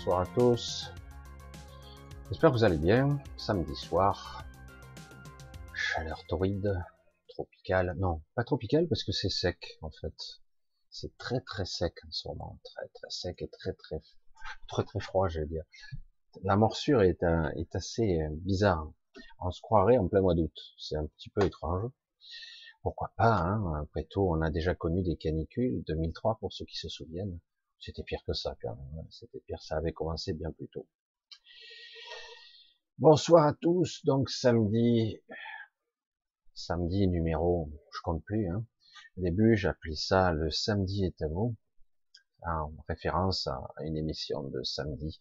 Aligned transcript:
bonsoir 0.00 0.20
à 0.20 0.26
tous. 0.34 0.90
J'espère 2.30 2.48
que 2.50 2.56
vous 2.56 2.64
allez 2.64 2.78
bien. 2.78 3.20
Samedi 3.36 3.76
soir, 3.76 4.46
chaleur 5.74 6.24
torride, 6.26 6.82
tropicale. 7.28 7.94
Non, 7.98 8.22
pas 8.34 8.42
tropicale 8.42 8.88
parce 8.88 9.04
que 9.04 9.12
c'est 9.12 9.28
sec 9.28 9.76
en 9.82 9.90
fait. 9.90 10.14
C'est 10.88 11.18
très 11.18 11.42
très 11.42 11.66
sec 11.66 11.92
en 12.08 12.10
ce 12.12 12.28
moment, 12.28 12.58
très 12.64 12.88
très 12.94 13.10
sec 13.10 13.42
et 13.42 13.48
très 13.48 13.74
très 13.74 14.00
très 14.68 14.84
très 14.84 15.00
froid, 15.00 15.28
je 15.28 15.42
dire. 15.42 15.64
La 16.44 16.56
morsure 16.56 17.02
est, 17.02 17.22
est 17.56 17.76
assez 17.76 18.20
bizarre. 18.30 18.90
On 19.38 19.50
se 19.50 19.60
croirait 19.60 19.98
en 19.98 20.08
plein 20.08 20.22
mois 20.22 20.34
d'août. 20.34 20.56
C'est 20.78 20.96
un 20.96 21.04
petit 21.04 21.28
peu 21.28 21.44
étrange. 21.44 21.90
Pourquoi 22.80 23.12
pas 23.18 23.36
hein? 23.36 23.82
Après 23.82 24.04
tout, 24.04 24.22
on 24.22 24.40
a 24.40 24.50
déjà 24.50 24.74
connu 24.74 25.02
des 25.02 25.16
canicules. 25.16 25.84
2003 25.86 26.38
pour 26.40 26.54
ceux 26.54 26.64
qui 26.64 26.78
se 26.78 26.88
souviennent. 26.88 27.38
C'était 27.80 28.02
pire 28.02 28.22
que 28.26 28.34
ça 28.34 28.54
quand 28.60 28.76
même. 28.76 29.06
C'était 29.10 29.40
pire. 29.40 29.60
Ça 29.62 29.78
avait 29.78 29.92
commencé 29.92 30.34
bien 30.34 30.52
plus 30.52 30.68
tôt. 30.68 30.86
Bonsoir 32.98 33.46
à 33.46 33.54
tous. 33.54 34.04
Donc 34.04 34.28
samedi, 34.28 35.18
samedi 36.52 37.08
numéro, 37.08 37.70
je 37.94 38.00
compte 38.02 38.22
plus. 38.24 38.50
Hein. 38.50 38.66
Au 39.16 39.22
début, 39.22 39.56
j'appelais 39.56 39.96
ça 39.96 40.32
le 40.32 40.50
samedi 40.50 41.06
est 41.06 41.22
à 41.22 41.28
vous, 41.28 41.56
en 42.42 42.74
référence 42.86 43.46
à 43.46 43.66
une 43.82 43.96
émission 43.96 44.42
de 44.42 44.62
samedi 44.62 45.18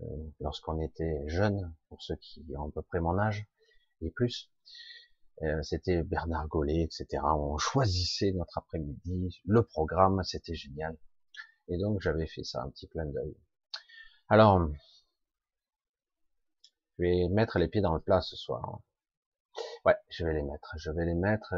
euh, 0.00 0.04
lorsqu'on 0.38 0.80
était 0.80 1.24
jeune, 1.26 1.74
pour 1.88 2.00
ceux 2.02 2.16
qui 2.16 2.44
ont 2.56 2.68
à 2.68 2.70
peu 2.70 2.82
près 2.82 3.00
mon 3.00 3.18
âge 3.18 3.46
et 4.00 4.10
plus. 4.10 4.48
Euh, 5.42 5.60
c'était 5.64 6.04
Bernard 6.04 6.46
Gollet, 6.46 6.82
etc. 6.82 7.20
On 7.24 7.58
choisissait 7.58 8.30
notre 8.30 8.58
après-midi, 8.58 9.42
le 9.44 9.64
programme, 9.64 10.22
c'était 10.22 10.54
génial. 10.54 10.96
Et 11.68 11.78
donc 11.78 12.00
j'avais 12.00 12.26
fait 12.26 12.44
ça, 12.44 12.62
un 12.62 12.70
petit 12.70 12.88
clin 12.88 13.06
d'œil. 13.06 13.34
Alors, 14.28 14.60
je 16.98 17.02
vais 17.04 17.28
mettre 17.28 17.58
les 17.58 17.68
pieds 17.68 17.80
dans 17.80 17.94
le 17.94 18.00
plat 18.00 18.20
ce 18.20 18.36
soir. 18.36 18.80
Ouais, 19.84 19.96
je 20.08 20.24
vais 20.24 20.34
les 20.34 20.42
mettre, 20.42 20.74
je 20.76 20.90
vais 20.90 21.04
les 21.04 21.14
mettre. 21.14 21.54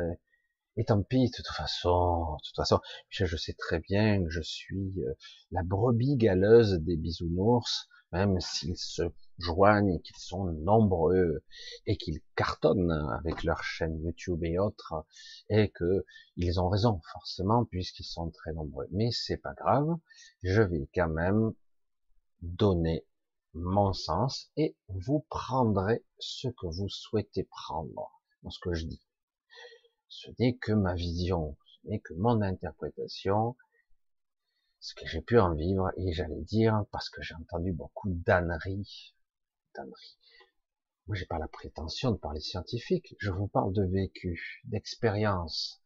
Et, 0.77 0.85
tant 0.85 1.03
pis, 1.03 1.31
de 1.31 1.35
toute 1.35 1.47
façon, 1.49 2.37
de 2.37 2.47
toute 2.47 2.57
façon, 2.57 2.81
je, 3.09 3.37
sais 3.37 3.55
très 3.55 3.79
bien 3.81 4.23
que 4.23 4.31
je 4.31 4.43
suis 4.43 4.93
euh, 4.99 5.15
la 5.51 5.63
brebis 5.63 6.17
galeuse 6.17 6.75
des 6.81 6.97
bisounours, 6.97 7.89
même 8.13 8.39
s'ils 8.41 8.77
se 8.77 9.03
joignent, 9.39 10.01
qu'ils 10.01 10.17
sont 10.17 10.45
nombreux 10.45 11.43
et 11.87 11.97
qu'ils 11.97 12.21
cartonnent 12.35 13.11
avec 13.19 13.43
leur 13.43 13.63
chaîne 13.63 14.01
YouTube 14.03 14.43
et 14.45 14.59
autres, 14.59 14.95
et 15.49 15.71
que 15.71 16.05
ils 16.37 16.61
ont 16.61 16.69
raison 16.69 17.01
forcément 17.13 17.65
puisqu'ils 17.65 18.05
sont 18.05 18.31
très 18.31 18.53
nombreux. 18.53 18.87
Mais 18.91 19.11
c'est 19.13 19.37
pas 19.37 19.55
grave, 19.55 19.89
je 20.43 20.63
vais 20.63 20.89
quand 20.95 21.09
même 21.09 21.53
donner 22.43 23.07
mon 23.55 23.93
sens 23.93 24.51
et 24.57 24.77
vous 24.89 25.25
prendrez 25.31 26.05
ce 26.19 26.49
que 26.49 26.67
vous 26.67 26.89
souhaitez 26.89 27.45
prendre 27.45 28.21
dans 28.43 28.51
ce 28.51 28.59
que 28.61 28.75
je 28.75 28.87
dis. 28.87 29.03
Ce 30.09 30.31
n'est 30.39 30.57
que 30.57 30.73
ma 30.73 30.95
vision, 30.95 31.57
ce 31.65 31.89
n'est 31.89 32.01
que 32.01 32.15
mon 32.15 32.43
interprétation, 32.43 33.57
ce 34.81 34.95
que 34.95 35.07
j'ai 35.07 35.21
pu 35.21 35.39
en 35.39 35.55
vivre, 35.55 35.91
et 35.97 36.13
j'allais 36.13 36.43
dire, 36.43 36.85
parce 36.93 37.09
que 37.11 37.23
j'ai 37.23 37.35
entendu 37.35 37.73
beaucoup 37.73 38.09
d'âneries, 38.09 39.16
Moi, 41.07 41.17
j'ai 41.17 41.27
pas 41.27 41.39
la 41.39 41.49
prétention 41.49 42.11
de 42.11 42.17
parler 42.17 42.41
scientifique, 42.41 43.15
je 43.19 43.31
vous 43.31 43.49
parle 43.49 43.73
de 43.73 43.85
vécu, 43.85 44.63
d'expérience, 44.65 45.83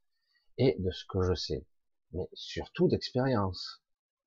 et 0.59 0.77
de 0.79 0.91
ce 0.91 1.05
que 1.09 1.23
je 1.23 1.35
sais, 1.35 1.67
mais 2.13 2.29
surtout 2.33 2.89
d'expérience. 2.89 3.83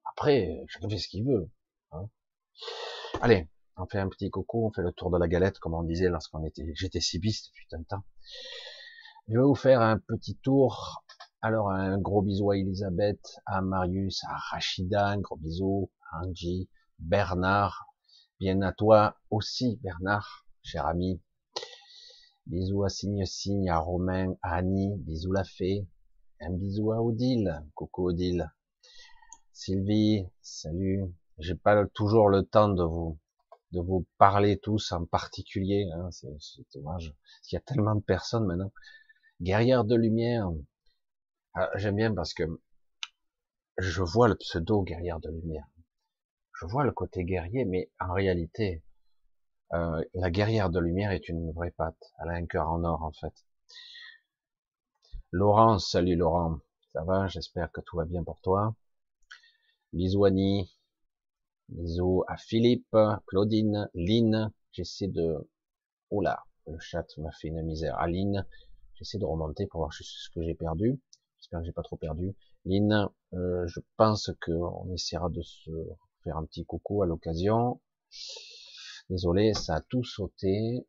Après, 0.06 0.64
chacun 0.68 0.90
fait 0.90 0.98
ce 0.98 1.08
qu'il 1.08 1.26
veut. 1.26 1.50
Hein. 1.92 2.10
Allez, 3.22 3.50
on 3.78 3.86
fait 3.86 4.00
un 4.00 4.10
petit 4.10 4.30
coucou, 4.30 4.68
on 4.68 4.72
fait 4.72 4.82
le 4.82 4.92
tour 4.92 5.10
de 5.12 5.18
la 5.18 5.28
galette, 5.28 5.60
comme 5.60 5.74
on 5.74 5.84
disait 5.84 6.10
lorsqu'on 6.10 6.44
était, 6.46 6.72
j'étais 6.76 7.02
cibiste, 7.02 7.52
putain 7.54 7.80
de 7.80 7.86
temps. 7.86 8.04
Je 9.28 9.34
vais 9.34 9.44
vous 9.44 9.56
faire 9.56 9.82
un 9.82 9.98
petit 9.98 10.38
tour 10.38 11.04
alors 11.44 11.72
un 11.72 11.98
gros 11.98 12.22
bisou 12.22 12.52
à 12.52 12.58
Elisabeth, 12.58 13.42
à 13.46 13.62
Marius, 13.62 14.24
à 14.24 14.38
Rachida, 14.38 15.08
un 15.08 15.20
gros 15.20 15.36
bisou, 15.36 15.92
à 16.12 16.22
Angie, 16.26 16.70
Bernard, 17.00 17.93
bien 18.44 18.62
à 18.62 18.74
toi 18.74 19.16
aussi 19.30 19.80
Bernard, 19.82 20.46
cher 20.64 20.86
ami. 20.86 21.22
Bisous 22.46 22.84
à 22.84 22.90
Signe 22.90 23.26
Signe, 23.26 23.70
à 23.70 23.78
Romain, 23.78 24.36
à 24.42 24.56
Annie, 24.56 24.98
bisous 24.98 25.32
la 25.32 25.46
fée, 25.46 25.88
un 26.42 26.52
bisou 26.52 26.92
à 26.92 27.02
Odile, 27.02 27.64
coucou 27.74 28.10
Odile. 28.10 28.52
Sylvie, 29.54 30.28
salut. 30.42 31.06
J'ai 31.38 31.56
pas 31.56 31.88
toujours 31.88 32.28
le 32.28 32.44
temps 32.44 32.68
de 32.68 32.84
vous 32.84 33.18
de 33.72 33.80
vous 33.80 34.06
parler 34.18 34.60
tous 34.60 34.92
en 34.92 35.06
particulier, 35.06 35.90
hein, 35.96 36.10
c'est 36.12 36.36
dommage. 36.76 37.16
Il 37.50 37.56
y 37.56 37.58
a 37.58 37.62
tellement 37.62 37.96
de 37.96 38.04
personnes 38.04 38.46
maintenant. 38.46 38.74
Guerrière 39.40 39.86
de 39.86 39.96
lumière, 39.96 40.52
ah, 41.54 41.70
j'aime 41.76 41.96
bien 41.96 42.14
parce 42.14 42.34
que 42.34 42.44
je 43.78 44.04
vois 44.04 44.28
le 44.28 44.36
pseudo 44.36 44.84
guerrière 44.84 45.22
de 45.22 45.30
lumière. 45.30 45.66
Je 46.60 46.66
vois 46.66 46.84
le 46.84 46.92
côté 46.92 47.24
guerrier, 47.24 47.66
mais 47.66 47.90
en 48.00 48.14
réalité, 48.14 48.84
euh, 49.74 50.04
la 50.14 50.30
guerrière 50.30 50.70
de 50.70 50.80
lumière 50.80 51.12
est 51.12 51.28
une 51.28 51.52
vraie 51.52 51.72
patte. 51.72 52.14
Elle 52.20 52.30
a 52.30 52.34
un 52.34 52.46
cœur 52.46 52.70
en 52.70 52.84
or, 52.84 53.02
en 53.02 53.12
fait. 53.12 53.34
Laurent, 55.32 55.80
salut 55.80 56.16
Laurent. 56.16 56.60
Ça 56.94 57.04
va? 57.04 57.28
J'espère 57.28 57.72
que 57.72 57.82
tout 57.82 57.98
va 57.98 58.06
bien 58.06 58.24
pour 58.24 58.40
toi. 58.42 58.76
Bisous 59.94 60.26
Annie. 60.26 60.78
Bisous 61.70 62.24
à 62.28 62.38
Philippe, 62.38 62.96
Claudine, 63.26 63.90
Lynn. 63.96 64.52
J'essaie 64.72 65.08
de... 65.08 65.50
Oula, 66.12 66.44
le 66.68 66.78
chat 66.78 67.08
m'a 67.18 67.32
fait 67.32 67.48
une 67.48 67.64
misère. 67.64 67.98
Aline, 67.98 68.46
j'essaie 68.94 69.18
de 69.18 69.26
remonter 69.26 69.66
pour 69.66 69.80
voir 69.80 69.92
ce 69.92 70.30
que 70.30 70.44
j'ai 70.44 70.54
perdu. 70.54 71.02
J'espère 71.40 71.62
que 71.62 71.66
j'ai 71.66 71.72
pas 71.72 71.82
trop 71.82 71.98
perdu. 71.98 72.36
Lynn, 72.66 73.10
euh, 73.34 73.66
je 73.66 73.80
pense 73.98 74.30
qu'on 74.46 74.94
essaiera 74.94 75.30
de 75.30 75.42
se 75.42 75.72
faire 76.24 76.38
un 76.38 76.46
petit 76.46 76.66
coucou 76.66 77.04
à 77.04 77.06
l'occasion. 77.06 77.82
Désolé, 79.10 79.54
ça 79.54 79.76
a 79.76 79.82
tout 79.82 80.04
sauté. 80.04 80.88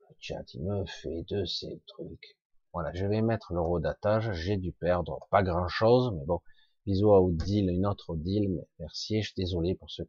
Le 0.00 0.16
chat, 0.18 0.54
il 0.54 0.64
me 0.64 0.84
fait 0.86 1.24
de 1.28 1.44
ces 1.44 1.80
trucs. 1.86 2.38
Voilà, 2.72 2.92
je 2.92 3.06
vais 3.06 3.22
mettre 3.22 3.52
le 3.52 3.60
rodatage. 3.60 4.32
J'ai 4.32 4.56
dû 4.56 4.72
perdre 4.72 5.20
pas 5.30 5.42
grand 5.42 5.68
chose, 5.68 6.12
mais 6.16 6.24
bon. 6.26 6.40
Bisous 6.86 7.12
à 7.12 7.22
Odile, 7.22 7.70
une 7.70 7.86
autre 7.86 8.10
Odile. 8.10 8.66
Merci, 8.78 9.22
je 9.22 9.28
suis 9.28 9.34
désolé 9.36 9.74
pour 9.74 9.90
ceux. 9.90 10.08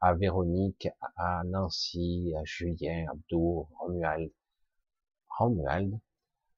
À 0.00 0.14
Véronique, 0.14 0.88
à 1.16 1.42
Nancy, 1.44 2.32
à 2.38 2.44
Julien, 2.44 3.06
Abdou, 3.10 3.68
Romuald. 3.78 4.30
Romuald? 5.38 5.98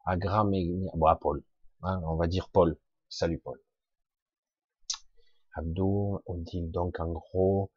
À 0.05 0.17
Graménia, 0.17 0.91
bon, 0.95 1.07
à 1.07 1.17
Paul. 1.17 1.43
Hein, 1.83 2.01
on 2.05 2.17
va 2.17 2.27
dire 2.27 2.49
Paul. 2.51 2.79
Salut 3.09 3.39
Paul. 3.39 3.59
Abdou, 5.55 6.21
Odile, 6.27 6.71
donc 6.71 7.01
en 7.01 7.13
gros, 7.13 7.71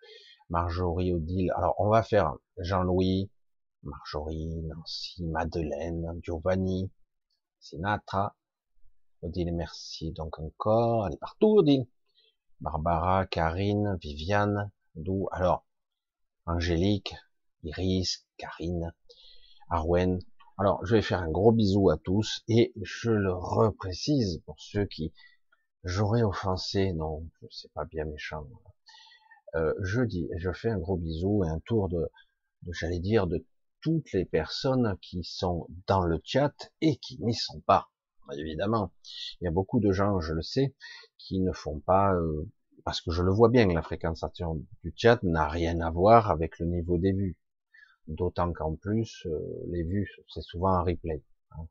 Marjorie, 0.49 1.13
Odile. 1.13 1.51
Alors 1.55 1.75
on 1.79 1.89
va 1.89 2.03
faire 2.03 2.35
Jean-Louis, 2.57 3.29
Marjorie, 3.83 4.61
Nancy, 4.63 5.23
Madeleine, 5.25 6.19
Giovanni, 6.21 6.91
Sinatra, 7.59 8.35
Odile, 9.21 9.53
merci 9.53 10.11
donc 10.11 10.39
encore. 10.39 11.07
Elle 11.07 11.13
est 11.13 11.19
partout, 11.19 11.57
Odile. 11.57 11.87
Barbara, 12.59 13.25
Karine, 13.25 13.97
Viviane, 14.01 14.71
Dou. 14.95 15.27
Alors, 15.31 15.65
Angélique, 16.45 17.15
Iris, 17.63 18.27
Karine, 18.37 18.93
Arwen, 19.69 20.19
alors, 20.61 20.85
je 20.85 20.95
vais 20.95 21.01
faire 21.01 21.21
un 21.21 21.31
gros 21.31 21.51
bisou 21.51 21.89
à 21.89 21.97
tous 21.97 22.43
et 22.47 22.71
je 22.79 23.09
le 23.09 23.33
reprécise 23.33 24.43
pour 24.45 24.59
ceux 24.59 24.85
qui 24.85 25.11
j'aurais 25.83 26.23
offensé, 26.23 26.93
non, 26.93 27.27
c'est 27.49 27.71
pas 27.73 27.85
bien 27.85 28.05
méchant. 28.05 28.47
Euh, 29.55 29.73
je 29.81 30.01
dis, 30.01 30.29
je 30.37 30.51
fais 30.51 30.69
un 30.69 30.77
gros 30.77 30.97
bisou 30.97 31.43
et 31.43 31.49
un 31.49 31.59
tour 31.59 31.89
de, 31.89 32.09
j'allais 32.69 32.99
dire, 32.99 33.27
de 33.27 33.45
toutes 33.81 34.11
les 34.13 34.25
personnes 34.25 34.97
qui 35.01 35.23
sont 35.23 35.67
dans 35.87 36.05
le 36.05 36.21
chat 36.23 36.53
et 36.81 36.97
qui 36.97 37.17
n'y 37.21 37.33
sont 37.33 37.59
pas. 37.61 37.89
Évidemment, 38.37 38.93
il 39.39 39.45
y 39.45 39.47
a 39.47 39.51
beaucoup 39.51 39.79
de 39.79 39.91
gens, 39.91 40.21
je 40.21 40.33
le 40.33 40.41
sais, 40.41 40.75
qui 41.17 41.39
ne 41.39 41.51
font 41.51 41.79
pas, 41.79 42.13
euh, 42.13 42.49
parce 42.85 43.01
que 43.01 43.11
je 43.11 43.23
le 43.23 43.31
vois 43.31 43.49
bien, 43.49 43.67
la 43.67 43.81
fréquentation 43.81 44.63
du 44.83 44.93
chat 44.95 45.21
n'a 45.23 45.49
rien 45.49 45.81
à 45.81 45.89
voir 45.89 46.31
avec 46.31 46.59
le 46.59 46.67
niveau 46.67 46.97
des 46.97 47.11
vues. 47.11 47.37
D'autant 48.07 48.53
qu'en 48.53 48.75
plus, 48.75 49.25
euh, 49.25 49.39
les 49.67 49.83
vues, 49.83 50.09
c'est 50.27 50.41
souvent 50.41 50.73
un 50.73 50.83
replay. 50.83 51.23
Hein. 51.51 51.67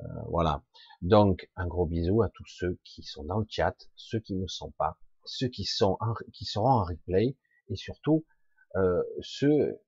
Euh, 0.00 0.04
voilà. 0.28 0.62
Donc, 1.02 1.48
un 1.56 1.66
gros 1.66 1.86
bisou 1.86 2.22
à 2.22 2.28
tous 2.28 2.46
ceux 2.46 2.78
qui 2.84 3.02
sont 3.02 3.24
dans 3.24 3.38
le 3.38 3.46
chat, 3.48 3.76
ceux 3.96 4.20
qui 4.20 4.34
ne 4.34 4.46
sont 4.46 4.70
pas, 4.72 4.98
ceux 5.24 5.48
qui 5.48 5.64
sont 5.64 5.98
qui 6.32 6.44
seront 6.44 6.68
en 6.68 6.84
replay, 6.84 7.36
et 7.68 7.76
surtout 7.76 8.24
euh, 8.76 9.02
ceux 9.20 9.80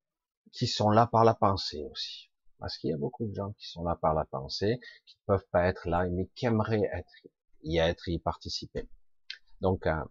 qui 0.52 0.66
sont 0.66 0.90
là 0.90 1.06
par 1.06 1.24
la 1.24 1.34
pensée 1.34 1.84
aussi. 1.90 2.30
Parce 2.58 2.76
qu'il 2.76 2.90
y 2.90 2.92
a 2.92 2.98
beaucoup 2.98 3.26
de 3.26 3.34
gens 3.34 3.52
qui 3.52 3.68
sont 3.68 3.84
là 3.84 3.96
par 3.96 4.14
la 4.14 4.24
pensée, 4.24 4.80
qui 5.06 5.16
ne 5.16 5.34
peuvent 5.34 5.46
pas 5.50 5.66
être 5.66 5.88
là, 5.88 6.06
mais 6.08 6.26
qui 6.34 6.46
aimeraient 6.46 6.90
être, 6.92 7.12
y 7.62 7.78
être, 7.78 8.08
y 8.08 8.18
participer. 8.18 8.88
Donc, 9.60 9.86
un, 9.86 10.06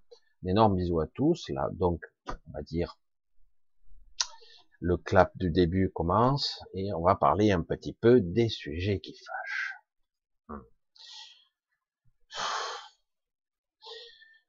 énorme 0.45 0.75
bisou 0.75 0.99
à 0.99 1.07
tous. 1.07 1.49
Là, 1.49 1.69
donc, 1.73 2.03
on 2.27 2.51
va 2.53 2.61
dire, 2.63 2.97
le 4.79 4.97
clap 4.97 5.37
du 5.37 5.51
début 5.51 5.91
commence 5.91 6.63
et 6.73 6.93
on 6.93 7.01
va 7.01 7.15
parler 7.15 7.51
un 7.51 7.61
petit 7.61 7.93
peu 7.93 8.21
des 8.21 8.49
sujets 8.49 8.99
qui 8.99 9.13
fâchent. 9.13 9.73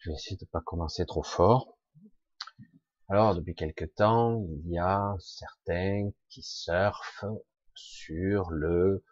Je 0.01 0.11
vais 0.11 0.17
essayer 0.17 0.37
de 0.37 0.47
pas 0.47 0.63
commencer 0.63 1.05
trop 1.05 1.23
fort. 1.23 1.79
Alors, 3.09 3.35
depuis 3.35 3.55
quelque 3.55 3.85
temps, 3.85 4.43
il 4.49 4.73
y 4.73 4.79
a 4.79 5.15
certains 5.19 6.11
qui 6.29 6.43
surfent 6.43 7.27
sur 7.75 8.51
le 8.51 9.05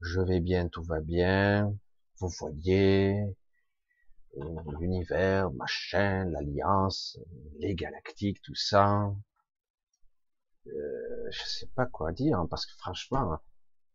je 0.00 0.20
vais 0.20 0.40
bien, 0.40 0.68
tout 0.68 0.82
va 0.82 1.00
bien, 1.00 1.74
vous 2.18 2.28
voyez, 2.28 3.24
l'univers, 4.78 5.50
machin, 5.52 6.26
l'alliance, 6.26 7.18
les 7.58 7.74
galactiques, 7.74 8.42
tout 8.42 8.54
ça. 8.54 9.10
Euh, 10.66 11.30
je 11.30 11.42
sais 11.44 11.68
pas 11.74 11.86
quoi 11.86 12.12
dire, 12.12 12.38
hein, 12.38 12.46
parce 12.48 12.66
que 12.66 12.76
franchement, 12.76 13.40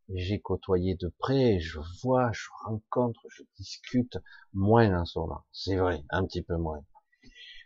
j'ai 0.09 0.39
côtoyé 0.39 0.95
de 0.95 1.07
près, 1.19 1.59
je 1.59 1.79
vois, 2.01 2.31
je 2.33 2.47
rencontre, 2.65 3.21
je 3.29 3.43
discute 3.57 4.17
moins 4.53 5.01
en 5.01 5.05
ce 5.05 5.19
moment. 5.19 5.45
C'est 5.51 5.75
vrai, 5.77 6.03
un 6.09 6.25
petit 6.25 6.41
peu 6.41 6.57
moins. 6.57 6.83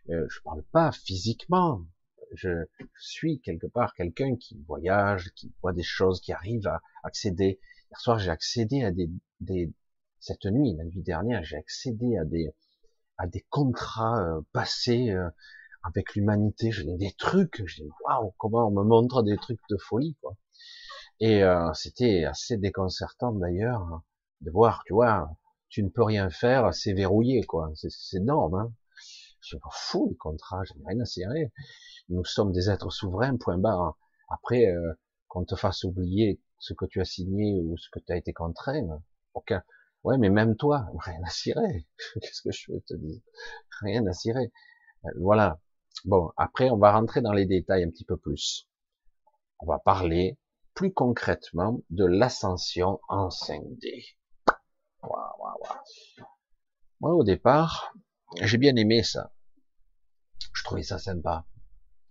Euh, 0.10 0.26
je 0.30 0.40
parle 0.42 0.64
pas 0.72 0.92
physiquement. 0.92 1.86
Je, 2.34 2.66
suis 3.00 3.40
quelque 3.42 3.68
part 3.68 3.94
quelqu'un 3.94 4.36
qui 4.36 4.58
voyage, 4.68 5.32
qui 5.36 5.54
voit 5.62 5.74
des 5.74 5.84
choses, 5.84 6.22
qui 6.22 6.34
arrive 6.34 6.68
à 6.68 6.82
accéder. 7.04 7.60
Hier 7.90 8.00
soir, 8.00 8.20
j'ai 8.20 8.30
accédé 8.30 8.84
à 8.84 8.92
des, 8.92 9.10
des, 9.40 9.74
cette 10.20 10.46
nuit, 10.46 10.76
la 10.76 10.84
nuit 10.84 11.02
dernière, 11.02 11.44
j'ai 11.44 11.58
accédé 11.58 12.18
à 12.18 12.26
des, 12.26 12.54
à 13.18 13.28
des 13.28 13.46
contrats 13.50 14.22
euh, 14.22 14.42
passés 14.52 15.10
euh, 15.12 15.30
avec 15.84 16.16
l'humanité. 16.16 16.72
J'ai 16.72 16.86
des 16.98 17.14
trucs, 17.18 17.64
dis 17.64 17.90
waouh, 18.06 18.34
comment 18.38 18.68
on 18.68 18.72
me 18.72 18.84
montre 18.84 19.24
des 19.24 19.38
trucs 19.38 19.62
de 19.70 19.78
folie, 19.78 20.16
quoi. 20.22 20.36
Et 21.20 21.44
euh, 21.44 21.74
c'était 21.74 22.26
assez 22.26 22.58
déconcertant 22.58 23.32
d'ailleurs 23.34 24.02
de 24.42 24.52
voir, 24.52 24.84
tu 24.86 24.94
vois, 24.94 25.30
tu 25.70 25.84
ne 25.84 25.90
peux 25.90 26.04
rien 26.04 26.30
faire, 26.30 26.74
c'est 26.74 26.94
verrouillé, 26.94 27.44
quoi. 27.44 27.72
C'est 27.76 28.18
énorme. 28.18 28.56
Hein. 28.56 28.74
Je 29.42 29.48
suis 29.56 29.58
fou 29.72 30.08
les 30.10 30.18
contrats, 30.18 30.64
j'ai 30.64 30.76
rien 30.86 31.00
à 31.00 31.06
cirer. 31.06 31.52
Nous 32.10 32.24
sommes 32.24 32.52
des 32.52 32.70
êtres 32.70 32.92
souverains, 32.92 33.38
point 33.38 33.58
barre. 33.58 33.98
Après, 34.30 34.68
euh, 34.68 34.94
qu'on 35.28 35.44
te 35.46 35.56
fasse 35.56 35.84
oublier 35.84 36.42
ce 36.60 36.74
que 36.74 36.86
tu 36.86 37.02
as 37.02 37.06
signé 37.06 37.62
ou 37.62 37.78
ce 37.78 37.90
que 37.92 38.00
tu 38.00 38.12
as 38.12 38.18
été 38.18 38.34
contraint, 38.34 39.02
aucun. 39.34 39.64
Ouais, 40.04 40.18
mais 40.18 40.30
même 40.30 40.56
toi, 40.56 40.88
rien 41.00 41.22
à 41.26 41.30
cirer. 41.30 41.88
Qu'est-ce 42.22 42.42
que 42.42 42.52
je 42.52 42.72
veux 42.72 42.82
te 42.82 42.94
dire? 42.94 43.22
Rien 43.82 44.06
à 44.08 44.14
cirer. 44.14 44.52
Euh, 45.06 45.10
voilà. 45.20 45.60
Bon, 46.06 46.32
après, 46.38 46.70
on 46.70 46.78
va 46.78 46.92
rentrer 46.92 47.22
dans 47.22 47.34
les 47.34 47.46
détails 47.46 47.84
un 47.84 47.90
petit 47.90 48.06
peu 48.06 48.18
plus. 48.18 48.68
On 49.60 49.66
va 49.66 49.80
parler 49.80 50.38
plus 50.78 50.94
concrètement 50.94 51.82
de 51.90 52.06
l'ascension 52.06 53.00
en 53.10 53.30
5D. 53.30 54.16
Moi, 57.02 57.16
au 57.16 57.24
départ, 57.24 57.96
j'ai 58.44 58.60
bien 58.60 58.76
aimé 58.76 59.02
ça. 59.02 59.34
Je 60.54 60.64
trouvais 60.64 60.84
ça 60.84 61.00
sympa. 61.00 61.48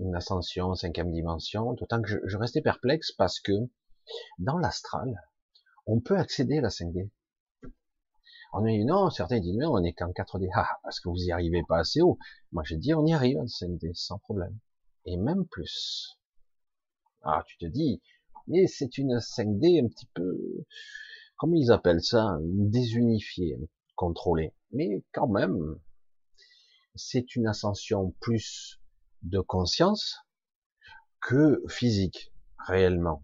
Une 0.00 0.16
ascension 0.16 0.66
en 0.66 0.74
cinquième 0.74 1.12
dimension, 1.12 1.74
d'autant 1.74 2.02
que 2.02 2.08
je, 2.08 2.36
restais 2.36 2.60
perplexe 2.60 3.12
parce 3.12 3.38
que 3.38 3.52
dans 4.40 4.58
l'astral, 4.58 5.14
on 5.86 6.00
peut 6.00 6.18
accéder 6.18 6.58
à 6.58 6.62
la 6.62 6.70
5D. 6.70 7.08
On 8.52 8.62
dit 8.62 8.84
non, 8.84 9.10
certains 9.10 9.38
disent 9.38 9.56
mais 9.56 9.66
on 9.66 9.84
est 9.84 9.92
qu'en 9.92 10.10
4D. 10.10 10.48
Ah, 10.56 10.76
parce 10.82 10.98
que 10.98 11.08
vous 11.08 11.22
y 11.22 11.30
arrivez 11.30 11.62
pas 11.68 11.78
assez 11.78 12.00
haut. 12.00 12.18
Moi 12.50 12.64
j'ai 12.66 12.78
dit 12.78 12.94
on 12.94 13.06
y 13.06 13.14
arrive 13.14 13.38
en 13.38 13.44
5D 13.44 13.94
sans 13.94 14.18
problème. 14.18 14.58
Et 15.04 15.16
même 15.16 15.46
plus. 15.46 16.18
Ah, 17.22 17.42
tu 17.46 17.58
te 17.58 17.66
dis, 17.66 18.00
mais 18.48 18.66
c'est 18.66 18.98
une 18.98 19.18
5D 19.18 19.84
un 19.84 19.88
petit 19.88 20.08
peu, 20.14 20.38
comment 21.36 21.56
ils 21.56 21.72
appellent 21.72 22.02
ça, 22.02 22.38
désunifiée, 22.42 23.58
contrôlée. 23.94 24.54
Mais 24.72 25.02
quand 25.12 25.28
même, 25.28 25.78
c'est 26.94 27.36
une 27.36 27.46
ascension 27.46 28.14
plus 28.20 28.80
de 29.22 29.40
conscience 29.40 30.16
que 31.20 31.62
physique, 31.68 32.32
réellement. 32.66 33.22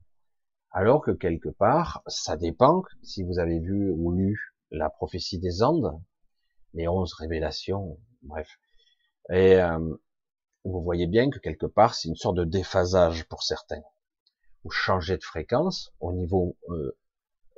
Alors 0.70 1.02
que 1.02 1.10
quelque 1.10 1.50
part, 1.50 2.02
ça 2.06 2.36
dépend, 2.36 2.82
si 3.02 3.22
vous 3.22 3.38
avez 3.38 3.60
vu 3.60 3.90
ou 3.90 4.12
lu 4.12 4.54
la 4.70 4.88
prophétie 4.88 5.38
des 5.38 5.62
Andes, 5.62 6.00
les 6.74 6.88
onze 6.88 7.12
révélations, 7.14 7.98
bref. 8.22 8.48
Et 9.30 9.56
euh, 9.56 9.78
vous 10.64 10.82
voyez 10.82 11.06
bien 11.06 11.30
que 11.30 11.38
quelque 11.38 11.66
part, 11.66 11.94
c'est 11.94 12.08
une 12.08 12.16
sorte 12.16 12.36
de 12.36 12.44
déphasage 12.44 13.24
pour 13.28 13.42
certains 13.42 13.82
vous 14.64 14.70
changez 14.70 15.16
de 15.16 15.24
fréquence 15.24 15.92
au 16.00 16.12
niveau 16.12 16.56
euh, 16.68 16.96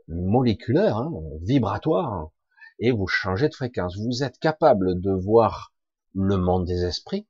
moléculaire, 0.08 0.96
hein, 0.96 1.12
vibratoire, 1.42 2.30
et 2.78 2.90
vous 2.90 3.06
changez 3.06 3.48
de 3.48 3.54
fréquence. 3.54 3.96
Vous 3.96 4.22
êtes 4.22 4.38
capable 4.38 5.00
de 5.00 5.12
voir 5.12 5.72
le 6.14 6.36
monde 6.36 6.66
des 6.66 6.84
esprits, 6.84 7.26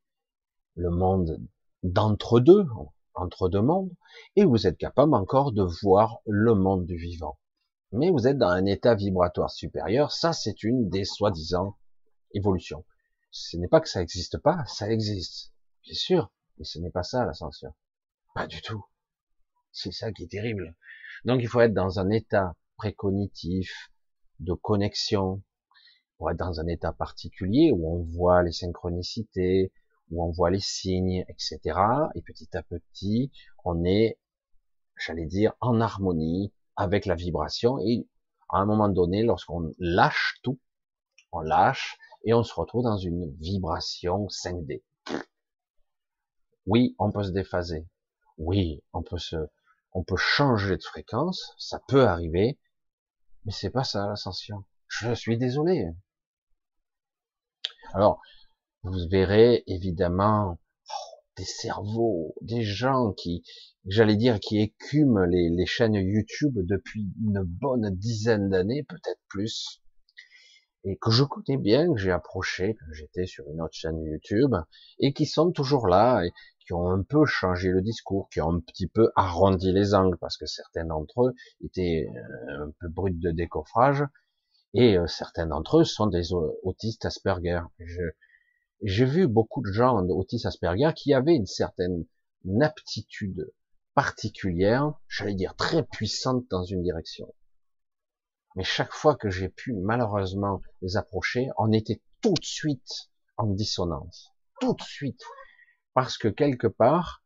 le 0.77 0.91
monde 0.91 1.41
d'entre-deux, 1.83 2.67
entre 3.15 3.49
deux 3.49 3.63
mondes, 3.63 3.93
et 4.37 4.45
vous 4.45 4.67
êtes 4.67 4.79
capable 4.79 5.15
encore 5.15 5.53
de 5.53 5.63
voir 5.83 6.19
le 6.27 6.55
monde 6.55 6.87
du 6.87 6.97
vivant. 6.97 7.39
Mais 7.93 8.11
vous 8.11 8.27
êtes 8.27 8.39
dans 8.39 8.49
un 8.49 8.67
état 8.67 8.95
vibratoire 8.95 9.51
supérieur, 9.51 10.11
ça 10.11 10.33
c'est 10.33 10.65
une 10.65 10.89
des 10.89 11.05
soi-disant 11.05 11.77
évolutions. 12.33 12.85
Ce 13.31 13.57
n'est 13.57 13.69
pas 13.69 13.81
que 13.81 13.89
ça 13.89 14.01
n'existe 14.01 14.39
pas, 14.39 14.65
ça 14.67 14.91
existe, 14.91 15.53
bien 15.83 15.95
sûr, 15.95 16.33
mais 16.59 16.65
ce 16.65 16.79
n'est 16.79 16.91
pas 16.91 17.03
ça 17.03 17.25
l'ascension. 17.25 17.73
Pas 18.35 18.47
du 18.47 18.63
tout. 18.63 18.85
C'est 19.75 19.93
ça 19.93 20.13
qui 20.13 20.23
est 20.23 20.29
terrible. 20.29 20.77
Donc 21.25 21.41
il 21.43 21.49
faut 21.49 21.61
être 21.61 21.75
dans 21.75 21.99
un 21.99 22.09
état 22.11 22.55
précognitif, 22.77 23.91
de 24.39 24.53
connexion, 24.55 25.43
pour 26.17 26.31
être 26.31 26.37
dans 26.37 26.61
un 26.61 26.67
état 26.69 26.93
particulier 26.93 27.73
où 27.73 27.89
on 27.89 28.05
voit 28.05 28.43
les 28.43 28.53
synchronicités, 28.53 29.73
où 30.11 30.25
on 30.25 30.31
voit 30.31 30.51
les 30.51 30.61
signes, 30.61 31.25
etc. 31.29 31.59
Et 32.15 32.23
petit 32.23 32.57
à 32.57 32.63
petit, 32.63 33.33
on 33.65 33.85
est, 33.85 34.19
j'allais 34.97 35.27
dire, 35.27 35.55
en 35.61 35.81
harmonie 35.81 36.53
avec 36.77 37.05
la 37.05 37.17
vibration. 37.17 37.79
Et 37.81 38.07
à 38.51 38.59
un 38.59 38.67
moment 38.67 38.89
donné, 38.89 39.25
lorsqu'on 39.25 39.73
lâche 39.79 40.39
tout, 40.43 40.61
on 41.33 41.41
lâche 41.41 41.99
et 42.25 42.33
on 42.33 42.45
se 42.45 42.55
retrouve 42.55 42.85
dans 42.85 42.97
une 42.97 43.35
vibration 43.39 44.27
5D. 44.29 44.83
Oui, 46.67 46.95
on 46.99 47.11
peut 47.11 47.25
se 47.25 47.31
déphaser. 47.31 47.87
Oui, 48.39 48.83
on 48.93 49.03
peut 49.03 49.19
se, 49.19 49.37
on 49.95 50.03
peut 50.03 50.17
changer 50.17 50.77
de 50.77 50.83
fréquence, 50.83 51.55
ça 51.57 51.81
peut 51.89 52.05
arriver, 52.07 52.59
mais 53.45 53.53
c'est 53.53 53.71
pas 53.71 53.85
ça 53.85 54.09
l'ascension. 54.09 54.65
Je 54.89 55.15
suis 55.15 55.39
désolé. 55.39 55.89
Alors, 57.95 58.21
vous 58.83 59.09
verrez 59.09 59.63
évidemment 59.67 60.59
oh, 60.89 61.21
des 61.37 61.45
cerveaux, 61.45 62.35
des 62.43 62.63
gens 62.63 63.13
qui, 63.13 63.45
j'allais 63.87 64.17
dire, 64.17 64.41
qui 64.41 64.61
écument 64.61 65.25
les, 65.25 65.67
chaînes 65.67 65.95
YouTube 65.95 66.55
depuis 66.57 67.07
une 67.23 67.43
bonne 67.43 67.91
dizaine 67.91 68.51
d'années, 68.51 68.83
peut-être 68.83 69.21
plus, 69.29 69.81
et 70.85 70.99
que 70.99 71.11
je 71.11 71.25
connais 71.25 71.57
bien, 71.57 71.93
que 71.93 71.99
j'ai 71.99 72.11
approché 72.11 72.75
quand 72.75 72.93
j'étais 72.93 73.27
sur 73.27 73.49
une 73.49 73.63
autre 73.63 73.75
chaîne 73.75 74.03
YouTube, 74.03 74.55
et 74.99 75.13
qui 75.13 75.25
sont 75.25 75.51
toujours 75.51 75.87
là, 75.87 76.23
qui 76.65 76.73
ont 76.73 76.91
un 76.91 77.03
peu 77.03 77.27
changé 77.27 77.71
le 77.71 77.83
discours, 77.83 78.29
qui 78.31 78.41
ont 78.41 78.55
un 78.55 78.61
petit 78.61 78.87
peu 78.87 79.11
arrondi 79.17 79.73
les 79.73 79.95
angles, 79.95 80.19
parce 80.19 80.37
que 80.37 80.47
certains 80.47 80.85
d'entre 80.85 81.27
eux 81.27 81.35
étaient 81.63 82.07
euh, 82.09 82.67
un 82.67 82.71
peu 82.81 82.89
bruts 82.89 83.13
de 83.13 83.31
décoffrage, 83.31 84.05
et 84.73 84.99
euh, 84.99 85.07
certains 85.07 85.47
d'entre 85.47 85.79
eux 85.81 85.85
sont 85.85 86.07
des 86.07 86.33
autistes 86.33 87.05
Asperger. 87.05 87.61
J'ai 88.83 89.05
vu 89.05 89.29
beaucoup 89.29 89.63
de 89.63 89.73
gens 89.73 89.97
autistes 90.09 90.47
Asperger 90.47 90.91
qui 90.95 91.15
avaient 91.15 91.37
une 91.37 91.47
certaine 91.47 92.05
aptitude 92.61 93.53
particulière, 93.95 94.93
j'allais 95.09 95.35
dire 95.35 95.55
très 95.55 95.85
puissante 95.85 96.45
dans 96.51 96.65
une 96.65 96.83
direction. 96.83 97.33
Mais 98.57 98.65
chaque 98.65 98.93
fois 98.93 99.17
que 99.17 99.31
j'ai 99.31 99.49
pu 99.49 99.75
malheureusement 99.75 100.61
les 100.83 100.97
approcher, 100.97 101.49
on 101.59 101.73
était 101.73 102.03
tout 102.21 102.35
de 102.35 102.45
suite 102.45 103.11
en 103.37 103.47
dissonance. 103.47 104.33
Tout 104.61 104.75
de 104.75 104.83
suite 104.83 105.23
parce 105.95 106.19
que 106.19 106.29
quelque 106.29 106.67
part, 106.67 107.25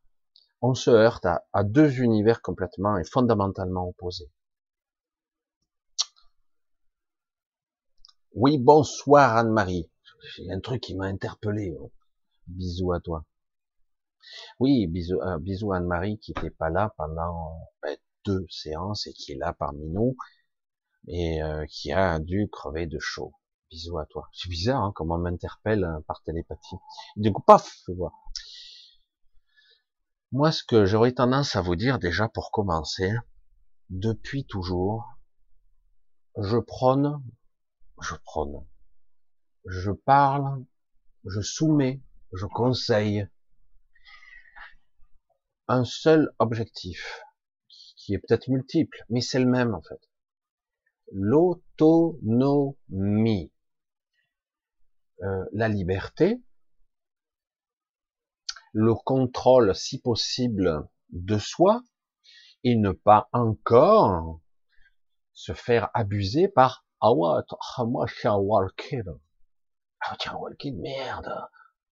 on 0.61 0.73
se 0.73 0.91
heurte 0.91 1.25
à, 1.25 1.63
deux 1.63 2.01
univers 2.01 2.41
complètement 2.41 2.97
et 2.97 3.03
fondamentalement 3.03 3.87
opposés. 3.87 4.31
Oui, 8.33 8.57
bonsoir 8.57 9.37
Anne-Marie. 9.37 9.89
J'ai 10.35 10.51
un 10.51 10.59
truc 10.59 10.81
qui 10.81 10.95
m'a 10.95 11.05
interpellé. 11.05 11.75
Oh. 11.79 11.91
Bisous 12.47 12.93
à 12.93 12.99
toi. 12.99 13.25
Oui, 14.59 14.87
bisous, 14.87 15.19
euh, 15.21 15.73
Anne-Marie 15.73 16.19
qui 16.19 16.33
n'était 16.35 16.49
pas 16.51 16.69
là 16.69 16.93
pendant 16.97 17.57
ben, 17.81 17.97
deux 18.25 18.45
séances 18.49 19.07
et 19.07 19.13
qui 19.13 19.31
est 19.31 19.37
là 19.37 19.53
parmi 19.53 19.87
nous 19.87 20.15
et 21.07 21.41
euh, 21.41 21.65
qui 21.67 21.91
a 21.91 22.19
dû 22.19 22.49
crever 22.51 22.85
de 22.85 22.99
chaud. 22.99 23.33
Bisous 23.71 23.97
à 23.97 24.05
toi. 24.05 24.27
C'est 24.33 24.49
bizarre 24.49 24.83
hein, 24.83 24.91
comment 24.95 25.15
on 25.15 25.19
m'interpelle 25.19 25.83
hein, 25.83 26.03
par 26.07 26.21
télépathie. 26.23 26.75
Du 27.15 27.31
coup, 27.31 27.41
paf, 27.41 27.81
je 27.87 27.93
vois. 27.93 28.13
Moi, 30.31 30.51
ce 30.51 30.63
que 30.63 30.85
j'aurais 30.85 31.13
tendance 31.13 31.55
à 31.55 31.61
vous 31.61 31.75
dire 31.75 31.97
déjà 31.97 32.29
pour 32.29 32.51
commencer, 32.51 33.11
depuis 33.89 34.45
toujours, 34.45 35.17
je 36.37 36.57
prône, 36.57 37.23
je 37.99 38.13
prône, 38.23 38.63
je 39.65 39.89
parle, 39.91 40.63
je 41.25 41.41
soumets, 41.41 42.03
je 42.31 42.45
conseille 42.45 43.27
un 45.67 45.83
seul 45.83 46.31
objectif, 46.37 47.23
qui 47.97 48.13
est 48.13 48.19
peut-être 48.19 48.49
multiple, 48.49 49.03
mais 49.09 49.21
c'est 49.21 49.39
le 49.39 49.47
même 49.47 49.73
en 49.73 49.81
fait. 49.81 50.11
L'autonomie. 51.11 52.61
Euh, 55.23 55.45
la 55.53 55.67
liberté, 55.67 56.39
le 58.73 58.93
contrôle, 58.93 59.75
si 59.75 59.99
possible, 59.99 60.87
de 61.11 61.37
soi, 61.37 61.83
et 62.63 62.75
ne 62.75 62.91
pas 62.91 63.29
encore 63.31 64.41
se 65.33 65.53
faire 65.53 65.89
abuser 65.93 66.47
par 66.47 66.85
ah 67.01 67.13
moi 67.13 68.05
je 68.07 68.13
suis 68.13 68.27
un 68.27 68.35
walking. 68.35 69.03
Ah 70.01 70.15
tiens, 70.19 70.35
walking, 70.35 70.81
merde. 70.81 71.31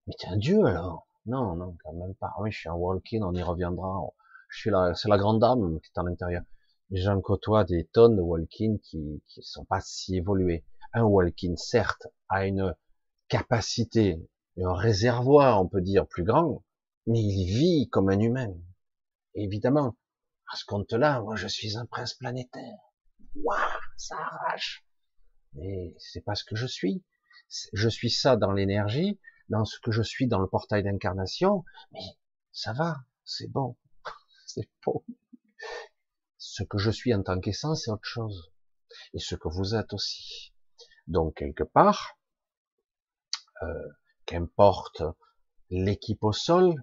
Mais 0.07 0.15
t'es 0.19 0.29
un 0.29 0.37
dieu 0.37 0.65
alors. 0.65 1.07
Non, 1.27 1.55
non, 1.55 1.77
quand 1.85 1.93
même 1.93 2.15
pas. 2.15 2.33
Oui, 2.41 2.51
je 2.51 2.59
suis 2.59 2.69
un 2.69 2.75
walking, 2.75 3.23
on 3.23 3.33
y 3.33 3.43
reviendra. 3.43 4.01
Je 4.49 4.61
suis 4.61 4.71
là, 4.71 4.95
c'est 4.95 5.09
la 5.09 5.17
grande 5.17 5.41
dame 5.41 5.81
qui 5.81 5.91
est 5.95 5.99
à 5.99 6.03
l'intérieur. 6.03 6.43
J'en 6.91 7.21
côtoie 7.21 7.65
des 7.65 7.85
tonnes 7.87 8.17
de 8.17 8.23
walking 8.23 8.79
qui, 8.81 9.23
qui 9.29 9.43
sont 9.43 9.65
pas 9.65 9.81
si 9.81 10.17
évolués. 10.17 10.65
Un 10.93 11.03
walking, 11.05 11.57
certes, 11.57 12.07
a 12.29 12.47
une 12.47 12.75
capacité, 13.29 14.21
un 14.59 14.75
réservoir, 14.75 15.61
on 15.61 15.69
peut 15.69 15.81
dire, 15.81 16.07
plus 16.07 16.25
grand, 16.25 16.63
mais 17.07 17.21
il 17.21 17.47
vit 17.47 17.89
comme 17.91 18.09
un 18.11 18.19
humain. 18.19 18.53
évidemment, 19.35 19.97
à 20.53 20.57
ce 20.57 20.65
compte-là, 20.65 21.21
moi, 21.21 21.37
je 21.37 21.47
suis 21.47 21.77
un 21.77 21.87
prince 21.87 22.15
planétaire. 22.15 22.79
Waouh, 23.35 23.59
ça 23.97 24.17
arrache. 24.17 24.85
Mais 25.55 25.95
c'est 25.99 26.23
pas 26.23 26.35
ce 26.35 26.45
que 26.45 26.57
je 26.57 26.67
suis. 26.67 27.05
Je 27.73 27.89
suis 27.89 28.11
ça 28.11 28.37
dans 28.37 28.53
l'énergie, 28.53 29.21
dans 29.49 29.65
ce 29.65 29.79
que 29.81 29.93
je 29.93 30.03
suis 30.03 30.27
dans 30.27 30.41
le 30.41 30.49
portail 30.49 30.83
d'incarnation, 30.83 31.65
mais 31.93 32.01
ça 32.53 32.73
va, 32.73 32.97
c'est 33.25 33.51
bon, 33.51 33.77
c'est 34.47 34.69
bon. 34.85 35.05
Ce 36.39 36.63
que 36.63 36.79
je 36.79 36.91
suis 36.91 37.15
en 37.15 37.23
tant 37.23 37.41
qu'essence, 37.41 37.85
c'est 37.85 37.91
autre 37.91 38.05
chose. 38.05 38.53
Et 39.13 39.19
ce 39.19 39.35
que 39.35 39.49
vous 39.49 39.75
êtes 39.75 39.93
aussi. 39.93 40.55
Donc, 41.07 41.37
quelque 41.37 41.65
part, 41.65 42.19
euh, 43.63 43.89
qu'importe 44.27 45.03
l'équipe 45.71 46.23
au 46.23 46.33
sol 46.33 46.75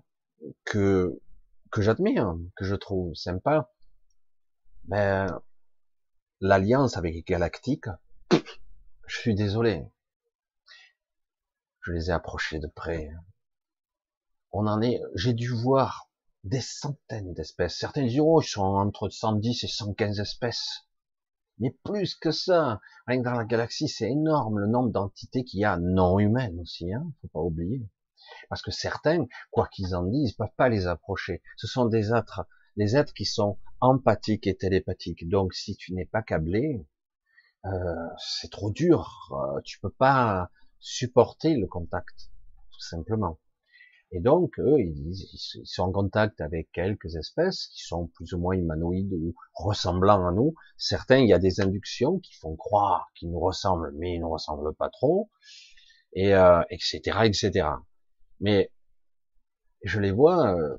que 0.65 1.21
que 1.71 1.81
j'admire, 1.81 2.35
que 2.55 2.65
je 2.65 2.75
trouve 2.75 3.13
sympa, 3.15 3.71
ben 4.83 5.41
l'alliance 6.39 6.97
avec 6.97 7.25
Galactique, 7.25 7.87
je 9.07 9.19
suis 9.19 9.35
désolé, 9.35 9.85
je 11.81 11.91
les 11.91 12.09
ai 12.09 12.13
approchés 12.13 12.59
de 12.59 12.67
près. 12.67 13.09
On 14.51 14.67
en 14.67 14.81
est, 14.81 15.01
j'ai 15.15 15.33
dû 15.33 15.49
voir 15.49 16.09
des 16.43 16.61
centaines 16.61 17.33
d'espèces. 17.33 17.77
Certains 17.77 18.03
ils 18.03 18.21
sont 18.43 18.61
entre 18.61 19.09
110 19.09 19.63
et 19.63 19.67
115 19.67 20.19
espèces. 20.19 20.85
Mais 21.59 21.75
plus 21.83 22.15
que 22.15 22.31
ça, 22.31 22.81
rien 23.07 23.19
que 23.19 23.25
dans 23.25 23.33
la 23.33 23.45
galaxie, 23.45 23.87
c'est 23.87 24.09
énorme 24.09 24.59
le 24.59 24.67
nombre 24.67 24.91
d'entités 24.91 25.43
qu'il 25.43 25.59
y 25.59 25.65
a 25.65 25.77
non 25.77 26.19
humaines 26.19 26.59
aussi, 26.59 26.91
hein, 26.93 27.11
faut 27.21 27.27
pas 27.27 27.39
oublier. 27.39 27.87
Parce 28.49 28.61
que 28.61 28.71
certains, 28.71 29.25
quoi 29.51 29.67
qu'ils 29.67 29.95
en 29.95 30.03
disent, 30.03 30.33
peuvent 30.33 30.47
pas 30.57 30.69
les 30.69 30.87
approcher. 30.87 31.41
Ce 31.57 31.67
sont 31.67 31.85
des 31.85 32.13
êtres, 32.13 32.45
des 32.77 32.95
êtres 32.95 33.13
qui 33.13 33.25
sont 33.25 33.57
empathiques 33.79 34.47
et 34.47 34.55
télépathiques. 34.55 35.27
Donc, 35.29 35.53
si 35.53 35.75
tu 35.75 35.93
n'es 35.93 36.05
pas 36.05 36.21
câblé, 36.21 36.85
euh, 37.65 37.69
c'est 38.17 38.51
trop 38.51 38.71
dur. 38.71 39.29
Euh, 39.31 39.61
tu 39.63 39.79
peux 39.79 39.91
pas 39.91 40.49
supporter 40.79 41.55
le 41.55 41.67
contact, 41.67 42.29
tout 42.71 42.81
simplement. 42.81 43.39
Et 44.15 44.19
donc, 44.19 44.59
eux, 44.59 44.79
ils, 44.79 45.15
sont 45.65 45.83
en 45.83 45.91
contact 45.91 46.39
avec 46.39 46.71
quelques 46.71 47.15
espèces 47.15 47.67
qui 47.73 47.81
sont 47.81 48.07
plus 48.07 48.33
ou 48.33 48.37
moins 48.37 48.53
humanoïdes 48.53 49.13
ou 49.13 49.33
ressemblant 49.55 50.27
à 50.27 50.31
nous. 50.31 50.53
Certains, 50.77 51.17
il 51.17 51.27
y 51.27 51.33
a 51.33 51.39
des 51.39 51.61
inductions 51.61 52.19
qui 52.19 52.35
font 52.35 52.55
croire 52.55 53.11
qu'ils 53.15 53.31
nous 53.31 53.39
ressemblent, 53.39 53.91
mais 53.97 54.13
ils 54.13 54.19
ne 54.19 54.25
ressemblent 54.25 54.75
pas 54.75 54.89
trop, 54.89 55.31
et 56.13 56.35
euh, 56.35 56.61
etc., 56.69 57.21
etc. 57.23 57.69
Mais 58.43 58.71
je 59.83 60.01
les 60.01 60.11
vois 60.11 60.53
euh, 60.53 60.77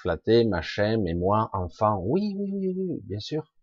flatter, 0.00 0.44
machin, 0.44 0.98
mais 0.98 1.14
moi, 1.14 1.48
enfant, 1.52 2.00
oui, 2.02 2.34
oui, 2.36 2.50
oui, 2.52 2.74
oui, 2.76 3.00
bien 3.04 3.20
sûr, 3.20 3.54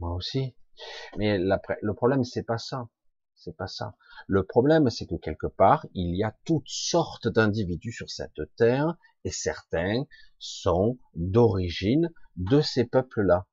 moi 0.00 0.12
aussi. 0.14 0.56
Mais 1.16 1.38
le 1.38 1.92
problème, 1.94 2.24
c'est 2.24 2.42
pas 2.42 2.58
ça. 2.58 2.88
C'est 3.36 3.56
pas 3.56 3.68
ça. 3.68 3.94
Le 4.26 4.44
problème, 4.44 4.90
c'est 4.90 5.06
que 5.06 5.14
quelque 5.14 5.46
part, 5.46 5.86
il 5.94 6.16
y 6.16 6.24
a 6.24 6.34
toutes 6.44 6.68
sortes 6.68 7.28
d'individus 7.28 7.92
sur 7.92 8.10
cette 8.10 8.40
terre, 8.56 8.96
et 9.22 9.30
certains 9.30 10.04
sont 10.40 10.98
d'origine 11.14 12.10
de 12.34 12.60
ces 12.60 12.84
peuples-là. 12.86 13.46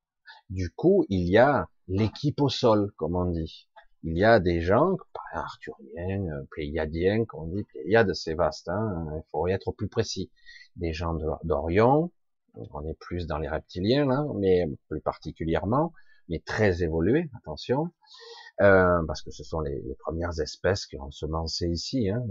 Du 0.49 0.71
coup, 0.71 1.05
il 1.09 1.29
y 1.29 1.37
a 1.37 1.69
l'équipe 1.87 2.41
au 2.41 2.49
sol, 2.49 2.91
comme 2.97 3.15
on 3.15 3.25
dit. 3.25 3.69
Il 4.03 4.17
y 4.17 4.23
a 4.23 4.39
des 4.39 4.61
gens, 4.61 4.97
arthuriens, 5.31 6.45
pléiadiens, 6.49 7.25
comme 7.25 7.41
on 7.41 7.55
dit, 7.55 7.63
pléiades, 7.63 8.13
c'est 8.13 8.33
vaste, 8.33 8.67
hein, 8.69 9.05
il 9.15 9.23
faut 9.29 9.47
être 9.47 9.71
plus 9.71 9.87
précis. 9.87 10.31
Des 10.75 10.91
gens 10.93 11.13
d'Orion, 11.43 12.11
on 12.55 12.85
est 12.85 12.97
plus 12.99 13.27
dans 13.27 13.37
les 13.37 13.47
reptiliens, 13.47 14.05
là, 14.05 14.25
mais 14.35 14.65
plus 14.89 15.01
particulièrement, 15.01 15.93
mais 16.29 16.39
très 16.39 16.83
évolués, 16.83 17.29
attention. 17.37 17.91
Euh, 18.61 19.01
parce 19.07 19.21
que 19.21 19.31
ce 19.31 19.43
sont 19.43 19.59
les, 19.61 19.81
premières 19.99 20.39
espèces 20.39 20.85
qui 20.85 20.97
ont 20.97 21.11
semencé 21.11 21.67
ici, 21.67 22.09
hein, 22.09 22.23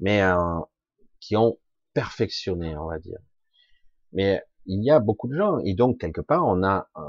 mais 0.00 0.22
euh, 0.22 0.60
qui 1.20 1.36
ont 1.36 1.58
perfectionné, 1.94 2.76
on 2.76 2.86
va 2.86 2.98
dire. 2.98 3.18
Mais 4.12 4.42
il 4.66 4.82
y 4.84 4.90
a 4.90 5.00
beaucoup 5.00 5.28
de 5.28 5.36
gens, 5.36 5.58
et 5.58 5.74
donc 5.74 5.98
quelque 5.98 6.20
part, 6.20 6.46
on 6.46 6.62
a 6.62 6.88
euh, 6.96 7.00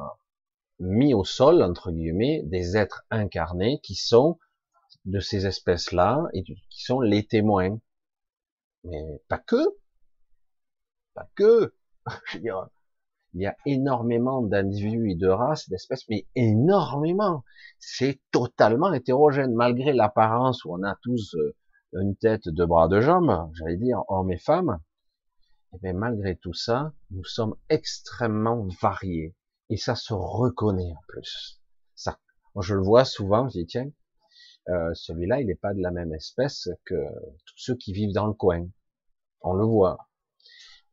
mis 0.79 1.13
au 1.13 1.23
sol, 1.23 1.61
entre 1.61 1.91
guillemets, 1.91 2.41
des 2.45 2.77
êtres 2.77 3.05
incarnés 3.09 3.79
qui 3.81 3.95
sont 3.95 4.39
de 5.05 5.19
ces 5.19 5.45
espèces-là 5.45 6.27
et 6.33 6.43
qui 6.43 6.83
sont 6.83 6.99
les 6.99 7.25
témoins. 7.25 7.79
Mais 8.83 9.21
pas 9.27 9.39
que, 9.39 9.63
pas 11.13 11.29
que. 11.35 11.73
Je 12.27 12.37
veux 12.37 12.43
dire, 12.43 12.67
il 13.33 13.41
y 13.41 13.47
a 13.47 13.55
énormément 13.65 14.43
d'individus 14.43 15.11
et 15.11 15.15
de 15.15 15.27
races, 15.27 15.67
d'espèces, 15.69 16.07
mais 16.09 16.27
énormément. 16.35 17.43
C'est 17.79 18.21
totalement 18.31 18.93
hétérogène, 18.93 19.53
malgré 19.53 19.93
l'apparence 19.93 20.65
où 20.65 20.73
on 20.73 20.83
a 20.83 20.95
tous 21.01 21.35
euh, 21.35 21.55
une 21.93 22.15
tête, 22.15 22.47
deux 22.47 22.65
bras, 22.65 22.87
deux 22.87 23.01
jambes, 23.01 23.49
j'allais 23.53 23.77
dire 23.77 24.03
hommes 24.07 24.31
et 24.31 24.37
femmes. 24.37 24.79
Et 25.71 25.77
eh 25.77 25.79
bien 25.81 25.93
malgré 25.93 26.35
tout 26.35 26.53
ça, 26.53 26.93
nous 27.09 27.23
sommes 27.23 27.55
extrêmement 27.69 28.67
variés. 28.79 29.35
Et 29.73 29.77
ça 29.77 29.95
se 29.95 30.13
reconnaît 30.13 30.91
en 30.91 31.01
plus. 31.07 31.59
Ça, 31.95 32.19
je 32.61 32.75
le 32.75 32.83
vois 32.83 33.05
souvent, 33.05 33.49
je 33.49 33.57
dis 33.57 33.65
tiens, 33.65 33.89
euh, 34.69 34.93
celui-là, 34.93 35.41
il 35.41 35.47
n'est 35.47 35.55
pas 35.55 35.73
de 35.73 35.81
la 35.81 35.89
même 35.89 36.13
espèce 36.13 36.69
que 36.85 36.93
tous 37.47 37.57
ceux 37.57 37.75
qui 37.75 37.91
vivent 37.91 38.13
dans 38.13 38.27
le 38.27 38.33
coin. 38.33 38.69
On 39.41 39.53
le 39.53 39.65
voit. 39.65 39.97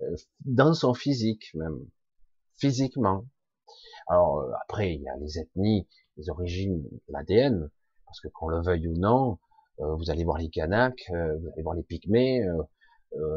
Euh, 0.01 0.17
dans 0.47 0.73
son 0.73 0.95
physique 0.95 1.51
même 1.53 1.79
physiquement. 2.55 3.27
Alors 4.07 4.39
euh, 4.39 4.53
après, 4.63 4.95
il 4.95 5.03
y 5.03 5.09
a 5.11 5.17
les 5.19 5.39
ethnies, 5.39 5.87
les 6.17 6.31
origines, 6.31 6.83
l'ADN, 7.09 7.71
parce 8.07 8.21
que 8.21 8.29
qu'on 8.29 8.49
le 8.49 8.63
veuille 8.63 8.89
ou 8.89 8.97
non, 8.97 9.39
vous 9.77 10.09
allez 10.09 10.25
voir 10.25 10.39
les 10.39 10.49
Kanaks, 10.49 11.05
vous 11.11 11.49
allez 11.53 11.63
voir 11.63 11.75
les 11.75 11.83
Pygmées, 11.83 12.43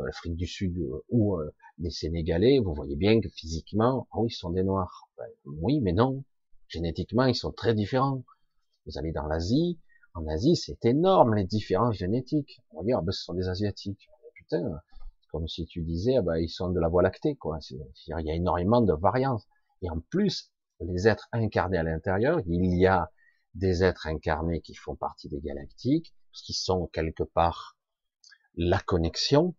l'Afrique 0.06 0.38
du 0.38 0.48
Sud 0.48 0.78
ou 1.10 1.38
les 1.80 1.90
Sénégalais, 1.90 2.60
vous 2.60 2.74
voyez 2.74 2.96
bien 2.96 3.20
que 3.20 3.30
physiquement, 3.30 4.08
oh, 4.14 4.26
ils 4.28 4.34
sont 4.34 4.52
des 4.52 4.64
Noirs. 4.64 5.10
Ben, 5.18 5.26
oui, 5.46 5.80
mais 5.82 5.94
non. 5.94 6.24
Génétiquement, 6.68 7.26
ils 7.26 7.36
sont 7.36 7.52
très 7.52 7.74
différents. 7.74 8.24
Vous 8.86 8.98
allez 8.98 9.12
dans 9.12 9.28
l'Asie, 9.28 9.80
en 10.14 10.28
Asie, 10.28 10.56
c'est 10.56 10.86
énorme 10.86 11.36
les 11.36 11.46
différences 11.46 11.96
génétiques. 11.96 12.62
On 12.72 12.84
va 12.84 12.98
ah 12.98 13.02
ben, 13.02 13.12
ce 13.12 13.24
sont 13.24 13.34
des 13.34 13.50
Asiatiques. 13.50 14.08
Putain, 14.36 14.80
comme 15.32 15.48
si 15.48 15.66
tu 15.66 15.82
disais, 15.82 16.18
ah 16.18 16.22
bah, 16.22 16.40
ils 16.40 16.50
sont 16.50 16.70
de 16.70 16.80
la 16.80 16.88
Voie 16.88 17.02
lactée, 17.02 17.36
quoi. 17.36 17.60
Il 17.72 18.26
y 18.26 18.32
a 18.32 18.36
énormément 18.36 18.82
de 18.82 18.94
variances. 18.94 19.48
Et 19.82 19.90
en 19.90 20.00
plus, 20.00 20.52
les 20.80 21.08
êtres 21.08 21.28
incarnés 21.32 21.78
à 21.78 21.84
l'intérieur, 21.84 22.40
il 22.46 22.78
y 22.78 22.86
a 22.86 23.12
des 23.56 23.84
êtres 23.84 24.08
incarnés 24.08 24.62
qui 24.62 24.76
font 24.76 24.96
partie 24.96 25.30
des 25.30 25.40
galactiques, 25.40 26.14
qui 26.34 26.54
sont 26.54 26.88
quelque 26.88 27.24
part 27.24 27.78
la 28.56 28.80
connexion, 28.80 29.56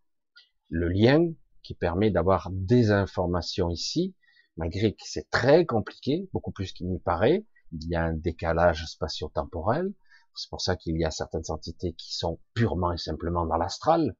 le 0.69 0.89
lien 0.89 1.33
qui 1.65 1.75
permet 1.75 2.11
d'avoir 2.11 2.51
des 2.53 2.93
informations 2.93 3.71
ici, 3.71 4.15
malgré 4.57 4.93
que 4.93 5.03
c'est 5.05 5.29
très 5.31 5.67
compliqué, 5.67 6.29
beaucoup 6.33 6.53
plus 6.53 6.73
qu'il 6.73 6.89
n'y 6.89 7.01
paraît. 7.01 7.45
Il 7.73 7.89
y 7.89 7.97
a 7.97 8.05
un 8.05 8.13
décalage 8.13 8.87
spatio-temporel. 8.87 9.93
C'est 10.37 10.51
pour 10.51 10.61
ça 10.61 10.77
qu'il 10.77 10.97
y 10.99 11.05
a 11.05 11.11
certaines 11.11 11.51
entités 11.51 11.95
qui 11.95 12.15
sont 12.15 12.39
purement 12.55 12.93
et 12.93 12.99
simplement 12.99 13.47
dans 13.47 13.57
l'astral, 13.57 14.15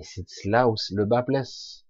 et 0.00 0.02
c'est 0.02 0.48
là 0.48 0.66
où 0.66 0.76
le 0.94 1.04
bas 1.04 1.20
blesse. 1.20 1.84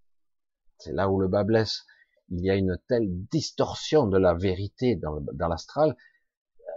C'est 0.79 0.93
là 0.93 1.09
où 1.09 1.21
le 1.21 1.29
bas 1.29 1.45
blesse. 1.45 1.85
Il 2.29 2.45
y 2.45 2.51
a 2.51 2.57
une 2.57 2.77
telle 2.89 3.09
distorsion 3.31 4.09
de 4.09 4.19
la 4.19 4.35
vérité 4.35 4.97
dans, 4.97 5.49
l'astral. 5.49 5.97
Euh, 6.61 6.73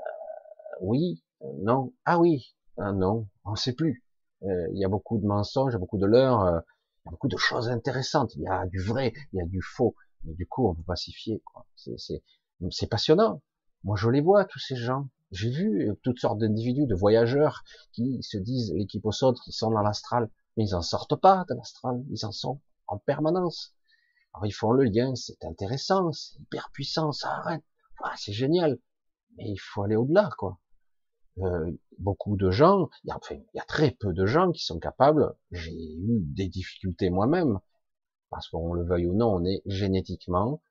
oui, 0.82 1.24
non, 1.62 1.92
ah 2.06 2.20
oui, 2.20 2.56
ah 2.78 2.92
non, 2.92 3.28
on 3.46 3.52
ne 3.52 3.56
sait 3.56 3.74
plus. 3.74 4.04
Euh, 4.44 4.68
il 4.74 4.80
y 4.80 4.86
a 4.86 4.90
beaucoup 4.90 5.18
de 5.18 5.26
mensonges, 5.26 5.76
beaucoup 5.78 5.98
de 5.98 6.06
leurres, 6.06 6.46
euh, 6.46 6.60
il 7.04 7.08
y 7.08 7.10
a 7.10 7.12
beaucoup 7.12 7.28
de 7.28 7.38
choses 7.38 7.70
intéressantes. 7.70 8.36
Il 8.36 8.44
y 8.44 8.48
a 8.48 8.66
du 8.68 8.80
vrai, 8.80 9.14
il 9.34 9.38
y 9.40 9.42
a 9.42 9.46
du 9.46 9.62
faux. 9.62 9.96
Mais 10.24 10.34
du 10.34 10.48
coup, 10.48 10.68
on 10.68 10.76
peut 10.76 10.84
pacifier. 10.84 11.42
C'est 11.76 12.90
passionnant. 12.90 13.42
Moi, 13.84 13.98
je 13.98 14.10
les 14.10 14.22
vois 14.22 14.46
tous 14.46 14.60
ces 14.60 14.76
gens. 14.76 15.10
J'ai 15.32 15.50
vu 15.50 15.90
toutes 16.04 16.20
sortes 16.20 16.38
d'individus, 16.38 16.86
de 16.86 16.96
voyageurs 16.96 17.64
qui 17.92 18.22
se 18.22 18.38
disent 18.38 18.72
l'équipe 18.74 19.06
au 19.06 19.12
saut, 19.12 19.34
qui 19.34 19.52
sont 19.52 19.72
dans 19.72 19.82
l'astral, 19.82 20.30
mais 20.56 20.66
ils 20.66 20.76
en 20.76 20.82
sortent 20.82 21.20
pas 21.20 21.44
de 21.50 21.56
l'astral. 21.56 22.04
Ils 22.10 22.26
en 22.26 22.32
sont 22.32 22.62
en 22.88 23.00
permanence. 23.00 23.74
Alors 24.34 24.46
ils 24.46 24.52
font 24.52 24.72
le 24.72 24.84
lien, 24.84 25.14
c'est 25.16 25.44
intéressant, 25.44 26.12
c'est 26.12 26.40
hyper 26.40 26.70
puissant, 26.72 27.12
ça 27.12 27.30
arrête, 27.30 27.64
ah, 28.04 28.14
c'est 28.18 28.34
génial. 28.34 28.80
Mais 29.38 29.50
il 29.50 29.58
faut 29.58 29.84
aller 29.84 29.96
au-delà, 29.96 30.30
quoi. 30.38 30.60
Euh, 31.40 31.72
beaucoup 31.98 32.36
de 32.38 32.52
gens, 32.52 32.90
il 33.04 33.08
y, 33.08 33.12
a, 33.12 33.18
enfin, 33.18 33.36
il 33.36 33.58
y 33.58 33.60
a 33.60 33.66
très 33.66 33.92
peu 33.92 34.14
de 34.14 34.26
gens 34.26 34.52
qui 34.52 34.64
sont 34.64 34.80
capables. 34.80 35.34
J'ai 35.52 35.74
eu 35.74 36.20
des 36.22 36.48
difficultés 36.48 37.10
moi-même, 37.10 37.60
parce 38.30 38.48
qu'on 38.50 38.74
le 38.74 38.84
veuille 38.84 39.08
ou 39.08 39.14
non, 39.14 39.36
on 39.36 39.46
est 39.46 39.62
génétiquement 39.66 40.62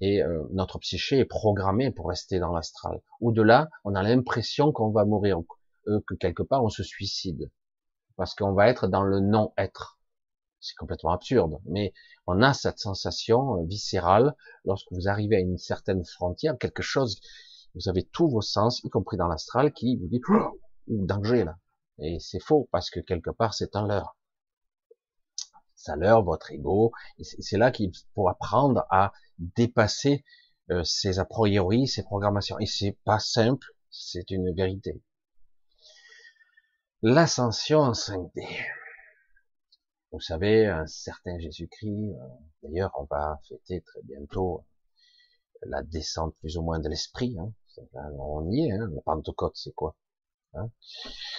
et 0.00 0.22
euh, 0.22 0.44
notre 0.52 0.78
psyché 0.78 1.18
est 1.18 1.24
programmée 1.24 1.90
pour 1.90 2.08
rester 2.08 2.38
dans 2.38 2.52
l'astral. 2.52 3.00
Au-delà, 3.20 3.68
on 3.84 3.94
a 3.94 4.02
l'impression 4.02 4.72
qu'on 4.72 4.90
va 4.90 5.04
mourir, 5.04 5.40
euh, 5.88 6.00
que 6.06 6.14
quelque 6.14 6.42
part 6.42 6.64
on 6.64 6.68
se 6.68 6.82
suicide, 6.82 7.50
parce 8.16 8.34
qu'on 8.34 8.52
va 8.52 8.68
être 8.68 8.86
dans 8.86 9.02
le 9.02 9.20
non-être. 9.20 9.98
C'est 10.60 10.76
complètement 10.76 11.12
absurde, 11.12 11.60
mais 11.66 11.92
on 12.26 12.42
a 12.42 12.52
cette 12.52 12.78
sensation 12.78 13.62
viscérale 13.64 14.34
lorsque 14.64 14.90
vous 14.92 15.08
arrivez 15.08 15.36
à 15.36 15.40
une 15.40 15.58
certaine 15.58 16.04
frontière, 16.04 16.58
quelque 16.58 16.82
chose 16.82 17.20
vous 17.74 17.88
avez 17.88 18.04
tous 18.04 18.28
vos 18.28 18.40
sens, 18.40 18.82
y 18.84 18.90
compris 18.90 19.16
dans 19.16 19.28
l'astral, 19.28 19.72
qui 19.72 19.96
vous 19.96 20.08
dit 20.08 20.20
oh, 20.28 20.60
danger 20.86 21.44
là. 21.44 21.58
Et 22.00 22.18
c'est 22.20 22.40
faux 22.40 22.68
parce 22.72 22.90
que 22.90 23.00
quelque 23.00 23.30
part 23.30 23.54
c'est 23.54 23.76
un 23.76 23.86
leurre. 23.86 24.16
Un 25.86 25.96
leurre, 25.96 26.22
votre 26.22 26.52
ego. 26.52 26.92
C'est 27.22 27.56
là 27.56 27.70
qu'il 27.70 27.90
faut 28.14 28.28
apprendre 28.28 28.84
à 28.90 29.12
dépasser 29.38 30.22
euh, 30.70 30.84
ses 30.84 31.18
a 31.18 31.24
priori, 31.24 31.86
ses 31.88 32.02
programmations. 32.02 32.58
Et 32.58 32.66
c'est 32.66 32.98
pas 33.04 33.18
simple, 33.18 33.66
c'est 33.90 34.30
une 34.30 34.54
vérité. 34.54 35.02
L'ascension 37.00 37.80
en 37.80 37.92
5D. 37.92 38.44
Vous 40.12 40.20
savez, 40.20 40.66
un 40.66 40.86
certain 40.86 41.38
Jésus-Christ, 41.38 42.12
euh, 42.12 42.26
d'ailleurs, 42.62 42.92
on 42.98 43.04
va 43.04 43.38
fêter 43.48 43.80
très 43.82 44.02
bientôt 44.02 44.64
la 45.62 45.82
descente 45.82 46.34
plus 46.40 46.56
ou 46.56 46.62
moins 46.62 46.78
de 46.78 46.88
l'esprit. 46.88 47.36
Hein. 47.38 47.52
On 48.18 48.50
y 48.50 48.66
est, 48.66 48.72
hein. 48.72 48.88
la 48.92 49.00
Pentecôte, 49.02 49.56
c'est 49.56 49.74
quoi 49.74 49.96
hein? 50.54 50.70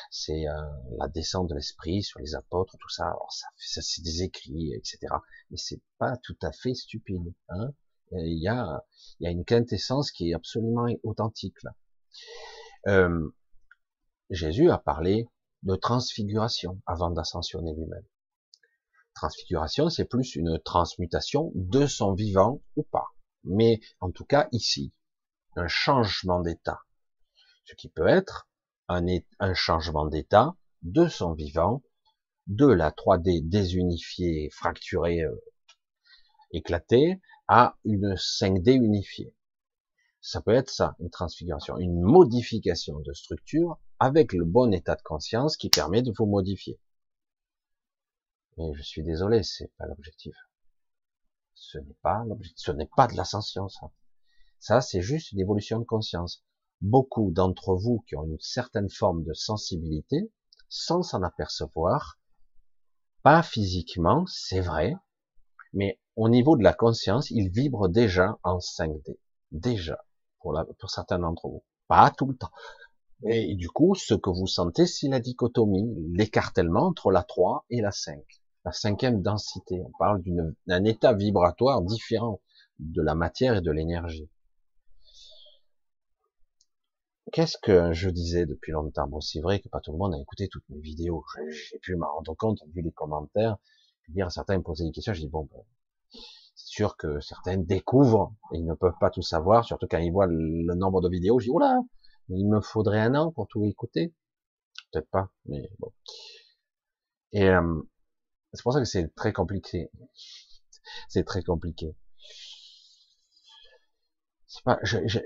C'est 0.10 0.48
euh, 0.48 0.62
la 0.98 1.08
descente 1.08 1.50
de 1.50 1.56
l'esprit 1.56 2.04
sur 2.04 2.20
les 2.20 2.36
apôtres, 2.36 2.78
tout 2.80 2.90
ça. 2.90 3.06
Alors 3.06 3.32
ça, 3.32 3.48
ça 3.58 3.82
c'est 3.82 4.02
des 4.02 4.24
écrits, 4.24 4.74
etc. 4.74 5.00
Mais 5.50 5.58
c'est 5.58 5.82
pas 5.98 6.18
tout 6.18 6.38
à 6.42 6.52
fait 6.52 6.74
stupide. 6.74 7.34
Hein 7.50 7.74
il 8.12 8.42
y 8.42 8.48
a, 8.48 8.84
y 9.20 9.28
a 9.28 9.30
une 9.30 9.46
quintessence 9.46 10.12
qui 10.12 10.32
est 10.32 10.34
absolument 10.34 10.88
authentique 11.04 11.62
là. 11.64 11.72
Euh, 12.88 13.30
Jésus 14.30 14.70
a 14.70 14.78
parlé 14.78 15.28
de 15.64 15.76
transfiguration 15.76 16.82
avant 16.86 17.12
d'ascensionner 17.12 17.74
lui-même. 17.74 18.06
Transfiguration, 19.16 19.90
c'est 19.90 20.06
plus 20.06 20.36
une 20.36 20.60
transmutation 20.64 21.52
de 21.56 21.86
son 21.86 22.14
vivant 22.14 22.62
ou 22.76 22.84
pas 22.84 23.10
mais 23.44 23.80
en 24.00 24.12
tout 24.12 24.26
cas 24.26 24.48
ici, 24.52 24.94
un 25.56 25.68
changement 25.68 26.42
d'état. 26.42 26.82
Ce 27.66 27.76
qui 27.76 27.90
peut 27.90 28.08
être 28.08 28.50
un, 28.88 29.54
changement 29.54 30.08
d'état 30.08 30.56
de 30.82 31.08
son 31.08 31.34
vivant, 31.34 31.84
de 32.48 32.66
la 32.66 32.92
3D 32.92 33.48
désunifiée, 33.48 34.50
fracturée, 34.52 35.22
euh, 35.22 35.36
éclatée, 36.52 37.22
à 37.48 37.78
une 37.86 38.16
5D 38.16 38.74
unifiée. 38.74 39.36
Ça 40.22 40.42
peut 40.42 40.54
être 40.54 40.70
ça, 40.70 40.96
une 41.00 41.10
transfiguration, 41.10 41.78
une 41.78 42.02
modification 42.02 43.00
de 43.00 43.14
structure 43.14 43.80
avec 44.00 44.34
le 44.34 44.46
bon 44.46 44.74
état 44.74 44.96
de 44.96 45.02
conscience 45.02 45.58
qui 45.58 45.70
permet 45.70 46.02
de 46.02 46.12
vous 46.18 46.26
modifier. 46.26 46.80
Mais 48.58 48.74
je 48.74 48.82
suis 48.82 49.04
désolé, 49.04 49.44
c'est 49.44 49.72
pas 49.78 49.86
l'objectif. 49.86 50.36
Ce 51.62 51.78
n'est 51.78 51.98
pas 52.02 52.24
ce 52.56 52.72
n'est 52.72 52.90
pas 52.96 53.08
de 53.08 53.16
l'ascension, 53.16 53.68
ça. 53.68 53.92
Ça, 54.60 54.80
c'est 54.80 55.02
juste 55.02 55.34
une 55.34 55.42
évolution 55.42 55.78
de 55.78 55.84
conscience. 55.84 56.44
Beaucoup 56.80 57.32
d'entre 57.32 57.76
vous 57.76 58.00
qui 58.08 58.16
ont 58.16 58.24
une 58.24 58.40
certaine 58.40 58.90
forme 58.90 59.24
de 59.26 59.34
sensibilité, 59.34 60.32
sans 60.70 61.04
s'en 61.04 61.22
apercevoir, 61.22 62.18
pas 63.24 63.44
physiquement, 63.44 64.26
c'est 64.28 64.62
vrai, 64.62 64.96
mais 65.74 66.00
au 66.16 66.30
niveau 66.30 66.56
de 66.56 66.64
la 66.64 66.74
conscience, 66.74 67.30
ils 67.30 67.50
vibrent 67.50 67.90
déjà 67.90 68.40
en 68.44 68.60
5D. 68.60 69.20
Déjà, 69.52 70.04
pour 70.40 70.90
certains 70.90 71.20
d'entre 71.20 71.50
vous. 71.50 71.66
Pas 71.88 72.10
tout 72.12 72.28
le 72.28 72.38
temps. 72.38 72.52
Et 73.24 73.56
du 73.56 73.70
coup, 73.70 73.96
ce 73.96 74.14
que 74.14 74.30
vous 74.30 74.48
sentez, 74.48 74.88
c'est 74.88 75.10
la 75.10 75.20
dichotomie, 75.20 75.94
l'écartèlement 76.14 76.88
entre 76.88 77.12
la 77.12 77.24
3 77.24 77.66
et 77.70 77.82
la 77.82 77.92
5 77.92 78.24
la 78.70 78.74
cinquième 78.74 79.24
densité. 79.24 79.82
On 79.84 79.92
parle 79.98 80.22
d'un 80.68 80.84
état 80.84 81.14
vibratoire 81.14 81.82
différent 81.82 82.40
de 82.78 83.02
la 83.02 83.16
matière 83.16 83.56
et 83.56 83.62
de 83.62 83.72
l'énergie. 83.72 84.30
Qu'est-ce 87.32 87.58
que 87.58 87.94
je 87.94 88.12
disais 88.12 88.46
depuis 88.46 88.72
longtemps? 88.72 89.08
Bon, 89.08 89.22
c'est 89.22 89.42
vrai 89.42 89.60
que 89.60 89.70
pas 89.70 89.80
tout 89.80 89.92
le 89.92 89.98
monde 89.98 90.14
a 90.14 90.20
écouté 90.20 90.48
toutes 90.50 90.70
mes 90.70 90.80
vidéos. 90.82 91.26
J'ai 91.50 91.80
pu 91.80 91.96
m'en 91.96 92.14
rendre 92.14 92.36
compte, 92.36 92.60
vu 92.76 92.84
les 92.84 92.92
commentaires, 92.92 93.58
dire 94.10 94.32
certains 94.32 94.60
me 94.60 94.64
posaient 94.64 94.86
des 94.86 94.92
questions. 94.92 95.14
Je 95.14 95.22
dis 95.22 95.28
bon, 95.28 95.50
ben, 95.52 95.64
c'est 96.12 96.68
sûr 96.68 96.96
que 96.96 97.20
certains 97.22 97.58
découvrent 97.58 98.36
et 98.54 98.60
ils 98.60 98.66
ne 98.66 98.76
peuvent 98.76 99.00
pas 99.00 99.10
tout 99.10 99.24
savoir, 99.24 99.66
surtout 99.66 99.88
quand 99.90 99.98
ils 99.98 100.12
voient 100.12 100.28
le, 100.28 100.76
nombre 100.76 101.02
de 101.02 101.10
vidéos. 101.10 101.40
Je 101.40 101.46
dis 101.46 101.52
oula, 101.52 101.80
il 102.30 102.48
me 102.48 102.62
faudrait 102.62 103.00
un 103.00 103.16
an 103.16 103.32
pour 103.32 103.48
tout 103.48 103.64
écouter. 103.66 104.14
Peut-être 104.92 105.10
pas, 105.10 105.32
mais 105.46 105.72
bon. 105.80 105.92
Et 107.32 107.50
euh, 107.50 107.82
c'est 108.54 108.64
pour 108.64 108.74
ça 108.74 108.80
que 108.80 108.86
c'est 108.86 109.14
très 109.16 109.34
compliqué. 109.34 109.92
C'est 111.08 111.24
très 111.24 111.44
compliqué. 111.44 111.96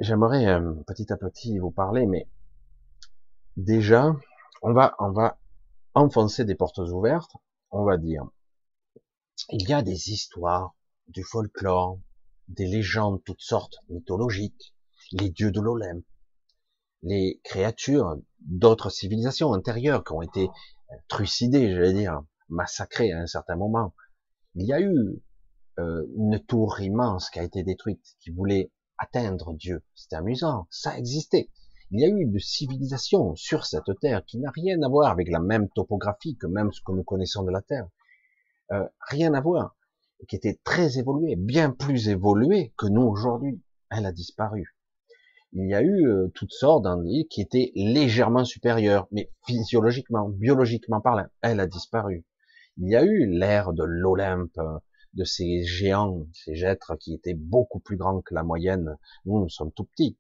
J'aimerais 0.01 0.47
euh, 0.47 0.73
petit 0.85 1.11
à 1.11 1.17
petit 1.17 1.57
vous 1.57 1.71
parler, 1.71 2.05
mais 2.05 2.27
déjà, 3.55 4.13
on 4.61 4.73
va, 4.73 4.95
on 4.99 5.11
va 5.11 5.39
enfoncer 5.93 6.43
des 6.45 6.55
portes 6.55 6.79
ouvertes. 6.79 7.31
On 7.71 7.85
va 7.85 7.97
dire, 7.97 8.25
il 9.49 9.67
y 9.67 9.73
a 9.73 9.81
des 9.81 10.11
histoires, 10.11 10.75
du 11.07 11.23
folklore, 11.23 11.99
des 12.49 12.67
légendes 12.67 13.23
toutes 13.23 13.41
sortes 13.41 13.77
mythologiques, 13.89 14.75
les 15.11 15.29
dieux 15.29 15.51
de 15.51 15.61
l'Olympe, 15.61 16.05
les 17.01 17.39
créatures 17.43 18.17
d'autres 18.39 18.89
civilisations 18.89 19.53
intérieures 19.53 20.03
qui 20.03 20.13
ont 20.13 20.21
été 20.21 20.49
trucidées, 21.07 21.71
j'allais 21.71 21.93
dire, 21.93 22.23
massacré 22.53 23.11
à 23.11 23.19
un 23.19 23.27
certain 23.27 23.55
moment. 23.55 23.93
Il 24.55 24.65
y 24.65 24.73
a 24.73 24.79
eu 24.79 25.21
euh, 25.79 26.05
une 26.15 26.39
tour 26.45 26.79
immense 26.79 27.29
qui 27.29 27.39
a 27.39 27.43
été 27.43 27.63
détruite, 27.63 28.05
qui 28.21 28.29
voulait 28.29 28.71
atteindre 28.99 29.53
Dieu. 29.53 29.83
C'était 29.95 30.15
amusant, 30.15 30.67
ça 30.69 30.97
existait. 30.97 31.49
Il 31.91 31.99
y 31.99 32.05
a 32.05 32.07
eu 32.07 32.21
une 32.21 32.39
civilisation 32.39 33.35
sur 33.35 33.65
cette 33.65 33.99
terre 33.99 34.23
qui 34.25 34.39
n'a 34.39 34.51
rien 34.51 34.81
à 34.83 34.87
voir 34.87 35.11
avec 35.11 35.29
la 35.29 35.39
même 35.39 35.69
topographie 35.69 36.37
que 36.37 36.47
même 36.47 36.71
ce 36.71 36.81
que 36.85 36.91
nous 36.91 37.03
connaissons 37.03 37.43
de 37.43 37.51
la 37.51 37.61
terre. 37.61 37.87
Euh, 38.71 38.87
rien 39.09 39.33
à 39.33 39.41
voir. 39.41 39.75
Qui 40.27 40.35
était 40.35 40.59
très 40.63 40.97
évoluée, 40.99 41.35
bien 41.35 41.71
plus 41.71 42.07
évoluée 42.07 42.73
que 42.77 42.87
nous 42.87 43.01
aujourd'hui. 43.01 43.61
Elle 43.89 44.05
a 44.05 44.11
disparu. 44.11 44.75
Il 45.51 45.69
y 45.69 45.75
a 45.75 45.81
eu 45.81 46.07
euh, 46.07 46.31
toutes 46.33 46.53
sortes 46.53 46.83
d'individus 46.83 47.27
qui 47.29 47.41
étaient 47.41 47.71
légèrement 47.75 48.45
supérieurs, 48.45 49.07
mais 49.11 49.29
physiologiquement, 49.45 50.29
biologiquement 50.29 51.01
parlant, 51.01 51.27
elle 51.41 51.59
a 51.59 51.67
disparu 51.67 52.25
il 52.77 52.89
y 52.89 52.95
a 52.95 53.03
eu 53.03 53.27
l'ère 53.27 53.73
de 53.73 53.83
l'Olympe, 53.83 54.59
de 55.13 55.23
ces 55.23 55.63
géants, 55.63 56.25
ces 56.33 56.63
êtres 56.63 56.95
qui 56.95 57.13
étaient 57.13 57.35
beaucoup 57.35 57.79
plus 57.79 57.97
grands 57.97 58.21
que 58.21 58.33
la 58.33 58.43
moyenne. 58.43 58.97
Nous, 59.25 59.39
nous 59.39 59.49
sommes 59.49 59.71
tout 59.71 59.85
petits. 59.85 60.17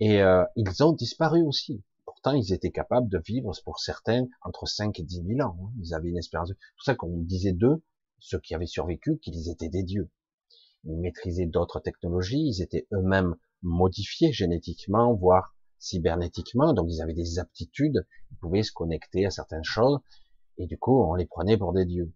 Et 0.00 0.22
euh, 0.22 0.44
ils 0.56 0.82
ont 0.82 0.92
disparu 0.92 1.42
aussi. 1.42 1.82
Pourtant, 2.04 2.32
ils 2.32 2.52
étaient 2.52 2.70
capables 2.70 3.08
de 3.08 3.18
vivre, 3.18 3.52
pour 3.64 3.80
certains, 3.80 4.26
entre 4.42 4.66
5 4.66 4.98
et 5.00 5.02
10 5.02 5.22
000 5.36 5.40
ans. 5.40 5.56
Hein. 5.60 5.72
Ils 5.80 5.94
avaient 5.94 6.10
une 6.10 6.18
espérance. 6.18 6.48
C'est 6.48 6.54
pour 6.54 6.84
ça 6.84 6.94
qu'on 6.94 7.18
disait 7.18 7.52
d'eux, 7.52 7.82
ceux 8.18 8.38
qui 8.38 8.54
avaient 8.54 8.66
survécu, 8.66 9.18
qu'ils 9.18 9.50
étaient 9.50 9.68
des 9.68 9.82
dieux. 9.82 10.10
Ils 10.84 10.98
maîtrisaient 10.98 11.46
d'autres 11.46 11.80
technologies, 11.80 12.46
ils 12.46 12.62
étaient 12.62 12.86
eux-mêmes 12.92 13.36
modifiés 13.62 14.32
génétiquement, 14.32 15.14
voire 15.14 15.54
cybernétiquement, 15.78 16.72
donc 16.72 16.86
ils 16.90 17.02
avaient 17.02 17.14
des 17.14 17.38
aptitudes, 17.38 18.06
ils 18.30 18.36
pouvaient 18.36 18.62
se 18.62 18.72
connecter 18.72 19.26
à 19.26 19.30
certaines 19.30 19.64
choses, 19.64 19.98
et 20.58 20.66
du 20.66 20.78
coup, 20.78 21.02
on 21.02 21.14
les 21.14 21.26
prenait 21.26 21.56
pour 21.56 21.72
des 21.72 21.84
dieux. 21.84 22.12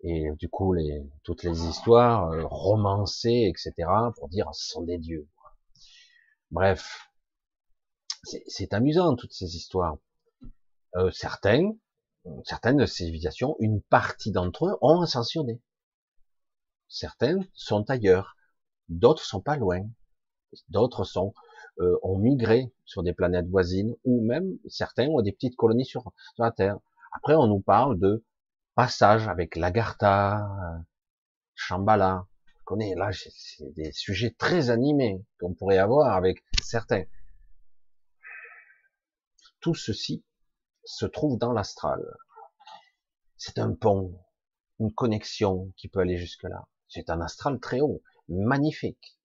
et 0.00 0.30
du 0.38 0.48
coup 0.48 0.74
les, 0.74 1.02
toutes 1.22 1.42
les 1.44 1.64
histoires 1.66 2.30
euh, 2.30 2.44
romancées, 2.46 3.46
etc., 3.48 3.88
pour 4.16 4.28
dire 4.28 4.48
ce 4.52 4.68
sont 4.72 4.82
des 4.82 4.98
dieux. 4.98 5.28
Bref, 6.50 7.10
c'est 8.46 8.72
amusant 8.74 9.16
toutes 9.16 9.32
ces 9.32 9.56
histoires. 9.56 9.98
Euh, 10.96 11.10
certaines, 11.10 11.76
certaines 12.44 12.86
civilisations, 12.86 13.56
une 13.58 13.82
partie 13.82 14.30
d'entre 14.30 14.66
eux 14.66 14.78
ont 14.80 15.00
ascensionné. 15.00 15.60
Certaines 16.88 17.46
sont 17.54 17.90
ailleurs, 17.90 18.36
d'autres 18.88 19.24
sont 19.24 19.40
pas 19.40 19.56
loin, 19.56 19.80
d'autres 20.68 21.04
sont 21.04 21.34
euh, 21.80 21.98
ont 22.02 22.18
migré 22.18 22.72
sur 22.84 23.02
des 23.02 23.12
planètes 23.12 23.48
voisines, 23.48 23.96
ou 24.04 24.24
même 24.24 24.58
certains 24.68 25.08
ont 25.08 25.22
des 25.22 25.32
petites 25.32 25.56
colonies 25.56 25.86
sur, 25.86 26.02
sur 26.34 26.44
la 26.44 26.52
Terre. 26.52 26.78
Après, 27.14 27.34
on 27.34 27.46
nous 27.46 27.60
parle 27.60 27.98
de 27.98 28.24
passage 28.74 29.28
avec 29.28 29.56
Lagartha, 29.56 30.46
Shambhala. 31.54 32.26
On 32.46 32.64
connaît 32.64 32.94
là, 32.94 33.10
c'est 33.12 33.72
des 33.74 33.92
sujets 33.92 34.34
très 34.36 34.70
animés 34.70 35.24
qu'on 35.38 35.54
pourrait 35.54 35.78
avoir 35.78 36.14
avec 36.14 36.44
certains. 36.60 37.04
Tout 39.60 39.74
ceci 39.74 40.24
se 40.84 41.06
trouve 41.06 41.38
dans 41.38 41.52
l'astral. 41.52 42.04
C'est 43.36 43.58
un 43.58 43.72
pont, 43.74 44.18
une 44.80 44.92
connexion 44.92 45.72
qui 45.76 45.88
peut 45.88 46.00
aller 46.00 46.18
jusque 46.18 46.44
là. 46.44 46.66
C'est 46.88 47.10
un 47.10 47.20
astral 47.20 47.60
très 47.60 47.80
haut, 47.80 48.02
magnifique, 48.28 49.18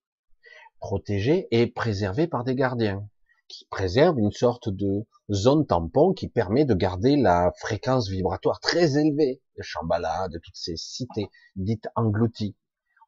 protégé 0.78 1.48
et 1.50 1.66
préservé 1.66 2.26
par 2.26 2.44
des 2.44 2.54
gardiens 2.54 3.08
qui 3.50 3.66
préservent 3.66 4.18
une 4.18 4.32
sorte 4.32 4.70
de 4.70 5.04
zone 5.30 5.66
tampon 5.66 6.14
qui 6.14 6.28
permet 6.28 6.64
de 6.64 6.74
garder 6.74 7.16
la 7.16 7.52
fréquence 7.58 8.08
vibratoire 8.08 8.60
très 8.60 8.96
élevée 8.96 9.42
de 9.58 9.62
Shambhala, 9.62 10.28
de 10.28 10.38
toutes 10.38 10.56
ces 10.56 10.76
cités 10.76 11.28
dites 11.56 11.88
englouties. 11.96 12.56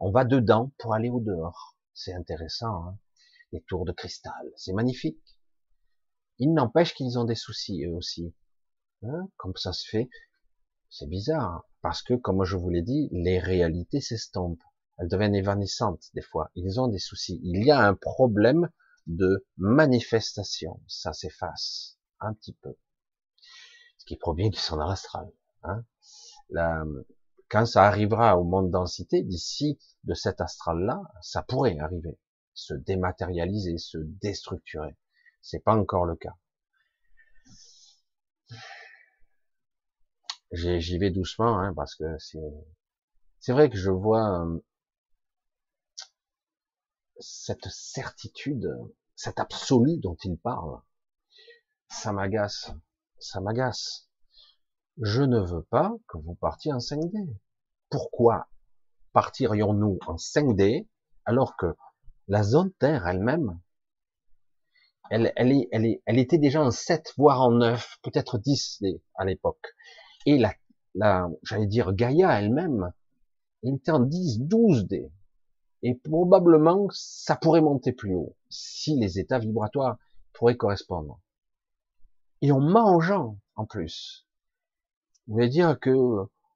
On 0.01 0.11
va 0.11 0.25
dedans 0.25 0.73
pour 0.79 0.95
aller 0.95 1.09
au 1.09 1.21
dehors. 1.21 1.79
C'est 1.95 2.13
intéressant. 2.13 2.89
Hein 2.89 2.99
les 3.53 3.63
tours 3.63 3.85
de 3.85 3.93
cristal, 3.93 4.51
c'est 4.57 4.73
magnifique. 4.73 5.39
Il 6.39 6.55
n'empêche 6.55 6.95
qu'ils 6.95 7.19
ont 7.19 7.25
des 7.25 7.35
soucis 7.35 7.85
eux 7.85 7.93
aussi. 7.93 8.35
Hein 9.03 9.29
comme 9.37 9.57
ça 9.57 9.73
se 9.73 9.87
fait, 9.89 10.09
c'est 10.89 11.09
bizarre, 11.09 11.69
parce 11.83 12.03
que 12.03 12.15
comme 12.15 12.45
je 12.45 12.57
vous 12.57 12.71
l'ai 12.71 12.83
dit, 12.83 13.09
les 13.13 13.39
réalités 13.39 14.01
s'estompent. 14.01 14.63
Elles 14.99 15.09
deviennent 15.09 15.35
évanescentes 15.35 16.05
des 16.15 16.23
fois. 16.23 16.51
Ils 16.55 16.81
ont 16.81 16.89
des 16.89 16.99
soucis. 16.99 17.41
Il 17.45 17.65
y 17.65 17.71
a 17.71 17.87
un 17.87 17.95
problème 17.95 18.71
de 19.07 19.47
manifestation. 19.57 20.81
Ça 20.87 21.13
s'efface 21.13 21.99
un 22.21 22.35
petit 22.35 22.55
peu. 22.55 22.77
Ce 23.99 24.05
qui 24.05 24.19
qu'ils 24.19 24.59
sont 24.59 24.77
dans 24.77 24.89
l'astral. 24.89 25.31
Hein 25.63 25.85
quand 27.49 27.67
ça 27.67 27.85
arrivera 27.85 28.39
au 28.39 28.45
monde 28.45 28.71
densité, 28.71 29.23
d'ici 29.23 29.79
de 30.05 30.15
cet 30.15 30.41
astral-là, 30.41 31.03
ça 31.21 31.43
pourrait 31.43 31.79
arriver, 31.79 32.19
se 32.55 32.73
dématérialiser, 32.75 33.77
se 33.79 33.99
déstructurer. 33.99 34.97
C'est 35.43 35.63
pas 35.63 35.75
encore 35.75 36.07
le 36.07 36.17
cas. 36.17 36.35
J'y 40.53 40.99
vais 40.99 41.11
doucement, 41.11 41.59
hein, 41.59 41.73
parce 41.75 41.95
que 41.95 42.05
c'est, 42.19 42.39
c'est 43.41 43.53
vrai 43.53 43.71
que 43.71 43.77
je 43.77 43.91
vois 43.91 44.45
euh, 44.45 44.59
cette 47.23 47.69
certitude, 47.69 48.69
cet 49.15 49.39
absolu 49.39 49.99
dont 49.99 50.17
il 50.25 50.37
parle, 50.37 50.81
ça 51.89 52.13
m'agace, 52.13 52.73
ça 53.19 53.41
m'agace. 53.41 54.09
Je 55.01 55.23
ne 55.23 55.39
veux 55.39 55.63
pas 55.63 55.95
que 56.09 56.19
vous 56.19 56.35
partiez 56.35 56.73
en 56.73 56.79
5D. 56.79 57.35
Pourquoi 57.91 58.49
partirions-nous 59.13 59.99
en 60.07 60.17
5D 60.17 60.89
alors 61.25 61.57
que 61.57 61.77
la 62.29 62.43
zone 62.43 62.73
Terre 62.75 63.07
elle-même, 63.07 63.61
elle, 65.11 65.33
elle, 65.37 65.53
est, 65.53 65.69
elle, 65.73 65.87
est, 65.87 66.03
elle 66.07 66.19
était 66.19 66.39
déjà 66.39 66.63
en 66.63 66.71
7, 66.71 67.13
voire 67.17 67.43
en 67.43 67.53
9, 67.53 67.99
peut-être 68.03 68.39
10D 68.39 69.01
à 69.15 69.25
l'époque. 69.25 69.75
Et 70.27 70.39
la, 70.39 70.55
la 70.95 71.29
j'allais 71.43 71.67
dire 71.67 71.93
Gaïa 71.93 72.39
elle-même, 72.41 72.93
elle 73.63 73.75
était 73.75 73.93
en 73.93 74.01
10, 74.01 74.41
12D. 74.41 75.11
Et 75.83 75.95
probablement, 75.95 76.87
ça 76.93 77.35
pourrait 77.37 77.61
monter 77.61 77.93
plus 77.93 78.15
haut, 78.15 78.37
si 78.49 78.97
les 78.97 79.19
états 79.19 79.39
vibratoires 79.39 79.99
pourraient 80.33 80.57
correspondre. 80.57 81.21
Et 82.41 82.53
en 82.53 82.61
mangeant, 82.61 83.39
en 83.57 83.67
plus. 83.67 84.27
Vous 85.27 85.35
voulez 85.35 85.49
dire 85.49 85.79
que 85.79 85.91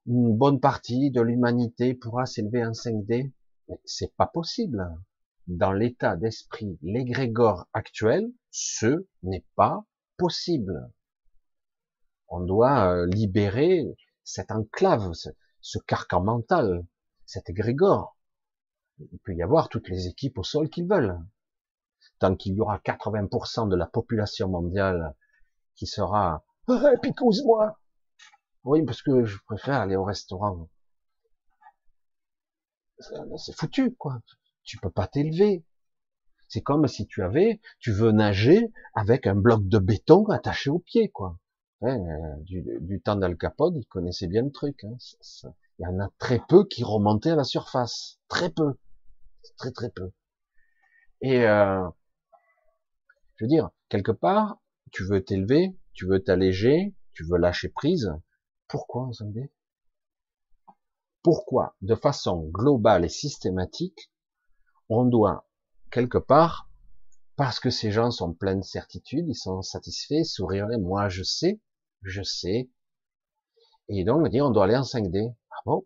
une 0.05 0.37
bonne 0.37 0.61
partie 0.61 1.11
de 1.11 1.21
l'humanité 1.21 1.93
pourra 1.93 2.25
s'élever 2.25 2.65
en 2.65 2.71
5D? 2.71 3.31
Mais 3.67 3.81
c'est 3.83 4.15
pas 4.15 4.27
possible. 4.27 4.97
Dans 5.47 5.73
l'état 5.73 6.15
d'esprit, 6.15 6.77
l'égrégore 6.81 7.67
actuel, 7.73 8.31
ce 8.51 9.07
n'est 9.23 9.45
pas 9.55 9.85
possible. 10.17 10.91
On 12.29 12.41
doit 12.41 12.93
euh, 12.93 13.05
libérer 13.07 13.85
cette 14.23 14.51
enclave, 14.51 15.13
ce 15.61 15.79
carcan 15.79 16.21
mental, 16.21 16.85
cet 17.25 17.49
égrégore 17.49 18.16
il 18.99 19.19
peut 19.19 19.33
y 19.33 19.43
avoir 19.43 19.69
toutes 19.69 19.89
les 19.89 20.07
équipes 20.07 20.37
au 20.37 20.43
sol 20.43 20.69
qu'ils 20.69 20.87
veulent. 20.87 21.19
Tant 22.19 22.35
qu'il 22.35 22.53
y 22.53 22.61
aura 22.61 22.79
80% 22.79 23.69
de 23.69 23.75
la 23.75 23.85
population 23.85 24.47
mondiale 24.47 25.15
qui 25.75 25.85
sera 25.85 26.43
ah, 26.67 26.91
picouse-moi. 27.01 27.79
Oui, 28.63 28.83
parce 28.83 29.01
que 29.01 29.23
je 29.23 29.37
préfère 29.45 29.79
aller 29.81 29.95
au 29.95 30.03
restaurant. 30.03 30.69
C'est 33.37 33.55
foutu, 33.55 33.95
quoi. 33.95 34.19
Tu 34.63 34.77
peux 34.77 34.89
pas 34.89 35.07
t'élever. 35.07 35.63
C'est 36.49 36.61
comme 36.61 36.87
si 36.87 37.05
tu 37.07 37.23
avais, 37.23 37.61
tu 37.79 37.91
veux 37.91 38.11
nager 38.11 38.71
avec 38.95 39.27
un 39.27 39.35
bloc 39.35 39.67
de 39.67 39.77
béton 39.77 40.25
attaché 40.29 40.69
au 40.69 40.79
pied, 40.79 41.09
quoi. 41.09 41.37
Hein, 41.81 41.99
du, 42.39 43.01
temps 43.01 43.15
d'Al 43.15 43.37
Capone, 43.37 43.75
il 43.77 43.85
connaissait 43.85 44.27
bien 44.27 44.41
le 44.41 44.51
truc. 44.51 44.83
Hein. 44.83 44.97
Il 45.77 45.83
y 45.83 45.85
en 45.85 45.99
a 45.99 46.09
très 46.17 46.41
peu 46.49 46.65
qui 46.65 46.83
remontaient 46.83 47.31
à 47.31 47.35
la 47.35 47.43
surface. 47.43 48.19
Très 48.27 48.49
peu 48.49 48.73
très 49.55 49.71
très 49.71 49.89
peu. 49.89 50.11
Et 51.21 51.45
euh, 51.45 51.87
je 53.35 53.45
veux 53.45 53.49
dire, 53.49 53.69
quelque 53.89 54.11
part, 54.11 54.59
tu 54.91 55.03
veux 55.03 55.23
t'élever, 55.23 55.77
tu 55.93 56.05
veux 56.05 56.23
t'alléger, 56.23 56.95
tu 57.13 57.23
veux 57.23 57.37
lâcher 57.37 57.69
prise. 57.69 58.11
Pourquoi, 58.67 59.09
dit 59.21 59.49
Pourquoi, 61.23 61.75
de 61.81 61.95
façon 61.95 62.49
globale 62.49 63.05
et 63.05 63.09
systématique, 63.09 64.11
on 64.89 65.05
doit 65.05 65.47
quelque 65.91 66.17
part, 66.17 66.69
parce 67.35 67.59
que 67.59 67.69
ces 67.69 67.91
gens 67.91 68.11
sont 68.11 68.33
pleins 68.33 68.55
de 68.55 68.63
certitude, 68.63 69.25
ils 69.27 69.35
sont 69.35 69.61
satisfaits, 69.61 70.23
sourire, 70.23 70.67
moi 70.79 71.07
je 71.09 71.23
sais, 71.23 71.61
je 72.01 72.23
sais, 72.23 72.69
et 73.89 74.03
donc 74.03 74.25
on 74.25 74.27
dit 74.27 74.41
on 74.41 74.51
doit 74.51 74.65
aller 74.65 74.75
en 74.75 74.83
5D. 74.83 75.33
Ah 75.51 75.61
bon? 75.65 75.85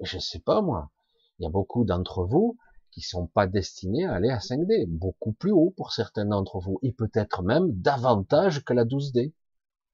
Je 0.00 0.18
sais 0.18 0.40
pas 0.40 0.60
moi. 0.60 0.90
Il 1.38 1.44
y 1.44 1.46
a 1.46 1.50
beaucoup 1.50 1.84
d'entre 1.84 2.24
vous 2.24 2.56
qui 2.90 3.02
sont 3.02 3.26
pas 3.26 3.46
destinés 3.46 4.06
à 4.06 4.14
aller 4.14 4.30
à 4.30 4.38
5D, 4.38 4.86
beaucoup 4.86 5.32
plus 5.32 5.52
haut 5.52 5.72
pour 5.76 5.92
certains 5.92 6.24
d'entre 6.24 6.60
vous, 6.60 6.78
et 6.82 6.92
peut-être 6.92 7.42
même 7.42 7.70
davantage 7.72 8.64
que 8.64 8.72
la 8.72 8.86
12D, 8.86 9.34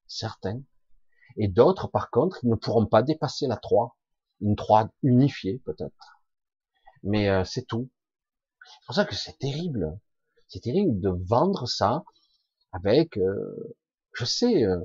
certains. 0.07 0.61
Et 1.35 1.49
d'autres, 1.49 1.87
par 1.87 2.11
contre, 2.11 2.39
ils 2.43 2.49
ne 2.49 2.55
pourront 2.55 2.85
pas 2.85 3.03
dépasser 3.03 3.47
la 3.47 3.57
3, 3.57 3.97
une 4.39 4.55
3 4.55 4.89
unifiée 5.01 5.59
peut-être. 5.65 6.21
Mais 7.03 7.29
euh, 7.29 7.43
c'est 7.43 7.65
tout. 7.65 7.89
C'est 8.65 8.85
pour 8.85 8.95
ça 8.95 9.05
que 9.05 9.15
c'est 9.15 9.37
terrible. 9.37 9.99
C'est 10.47 10.61
terrible 10.61 10.99
de 11.01 11.09
vendre 11.09 11.67
ça 11.67 12.03
avec, 12.71 13.17
euh, 13.17 13.75
je 14.13 14.23
sais, 14.23 14.63
euh, 14.63 14.79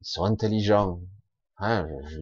ils 0.00 0.06
sont 0.06 0.24
intelligents. 0.24 1.00
Hein, 1.58 1.88
je, 2.06 2.20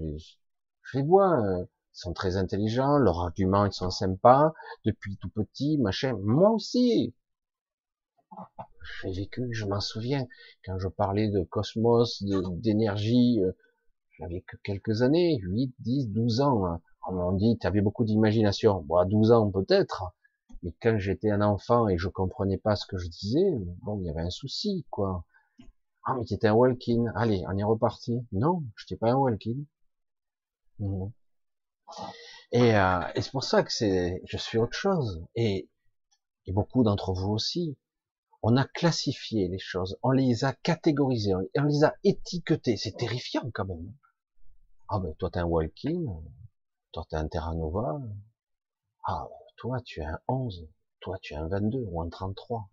je, 0.82 0.98
les 0.98 1.04
vois, 1.04 1.66
ils 1.94 1.98
sont 1.98 2.12
très 2.12 2.36
intelligents, 2.36 2.98
leurs 2.98 3.20
arguments 3.20 3.66
ils 3.66 3.72
sont 3.72 3.90
sympas, 3.90 4.52
depuis 4.84 5.16
tout 5.18 5.30
petit, 5.30 5.78
machin. 5.78 6.16
Moi 6.22 6.50
aussi, 6.50 7.14
j'ai 9.02 9.12
vécu, 9.12 9.48
je 9.52 9.66
m'en 9.66 9.80
souviens, 9.80 10.26
quand 10.64 10.78
je 10.78 10.88
parlais 10.88 11.28
de 11.28 11.42
cosmos, 11.44 12.22
d'énergie, 12.56 13.40
euh, 13.42 13.52
j'avais 14.18 14.40
que 14.42 14.56
quelques 14.62 15.02
années, 15.02 15.38
8, 15.42 15.74
10, 15.80 16.08
12 16.10 16.40
ans. 16.40 16.66
Hein. 16.66 16.80
On 17.08 17.12
m'a 17.12 17.38
dit, 17.38 17.58
tu 17.60 17.66
avais 17.66 17.80
beaucoup 17.80 18.04
d'imagination. 18.04 18.82
Bon, 18.82 18.96
à 18.96 19.04
12 19.04 19.32
ans 19.32 19.50
peut-être, 19.50 20.14
mais 20.62 20.74
quand 20.80 20.98
j'étais 20.98 21.30
un 21.30 21.42
enfant 21.42 21.88
et 21.88 21.98
je 21.98 22.08
comprenais 22.08 22.58
pas 22.58 22.76
ce 22.76 22.86
que 22.86 22.96
je 22.98 23.08
disais, 23.08 23.52
bon, 23.82 23.98
il 24.00 24.06
y 24.06 24.10
avait 24.10 24.20
un 24.22 24.30
souci, 24.30 24.86
quoi. 24.90 25.24
Ah, 26.04 26.14
mais 26.16 26.24
tu 26.24 26.34
étais 26.34 26.48
un 26.48 26.54
walking. 26.54 27.08
Allez, 27.14 27.44
on 27.48 27.56
est 27.58 27.64
reparti. 27.64 28.26
Non, 28.32 28.62
je 28.76 28.84
n'étais 28.84 28.96
pas 28.96 29.10
un 29.10 29.16
walking. 29.16 29.66
Et, 32.52 32.76
euh, 32.76 33.00
et 33.14 33.22
c'est 33.22 33.30
pour 33.30 33.44
ça 33.44 33.62
que 33.62 33.72
c'est, 33.72 34.22
je 34.26 34.36
suis 34.36 34.58
autre 34.58 34.76
chose. 34.76 35.24
Et, 35.34 35.68
et 36.46 36.52
beaucoup 36.52 36.82
d'entre 36.82 37.12
vous 37.12 37.30
aussi. 37.32 37.76
On 38.42 38.56
a 38.56 38.64
classifié 38.64 39.46
les 39.46 39.60
choses, 39.60 39.96
on 40.02 40.10
les 40.10 40.44
a 40.44 40.52
catégorisées, 40.52 41.32
on 41.34 41.62
les 41.62 41.84
a 41.84 41.94
étiquetées. 42.02 42.76
C'est 42.76 42.96
terrifiant 42.96 43.48
quand 43.54 43.66
même. 43.66 43.94
Ah 44.88 44.98
ben 44.98 45.14
toi 45.14 45.30
t'es 45.30 45.38
un 45.38 45.44
walking, 45.44 46.06
toi 46.92 47.06
tu 47.08 47.14
es 47.14 47.18
un 47.18 47.28
Terra 47.28 47.54
Nova, 47.54 48.00
ah, 49.04 49.28
toi 49.56 49.80
tu 49.80 50.00
es 50.00 50.04
un 50.04 50.18
11, 50.26 50.68
toi 51.00 51.18
tu 51.22 51.34
es 51.34 51.36
un 51.36 51.46
22 51.46 51.78
ou 51.78 52.02
un 52.02 52.08
33, 52.08 52.68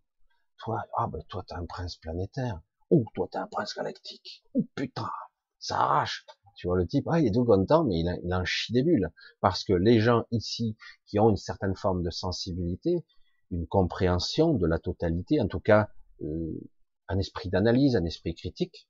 toi, 0.58 0.84
ah 0.98 1.08
ben 1.08 1.24
toi 1.30 1.43
t'es 1.48 1.54
un 1.54 1.65
prince 1.65 1.98
planétaire, 1.98 2.60
ou 2.89 3.06
toi 3.13 3.28
t'es 3.32 3.38
un 3.38 3.48
prince 3.48 3.76
galactique, 3.76 4.43
ou 4.56 4.67
putain, 4.76 5.12
ça 5.60 5.80
arrache. 5.80 6.26
Tu 6.60 6.67
vois 6.67 6.76
le 6.76 6.86
type, 6.86 7.08
ah 7.10 7.22
il 7.22 7.28
est 7.28 7.32
tout 7.32 7.45
content, 7.45 7.86
mais 7.86 8.02
il, 8.02 8.10
a, 8.10 8.17
il 8.22 8.34
en 8.34 8.43
chie 8.43 8.74
des 8.74 8.84
bulles, 8.84 9.10
parce 9.39 9.63
que 9.63 9.72
les 9.72 10.02
gens 10.02 10.26
ici 10.30 10.76
qui 11.06 11.17
ont 11.17 11.30
une 11.30 11.38
certaine 11.38 11.74
forme 11.74 12.04
de 12.04 12.10
sensibilité, 12.10 13.06
une 13.50 13.65
compréhension 13.65 14.54
de 14.54 14.67
la 14.67 14.78
totalité, 14.78 15.39
en 15.39 15.48
tout 15.48 15.62
cas 15.62 15.88
euh, 16.22 16.60
un 17.08 17.17
esprit 17.17 17.48
d'analyse, 17.48 17.95
un 17.95 18.04
esprit 18.04 18.36
critique, 18.36 18.89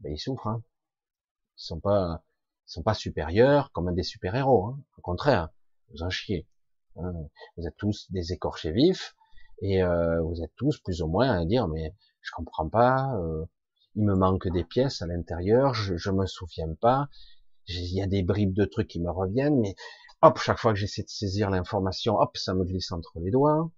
ben 0.00 0.12
ils 0.12 0.18
souffrent. 0.18 0.48
Hein. 0.48 0.62
Ils 1.56 1.64
sont 1.64 1.80
pas, 1.80 2.22
ils 2.66 2.72
sont 2.72 2.82
pas 2.82 2.92
supérieurs 2.92 3.72
comme 3.72 3.94
des 3.94 4.02
super 4.02 4.34
héros. 4.34 4.66
Hein. 4.66 4.78
Au 4.98 5.00
contraire, 5.00 5.48
vous 5.90 6.02
en 6.02 6.10
chiez. 6.10 6.46
Hein. 6.96 7.14
Vous 7.56 7.66
êtes 7.66 7.76
tous 7.78 8.12
des 8.12 8.34
écorchés 8.34 8.72
vifs 8.72 9.16
et 9.62 9.82
euh, 9.82 10.20
vous 10.20 10.42
êtes 10.42 10.54
tous 10.56 10.78
plus 10.80 11.00
ou 11.00 11.06
moins 11.06 11.40
à 11.40 11.46
dire 11.46 11.68
mais 11.68 11.94
je 12.20 12.32
comprends 12.32 12.68
pas, 12.68 13.16
euh, 13.16 13.46
il 13.98 14.04
me 14.04 14.14
manque 14.14 14.48
des 14.48 14.64
pièces 14.64 15.02
à 15.02 15.06
l'intérieur, 15.06 15.74
je, 15.74 15.96
je 15.96 16.10
me 16.10 16.24
souviens 16.24 16.72
pas, 16.80 17.08
il 17.66 17.94
y 17.94 18.00
a 18.00 18.06
des 18.06 18.22
bribes 18.22 18.54
de 18.54 18.64
trucs 18.64 18.88
qui 18.88 19.00
me 19.00 19.10
reviennent, 19.10 19.60
mais 19.60 19.74
hop, 20.22 20.38
chaque 20.38 20.58
fois 20.58 20.72
que 20.72 20.78
j'essaie 20.78 21.02
de 21.02 21.08
saisir 21.08 21.50
l'information, 21.50 22.16
hop, 22.16 22.36
ça 22.36 22.54
me 22.54 22.64
glisse 22.64 22.92
entre 22.92 23.20
les 23.20 23.30
doigts. 23.30 23.70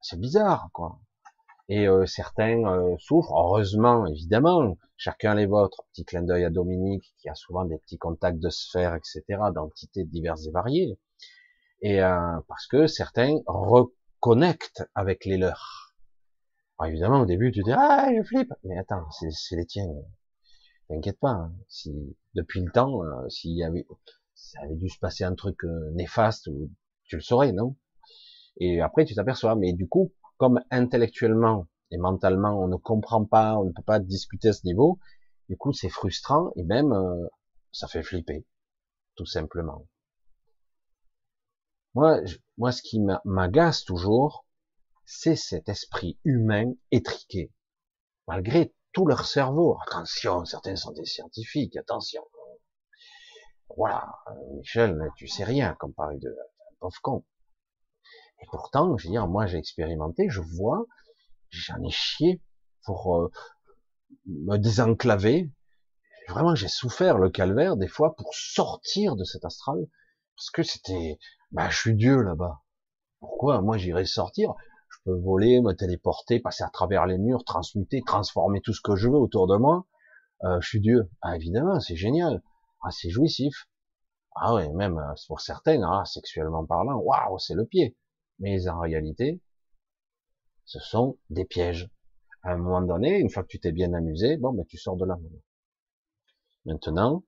C'est 0.00 0.18
bizarre, 0.18 0.70
quoi 0.72 0.98
et 1.70 1.86
euh, 1.86 2.04
certains 2.04 2.64
euh, 2.64 2.96
souffrent. 2.98 3.32
Heureusement, 3.32 4.04
évidemment, 4.06 4.76
chacun 4.96 5.34
les 5.34 5.46
vôtres. 5.46 5.84
Petit 5.92 6.04
clin 6.04 6.22
d'œil 6.22 6.44
à 6.44 6.50
Dominique, 6.50 7.14
qui 7.18 7.28
a 7.28 7.34
souvent 7.34 7.64
des 7.64 7.78
petits 7.78 7.96
contacts 7.96 8.40
de 8.40 8.50
sphères, 8.50 8.96
etc., 8.96 9.22
d'entités 9.54 10.04
diverses 10.04 10.46
et 10.46 10.50
variées. 10.50 10.98
Et 11.80 12.02
euh, 12.02 12.40
parce 12.48 12.66
que 12.66 12.88
certains 12.88 13.38
reconnectent 13.46 14.82
avec 14.96 15.24
les 15.24 15.38
leurs. 15.38 15.79
Alors 16.80 16.88
évidemment, 16.92 17.20
au 17.20 17.26
début, 17.26 17.52
tu 17.52 17.62
dis 17.62 17.72
ah, 17.72 18.08
je 18.16 18.22
flippe, 18.22 18.54
mais 18.64 18.78
attends, 18.78 19.04
c'est 19.10 19.56
les 19.56 19.66
tiens. 19.66 19.86
T'inquiète 20.88 21.20
pas. 21.20 21.32
Hein. 21.32 21.52
Si 21.68 22.16
depuis 22.34 22.62
le 22.62 22.70
temps, 22.72 23.02
s'il 23.28 23.52
y 23.52 23.62
avait, 23.62 23.86
ça 24.34 24.60
avait 24.62 24.76
dû 24.76 24.88
se 24.88 24.98
passer 24.98 25.24
un 25.24 25.34
truc 25.34 25.58
néfaste, 25.92 26.48
tu 27.04 27.16
le 27.16 27.20
saurais, 27.20 27.52
non? 27.52 27.76
Et 28.56 28.80
après, 28.80 29.04
tu 29.04 29.14
t'aperçois. 29.14 29.56
Mais 29.56 29.74
du 29.74 29.88
coup, 29.88 30.14
comme 30.38 30.62
intellectuellement 30.70 31.66
et 31.90 31.98
mentalement 31.98 32.58
on 32.58 32.68
ne 32.68 32.76
comprend 32.76 33.26
pas, 33.26 33.58
on 33.58 33.64
ne 33.64 33.72
peut 33.72 33.82
pas 33.82 33.98
discuter 33.98 34.48
à 34.48 34.52
ce 34.54 34.64
niveau, 34.64 34.98
du 35.50 35.56
coup 35.58 35.74
c'est 35.74 35.90
frustrant 35.90 36.50
et 36.56 36.62
même 36.62 36.92
euh, 36.92 37.26
ça 37.72 37.88
fait 37.88 38.02
flipper, 38.02 38.46
tout 39.16 39.26
simplement. 39.26 39.86
Moi, 41.94 42.20
moi 42.56 42.72
ce 42.72 42.80
qui 42.80 43.02
m'agace 43.26 43.84
toujours, 43.84 44.46
c'est 45.12 45.34
cet 45.34 45.68
esprit 45.68 46.20
humain 46.24 46.72
étriqué. 46.92 47.52
Malgré 48.28 48.72
tout 48.92 49.06
leur 49.06 49.26
cerveau, 49.26 49.76
attention, 49.84 50.44
certains 50.44 50.76
sont 50.76 50.92
des 50.92 51.04
scientifiques, 51.04 51.76
attention. 51.76 52.22
Voilà, 53.76 54.08
Michel, 54.52 55.10
tu 55.16 55.26
sais 55.26 55.42
rien 55.42 55.74
comparé 55.80 56.16
de 56.18 56.28
un 56.28 56.74
pauvre 56.78 57.00
con. 57.02 57.24
Et 58.40 58.46
pourtant, 58.52 58.96
je 58.96 59.08
veux 59.08 59.10
dire, 59.10 59.26
moi 59.26 59.46
j'ai 59.46 59.58
expérimenté, 59.58 60.28
je 60.30 60.40
vois, 60.40 60.86
j'en 61.48 61.82
ai 61.82 61.90
chié 61.90 62.40
pour 62.84 63.16
euh, 63.16 63.32
me 64.26 64.58
désenclaver. 64.58 65.50
Vraiment, 66.28 66.54
j'ai 66.54 66.68
souffert 66.68 67.18
le 67.18 67.30
calvaire 67.30 67.76
des 67.76 67.88
fois 67.88 68.14
pour 68.14 68.32
sortir 68.32 69.16
de 69.16 69.24
cet 69.24 69.44
astral, 69.44 69.84
parce 70.36 70.50
que 70.50 70.62
c'était, 70.62 71.18
bah, 71.50 71.68
je 71.68 71.76
suis 71.76 71.94
Dieu 71.96 72.22
là-bas. 72.22 72.62
Pourquoi 73.18 73.60
Moi, 73.60 73.76
j'irais 73.76 74.04
sortir? 74.04 74.54
Voler, 75.14 75.60
me 75.60 75.72
téléporter, 75.72 76.40
passer 76.40 76.64
à 76.64 76.70
travers 76.70 77.06
les 77.06 77.18
murs, 77.18 77.44
transmuter, 77.44 78.02
transformer 78.06 78.60
tout 78.60 78.72
ce 78.72 78.80
que 78.80 78.96
je 78.96 79.08
veux 79.08 79.18
autour 79.18 79.46
de 79.46 79.56
moi. 79.56 79.86
Euh, 80.44 80.60
je 80.60 80.68
suis 80.68 80.80
Dieu. 80.80 81.10
Ah, 81.22 81.36
évidemment, 81.36 81.80
c'est 81.80 81.96
génial. 81.96 82.42
Ah, 82.82 82.90
c'est 82.90 83.10
jouissif. 83.10 83.68
Ah 84.34 84.54
ouais, 84.54 84.68
même 84.70 84.98
euh, 84.98 85.14
pour 85.28 85.40
certaines, 85.40 85.84
ah, 85.84 86.04
sexuellement 86.04 86.64
parlant, 86.64 86.98
waouh, 86.98 87.38
c'est 87.38 87.54
le 87.54 87.66
pied 87.66 87.96
mais 88.40 88.68
en 88.68 88.80
réalité, 88.80 89.40
ce 90.64 90.80
sont 90.80 91.18
des 91.28 91.44
pièges. 91.44 91.88
À 92.42 92.52
un 92.52 92.56
moment 92.56 92.80
donné, 92.80 93.18
une 93.18 93.28
fois 93.28 93.42
que 93.42 93.48
tu 93.48 93.60
t'es 93.60 93.70
bien 93.70 93.92
amusé, 93.92 94.38
bon, 94.38 94.52
ben, 94.54 94.64
tu 94.64 94.78
sors 94.78 94.96
de 94.96 95.04
là. 95.04 95.18
Maintenant, 96.64 97.22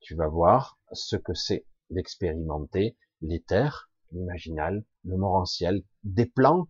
tu 0.00 0.14
vas 0.14 0.28
voir 0.28 0.78
ce 0.92 1.16
que 1.16 1.34
c'est 1.34 1.66
d'expérimenter 1.90 2.96
l'éther, 3.20 3.90
l'imaginal, 4.12 4.84
le 5.04 5.18
morantiel, 5.18 5.84
des 6.04 6.26
plans 6.26 6.66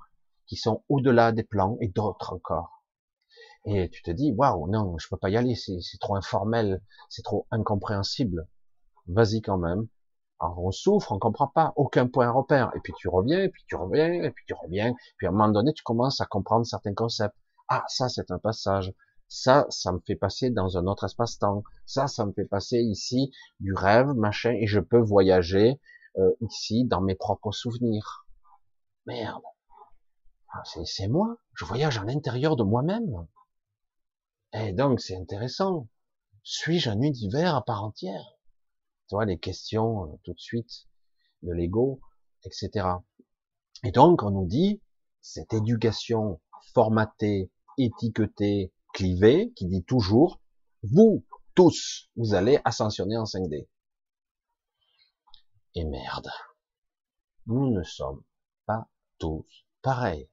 qui 0.51 0.57
sont 0.57 0.83
au-delà 0.89 1.31
des 1.31 1.45
plans 1.45 1.77
et 1.81 1.87
d'autres 1.87 2.33
encore. 2.35 2.83
Et 3.65 3.89
tu 3.89 4.03
te 4.03 4.11
dis, 4.11 4.33
waouh, 4.33 4.69
non, 4.69 4.99
je 4.99 5.07
peux 5.09 5.17
pas 5.17 5.31
y 5.31 5.37
aller, 5.37 5.55
c'est 5.55 5.99
trop 6.01 6.17
informel, 6.17 6.83
c'est 7.09 7.23
trop 7.23 7.47
incompréhensible. 7.53 8.49
Vas-y 9.07 9.43
quand 9.43 9.59
même, 9.59 9.87
alors 10.41 10.59
on 10.59 10.73
souffre, 10.73 11.13
on 11.13 11.21
comprend 11.21 11.47
pas, 11.47 11.73
aucun 11.77 12.09
point 12.09 12.33
repère. 12.33 12.73
Et 12.75 12.81
puis 12.81 12.93
tu 12.99 13.09
reviens, 13.09 13.45
et 13.45 13.49
puis 13.49 13.63
tu 13.69 13.77
reviens, 13.77 14.13
et 14.13 14.31
puis 14.33 14.45
tu 14.45 14.55
reviens. 14.55 14.93
Puis 15.19 15.29
à 15.29 15.31
un 15.31 15.33
moment 15.33 15.51
donné, 15.51 15.73
tu 15.73 15.85
commences 15.85 16.21
à 16.21 16.27
comprendre 16.27 16.67
certains 16.67 16.95
concepts. 16.95 17.37
Ah, 17.69 17.85
ça 17.87 18.09
c'est 18.09 18.33
un 18.33 18.41
passage. 18.41 18.93
Ça, 19.29 19.67
ça 19.69 19.93
me 19.93 20.01
fait 20.05 20.17
passer 20.17 20.51
dans 20.51 20.77
un 20.77 20.89
autre 20.89 21.05
espace-temps. 21.05 21.63
Ça, 21.87 22.09
ça 22.09 22.27
me 22.27 22.33
fait 22.33 22.47
passer 22.47 22.79
ici 22.79 23.31
du 23.61 23.73
rêve, 23.75 24.09
machin, 24.17 24.51
et 24.51 24.67
je 24.67 24.81
peux 24.81 24.99
voyager 24.99 25.81
euh, 26.19 26.33
ici 26.41 26.85
dans 26.85 27.01
mes 27.01 27.15
propres 27.15 27.53
souvenirs. 27.53 28.27
Merde. 29.07 29.43
Ah, 30.53 30.63
c'est 30.65 31.09
moi. 31.09 31.37
Je 31.55 31.65
voyage 31.65 31.99
à 31.99 32.05
l'intérieur 32.05 32.57
de 32.57 32.65
moi-même. 32.65 33.27
Et 34.53 34.73
donc 34.73 35.01
c'est 35.01 35.17
intéressant. 35.17 35.89
Suis-je 36.43 36.91
un 36.91 37.01
univers 37.01 37.55
à 37.55 37.65
part 37.65 37.85
entière? 37.85 38.25
Tu 39.09 39.15
vois, 39.15 39.25
les 39.25 39.39
questions 39.39 40.05
euh, 40.05 40.17
tout 40.25 40.33
de 40.33 40.41
suite 40.41 40.87
de 41.43 41.53
l'ego, 41.53 42.01
etc. 42.45 42.87
Et 43.85 43.93
donc, 43.93 44.23
on 44.23 44.31
nous 44.31 44.47
dit, 44.47 44.83
cette 45.21 45.53
éducation 45.53 46.41
formatée, 46.75 47.51
étiquetée, 47.79 48.73
clivée, 48.93 49.53
qui 49.57 49.67
dit 49.67 49.85
toujours, 49.85 50.41
vous, 50.83 51.25
tous, 51.55 52.11
vous 52.17 52.35
allez 52.35 52.61
ascensionner 52.65 53.17
en 53.17 53.25
5D. 53.25 53.69
Et 55.75 55.85
merde. 55.85 56.31
Nous 57.47 57.71
ne 57.71 57.83
sommes 57.83 58.23
pas 58.67 58.89
tous 59.19 59.47
pareils. 59.83 60.29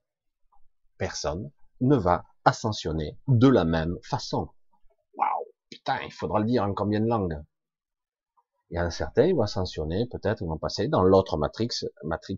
Personne 0.97 1.51
ne 1.81 1.95
va 1.95 2.25
ascensionner 2.45 3.17
de 3.27 3.47
la 3.47 3.65
même 3.65 3.97
façon. 4.03 4.49
Waouh, 5.15 5.45
putain, 5.69 5.99
il 6.03 6.11
faudra 6.11 6.39
le 6.39 6.45
dire 6.45 6.63
en 6.63 6.73
combien 6.73 6.99
de 6.99 7.07
langues? 7.07 7.43
A 8.75 8.81
un 8.81 8.89
certain, 8.89 9.27
il 9.27 9.35
va 9.35 9.47
sanctionner, 9.47 10.07
peut-être, 10.07 10.41
ils 10.41 10.47
vont 10.47 10.57
passer 10.57 10.87
dans 10.87 11.01
l'autre 11.01 11.37
matrix, 11.37 11.69
matrix, 12.03 12.37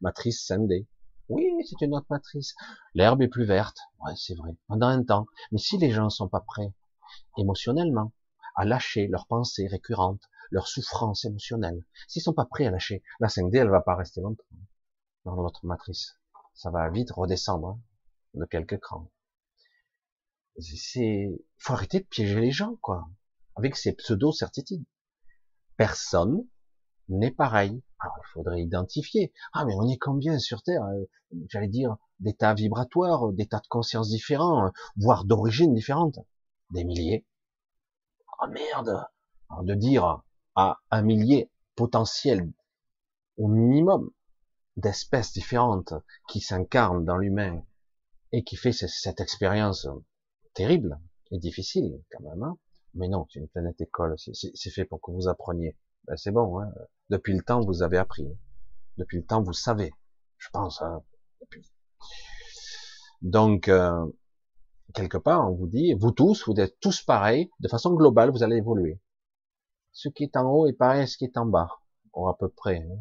matrice 0.00 0.44
scindée. 0.44 0.86
Oui, 1.28 1.46
c'est 1.66 1.80
une 1.80 1.94
autre 1.94 2.06
matrice. 2.10 2.54
L'herbe 2.92 3.22
est 3.22 3.28
plus 3.28 3.46
verte. 3.46 3.78
Ouais, 4.04 4.12
c'est 4.14 4.34
vrai. 4.34 4.56
Pendant 4.68 4.88
un 4.88 5.02
temps. 5.02 5.26
Mais 5.52 5.58
si 5.58 5.78
les 5.78 5.90
gens 5.90 6.10
sont 6.10 6.28
pas 6.28 6.42
prêts, 6.42 6.74
émotionnellement, 7.38 8.12
à 8.56 8.66
lâcher 8.66 9.06
leurs 9.06 9.26
pensées 9.26 9.66
récurrentes, 9.66 10.22
leurs 10.50 10.68
souffrances 10.68 11.24
émotionnelles, 11.24 11.82
s'ils 12.08 12.22
sont 12.22 12.34
pas 12.34 12.44
prêts 12.44 12.66
à 12.66 12.70
lâcher, 12.70 13.02
la 13.20 13.28
5D, 13.28 13.56
elle 13.56 13.70
va 13.70 13.80
pas 13.80 13.96
rester 13.96 14.20
longtemps 14.20 14.44
dans 15.24 15.34
l'autre 15.34 15.64
matrice. 15.64 16.18
Ça 16.54 16.70
va 16.70 16.88
vite 16.90 17.10
redescendre 17.10 17.68
hein, 17.68 17.80
de 18.34 18.44
quelques 18.46 18.78
crans. 18.78 19.10
C'est, 20.58 21.28
faut 21.58 21.72
arrêter 21.72 22.00
de 22.00 22.06
piéger 22.06 22.40
les 22.40 22.52
gens, 22.52 22.76
quoi, 22.76 23.08
avec 23.56 23.76
ces 23.76 23.92
pseudo-certitudes 23.92 24.84
personne 25.76 26.46
n'est 27.08 27.30
pareil. 27.30 27.82
Alors, 27.98 28.16
il 28.18 28.32
faudrait 28.32 28.62
identifier. 28.62 29.32
Ah, 29.52 29.64
mais 29.64 29.74
on 29.74 29.88
est 29.88 29.98
combien 29.98 30.38
sur 30.38 30.62
Terre 30.62 30.84
euh, 30.84 31.04
J'allais 31.48 31.68
dire 31.68 31.96
d'états 32.20 32.54
vibratoires, 32.54 33.32
d'états 33.32 33.60
de 33.60 33.66
conscience 33.68 34.08
différents, 34.08 34.66
euh, 34.66 34.70
voire 34.96 35.24
d'origine 35.24 35.74
différente. 35.74 36.18
Des 36.70 36.84
milliers. 36.84 37.26
Ah 38.40 38.46
merde 38.48 39.04
Alors, 39.50 39.64
De 39.64 39.74
dire 39.74 40.22
à 40.54 40.78
un 40.90 41.02
millier 41.02 41.50
potentiel 41.76 42.52
au 43.36 43.48
minimum 43.48 44.10
d'espèces 44.76 45.32
différentes 45.32 45.94
qui 46.28 46.40
s'incarnent 46.40 47.04
dans 47.04 47.16
l'humain 47.16 47.62
et 48.32 48.42
qui 48.44 48.56
fait 48.56 48.72
cette 48.72 49.20
expérience 49.20 49.86
terrible 50.54 50.98
et 51.30 51.38
difficile 51.38 52.02
quand 52.10 52.24
même. 52.24 52.42
Hein 52.42 52.58
mais 52.94 53.08
non, 53.08 53.26
c'est 53.30 53.40
une 53.40 53.48
planète 53.48 53.80
école, 53.80 54.14
c'est 54.18 54.70
fait 54.70 54.84
pour 54.84 55.00
que 55.00 55.10
vous 55.10 55.28
appreniez. 55.28 55.76
Ben, 56.06 56.16
c'est 56.16 56.30
bon, 56.30 56.60
hein. 56.60 56.72
depuis 57.10 57.34
le 57.34 57.42
temps 57.42 57.60
vous 57.60 57.82
avez 57.82 57.98
appris. 57.98 58.26
Depuis 58.96 59.18
le 59.18 59.24
temps 59.24 59.42
vous 59.42 59.52
savez, 59.52 59.92
je 60.38 60.48
pense. 60.52 60.80
Hein, 60.82 61.02
Donc, 63.22 63.68
euh, 63.68 64.06
quelque 64.94 65.18
part, 65.18 65.50
on 65.50 65.54
vous 65.54 65.66
dit, 65.66 65.94
vous 65.94 66.12
tous, 66.12 66.46
vous 66.46 66.60
êtes 66.60 66.78
tous 66.80 67.02
pareils, 67.02 67.50
de 67.60 67.68
façon 67.68 67.94
globale, 67.94 68.30
vous 68.30 68.42
allez 68.42 68.56
évoluer. 68.56 69.00
Ce 69.92 70.08
qui 70.08 70.24
est 70.24 70.36
en 70.36 70.48
haut 70.50 70.66
est 70.66 70.72
pareil 70.72 71.02
à 71.02 71.06
ce 71.06 71.16
qui 71.16 71.24
est 71.24 71.36
en 71.36 71.46
bas. 71.46 71.70
ont 72.12 72.28
à 72.28 72.36
peu 72.36 72.48
près, 72.48 72.78
hein. 72.78 72.98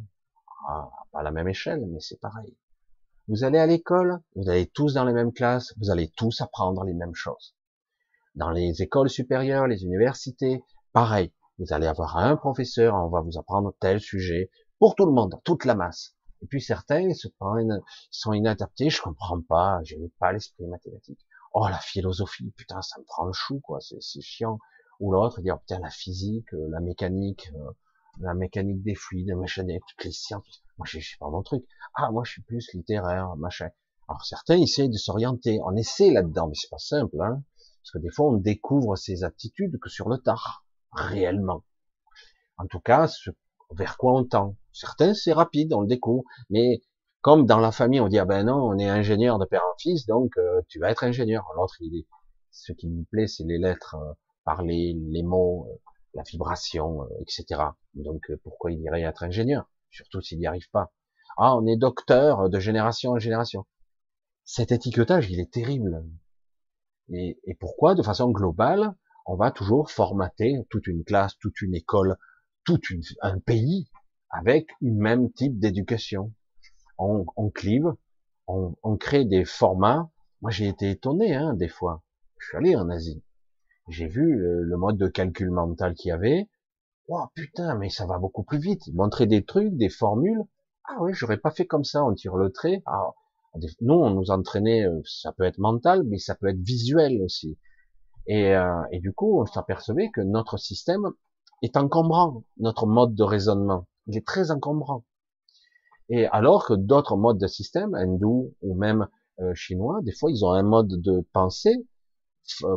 Ah, 0.67 0.89
pas 1.11 1.23
la 1.23 1.31
même 1.31 1.47
échelle, 1.47 1.85
mais 1.87 1.99
c'est 1.99 2.19
pareil. 2.19 2.55
Vous 3.27 3.43
allez 3.43 3.57
à 3.57 3.65
l'école, 3.65 4.19
vous 4.35 4.49
allez 4.49 4.67
tous 4.67 4.95
dans 4.95 5.05
les 5.05 5.13
mêmes 5.13 5.31
classes, 5.31 5.73
vous 5.77 5.91
allez 5.91 6.09
tous 6.09 6.41
apprendre 6.41 6.83
les 6.83 6.93
mêmes 6.93 7.15
choses. 7.15 7.55
Dans 8.35 8.49
les 8.49 8.81
écoles 8.81 9.09
supérieures, 9.09 9.67
les 9.67 9.83
universités, 9.83 10.63
pareil. 10.91 11.31
Vous 11.59 11.71
allez 11.71 11.87
avoir 11.87 12.17
un 12.17 12.35
professeur, 12.35 12.95
on 12.95 13.09
va 13.09 13.21
vous 13.21 13.37
apprendre 13.37 13.73
tel 13.79 14.01
sujet 14.01 14.49
pour 14.79 14.95
tout 14.95 15.05
le 15.05 15.11
monde, 15.11 15.39
toute 15.43 15.65
la 15.65 15.75
masse. 15.75 16.15
Et 16.41 16.47
puis 16.47 16.61
certains 16.61 16.99
ils 16.99 17.15
se 17.15 17.29
prennent, 17.39 17.81
sont 18.11 18.33
inadaptés, 18.33 18.89
je 18.89 19.01
comprends 19.01 19.41
pas, 19.41 19.79
je 19.83 19.95
n'ai 19.95 20.09
pas 20.19 20.33
l'esprit 20.33 20.65
mathématique. 20.65 21.25
Oh 21.53 21.67
la 21.67 21.77
philosophie, 21.77 22.51
putain, 22.57 22.81
ça 22.81 22.99
me 22.99 23.05
prend 23.05 23.25
le 23.25 23.33
chou, 23.33 23.59
quoi, 23.61 23.79
c'est 23.79 24.21
chiant. 24.21 24.59
Ou 24.99 25.11
l'autre 25.13 25.41
dire 25.41 25.59
putain 25.59 25.79
la 25.79 25.89
physique, 25.89 26.53
euh, 26.53 26.67
la 26.69 26.79
mécanique, 26.79 27.51
euh, 27.55 27.71
la 28.19 28.33
mécanique 28.33 28.83
des 28.83 28.95
fluides, 28.95 29.35
machin, 29.35 29.65
toutes 29.65 30.05
les 30.05 30.11
sciences. 30.11 30.63
Moi 30.77 30.85
je 30.89 30.99
sais 30.99 31.17
pas 31.19 31.29
mon 31.29 31.43
truc. 31.43 31.65
Ah 31.95 32.11
moi 32.11 32.23
je 32.25 32.31
suis 32.33 32.43
plus 32.43 32.69
littéraire, 32.73 33.35
machin. 33.37 33.69
Alors 34.07 34.25
certains 34.25 34.57
essayent 34.57 34.89
de 34.89 34.97
s'orienter, 34.97 35.59
on 35.65 35.75
essaie 35.75 36.11
là-dedans, 36.11 36.47
mais 36.47 36.55
c'est 36.55 36.69
pas 36.69 36.77
simple, 36.77 37.19
hein. 37.21 37.43
Parce 37.83 37.91
que 37.91 37.99
des 37.99 38.11
fois, 38.11 38.27
on 38.27 38.37
découvre 38.37 38.95
ses 38.95 39.25
aptitudes 39.25 39.77
que 39.79 39.89
sur 39.89 40.07
le 40.07 40.17
tard, 40.17 40.65
réellement. 40.93 41.65
En 42.57 42.65
tout 42.65 42.79
cas, 42.79 43.11
vers 43.71 43.97
quoi 43.97 44.13
on 44.13 44.23
tend. 44.23 44.55
Certains, 44.71 45.13
c'est 45.13 45.33
rapide, 45.33 45.73
on 45.73 45.81
le 45.81 45.87
découvre. 45.87 46.23
Mais 46.49 46.81
comme 47.19 47.45
dans 47.45 47.59
la 47.59 47.73
famille, 47.73 47.99
on 47.99 48.07
dit, 48.07 48.19
ah 48.19 48.25
ben 48.25 48.45
non, 48.45 48.55
on 48.55 48.77
est 48.77 48.87
ingénieur 48.87 49.37
de 49.37 49.45
père 49.45 49.63
en 49.63 49.77
fils, 49.79 50.05
donc 50.05 50.31
euh, 50.37 50.61
tu 50.69 50.79
vas 50.79 50.91
être 50.91 51.03
ingénieur. 51.03 51.45
L'autre, 51.57 51.75
il 51.81 51.99
est, 51.99 52.07
ce 52.51 52.71
qui 52.71 52.87
lui 52.87 53.03
plaît, 53.03 53.27
c'est 53.27 53.43
les 53.43 53.57
lettres, 53.57 53.95
euh, 53.95 54.13
parler, 54.45 54.95
les 54.97 55.23
mots, 55.23 55.67
euh, 55.69 55.75
la 56.13 56.23
vibration, 56.23 57.07
etc. 57.19 57.61
Donc 57.93 58.31
pourquoi 58.43 58.71
il 58.71 58.79
irait 58.81 59.01
être 59.01 59.23
ingénieur? 59.23 59.69
Surtout 59.91 60.21
s'il 60.21 60.39
n'y 60.39 60.47
arrive 60.47 60.69
pas. 60.71 60.91
Ah, 61.37 61.55
on 61.57 61.65
est 61.65 61.77
docteur 61.77 62.49
de 62.49 62.59
génération 62.59 63.11
en 63.11 63.19
génération. 63.19 63.65
Cet 64.45 64.71
étiquetage, 64.71 65.31
il 65.31 65.39
est 65.39 65.51
terrible. 65.51 66.05
Et, 67.09 67.37
pourquoi? 67.59 67.95
De 67.95 68.03
façon 68.03 68.29
globale, 68.29 68.93
on 69.25 69.35
va 69.35 69.51
toujours 69.51 69.89
formater 69.89 70.65
toute 70.69 70.87
une 70.87 71.03
classe, 71.03 71.37
toute 71.37 71.61
une 71.61 71.75
école, 71.75 72.17
tout 72.65 72.79
un 73.21 73.39
pays 73.39 73.89
avec 74.29 74.69
une 74.81 74.97
même 74.97 75.31
type 75.31 75.59
d'éducation. 75.59 76.33
On, 76.97 77.49
clive, 77.49 77.93
on, 78.47 78.97
crée 78.97 79.25
des 79.25 79.45
formats. 79.45 80.09
Moi, 80.41 80.51
j'ai 80.51 80.67
été 80.67 80.89
étonné 80.89 81.35
hein, 81.35 81.53
des 81.53 81.67
fois. 81.67 82.03
Je 82.37 82.47
suis 82.47 82.57
allé 82.57 82.75
en 82.75 82.89
Asie. 82.89 83.23
J'ai 83.89 84.07
vu 84.07 84.37
le, 84.37 84.77
mode 84.77 84.97
de 84.97 85.07
calcul 85.07 85.51
mental 85.51 85.93
qu'il 85.95 86.09
y 86.09 86.11
avait. 86.11 86.49
Oh 87.09 87.25
putain, 87.35 87.75
mais 87.75 87.89
ça 87.89 88.05
va 88.05 88.17
beaucoup 88.17 88.43
plus 88.43 88.59
vite. 88.59 88.81
Montrer 88.93 89.25
des 89.25 89.43
trucs, 89.43 89.75
des 89.75 89.89
formules. 89.89 90.43
Ah 90.85 90.97
oui, 91.01 91.11
j'aurais 91.13 91.37
pas 91.37 91.51
fait 91.51 91.65
comme 91.65 91.83
ça. 91.83 92.03
On 92.03 92.13
tire 92.13 92.37
le 92.37 92.51
trait. 92.51 92.81
Ah, 92.85 93.11
nous, 93.81 93.93
on 93.93 94.09
nous 94.11 94.31
entraînait, 94.31 94.85
euh, 94.87 95.01
ça 95.05 95.31
peut 95.33 95.43
être 95.43 95.57
mental, 95.57 96.03
mais 96.03 96.17
ça 96.17 96.35
peut 96.35 96.47
être 96.47 96.61
visuel 96.61 97.21
aussi. 97.21 97.57
Et, 98.25 98.55
euh, 98.55 98.83
et 98.91 98.99
du 98.99 99.13
coup, 99.13 99.41
on 99.41 99.45
s'apercevait 99.45 100.09
que 100.11 100.21
notre 100.21 100.57
système 100.57 101.11
est 101.61 101.77
encombrant, 101.77 102.43
notre 102.57 102.87
mode 102.87 103.15
de 103.15 103.23
raisonnement. 103.23 103.87
Il 104.07 104.17
est 104.17 104.25
très 104.25 104.49
encombrant. 104.49 105.03
Et 106.09 106.25
alors 106.27 106.65
que 106.65 106.73
d'autres 106.73 107.17
modes 107.17 107.37
de 107.37 107.47
système, 107.47 107.95
hindous 107.95 108.53
ou 108.61 108.75
même 108.75 109.07
euh, 109.39 109.53
chinois, 109.55 109.99
des 110.03 110.13
fois, 110.13 110.31
ils 110.31 110.45
ont 110.45 110.51
un 110.51 110.63
mode 110.63 111.01
de 111.01 111.25
pensée 111.33 111.85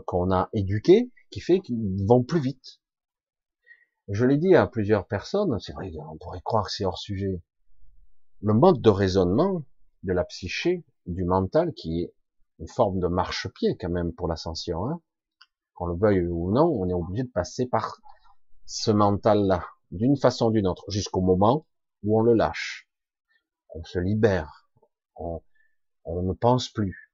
qu'on 0.06 0.32
a 0.32 0.48
éduqué 0.52 1.10
qui 1.30 1.40
fait 1.40 1.60
qu'ils 1.60 2.06
vont 2.06 2.22
plus 2.22 2.40
vite. 2.40 2.80
Je 4.08 4.24
l'ai 4.24 4.38
dit 4.38 4.54
à 4.54 4.66
plusieurs 4.66 5.06
personnes, 5.06 5.58
c'est 5.58 5.72
vrai 5.72 5.90
qu'on 5.90 6.16
pourrait 6.18 6.42
croire 6.44 6.66
que 6.66 6.72
c'est 6.72 6.84
hors 6.84 6.98
sujet. 6.98 7.42
Le 8.40 8.54
mode 8.54 8.80
de 8.80 8.90
raisonnement, 8.90 9.64
de 10.04 10.12
la 10.12 10.24
psyché, 10.24 10.84
du 11.06 11.24
mental, 11.24 11.72
qui 11.74 12.02
est 12.02 12.14
une 12.58 12.68
forme 12.68 13.00
de 13.00 13.08
marchepied 13.08 13.76
quand 13.76 13.90
même 13.90 14.12
pour 14.12 14.28
l'ascension. 14.28 14.88
Hein. 14.88 15.00
Qu'on 15.74 15.86
le 15.86 15.96
veuille 15.96 16.26
ou 16.26 16.52
non, 16.52 16.66
on 16.66 16.88
est 16.88 16.94
obligé 16.94 17.24
de 17.24 17.30
passer 17.30 17.66
par 17.66 18.00
ce 18.64 18.90
mental-là, 18.90 19.64
d'une 19.90 20.16
façon 20.16 20.46
ou 20.46 20.50
d'une 20.52 20.66
autre, 20.66 20.84
jusqu'au 20.88 21.20
moment 21.20 21.66
où 22.02 22.18
on 22.18 22.22
le 22.22 22.34
lâche. 22.34 22.88
On 23.74 23.84
se 23.84 23.98
libère, 23.98 24.70
on, 25.16 25.42
ne 26.06 26.32
pense 26.32 26.68
plus, 26.68 27.05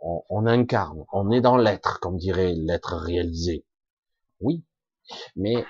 on, 0.00 0.46
incarne, 0.46 1.04
on 1.12 1.30
est 1.30 1.40
dans 1.40 1.56
l'être, 1.56 2.00
comme 2.00 2.16
dirait 2.16 2.54
l'être 2.54 2.96
réalisé. 2.96 3.66
Oui, 4.40 4.64
mais 5.36 5.64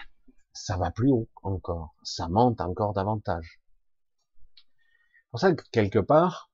ça 0.52 0.76
va 0.76 0.90
plus 0.90 1.10
haut 1.10 1.28
encore, 1.42 1.94
ça 2.02 2.28
monte 2.28 2.60
encore 2.60 2.92
davantage 2.92 3.60
pour 5.30 5.38
ça 5.38 5.54
que 5.54 5.62
quelque 5.70 6.00
part, 6.00 6.50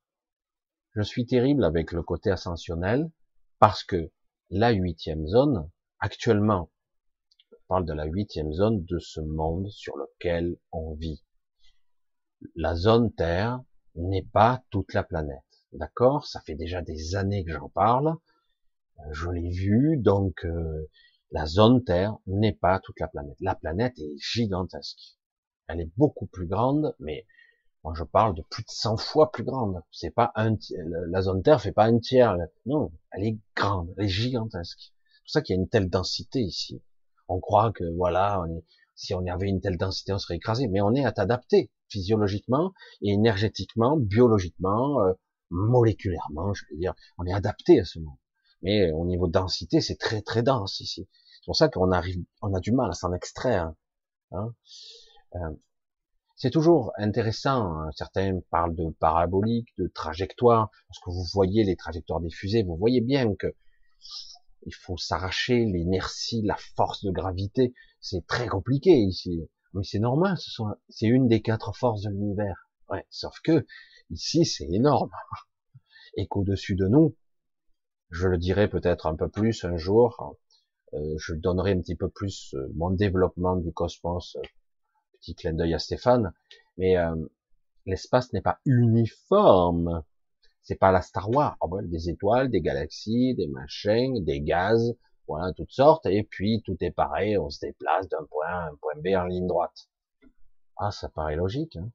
je 0.95 1.01
suis 1.01 1.25
terrible 1.25 1.63
avec 1.63 1.91
le 1.91 2.03
côté 2.03 2.29
ascensionnel, 2.29 3.11
parce 3.59 3.83
que 3.83 4.11
la 4.49 4.69
huitième 4.71 5.27
zone, 5.27 5.69
actuellement, 5.99 6.71
je 7.49 7.55
parle 7.67 7.85
de 7.85 7.93
la 7.93 8.05
huitième 8.05 8.53
zone 8.53 8.85
de 8.85 8.99
ce 8.99 9.19
monde 9.19 9.67
sur 9.69 9.97
lequel 9.97 10.57
on 10.71 10.93
vit. 10.93 11.23
La 12.55 12.75
zone 12.75 13.11
Terre 13.13 13.59
n'est 13.95 14.27
pas 14.31 14.63
toute 14.69 14.93
la 14.93 15.03
planète. 15.03 15.41
D'accord 15.73 16.25
Ça 16.25 16.41
fait 16.41 16.55
déjà 16.55 16.81
des 16.81 17.15
années 17.15 17.43
que 17.43 17.51
j'en 17.51 17.69
parle. 17.69 18.15
Je 19.11 19.29
l'ai 19.29 19.49
vu, 19.49 19.97
donc 19.97 20.45
euh, 20.45 20.89
la 21.31 21.45
zone 21.45 21.83
Terre 21.83 22.17
n'est 22.25 22.53
pas 22.53 22.79
toute 22.79 22.99
la 22.99 23.07
planète. 23.07 23.37
La 23.41 23.55
planète 23.55 23.99
est 23.99 24.17
gigantesque. 24.17 25.17
Elle 25.67 25.81
est 25.81 25.91
beaucoup 25.97 26.25
plus 26.25 26.47
grande, 26.47 26.95
mais 26.99 27.25
moi, 27.83 27.93
je 27.95 28.03
parle 28.03 28.33
de 28.33 28.41
plus 28.49 28.63
de 28.63 28.69
100 28.69 28.97
fois 28.97 29.31
plus 29.31 29.43
grande. 29.43 29.81
C'est 29.91 30.11
pas 30.11 30.31
un, 30.35 30.55
la 31.09 31.21
zone 31.21 31.43
Terre 31.43 31.61
fait 31.61 31.71
pas 31.71 31.85
un 31.85 31.99
tiers. 31.99 32.35
Non, 32.65 32.91
elle 33.11 33.25
est 33.25 33.37
grande, 33.55 33.93
elle 33.97 34.05
est 34.05 34.09
gigantesque. 34.09 34.79
C'est 34.81 35.21
pour 35.21 35.29
ça 35.31 35.41
qu'il 35.41 35.55
y 35.55 35.59
a 35.59 35.61
une 35.61 35.69
telle 35.69 35.89
densité 35.89 36.39
ici. 36.39 36.81
On 37.27 37.39
croit 37.39 37.71
que 37.73 37.83
voilà, 37.95 38.43
si 38.95 39.13
on 39.13 39.25
avait 39.27 39.49
une 39.49 39.61
telle 39.61 39.77
densité, 39.77 40.13
on 40.13 40.17
serait 40.17 40.37
écrasé. 40.37 40.67
Mais 40.67 40.81
on 40.81 40.93
est 40.95 41.05
à 41.05 41.13
physiologiquement 41.89 42.73
énergétiquement, 43.01 43.97
biologiquement, 43.97 45.01
euh, 45.01 45.13
moléculairement, 45.49 46.53
je 46.53 46.63
veux 46.71 46.77
dire. 46.77 46.93
On 47.17 47.25
est 47.25 47.33
adapté 47.33 47.79
à 47.79 47.85
ce 47.85 47.99
monde. 47.99 48.17
Mais 48.61 48.91
au 48.91 49.05
niveau 49.05 49.27
de 49.27 49.31
densité, 49.31 49.81
c'est 49.81 49.97
très 49.97 50.21
très 50.21 50.43
dense 50.43 50.79
ici. 50.79 51.07
C'est 51.35 51.45
pour 51.45 51.55
ça 51.55 51.69
qu'on 51.69 51.91
arrive, 51.91 52.23
on 52.41 52.53
a 52.53 52.59
du 52.59 52.71
mal 52.71 52.89
à 52.89 52.93
s'en 52.93 53.13
extraire. 53.13 53.71
Hein. 54.31 54.53
Euh, 55.35 55.55
c'est 56.35 56.51
toujours 56.51 56.91
intéressant. 56.97 57.73
Hein. 57.73 57.89
Certains 57.95 58.39
parlent 58.51 58.75
de 58.75 58.89
parabolique, 58.99 59.69
de 59.77 59.87
trajectoire. 59.87 60.69
Parce 60.87 60.99
que 60.99 61.09
vous 61.09 61.25
voyez 61.33 61.63
les 61.63 61.75
trajectoires 61.75 62.19
des 62.19 62.29
fusées, 62.29 62.63
vous 62.63 62.77
voyez 62.77 63.01
bien 63.01 63.35
que 63.35 63.55
il 64.65 64.75
faut 64.75 64.97
s'arracher 64.97 65.65
l'inertie, 65.65 66.41
la 66.41 66.57
force 66.75 67.03
de 67.03 67.11
gravité. 67.11 67.73
C'est 68.01 68.25
très 68.27 68.47
compliqué 68.47 68.91
ici. 68.91 69.49
Mais 69.73 69.83
c'est 69.83 69.99
normal. 69.99 70.37
Ce 70.37 70.61
c'est 70.89 71.07
une 71.07 71.27
des 71.27 71.41
quatre 71.41 71.75
forces 71.75 72.01
de 72.01 72.09
l'univers. 72.09 72.69
Ouais. 72.89 73.05
Sauf 73.09 73.39
que 73.43 73.65
ici, 74.09 74.45
c'est 74.45 74.67
énorme. 74.69 75.11
Et 76.15 76.27
qu'au-dessus 76.27 76.75
de 76.75 76.87
nous, 76.87 77.15
je 78.09 78.27
le 78.27 78.37
dirai 78.37 78.69
peut-être 78.69 79.07
un 79.07 79.15
peu 79.15 79.29
plus 79.29 79.63
un 79.65 79.77
jour. 79.77 80.37
Euh, 80.93 81.15
je 81.17 81.33
donnerai 81.33 81.73
un 81.73 81.81
petit 81.81 81.95
peu 81.95 82.09
plus 82.09 82.53
euh, 82.53 82.71
mon 82.75 82.91
développement 82.91 83.57
du 83.57 83.73
cosmos 83.73 84.37
euh, 84.37 84.41
petit 85.19 85.35
clin 85.35 85.53
d'œil 85.53 85.73
à 85.73 85.79
Stéphane, 85.79 86.31
mais 86.77 86.95
l'espace 87.85 88.31
n'est 88.33 88.41
pas 88.41 88.59
uniforme. 88.65 90.03
C'est 90.61 90.75
pas 90.75 90.91
la 90.91 91.01
Star 91.01 91.29
Wars. 91.29 91.57
Oh, 91.59 91.81
des 91.81 92.09
étoiles, 92.09 92.51
des 92.51 92.61
galaxies, 92.61 93.33
des 93.33 93.47
machins, 93.47 94.23
des 94.23 94.41
gaz, 94.41 94.95
voilà, 95.27 95.53
toutes 95.53 95.71
sortes, 95.71 96.05
et 96.05 96.23
puis 96.23 96.61
tout 96.63 96.77
est 96.81 96.91
pareil, 96.91 97.37
on 97.37 97.49
se 97.49 97.59
déplace 97.59 98.07
d'un 98.09 98.25
point 98.29 98.47
à 98.47 98.67
un 98.67 98.75
point 98.75 98.93
B 98.97 99.07
en 99.17 99.25
ligne 99.25 99.47
droite. 99.47 99.89
Ah, 100.77 100.91
ça 100.91 101.09
paraît 101.09 101.35
logique. 101.35 101.77
Hein 101.77 101.89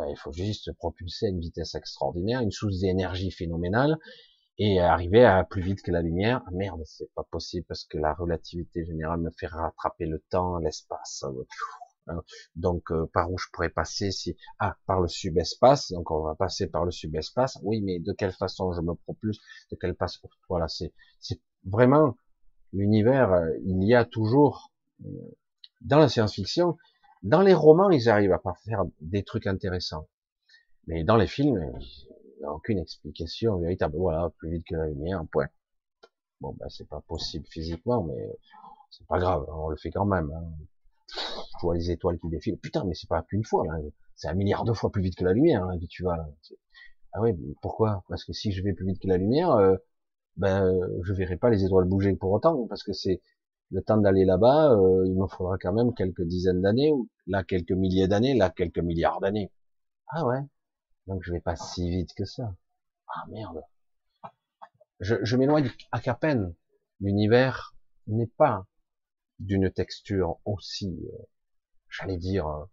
ah 0.00 0.10
il 0.10 0.16
faut 0.16 0.32
juste 0.32 0.64
se 0.64 0.70
propulser 0.70 1.26
à 1.26 1.28
une 1.30 1.40
vitesse 1.40 1.74
extraordinaire, 1.74 2.40
une 2.40 2.50
source 2.50 2.80
d'énergie 2.80 3.30
phénoménale, 3.30 3.98
et 4.58 4.80
arriver 4.80 5.24
à 5.24 5.44
plus 5.44 5.62
vite 5.62 5.82
que 5.82 5.90
la 5.90 6.00
lumière. 6.00 6.42
Ah, 6.46 6.50
merde, 6.52 6.82
c'est 6.84 7.12
pas 7.14 7.24
possible 7.24 7.66
parce 7.66 7.84
que 7.84 7.98
la 7.98 8.14
relativité 8.14 8.84
générale 8.84 9.20
me 9.20 9.30
fait 9.30 9.46
rattraper 9.46 10.06
le 10.06 10.20
temps, 10.30 10.58
l'espace. 10.58 11.24
Hein. 12.06 12.22
Donc 12.54 12.90
euh, 12.90 13.06
par 13.12 13.32
où 13.32 13.38
je 13.38 13.46
pourrais 13.52 13.70
passer 13.70 14.10
si 14.10 14.36
ah 14.58 14.76
par 14.86 15.00
le 15.00 15.08
subespace, 15.08 15.90
donc 15.92 16.10
on 16.10 16.22
va 16.22 16.34
passer 16.34 16.66
par 16.68 16.84
le 16.84 16.90
subespace. 16.90 17.58
Oui, 17.62 17.80
mais 17.80 17.98
de 17.98 18.12
quelle 18.12 18.32
façon 18.32 18.72
je 18.72 18.80
me 18.80 18.94
propulse 18.94 19.38
De 19.70 19.76
quelle 19.76 19.96
façon 19.96 20.28
Voilà, 20.48 20.68
c'est 20.68 20.92
c'est 21.20 21.40
vraiment 21.64 22.16
l'univers. 22.72 23.32
Euh, 23.32 23.50
il 23.64 23.82
y 23.84 23.94
a 23.94 24.04
toujours 24.04 24.70
euh, 25.04 25.08
dans 25.80 25.98
la 25.98 26.08
science-fiction, 26.08 26.76
dans 27.24 27.42
les 27.42 27.54
romans, 27.54 27.90
ils 27.90 28.08
arrivent 28.08 28.32
à 28.32 28.38
pas 28.38 28.54
faire 28.64 28.84
des 29.00 29.24
trucs 29.24 29.46
intéressants, 29.46 30.08
mais 30.86 31.04
dans 31.04 31.16
les 31.16 31.26
films, 31.26 31.58
il 31.80 32.38
n'y 32.40 32.44
a 32.44 32.52
aucune 32.52 32.78
explication 32.78 33.58
véritable. 33.58 33.96
Voilà, 33.98 34.30
plus 34.38 34.50
vite 34.50 34.66
que 34.66 34.76
la 34.76 34.86
lumière, 34.86 35.24
point. 35.32 35.48
Bon, 36.40 36.54
ben 36.58 36.68
c'est 36.68 36.88
pas 36.88 37.00
possible 37.00 37.46
physiquement, 37.46 38.04
mais 38.04 38.38
c'est 38.90 39.06
pas 39.06 39.18
grave, 39.18 39.46
on 39.48 39.68
le 39.68 39.76
fait 39.76 39.90
quand 39.90 40.06
même. 40.06 40.30
Hein 40.30 40.44
je 41.08 41.66
vois 41.66 41.74
les 41.74 41.90
étoiles 41.90 42.18
qui 42.18 42.28
défilent. 42.28 42.58
Putain, 42.58 42.84
mais 42.84 42.94
c'est 42.94 43.08
pas 43.08 43.22
qu'une 43.22 43.44
fois, 43.44 43.66
là. 43.66 43.78
C'est 44.16 44.28
un 44.28 44.34
milliard 44.34 44.64
de 44.64 44.72
fois 44.72 44.90
plus 44.90 45.02
vite 45.02 45.16
que 45.16 45.24
la 45.24 45.32
lumière, 45.32 45.66
que 45.80 45.86
tu 45.86 46.04
vas, 46.04 46.16
là. 46.16 46.28
Ah 47.12 47.20
oui, 47.20 47.32
pourquoi? 47.62 48.04
Parce 48.08 48.24
que 48.24 48.32
si 48.32 48.52
je 48.52 48.62
vais 48.62 48.72
plus 48.72 48.86
vite 48.86 49.00
que 49.00 49.08
la 49.08 49.16
lumière, 49.16 49.50
euh, 49.52 49.76
ben, 50.36 50.72
je 51.02 51.12
verrai 51.12 51.36
pas 51.36 51.50
les 51.50 51.64
étoiles 51.64 51.86
bouger 51.86 52.14
pour 52.16 52.32
autant, 52.32 52.66
parce 52.68 52.82
que 52.82 52.92
c'est 52.92 53.22
le 53.70 53.82
temps 53.82 53.96
d'aller 53.96 54.24
là-bas, 54.24 54.72
euh, 54.72 55.04
il 55.06 55.14
me 55.14 55.26
faudra 55.26 55.58
quand 55.58 55.72
même 55.72 55.94
quelques 55.94 56.22
dizaines 56.22 56.62
d'années, 56.62 56.92
ou 56.92 57.08
là 57.26 57.44
quelques 57.44 57.72
milliers 57.72 58.08
d'années, 58.08 58.34
là 58.34 58.50
quelques 58.50 58.78
milliards 58.78 59.20
d'années. 59.20 59.52
Ah 60.08 60.26
ouais, 60.26 60.40
donc 61.06 61.22
je 61.24 61.32
vais 61.32 61.40
pas 61.40 61.56
si 61.56 61.88
vite 61.90 62.14
que 62.14 62.24
ça. 62.24 62.54
Ah 63.08 63.24
merde. 63.28 63.62
Je, 65.00 65.36
m'éloigne 65.36 65.70
à 65.92 66.00
qu'à 66.00 66.14
peine. 66.14 66.54
L'univers 67.00 67.74
n'est 68.06 68.28
pas 68.28 68.66
d'une 69.38 69.70
texture 69.70 70.38
aussi, 70.44 70.98
euh, 71.12 71.24
j'allais 71.90 72.16
dire, 72.16 72.46
euh, 72.46 72.64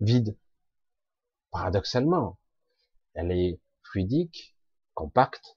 vide. 0.00 0.36
Paradoxalement, 1.50 2.38
elle 3.14 3.30
est 3.30 3.60
fluidique, 3.82 4.56
compacte, 4.92 5.56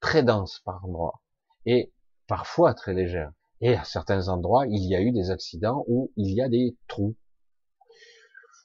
très 0.00 0.22
dense 0.22 0.60
par 0.60 0.84
endroits, 0.84 1.20
et 1.66 1.92
parfois 2.28 2.72
très 2.72 2.94
légère. 2.94 3.32
Et 3.60 3.74
à 3.74 3.84
certains 3.84 4.28
endroits, 4.28 4.66
il 4.66 4.88
y 4.88 4.94
a 4.94 5.00
eu 5.00 5.12
des 5.12 5.30
accidents 5.30 5.84
où 5.88 6.12
il 6.16 6.32
y 6.34 6.40
a 6.40 6.48
des 6.48 6.76
trous. 6.86 7.16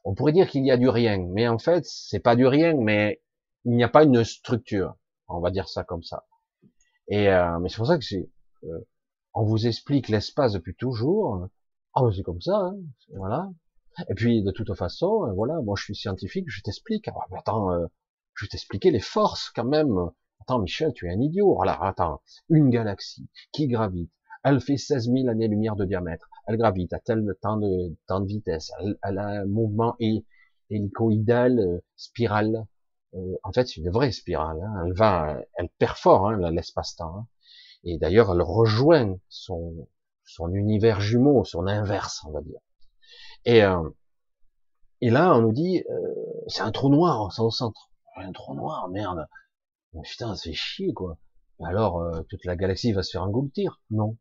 On 0.03 0.13
pourrait 0.13 0.33
dire 0.33 0.49
qu'il 0.49 0.65
y 0.65 0.71
a 0.71 0.77
du 0.77 0.89
rien, 0.89 1.17
mais 1.17 1.47
en 1.47 1.57
fait, 1.57 1.85
c'est 1.85 2.19
pas 2.19 2.35
du 2.35 2.45
rien, 2.45 2.75
mais 2.75 3.21
il 3.65 3.71
n'y 3.71 3.83
a 3.83 3.89
pas 3.89 4.03
une 4.03 4.23
structure. 4.23 4.95
On 5.27 5.39
va 5.39 5.49
dire 5.49 5.69
ça 5.69 5.83
comme 5.83 6.03
ça. 6.03 6.25
Et 7.07 7.29
euh, 7.29 7.59
mais 7.59 7.69
c'est 7.69 7.77
pour 7.77 7.87
ça 7.87 7.97
que 7.97 8.15
euh, 8.15 8.87
on 9.33 9.43
vous 9.43 9.65
explique 9.67 10.09
l'espace 10.09 10.53
depuis 10.53 10.75
toujours. 10.75 11.47
Ah, 11.95 12.01
c'est 12.15 12.23
comme 12.23 12.41
ça, 12.41 12.57
hein, 12.57 12.75
voilà. 13.15 13.49
Et 14.09 14.15
puis 14.15 14.43
de 14.43 14.51
toute 14.51 14.73
façon, 14.75 15.25
euh, 15.27 15.33
voilà, 15.33 15.61
moi 15.61 15.75
je 15.77 15.83
suis 15.83 15.95
scientifique, 15.95 16.45
je 16.47 16.61
t'explique. 16.61 17.07
Ah, 17.07 17.37
attends, 17.37 17.71
euh, 17.71 17.85
je 18.35 18.45
vais 18.45 18.49
t'expliquer 18.49 18.91
les 18.91 18.99
forces 18.99 19.49
quand 19.49 19.65
même. 19.65 19.95
Attends, 20.41 20.59
Michel, 20.59 20.91
tu 20.93 21.07
es 21.07 21.13
un 21.13 21.19
idiot. 21.21 21.61
Alors, 21.61 21.83
attends, 21.83 22.21
une 22.49 22.69
galaxie 22.69 23.29
qui 23.51 23.67
gravite, 23.67 24.11
elle 24.43 24.59
fait 24.59 24.77
16 24.77 25.09
000 25.09 25.29
années-lumière 25.29 25.75
de 25.75 25.85
diamètre, 25.85 26.29
elle 26.47 26.57
gravite 26.57 26.91
à 26.93 26.99
tel 26.99 27.25
temps 27.41 27.57
de, 27.57 27.95
de 28.09 28.25
vitesse, 28.25 28.71
elle, 28.79 29.17
a 29.17 29.27
un 29.27 29.45
mouvement 29.45 29.95
hélicoïdal, 30.69 31.59
euh, 31.59 31.79
spirale. 31.95 32.67
Euh, 33.13 33.35
en 33.43 33.53
fait, 33.53 33.67
c'est 33.67 33.79
une 33.79 33.89
vraie 33.89 34.11
spirale. 34.11 34.61
Hein. 34.61 34.83
Elle 34.85 34.93
va, 34.93 35.41
elle 35.55 35.69
perfore 35.77 36.27
hein, 36.27 36.51
l'espace-temps. 36.51 37.19
Hein. 37.19 37.27
Et 37.85 37.97
d'ailleurs, 37.97 38.33
elle 38.33 38.41
rejoint 38.41 39.15
son, 39.29 39.87
son 40.25 40.53
univers 40.53 40.99
jumeau, 40.99 41.45
son 41.45 41.67
inverse, 41.67 42.23
on 42.27 42.31
va 42.31 42.41
dire. 42.41 42.59
Et, 43.45 43.63
euh, 43.63 43.89
et 44.99 45.09
là, 45.09 45.35
on 45.35 45.41
nous 45.41 45.53
dit, 45.53 45.83
c'est 46.47 46.61
un 46.61 46.71
trou 46.71 46.89
noir, 46.89 47.31
c'est 47.33 47.41
au 47.41 47.51
centre. 47.51 47.91
Un 48.15 48.31
trou 48.31 48.55
noir, 48.55 48.87
merde. 48.89 49.27
putain, 50.01 50.35
c'est 50.35 50.53
chier, 50.53 50.93
quoi. 50.93 51.17
Alors, 51.61 52.01
toute 52.29 52.45
la 52.45 52.55
galaxie 52.55 52.93
va 52.93 53.03
se 53.03 53.11
faire 53.11 53.23
engloutir 53.23 53.81
Non. 53.89 54.17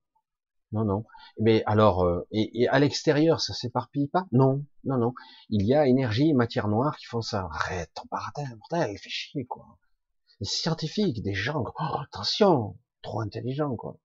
Non, 0.72 0.84
non. 0.84 1.04
Mais 1.38 1.62
alors, 1.66 2.04
euh, 2.04 2.26
et, 2.30 2.66
à 2.68 2.78
l'extérieur, 2.78 3.40
ça 3.40 3.52
s'éparpille 3.52 4.08
pas? 4.08 4.26
Non, 4.32 4.64
non, 4.84 4.96
non. 4.96 5.12
Il 5.50 5.66
y 5.66 5.74
a 5.74 5.86
énergie 5.86 6.30
et 6.30 6.34
matière 6.34 6.68
noire 6.68 6.96
qui 6.96 7.04
font 7.04 7.20
ça. 7.20 7.48
Arrête, 7.50 7.90
ton 7.94 8.04
bordel, 8.10 8.58
elle 8.90 8.98
fait 8.98 9.10
chier, 9.10 9.44
quoi. 9.46 9.66
Les 10.40 10.46
scientifiques, 10.46 11.22
des 11.22 11.34
gens, 11.34 11.62
oh, 11.62 11.96
attention, 12.00 12.78
trop 13.02 13.20
intelligents, 13.20 13.76
quoi. 13.76 13.98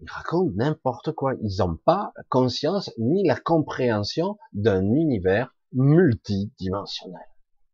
Ils 0.00 0.10
racontent 0.10 0.52
n'importe 0.56 1.12
quoi. 1.12 1.34
Ils 1.42 1.58
n'ont 1.58 1.76
pas 1.76 2.12
conscience 2.28 2.90
ni 2.98 3.24
la 3.26 3.38
compréhension 3.38 4.36
d'un 4.52 4.82
univers 4.82 5.54
multidimensionnel. 5.72 7.28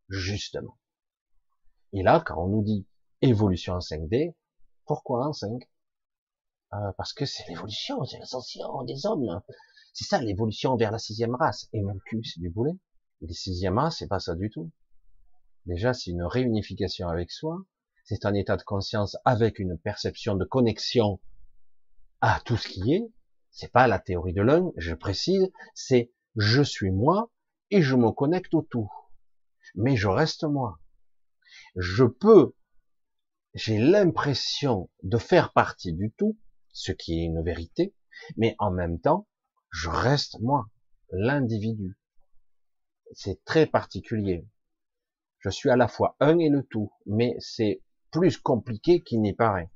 Justement. 0.09 0.77
Et 1.93 2.03
là, 2.03 2.21
quand 2.25 2.43
on 2.43 2.47
nous 2.47 2.63
dit 2.63 2.85
évolution 3.21 3.73
en 3.73 3.79
5D, 3.79 4.35
pourquoi 4.85 5.27
en 5.27 5.33
5 5.33 5.70
euh, 6.73 6.91
parce 6.97 7.13
que 7.13 7.25
c'est 7.25 7.47
l'évolution, 7.47 8.03
c'est 8.05 8.19
l'ascension 8.19 8.83
des 8.83 9.05
hommes. 9.05 9.41
C'est 9.93 10.05
ça 10.05 10.21
l'évolution 10.21 10.75
vers 10.77 10.91
la 10.91 10.99
sixième 10.99 11.35
race. 11.35 11.67
Et 11.73 11.81
mon 11.81 11.97
cul, 12.05 12.23
c'est 12.23 12.39
du 12.39 12.49
boulet. 12.49 12.77
Les 13.21 13.33
sixième 13.33 13.77
race, 13.77 13.97
c'est 13.99 14.07
pas 14.07 14.19
ça 14.19 14.35
du 14.35 14.49
tout. 14.49 14.71
Déjà, 15.65 15.93
c'est 15.93 16.11
une 16.11 16.23
réunification 16.23 17.07
avec 17.07 17.31
soi. 17.31 17.65
C'est 18.03 18.25
un 18.25 18.33
état 18.33 18.57
de 18.57 18.63
conscience 18.63 19.17
avec 19.25 19.59
une 19.59 19.77
perception 19.77 20.35
de 20.35 20.45
connexion 20.45 21.19
à 22.21 22.39
tout 22.45 22.57
ce 22.57 22.67
qui 22.67 22.93
est. 22.93 23.11
C'est 23.51 23.71
pas 23.71 23.87
la 23.87 23.99
théorie 23.99 24.33
de 24.33 24.41
l'un, 24.41 24.71
je 24.77 24.93
précise, 24.93 25.51
c'est 25.75 26.11
je 26.35 26.61
suis 26.61 26.91
moi 26.91 27.31
et 27.69 27.81
je 27.81 27.95
me 27.95 28.11
connecte 28.11 28.53
au 28.53 28.61
tout. 28.61 28.89
Mais 29.75 29.97
je 29.97 30.07
reste 30.07 30.45
moi. 30.45 30.79
Je 31.75 32.05
peux, 32.05 32.55
j'ai 33.53 33.77
l'impression 33.77 34.89
de 35.03 35.17
faire 35.17 35.51
partie 35.51 35.93
du 35.93 36.11
tout, 36.11 36.37
ce 36.73 36.91
qui 36.91 37.19
est 37.19 37.25
une 37.25 37.43
vérité, 37.43 37.93
mais 38.37 38.55
en 38.59 38.71
même 38.71 38.99
temps, 38.99 39.27
je 39.71 39.89
reste 39.89 40.39
moi, 40.41 40.67
l'individu. 41.11 41.97
C'est 43.13 43.43
très 43.43 43.65
particulier. 43.65 44.47
Je 45.39 45.49
suis 45.49 45.69
à 45.69 45.75
la 45.75 45.87
fois 45.87 46.15
un 46.19 46.37
et 46.37 46.49
le 46.49 46.63
tout, 46.63 46.91
mais 47.05 47.35
c'est 47.39 47.81
plus 48.11 48.37
compliqué 48.37 49.01
qu'il 49.01 49.21
n'y 49.21 49.33
paraît. 49.33 49.71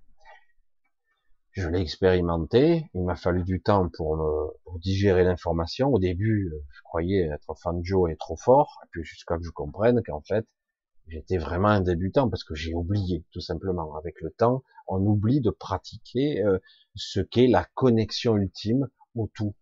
Je 1.52 1.70
l'ai 1.70 1.80
expérimenté, 1.80 2.90
il 2.94 3.04
m'a 3.04 3.16
fallu 3.16 3.44
du 3.44 3.62
temps 3.62 3.90
pour, 3.90 4.18
me, 4.18 4.80
digérer 4.80 5.24
l'information. 5.24 5.88
Au 5.88 6.00
début, 6.00 6.52
je 6.70 6.82
croyais 6.84 7.30
être 7.34 7.56
fan 7.58 7.80
Joe 7.82 8.12
et 8.12 8.18
trop 8.18 8.36
fort, 8.36 8.82
et 8.84 8.88
puis 8.92 9.06
jusqu'à 9.06 9.38
que 9.38 9.44
je 9.44 9.52
comprenne 9.52 10.02
qu'en 10.04 10.22
fait, 10.22 10.46
J'étais 11.08 11.38
vraiment 11.38 11.68
un 11.68 11.82
débutant 11.82 12.30
parce 12.30 12.44
que 12.44 12.56
j'ai 12.56 12.74
oublié, 12.74 13.26
tout 13.32 13.42
simplement. 13.42 13.96
Avec 13.96 14.22
le 14.22 14.32
temps, 14.32 14.64
on 14.88 15.00
oublie 15.06 15.42
de 15.42 15.52
pratiquer 15.52 16.44
euh, 16.44 16.60
ce 16.96 17.20
qu'est 17.20 17.48
la 17.48 17.66
connexion 17.76 18.38
ultime 18.38 18.88
au 19.16 19.28
tout. 19.34 19.56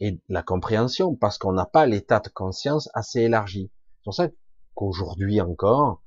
Et 0.00 0.20
la 0.28 0.42
compréhension, 0.42 1.14
parce 1.14 1.38
qu'on 1.38 1.52
n'a 1.52 1.66
pas 1.66 1.86
l'état 1.86 2.20
de 2.20 2.28
conscience 2.28 2.90
assez 2.94 3.20
élargi. 3.20 3.70
C'est 3.96 4.04
pour 4.04 4.14
ça 4.14 4.28
qu'aujourd'hui 4.74 5.40
encore, 5.40 6.02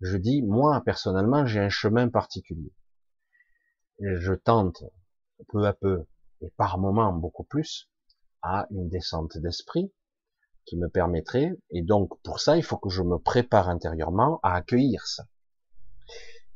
je 0.00 0.16
dis, 0.16 0.42
moi, 0.42 0.82
personnellement, 0.84 1.46
j'ai 1.46 1.60
un 1.60 1.68
chemin 1.68 2.08
particulier. 2.08 2.72
Je 4.00 4.32
tente, 4.32 4.82
peu 5.48 5.64
à 5.64 5.72
peu, 5.72 6.06
et 6.40 6.50
par 6.56 6.78
moments 6.78 7.12
beaucoup 7.12 7.44
plus, 7.44 7.88
à 8.42 8.66
une 8.70 8.88
descente 8.88 9.38
d'esprit, 9.38 9.92
qui 10.64 10.76
me 10.76 10.88
permettrait, 10.88 11.52
et 11.70 11.82
donc 11.82 12.10
pour 12.22 12.40
ça, 12.40 12.56
il 12.56 12.62
faut 12.62 12.76
que 12.76 12.88
je 12.88 13.02
me 13.02 13.18
prépare 13.18 13.68
intérieurement 13.68 14.40
à 14.42 14.54
accueillir 14.54 15.06
ça, 15.06 15.24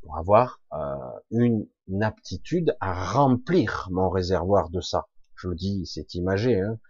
pour 0.02 0.16
avoir 0.18 0.61
euh, 0.72 1.20
une, 1.30 1.66
aptitude 2.02 2.76
à 2.80 3.12
remplir 3.12 3.88
mon 3.92 4.09
réservoir 4.11 4.70
de 4.70 4.80
ça. 4.80 5.07
Je 5.36 5.48
le 5.48 5.54
dis, 5.54 5.86
c'est 5.86 6.14
imagé, 6.14 6.61
hein, 6.61 6.80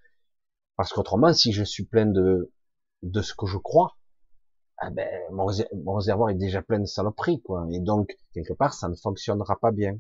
parce 0.77 0.93
qu'autrement, 0.93 1.35
si 1.35 1.53
je 1.53 1.65
suis 1.65 1.85
plein 1.85 2.07
de 2.07 2.51
de 3.03 3.23
ce 3.23 3.35
que 3.35 3.47
je 3.47 3.59
crois, 3.59 3.99
eh 4.87 4.91
ben, 4.91 5.09
mon, 5.33 5.49
mon 5.85 5.95
réservoir 5.95 6.31
est 6.31 6.35
déjà 6.35 6.63
plein 6.63 6.81
de 6.81 6.87
saloperies, 6.87 7.43
quoi, 7.43 7.67
et 7.71 7.81
donc 7.81 8.19
quelque 8.33 8.55
part, 8.55 8.75
ça 8.75 8.89
ne 8.89 8.97
fonctionnera 8.97 9.57
pas 9.61 9.71
bien. 9.71 9.99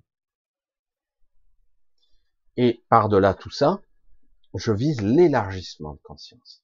Et 2.56 2.84
par-delà 2.88 3.34
tout 3.34 3.50
ça, 3.50 3.80
je 4.54 4.72
vise 4.72 5.02
l'élargissement 5.02 5.94
de 5.94 6.00
conscience. 6.02 6.62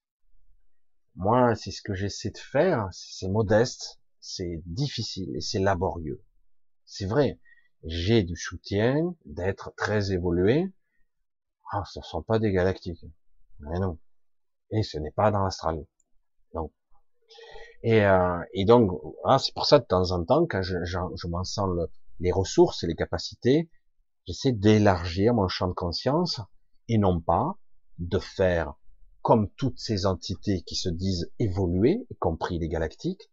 Moi, 1.16 1.54
c'est 1.54 1.70
ce 1.70 1.82
que 1.82 1.94
j'essaie 1.94 2.30
de 2.30 2.38
faire. 2.38 2.88
C'est 2.90 3.28
modeste, 3.28 4.00
c'est 4.20 4.62
difficile 4.66 5.36
et 5.36 5.40
c'est 5.40 5.58
laborieux. 5.58 6.22
C'est 6.84 7.06
vrai. 7.06 7.38
J'ai 7.84 8.22
du 8.22 8.36
soutien, 8.36 9.14
d'être 9.24 9.74
très 9.76 10.12
évolué. 10.12 10.72
Ah, 11.72 11.82
ce 11.90 11.98
ne 11.98 12.04
sont 12.04 12.22
pas 12.22 12.38
des 12.38 12.52
galactiques. 12.52 13.04
Mais 13.60 13.78
non. 13.78 13.98
Et 14.70 14.82
ce 14.82 14.98
n'est 14.98 15.10
pas 15.10 15.30
dans 15.30 15.42
l'astral. 15.42 15.84
Non. 16.54 16.70
Et, 17.82 18.04
euh, 18.04 18.40
et 18.54 18.64
donc, 18.64 18.92
ah, 19.24 19.38
c'est 19.38 19.52
pour 19.54 19.66
ça 19.66 19.78
de 19.80 19.84
temps 19.84 20.12
en 20.12 20.24
temps, 20.24 20.46
quand 20.46 20.62
je, 20.62 20.84
je, 20.84 20.98
je 21.16 21.26
m'en 21.26 21.44
sens 21.44 21.68
les 22.20 22.32
ressources 22.32 22.84
et 22.84 22.86
les 22.86 22.94
capacités, 22.94 23.68
j'essaie 24.26 24.52
d'élargir 24.52 25.34
mon 25.34 25.48
champ 25.48 25.68
de 25.68 25.72
conscience 25.72 26.40
et 26.88 26.98
non 26.98 27.20
pas 27.20 27.58
de 27.98 28.18
faire 28.18 28.74
comme 29.22 29.48
toutes 29.56 29.78
ces 29.78 30.04
entités 30.06 30.62
qui 30.62 30.74
se 30.74 30.88
disent 30.88 31.32
évoluer, 31.38 32.06
y 32.10 32.16
compris 32.16 32.58
les 32.58 32.68
galactiques, 32.68 33.30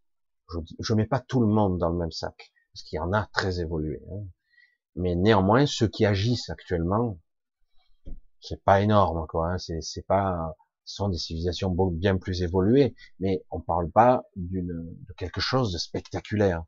je 0.80 0.94
ne 0.94 0.98
mets 0.98 1.08
pas 1.08 1.20
tout 1.20 1.42
le 1.42 1.48
monde 1.48 1.78
dans 1.78 1.90
le 1.90 1.98
même 1.98 2.12
sac, 2.12 2.52
parce 2.74 2.84
qu'il 2.84 2.98
y 2.98 3.00
en 3.00 3.14
a 3.14 3.28
très 3.34 3.60
évolués. 3.60 4.02
Hein. 4.12 4.26
Mais 4.96 5.16
néanmoins, 5.16 5.66
ceux 5.66 5.88
qui 5.88 6.06
agissent 6.06 6.50
actuellement, 6.50 7.20
c'est 8.40 8.64
pas 8.64 8.82
énorme, 8.82 9.26
quoi. 9.28 9.54
Hein. 9.54 9.58
C'est 9.58 10.06
pas, 10.06 10.56
ce 10.86 10.96
sont 10.96 11.10
des 11.10 11.18
civilisations 11.18 11.76
bien 11.92 12.18
plus 12.18 12.42
évoluées, 12.42 12.96
mais 13.20 13.44
on 13.52 13.60
parle 13.60 13.92
pas 13.92 14.24
d'une 14.36 14.96
de 15.08 15.14
quelque 15.14 15.42
chose 15.42 15.72
de 15.74 15.78
spectaculaire. 15.78 16.64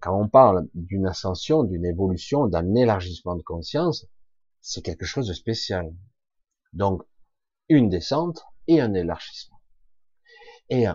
Quand 0.00 0.18
on 0.18 0.28
parle 0.28 0.68
d'une 0.74 1.06
ascension, 1.06 1.64
d'une 1.64 1.84
évolution, 1.84 2.46
d'un 2.46 2.74
élargissement 2.74 3.36
de 3.36 3.42
conscience, 3.42 4.06
c'est 4.60 4.82
quelque 4.82 5.06
chose 5.06 5.26
de 5.26 5.32
spécial. 5.32 5.92
Donc, 6.72 7.02
une 7.68 7.88
descente 7.88 8.42
et 8.66 8.80
un 8.80 8.94
élargissement. 8.94 9.60
Et 10.70 10.88
euh, 10.88 10.94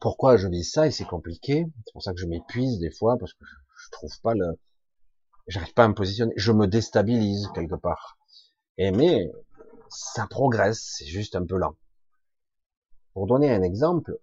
pourquoi 0.00 0.36
je 0.36 0.48
dis 0.48 0.64
ça 0.64 0.86
et 0.86 0.90
c'est 0.90 1.04
compliqué, 1.04 1.66
c'est 1.84 1.92
pour 1.92 2.02
ça 2.02 2.12
que 2.12 2.20
je 2.20 2.26
m'épuise 2.26 2.78
des 2.78 2.90
fois 2.90 3.16
parce 3.18 3.32
que 3.32 3.44
je, 3.44 3.90
trouve 3.92 4.20
pas 4.20 4.34
le, 4.34 4.58
j'arrive 5.46 5.74
pas 5.74 5.84
à 5.84 5.88
me 5.88 5.94
positionner, 5.94 6.32
je 6.36 6.52
me 6.52 6.66
déstabilise 6.66 7.48
quelque 7.54 7.76
part. 7.76 8.18
Et 8.76 8.90
mais 8.90 9.30
ça 9.88 10.26
progresse, 10.26 10.94
c'est 10.98 11.06
juste 11.06 11.36
un 11.36 11.46
peu 11.46 11.56
lent. 11.56 11.76
Pour 13.12 13.26
donner 13.26 13.52
un 13.52 13.62
exemple, 13.62 14.18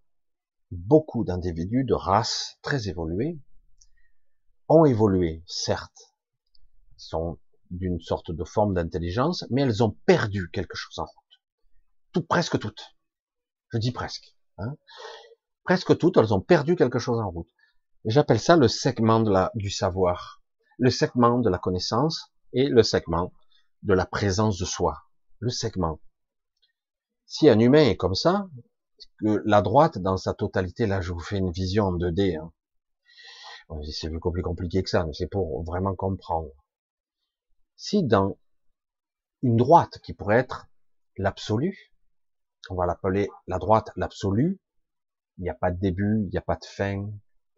beaucoup 0.71 1.23
d'individus 1.23 1.85
de 1.85 1.93
races 1.93 2.57
très 2.61 2.89
évoluées 2.89 3.39
ont 4.67 4.85
évolué, 4.85 5.43
certes, 5.47 6.13
sont 6.97 7.37
d'une 7.71 7.99
sorte 8.01 8.31
de 8.31 8.43
forme 8.43 8.73
d'intelligence, 8.73 9.45
mais 9.49 9.61
elles 9.61 9.83
ont 9.83 9.97
perdu 10.05 10.49
quelque 10.51 10.75
chose 10.75 10.99
en 10.99 11.05
route. 11.05 11.20
Tout, 12.13 12.23
presque 12.23 12.59
toutes. 12.59 12.95
Je 13.71 13.77
dis 13.77 13.91
presque. 13.91 14.35
Hein. 14.57 14.75
Presque 15.63 15.97
toutes, 15.97 16.17
elles 16.17 16.33
ont 16.33 16.41
perdu 16.41 16.75
quelque 16.75 16.99
chose 16.99 17.19
en 17.19 17.29
route. 17.29 17.49
J'appelle 18.05 18.39
ça 18.39 18.57
le 18.57 18.67
segment 18.67 19.19
de 19.19 19.31
du 19.55 19.69
savoir, 19.69 20.41
le 20.79 20.89
segment 20.89 21.39
de 21.39 21.49
la 21.49 21.59
connaissance 21.59 22.31
et 22.51 22.67
le 22.67 22.83
segment 22.83 23.31
de 23.83 23.93
la 23.93 24.05
présence 24.05 24.57
de 24.57 24.65
soi. 24.65 25.03
Le 25.39 25.49
segment. 25.49 25.99
Si 27.25 27.47
un 27.47 27.59
humain 27.59 27.85
est 27.85 27.97
comme 27.97 28.15
ça, 28.15 28.49
la 29.21 29.61
droite 29.61 29.97
dans 29.99 30.17
sa 30.17 30.33
totalité, 30.33 30.87
là 30.87 31.01
je 31.01 31.13
vous 31.13 31.19
fais 31.19 31.37
une 31.37 31.51
vision 31.51 31.85
en 31.85 31.93
2D, 31.93 32.37
hein. 32.37 32.51
c'est 33.91 34.09
beaucoup 34.09 34.31
plus 34.31 34.43
compliqué 34.43 34.83
que 34.83 34.89
ça, 34.89 35.05
mais 35.05 35.13
c'est 35.13 35.27
pour 35.27 35.63
vraiment 35.63 35.95
comprendre. 35.95 36.49
Si 37.75 38.03
dans 38.03 38.37
une 39.43 39.57
droite 39.57 39.99
qui 40.03 40.13
pourrait 40.13 40.39
être 40.39 40.67
l'absolu, 41.17 41.90
on 42.69 42.75
va 42.75 42.85
l'appeler 42.85 43.29
la 43.47 43.57
droite 43.57 43.89
l'absolu, 43.95 44.59
il 45.37 45.43
n'y 45.43 45.49
a 45.49 45.55
pas 45.55 45.71
de 45.71 45.79
début, 45.79 46.21
il 46.25 46.29
n'y 46.29 46.37
a 46.37 46.41
pas 46.41 46.55
de 46.55 46.65
fin, 46.65 47.09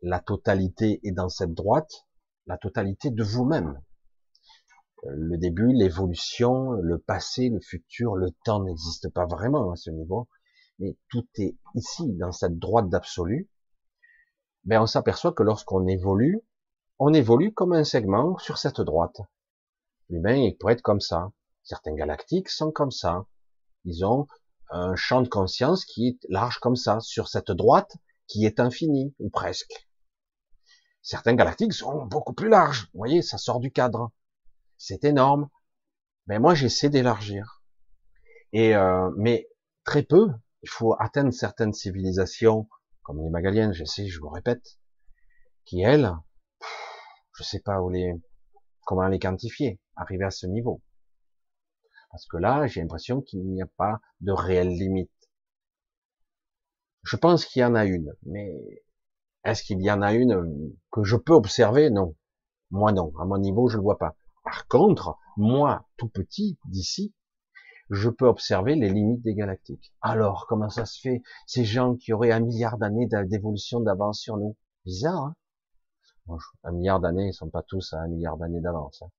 la 0.02 0.20
totalité 0.20 1.00
est 1.04 1.12
dans 1.12 1.30
cette 1.30 1.54
droite, 1.54 2.06
la 2.46 2.58
totalité 2.58 3.10
de 3.10 3.24
vous-même. 3.24 3.82
Le 5.06 5.38
début, 5.38 5.74
l'évolution, 5.74 6.72
le 6.72 6.98
passé, 6.98 7.50
le 7.50 7.60
futur, 7.60 8.16
le 8.16 8.32
temps 8.46 8.64
n'existe 8.64 9.10
pas 9.10 9.26
vraiment 9.26 9.72
à 9.72 9.76
ce 9.76 9.90
niveau, 9.90 10.30
mais 10.80 10.98
tout 11.10 11.28
est 11.36 11.58
ici, 11.76 12.14
dans 12.14 12.32
cette 12.32 12.58
droite 12.58 12.90
d'absolu. 12.90 13.50
Ben, 14.64 14.82
on 14.82 14.88
s'aperçoit 14.88 15.34
que 15.34 15.44
lorsqu'on 15.44 15.88
évolue, 15.88 16.42
on 17.00 17.14
évolue 17.14 17.54
comme 17.54 17.74
un 17.74 17.84
segment 17.84 18.38
sur 18.38 18.58
cette 18.58 18.80
droite. 18.80 19.20
L'humain, 20.10 20.36
il 20.36 20.58
pourrait 20.58 20.74
être 20.74 20.82
comme 20.82 21.02
ça. 21.02 21.32
Certains 21.64 21.96
galactiques 21.96 22.50
sont 22.50 22.72
comme 22.72 22.92
ça. 22.92 23.26
Ils 23.84 24.06
ont 24.06 24.28
un 24.70 24.96
champ 24.96 25.22
de 25.22 25.30
conscience 25.30 25.86
qui 25.86 26.08
est 26.08 26.20
large 26.30 26.60
comme 26.60 26.76
ça, 26.76 27.00
sur 27.00 27.28
cette 27.28 27.52
droite 27.52 27.98
qui 28.28 28.46
est 28.46 28.60
infinie, 28.60 29.14
ou 29.20 29.30
presque. 29.30 29.88
Certains 31.02 31.36
galactiques 31.36 31.74
sont 31.74 32.06
beaucoup 32.06 32.34
plus 32.34 32.50
larges. 32.50 32.90
Vous 32.94 33.00
voyez, 33.00 33.22
ça 33.22 33.38
sort 33.38 33.60
du 33.60 33.72
cadre. 33.72 34.12
C'est 34.78 35.04
énorme. 35.04 35.50
Mais 36.28 36.40
moi, 36.40 36.56
j'essaie 36.56 36.90
d'élargir. 36.90 37.62
Et 38.54 38.76
euh, 38.76 39.12
mais 39.18 39.50
très 39.84 40.04
peu. 40.04 40.30
Il 40.62 40.70
faut 40.70 40.96
atteindre 40.98 41.34
certaines 41.34 41.74
civilisations, 41.74 42.70
comme 43.02 43.22
les 43.22 43.30
Magaliennes, 43.30 43.74
j'essaie, 43.74 44.08
je 44.08 44.22
vous 44.22 44.30
répète, 44.30 44.80
qui 45.66 45.82
elles, 45.82 46.10
je 47.36 47.44
sais 47.44 47.60
pas 47.60 47.82
où 47.82 47.90
les, 47.90 48.14
comment 48.86 49.08
les 49.08 49.20
quantifier, 49.20 49.82
arriver 49.98 50.24
à 50.24 50.32
ce 50.32 50.48
niveau. 50.48 50.82
Parce 52.14 52.28
que 52.28 52.38
là, 52.38 52.68
j'ai 52.68 52.80
l'impression 52.80 53.22
qu'il 53.22 53.44
n'y 53.44 53.64
a 53.64 53.68
pas 53.76 54.00
de 54.22 54.32
réelle 54.32 54.70
limite. 54.70 55.10
Je 57.02 57.18
pense 57.18 57.44
qu'il 57.44 57.64
y 57.64 57.66
en 57.66 57.74
a 57.74 57.86
une, 57.86 58.14
mais 58.28 58.84
est-ce 59.44 59.64
qu'il 59.64 59.82
y 59.82 59.90
en 59.90 60.04
a 60.04 60.14
une 60.14 60.76
que 60.92 61.04
je 61.04 61.16
peux 61.16 61.34
observer? 61.34 61.90
Non. 61.90 62.16
Moi 62.70 62.92
non, 62.92 63.12
à 63.20 63.26
mon 63.26 63.40
niveau, 63.40 63.68
je 63.68 63.78
ne 63.78 63.80
le 63.80 63.84
vois 63.84 63.98
pas. 63.98 64.16
Par 64.44 64.68
contre, 64.68 65.18
moi, 65.38 65.88
tout 65.98 66.08
petit, 66.08 66.60
d'ici, 66.66 67.16
je 67.90 68.10
peux 68.10 68.28
observer 68.28 68.76
les 68.76 68.90
limites 68.90 69.24
des 69.24 69.34
galactiques. 69.34 69.92
Alors, 70.00 70.46
comment 70.48 70.70
ça 70.70 70.86
se 70.86 71.02
fait 71.02 71.24
Ces 71.48 71.66
gens 71.66 71.96
qui 71.96 72.14
auraient 72.14 72.32
un 72.32 72.42
milliard 72.42 72.78
d'années 72.78 73.08
d'évolution 73.26 73.80
d'avance 73.80 74.20
sur 74.20 74.38
nous? 74.38 74.56
Bizarre, 74.86 75.34
hein? 76.28 76.38
Un 76.64 76.72
milliard 76.74 77.00
d'années, 77.00 77.30
ils 77.30 77.34
sont 77.34 77.50
pas 77.50 77.64
tous 77.64 77.92
à 77.94 78.02
un 78.02 78.08
milliard 78.08 78.38
d'années 78.38 78.62
d'avance. 78.62 79.02
Hein 79.02 79.10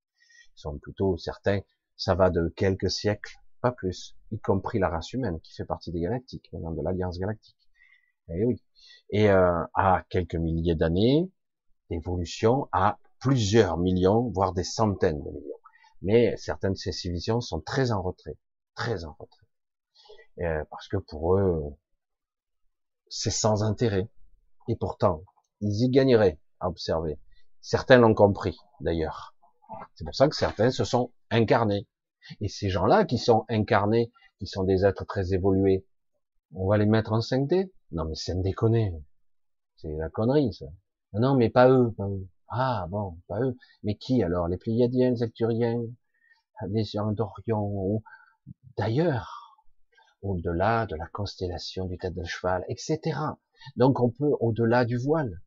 ils 0.56 0.60
sont 0.60 0.78
plutôt 0.78 1.16
certains 1.16 1.60
ça 1.96 2.14
va 2.14 2.30
de 2.30 2.48
quelques 2.56 2.90
siècles, 2.90 3.36
pas 3.60 3.72
plus, 3.72 4.16
y 4.30 4.38
compris 4.40 4.78
la 4.78 4.88
race 4.88 5.12
humaine 5.12 5.40
qui 5.40 5.54
fait 5.54 5.64
partie 5.64 5.92
des 5.92 6.00
galactiques, 6.00 6.48
maintenant 6.52 6.72
de 6.72 6.82
l'Alliance 6.82 7.18
galactique. 7.18 7.56
Et 8.28 8.38
eh 8.38 8.44
oui. 8.44 8.62
Et 9.10 9.30
euh, 9.30 9.64
à 9.74 10.04
quelques 10.08 10.34
milliers 10.34 10.74
d'années 10.74 11.30
d'évolution, 11.90 12.68
à 12.72 12.98
plusieurs 13.20 13.76
millions, 13.76 14.30
voire 14.30 14.52
des 14.52 14.64
centaines 14.64 15.22
de 15.22 15.30
millions. 15.30 15.60
Mais 16.02 16.36
certaines 16.36 16.72
de 16.72 16.78
ces 16.78 16.92
civilisations 16.92 17.40
sont 17.40 17.60
très 17.60 17.92
en 17.92 18.02
retrait, 18.02 18.36
très 18.74 19.04
en 19.04 19.16
retrait, 19.18 19.46
euh, 20.40 20.64
parce 20.70 20.88
que 20.88 20.96
pour 20.96 21.36
eux, 21.36 21.74
c'est 23.08 23.30
sans 23.30 23.62
intérêt. 23.62 24.08
Et 24.68 24.76
pourtant, 24.76 25.22
ils 25.60 25.84
y 25.84 25.88
gagneraient 25.90 26.38
à 26.60 26.68
observer. 26.68 27.18
Certains 27.60 27.98
l'ont 27.98 28.14
compris, 28.14 28.58
d'ailleurs. 28.80 29.33
C'est 29.94 30.04
pour 30.04 30.14
ça 30.14 30.28
que 30.28 30.36
certains 30.36 30.70
se 30.70 30.84
sont 30.84 31.12
incarnés. 31.30 31.86
Et 32.40 32.48
ces 32.48 32.70
gens-là 32.70 33.04
qui 33.04 33.18
sont 33.18 33.44
incarnés, 33.48 34.12
qui 34.38 34.46
sont 34.46 34.64
des 34.64 34.84
êtres 34.84 35.04
très 35.04 35.34
évolués, 35.34 35.86
on 36.54 36.68
va 36.68 36.78
les 36.78 36.86
mettre 36.86 37.12
en 37.12 37.18
5D 37.18 37.70
Non 37.92 38.04
mais 38.04 38.14
c'est 38.14 38.32
un 38.32 38.40
déconner. 38.40 38.94
C'est 39.76 39.94
la 39.94 40.08
connerie 40.08 40.52
ça. 40.52 40.66
Non 41.12 41.34
mais 41.34 41.50
pas 41.50 41.68
eux, 41.68 41.92
pas 41.92 42.08
eux. 42.08 42.28
Ah 42.48 42.86
bon, 42.88 43.18
pas 43.28 43.40
eux. 43.40 43.56
Mais 43.82 43.96
qui 43.96 44.22
alors? 44.22 44.48
Les 44.48 44.56
Pléiadiens, 44.56 45.10
les 45.10 45.22
Acturiens, 45.22 45.82
les 46.68 46.98
Andorions, 46.98 47.66
ou 47.66 48.02
d'ailleurs, 48.76 49.56
au-delà 50.22 50.86
de 50.86 50.96
la 50.96 51.06
constellation 51.06 51.86
du 51.86 51.98
tête 51.98 52.14
de 52.14 52.24
cheval, 52.24 52.64
etc. 52.68 53.18
Donc 53.76 54.00
on 54.00 54.10
peut, 54.10 54.32
au-delà 54.40 54.84
du 54.84 54.96
voile, 54.96 55.40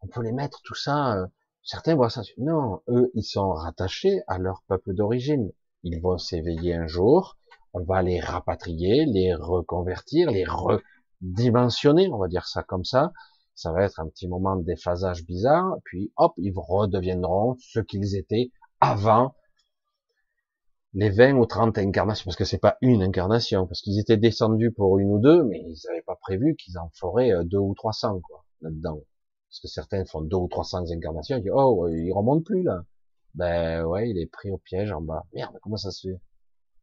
on 0.00 0.08
peut 0.08 0.22
les 0.22 0.32
mettre 0.32 0.60
tout 0.62 0.74
ça 0.74 1.16
euh, 1.16 1.26
Certains 1.62 1.94
voient 1.94 2.10
ça. 2.10 2.22
Non, 2.38 2.80
eux, 2.88 3.10
ils 3.14 3.24
sont 3.24 3.50
rattachés 3.52 4.22
à 4.26 4.38
leur 4.38 4.62
peuple 4.66 4.94
d'origine. 4.94 5.52
Ils 5.82 6.00
vont 6.00 6.18
s'éveiller 6.18 6.74
un 6.74 6.86
jour. 6.86 7.38
On 7.72 7.82
va 7.84 8.02
les 8.02 8.20
rapatrier, 8.20 9.04
les 9.06 9.34
reconvertir, 9.34 10.30
les 10.30 10.44
redimensionner, 10.44 12.08
on 12.08 12.18
va 12.18 12.28
dire 12.28 12.46
ça 12.46 12.62
comme 12.62 12.84
ça. 12.84 13.12
Ça 13.54 13.72
va 13.72 13.84
être 13.84 14.00
un 14.00 14.08
petit 14.08 14.26
moment 14.26 14.56
de 14.56 14.64
déphasage 14.64 15.24
bizarre. 15.24 15.76
Puis, 15.84 16.12
hop, 16.16 16.32
ils 16.38 16.52
redeviendront 16.56 17.56
ce 17.60 17.80
qu'ils 17.80 18.16
étaient 18.16 18.50
avant 18.80 19.34
les 20.94 21.10
20 21.10 21.34
ou 21.34 21.46
30 21.46 21.78
incarnations, 21.78 22.24
parce 22.24 22.36
que 22.36 22.44
c'est 22.44 22.58
pas 22.58 22.76
une 22.80 23.02
incarnation, 23.02 23.66
parce 23.66 23.80
qu'ils 23.80 24.00
étaient 24.00 24.16
descendus 24.16 24.72
pour 24.72 24.98
une 24.98 25.10
ou 25.10 25.18
deux, 25.20 25.44
mais 25.44 25.60
ils 25.60 25.78
n'avaient 25.86 26.02
pas 26.02 26.16
prévu 26.16 26.56
qu'ils 26.56 26.78
en 26.78 26.90
feraient 26.94 27.32
euh, 27.32 27.44
deux 27.44 27.58
ou 27.58 27.74
trois 27.74 27.92
cents, 27.92 28.18
quoi, 28.20 28.44
là-dedans. 28.60 29.00
Parce 29.50 29.60
que 29.60 29.68
certains 29.68 30.04
font 30.04 30.20
deux 30.20 30.36
ou 30.36 30.46
trois 30.46 30.62
cents 30.62 30.88
incarnations, 30.90 31.36
ils 31.36 31.42
disent, 31.42 31.52
oh, 31.52 31.88
il 31.88 32.12
remonte 32.12 32.44
plus, 32.44 32.62
là. 32.62 32.84
Ben, 33.34 33.84
ouais, 33.84 34.08
il 34.08 34.18
est 34.18 34.26
pris 34.26 34.50
au 34.50 34.58
piège 34.58 34.92
en 34.92 35.00
bas. 35.00 35.26
Merde, 35.32 35.58
comment 35.60 35.76
ça 35.76 35.90
se 35.90 36.08
fait? 36.08 36.20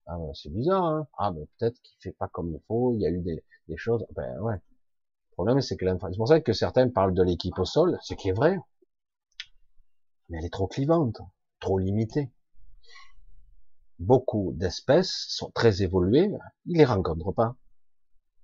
Ah, 0.05 0.17
ben, 0.17 0.33
c'est 0.33 0.49
bizarre, 0.49 0.83
hein. 0.83 1.07
Ah, 1.17 1.31
ben, 1.31 1.45
peut-être 1.57 1.81
qu'il 1.81 1.95
fait 2.01 2.11
pas 2.11 2.27
comme 2.27 2.51
il 2.53 2.59
faut, 2.67 2.93
il 2.93 3.01
y 3.01 3.05
a 3.05 3.09
eu 3.09 3.21
des, 3.21 3.41
des 3.69 3.77
choses. 3.77 4.05
Ben, 4.15 4.37
ouais. 4.41 4.55
Le 4.55 5.33
problème, 5.33 5.61
c'est 5.61 5.77
que 5.77 5.85
l'information, 5.85 6.11
c'est 6.11 6.17
pour 6.17 6.27
ça 6.27 6.41
que 6.41 6.51
certains 6.51 6.89
parlent 6.89 7.13
de 7.13 7.23
l'équipe 7.23 7.57
au 7.57 7.65
sol, 7.65 7.97
ce 8.01 8.13
qui 8.15 8.29
est 8.29 8.33
vrai. 8.33 8.57
Mais 10.27 10.39
elle 10.39 10.45
est 10.45 10.53
trop 10.53 10.67
clivante, 10.67 11.21
trop 11.61 11.77
limitée. 11.77 12.31
Beaucoup 13.99 14.51
d'espèces 14.55 15.25
sont 15.29 15.51
très 15.51 15.83
évoluées, 15.83 16.31
ils 16.65 16.77
les 16.77 16.85
rencontrent 16.85 17.31
pas. 17.31 17.55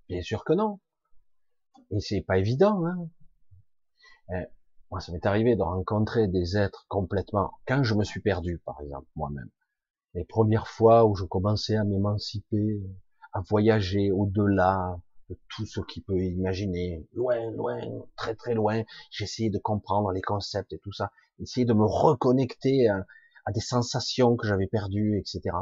Bien 0.08 0.22
sûr 0.22 0.46
que 0.46 0.54
non. 0.54 0.80
Et 1.92 2.00
c'est 2.00 2.22
pas 2.22 2.38
évident, 2.38 2.86
hein. 2.86 3.10
Eh, 4.30 4.46
moi, 4.92 5.00
ça 5.00 5.12
m'est 5.12 5.26
arrivé 5.26 5.56
de 5.56 5.64
rencontrer 5.64 6.28
des 6.28 6.58
êtres 6.58 6.86
complètement, 6.88 7.52
quand 7.68 7.84
je 7.84 7.96
me 7.96 8.04
suis 8.04 8.22
perdu, 8.22 8.62
par 8.66 8.80
exemple, 8.82 9.08
moi-même. 9.16 9.50
Les 10.14 10.24
premières 10.24 10.68
fois 10.68 11.06
où 11.06 11.16
je 11.16 11.26
commençais 11.26 11.76
à 11.76 11.84
m'émanciper, 11.84 12.80
à 13.34 13.42
voyager 13.42 14.12
au-delà 14.12 15.00
de 15.30 15.38
tout 15.50 15.66
ce 15.66 15.82
qui 15.82 16.02
peut 16.02 16.20
imaginer, 16.20 17.08
loin, 17.14 17.50
loin, 17.52 17.80
très 18.16 18.36
très 18.36 18.54
loin, 18.54 18.84
j'essayais 19.10 19.50
de 19.50 19.58
comprendre 19.58 20.12
les 20.12 20.22
concepts 20.22 20.72
et 20.74 20.80
tout 20.80 20.94
ça, 20.94 21.12
essayer 21.40 21.66
de 21.66 21.74
me 21.74 21.86
reconnecter 21.86 22.88
à, 22.88 23.04
des 23.52 23.62
sensations 23.62 24.36
que 24.36 24.48
j'avais 24.48 24.68
perdues, 24.68 25.18
etc. 25.18 25.56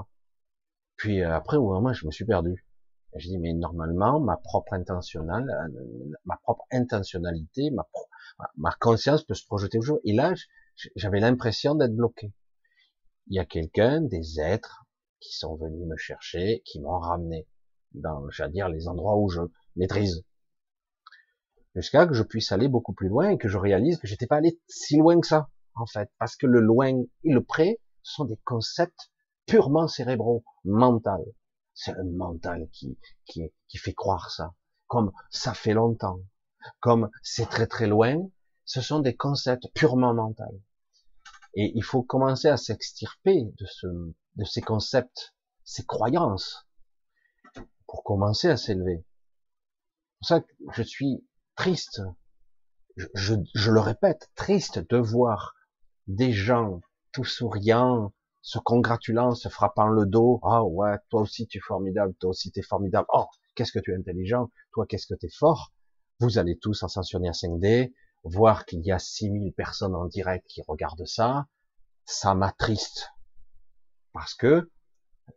Puis 0.97 1.21
euh, 1.21 1.33
après, 1.33 1.57
au 1.57 1.69
moment, 1.69 1.93
je 1.93 2.05
me 2.05 2.11
suis 2.11 2.25
perdu. 2.25 2.67
je 3.15 3.27
dis, 3.27 3.39
mais 3.39 3.53
normalement, 3.53 4.19
ma 4.19 4.37
propre 4.37 4.73
intentionnelle, 4.73 5.49
euh, 5.49 6.11
ma 6.25 6.37
propre 6.43 6.65
intentionnalité, 6.71 7.71
ma 8.57 8.71
conscience 8.79 9.23
peut 9.23 9.33
se 9.33 9.45
projeter 9.45 9.77
au 9.77 9.81
jour. 9.81 9.99
Et 10.03 10.13
là, 10.13 10.33
j'avais 10.95 11.19
l'impression 11.19 11.75
d'être 11.75 11.95
bloqué. 11.95 12.33
Il 13.27 13.35
y 13.35 13.39
a 13.39 13.45
quelqu'un, 13.45 14.01
des 14.01 14.39
êtres, 14.39 14.85
qui 15.19 15.33
sont 15.33 15.55
venus 15.55 15.87
me 15.87 15.95
chercher, 15.95 16.61
qui 16.65 16.81
m'ont 16.81 16.99
ramené 16.99 17.47
dans, 17.93 18.29
j'allais 18.29 18.53
dire, 18.53 18.69
les 18.69 18.87
endroits 18.87 19.17
où 19.17 19.29
je 19.29 19.41
maîtrise. 19.75 20.25
Jusqu'à 21.75 22.05
que 22.05 22.13
je 22.13 22.23
puisse 22.23 22.51
aller 22.51 22.67
beaucoup 22.67 22.93
plus 22.93 23.07
loin 23.07 23.29
et 23.29 23.37
que 23.37 23.47
je 23.47 23.57
réalise 23.57 23.97
que 23.97 24.07
j'étais 24.07 24.27
pas 24.27 24.37
allé 24.37 24.59
si 24.67 24.97
loin 24.97 25.19
que 25.21 25.27
ça, 25.27 25.49
en 25.75 25.85
fait. 25.85 26.09
Parce 26.17 26.35
que 26.35 26.47
le 26.47 26.59
loin 26.59 27.03
et 27.23 27.31
le 27.31 27.43
près 27.43 27.79
sont 28.01 28.25
des 28.25 28.37
concepts 28.43 29.11
purement 29.45 29.87
cérébraux, 29.87 30.43
mental. 30.65 31.21
C'est 31.73 31.93
le 31.93 32.03
mental 32.03 32.67
qui, 32.73 32.97
qui, 33.25 33.53
qui 33.67 33.77
fait 33.77 33.93
croire 33.93 34.29
ça. 34.31 34.53
Comme 34.87 35.11
ça 35.29 35.53
fait 35.53 35.73
longtemps. 35.73 36.19
Comme 36.79 37.09
c'est 37.23 37.49
très 37.49 37.67
très 37.67 37.87
loin. 37.87 38.29
Ce 38.65 38.81
sont 38.81 38.99
des 38.99 39.15
concepts 39.15 39.67
purement 39.73 40.13
mentaux. 40.13 40.61
Et 41.53 41.71
il 41.75 41.83
faut 41.83 42.03
commencer 42.03 42.47
à 42.47 42.57
s'extirper 42.57 43.43
de, 43.59 43.65
ce, 43.65 43.87
de 44.35 44.45
ces 44.45 44.61
concepts, 44.61 45.33
ces 45.63 45.85
croyances, 45.85 46.67
pour 47.87 48.03
commencer 48.03 48.49
à 48.49 48.55
s'élever. 48.55 49.03
C'est 49.03 50.17
pour 50.19 50.27
ça 50.27 50.41
que 50.41 50.53
je 50.73 50.83
suis 50.83 51.25
triste, 51.55 52.01
je, 52.95 53.35
je, 53.53 53.71
le 53.71 53.79
répète, 53.79 54.31
triste 54.35 54.79
de 54.89 54.97
voir 54.97 55.55
des 56.07 56.31
gens 56.31 56.79
tout 57.11 57.25
souriants, 57.25 58.13
se 58.41 58.59
congratulant, 58.59 59.35
se 59.35 59.49
frappant 59.49 59.87
le 59.87 60.05
dos. 60.05 60.39
Ah 60.43 60.63
ouais, 60.63 60.97
toi 61.09 61.21
aussi 61.21 61.47
tu 61.47 61.57
es 61.57 61.61
formidable, 61.61 62.13
toi 62.19 62.29
aussi 62.29 62.51
tu 62.51 62.59
es 62.59 62.63
formidable. 62.63 63.07
Oh, 63.13 63.25
qu'est-ce 63.55 63.71
que 63.71 63.79
tu 63.79 63.91
es 63.91 63.95
intelligent, 63.95 64.49
toi 64.71 64.85
qu'est-ce 64.87 65.07
que 65.07 65.19
tu 65.19 65.25
es 65.25 65.31
fort. 65.37 65.73
Vous 66.21 66.37
allez 66.37 66.55
tous 66.55 66.83
ascensionner 66.83 67.29
à 67.29 67.31
5D, 67.31 67.91
voir 68.23 68.67
qu'il 68.67 68.85
y 68.85 68.91
a 68.91 68.99
6000 68.99 69.53
personnes 69.53 69.95
en 69.95 70.05
direct 70.05 70.45
qui 70.47 70.61
regardent 70.61 71.07
ça, 71.07 71.47
ça 72.05 72.35
m'attriste. 72.35 73.09
Parce 74.13 74.35
que, 74.35 74.69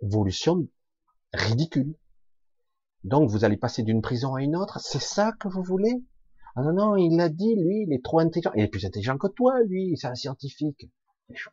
évolution 0.03 0.69
ridicule. 1.33 1.97
Donc 3.03 3.31
vous 3.31 3.47
allez 3.47 3.57
passer 3.57 3.83
d'une 3.83 4.03
prison 4.03 4.35
à 4.35 4.43
une 4.43 4.57
autre, 4.57 4.79
c'est 4.79 5.01
ça 5.01 5.33
que 5.41 5.49
vous 5.49 5.63
voulez? 5.63 6.05
Ah 6.55 6.63
non, 6.63 6.75
non, 6.75 6.97
il 6.97 7.17
l'a 7.17 7.31
dit, 7.31 7.55
lui, 7.57 7.85
il 7.87 7.93
est 7.95 8.05
trop 8.05 8.19
intelligent. 8.19 8.53
Il 8.55 8.65
est 8.65 8.69
plus 8.69 8.85
intelligent 8.85 9.17
que 9.17 9.29
toi, 9.29 9.63
lui, 9.63 9.97
c'est 9.97 10.07
un 10.07 10.15
scientifique. 10.15 10.91
je 11.33 11.49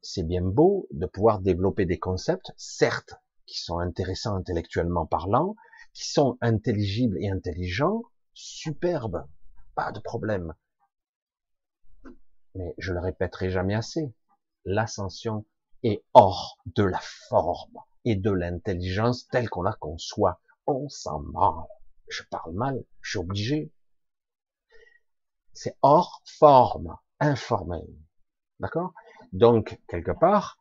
C'est 0.00 0.22
bien 0.22 0.42
beau 0.42 0.86
de 0.92 1.06
pouvoir 1.06 1.40
développer 1.40 1.86
des 1.86 1.98
concepts, 1.98 2.52
certes, 2.56 3.14
qui 3.46 3.58
sont 3.58 3.80
intéressants 3.80 4.36
intellectuellement 4.36 5.06
parlant, 5.06 5.56
qui 5.92 6.08
sont 6.08 6.38
intelligibles 6.40 7.18
et 7.20 7.28
intelligents, 7.28 8.02
superbes, 8.34 9.26
pas 9.74 9.92
de 9.92 10.00
problème. 10.00 10.54
Mais 12.54 12.74
je 12.78 12.92
le 12.92 13.00
répéterai 13.00 13.50
jamais 13.50 13.74
assez, 13.74 14.12
l'ascension 14.64 15.46
est 15.82 16.04
hors 16.14 16.58
de 16.66 16.84
la 16.84 17.00
forme 17.00 17.78
et 18.04 18.16
de 18.16 18.30
l'intelligence 18.30 19.26
telle 19.28 19.48
qu'on 19.48 19.62
la 19.62 19.72
conçoit. 19.72 20.40
On 20.66 20.88
s'en 20.88 21.20
branle. 21.20 21.66
Je 22.08 22.22
parle 22.30 22.52
mal, 22.54 22.84
je 23.00 23.10
suis 23.10 23.18
obligé. 23.18 23.72
C'est 25.54 25.76
hors 25.82 26.22
forme, 26.24 26.96
informel. 27.20 27.86
D'accord? 28.60 28.92
Donc, 29.32 29.80
quelque 29.88 30.12
part, 30.12 30.58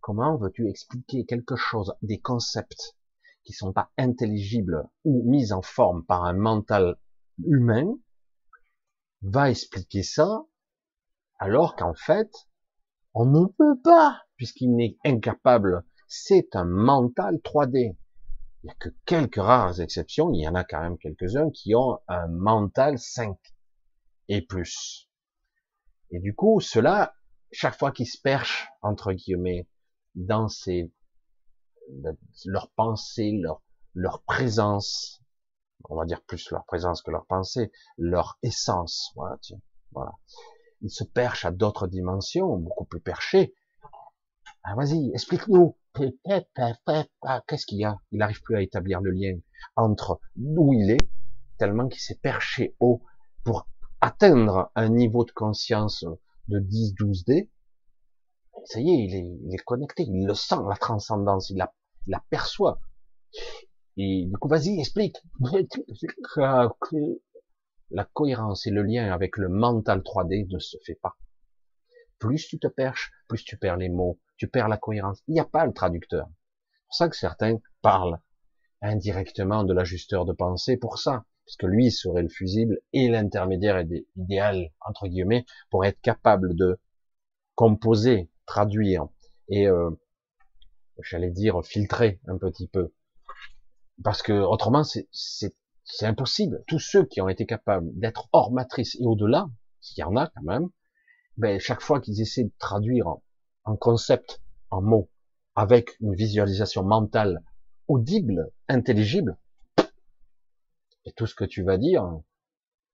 comment 0.00 0.36
veux-tu 0.36 0.68
expliquer 0.68 1.24
quelque 1.26 1.56
chose, 1.56 1.94
des 2.02 2.20
concepts 2.20 2.96
qui 3.44 3.52
sont 3.52 3.72
pas 3.72 3.90
intelligibles 3.98 4.88
ou 5.04 5.28
mis 5.30 5.52
en 5.52 5.62
forme 5.62 6.04
par 6.04 6.24
un 6.24 6.34
mental 6.34 6.96
humain, 7.44 7.94
va 9.22 9.50
expliquer 9.50 10.02
ça, 10.02 10.44
alors 11.38 11.76
qu'en 11.76 11.94
fait, 11.94 12.30
on 13.14 13.26
ne 13.26 13.46
peut 13.46 13.80
pas, 13.82 14.22
puisqu'il 14.36 14.74
n'est 14.74 14.96
incapable 15.04 15.84
c'est 16.06 16.54
un 16.54 16.64
mental 16.64 17.36
3D. 17.36 17.96
Il 18.62 18.66
n'y 18.66 18.70
a 18.70 18.74
que 18.74 18.90
quelques 19.04 19.36
rares 19.36 19.80
exceptions, 19.80 20.32
il 20.32 20.42
y 20.42 20.48
en 20.48 20.54
a 20.54 20.64
quand 20.64 20.80
même 20.80 20.96
quelques-uns 20.96 21.50
qui 21.50 21.74
ont 21.74 21.98
un 22.08 22.28
mental 22.28 22.98
5 22.98 23.36
et 24.28 24.42
plus. 24.42 25.08
Et 26.10 26.20
du 26.20 26.34
coup, 26.34 26.60
cela, 26.60 27.14
chaque 27.50 27.78
fois 27.78 27.90
qu'ils 27.90 28.06
se 28.06 28.20
perchent, 28.20 28.68
entre 28.80 29.12
guillemets, 29.12 29.68
dans 30.14 30.48
ces, 30.48 30.92
leur 32.46 32.70
pensée, 32.70 33.32
leur, 33.40 33.62
leur 33.94 34.22
présence, 34.22 35.22
on 35.88 35.96
va 35.96 36.04
dire 36.04 36.22
plus 36.22 36.50
leur 36.50 36.64
présence 36.64 37.02
que 37.02 37.10
leur 37.10 37.26
pensée, 37.26 37.70
leur 37.98 38.38
essence, 38.42 39.12
voilà, 39.14 39.36
tiens, 39.40 39.60
voilà. 39.92 40.12
Ils 40.82 40.90
se 40.90 41.04
perchent 41.04 41.44
à 41.44 41.50
d'autres 41.50 41.86
dimensions, 41.86 42.56
beaucoup 42.58 42.84
plus 42.84 43.00
perchées. 43.00 43.54
Ah, 44.64 44.74
vas-y, 44.74 45.10
explique-nous. 45.12 45.76
Qu'est-ce 45.94 47.66
qu'il 47.66 47.78
y 47.78 47.84
a? 47.84 47.98
Il 48.10 48.18
n'arrive 48.18 48.42
plus 48.42 48.56
à 48.56 48.62
établir 48.62 49.00
le 49.00 49.10
lien 49.12 49.38
entre 49.76 50.20
d'où 50.36 50.72
il 50.72 50.90
est, 50.90 51.08
tellement 51.58 51.88
qu'il 51.88 52.00
s'est 52.00 52.18
perché 52.20 52.74
haut 52.80 53.02
pour 53.44 53.68
atteindre 54.00 54.70
un 54.74 54.88
niveau 54.88 55.24
de 55.24 55.30
conscience 55.30 56.04
de 56.48 56.58
10, 56.58 56.94
12 56.94 57.24
D. 57.24 57.50
Ça 58.64 58.80
y 58.80 58.90
est, 58.90 59.04
il 59.04 59.14
est, 59.14 59.38
il 59.44 59.54
est 59.54 59.64
connecté, 59.64 60.04
il 60.04 60.26
le 60.26 60.34
sent, 60.34 60.56
la 60.68 60.76
transcendance, 60.76 61.50
il 61.50 61.58
la, 61.58 61.72
il 62.06 62.10
la 62.12 62.22
perçoit. 62.30 62.80
Et 63.96 64.26
du 64.26 64.36
coup, 64.38 64.48
vas-y, 64.48 64.80
explique. 64.80 65.16
La 67.90 68.04
cohérence 68.12 68.66
et 68.66 68.70
le 68.70 68.82
lien 68.82 69.12
avec 69.12 69.36
le 69.36 69.48
mental 69.48 70.00
3D 70.00 70.48
ne 70.50 70.58
se 70.58 70.76
fait 70.84 70.96
pas. 70.96 71.16
Plus 72.18 72.48
tu 72.48 72.58
te 72.58 72.66
perches, 72.66 73.12
plus 73.28 73.44
tu 73.44 73.56
perds 73.56 73.76
les 73.76 73.88
mots, 73.88 74.18
tu 74.36 74.48
perds 74.48 74.68
la 74.68 74.78
cohérence. 74.78 75.22
Il 75.28 75.34
n'y 75.34 75.40
a 75.40 75.44
pas 75.44 75.64
le 75.66 75.72
traducteur. 75.72 76.26
C'est 76.26 76.86
pour 76.86 76.94
ça 76.94 77.08
que 77.08 77.16
certains 77.16 77.58
parlent 77.82 78.18
indirectement 78.82 79.64
de 79.64 79.72
l'ajusteur 79.72 80.24
de 80.24 80.32
pensée 80.32 80.76
pour 80.76 80.98
ça, 80.98 81.24
parce 81.46 81.56
que 81.56 81.66
lui 81.66 81.92
serait 81.92 82.22
le 82.22 82.28
fusible 82.28 82.80
et 82.92 83.08
l'intermédiaire 83.08 83.84
idéal 84.16 84.70
entre 84.80 85.06
guillemets 85.06 85.44
pour 85.70 85.84
être 85.84 86.00
capable 86.00 86.56
de 86.56 86.80
composer, 87.54 88.30
traduire 88.46 89.06
et 89.48 89.66
euh, 89.66 89.90
j'allais 91.02 91.30
dire 91.30 91.64
filtrer 91.64 92.20
un 92.26 92.38
petit 92.38 92.68
peu, 92.68 92.92
parce 94.02 94.22
que 94.22 94.32
autrement 94.32 94.84
c'est 94.84 96.06
impossible. 96.06 96.62
Tous 96.66 96.78
ceux 96.78 97.04
qui 97.04 97.20
ont 97.20 97.28
été 97.28 97.46
capables 97.46 97.88
d'être 97.98 98.28
hors 98.32 98.52
matrice 98.52 98.96
et 98.96 99.06
au-delà, 99.06 99.48
s'il 99.80 100.00
y 100.00 100.04
en 100.04 100.16
a 100.16 100.28
quand 100.28 100.42
même, 100.42 100.68
ben, 101.36 101.58
chaque 101.58 101.80
fois 101.80 102.00
qu'ils 102.00 102.20
essaient 102.20 102.44
de 102.44 102.52
traduire 102.58 103.06
en 103.64 103.76
concept, 103.76 104.40
en 104.70 104.82
mots, 104.82 105.10
avec 105.56 105.98
une 106.00 106.14
visualisation 106.14 106.84
mentale 106.84 107.42
audible, 107.88 108.50
intelligible, 108.68 109.36
et 111.04 111.12
tout 111.12 111.26
ce 111.26 111.34
que 111.34 111.44
tu 111.44 111.62
vas 111.62 111.76
dire, 111.76 112.20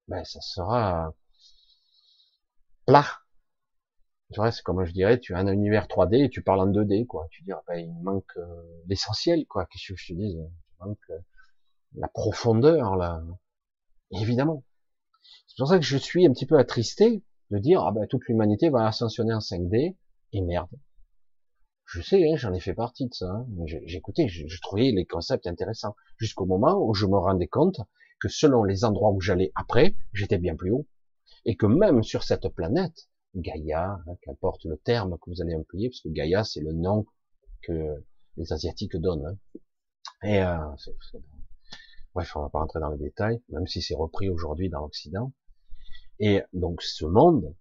ben 0.08 0.24
ça 0.24 0.40
sera 0.40 1.14
plat. 2.86 3.19
Tu 4.32 4.38
vois, 4.40 4.52
c'est 4.52 4.62
comme 4.62 4.84
je 4.84 4.92
dirais, 4.92 5.18
tu 5.18 5.34
as 5.34 5.38
un 5.38 5.48
univers 5.48 5.86
3D 5.86 6.24
et 6.24 6.30
tu 6.30 6.42
parles 6.42 6.60
en 6.60 6.68
2D, 6.68 7.04
quoi. 7.06 7.26
Tu 7.30 7.42
dis, 7.42 7.50
ben, 7.66 7.78
il 7.78 7.92
manque 8.02 8.36
euh, 8.36 8.62
l'essentiel, 8.86 9.44
quoi. 9.46 9.66
Qu'est-ce 9.66 9.92
que 9.92 9.98
je 9.98 10.12
te 10.12 10.18
dis 10.18 10.36
Il 10.36 10.50
manque 10.78 10.98
euh, 11.10 11.18
la 11.94 12.06
profondeur, 12.08 12.96
là. 12.96 13.22
Évidemment. 14.12 14.64
C'est 15.48 15.56
pour 15.58 15.68
ça 15.68 15.78
que 15.78 15.84
je 15.84 15.96
suis 15.96 16.26
un 16.26 16.32
petit 16.32 16.46
peu 16.46 16.58
attristé 16.58 17.24
de 17.50 17.58
dire, 17.58 17.82
ah 17.82 17.90
ben, 17.90 18.06
toute 18.06 18.26
l'humanité 18.28 18.70
va 18.70 18.86
ascensionner 18.86 19.34
en 19.34 19.40
5D, 19.40 19.96
et 20.32 20.40
merde. 20.42 20.70
Je 21.86 22.00
sais, 22.00 22.22
hein, 22.30 22.36
j'en 22.36 22.52
ai 22.52 22.60
fait 22.60 22.74
partie 22.74 23.08
de 23.08 23.14
ça. 23.14 23.26
Hein. 23.26 23.46
J'écoutais, 23.84 24.28
je, 24.28 24.46
je 24.46 24.60
trouvais 24.60 24.92
les 24.92 25.06
concepts 25.06 25.48
intéressants. 25.48 25.96
Jusqu'au 26.18 26.46
moment 26.46 26.78
où 26.80 26.94
je 26.94 27.06
me 27.06 27.18
rendais 27.18 27.48
compte 27.48 27.80
que 28.20 28.28
selon 28.28 28.62
les 28.62 28.84
endroits 28.84 29.10
où 29.10 29.20
j'allais 29.20 29.50
après, 29.56 29.96
j'étais 30.12 30.38
bien 30.38 30.54
plus 30.54 30.70
haut. 30.70 30.86
Et 31.46 31.56
que 31.56 31.66
même 31.66 32.04
sur 32.04 32.22
cette 32.22 32.48
planète, 32.50 33.09
Gaïa, 33.34 34.00
hein, 34.06 34.16
qu'importe 34.22 34.64
le 34.64 34.76
terme 34.76 35.16
que 35.18 35.30
vous 35.30 35.40
allez 35.40 35.54
employer, 35.54 35.88
parce 35.88 36.00
que 36.00 36.08
Gaïa, 36.08 36.44
c'est 36.44 36.60
le 36.60 36.72
nom 36.72 37.06
que 37.62 38.04
les 38.36 38.52
Asiatiques 38.52 38.96
donnent. 38.96 39.26
Hein. 39.26 39.58
Et 40.22 40.42
euh, 40.42 40.58
bref, 42.14 42.36
on 42.36 42.42
va 42.42 42.50
pas 42.50 42.60
rentrer 42.60 42.80
dans 42.80 42.90
les 42.90 42.98
détails, 42.98 43.42
même 43.48 43.66
si 43.66 43.82
c'est 43.82 43.94
repris 43.94 44.28
aujourd'hui 44.28 44.68
dans 44.68 44.80
l'Occident. 44.80 45.32
Et 46.18 46.42
donc 46.52 46.82
ce 46.82 47.06
monde 47.06 47.54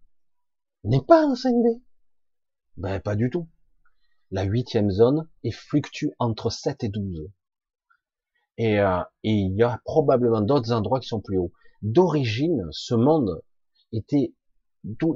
n'est 0.83 1.03
pas 1.03 1.25
en 1.25 1.33
5D. 1.33 1.81
Ben, 2.77 2.99
pas 2.99 3.15
du 3.15 3.29
tout. 3.29 3.47
La 4.31 4.43
huitième 4.43 4.91
zone 4.91 5.27
est 5.43 5.51
fluctue 5.51 6.11
entre 6.19 6.49
7 6.49 6.83
et 6.83 6.89
12. 6.89 7.29
Et, 8.57 8.79
euh, 8.79 9.01
et 9.23 9.31
il 9.31 9.55
y 9.55 9.63
a 9.63 9.81
probablement 9.85 10.41
d'autres 10.41 10.71
endroits 10.71 10.99
qui 10.99 11.07
sont 11.07 11.21
plus 11.21 11.37
hauts. 11.37 11.53
D'origine, 11.81 12.67
ce 12.71 12.93
monde 12.93 13.41
était 13.93 14.33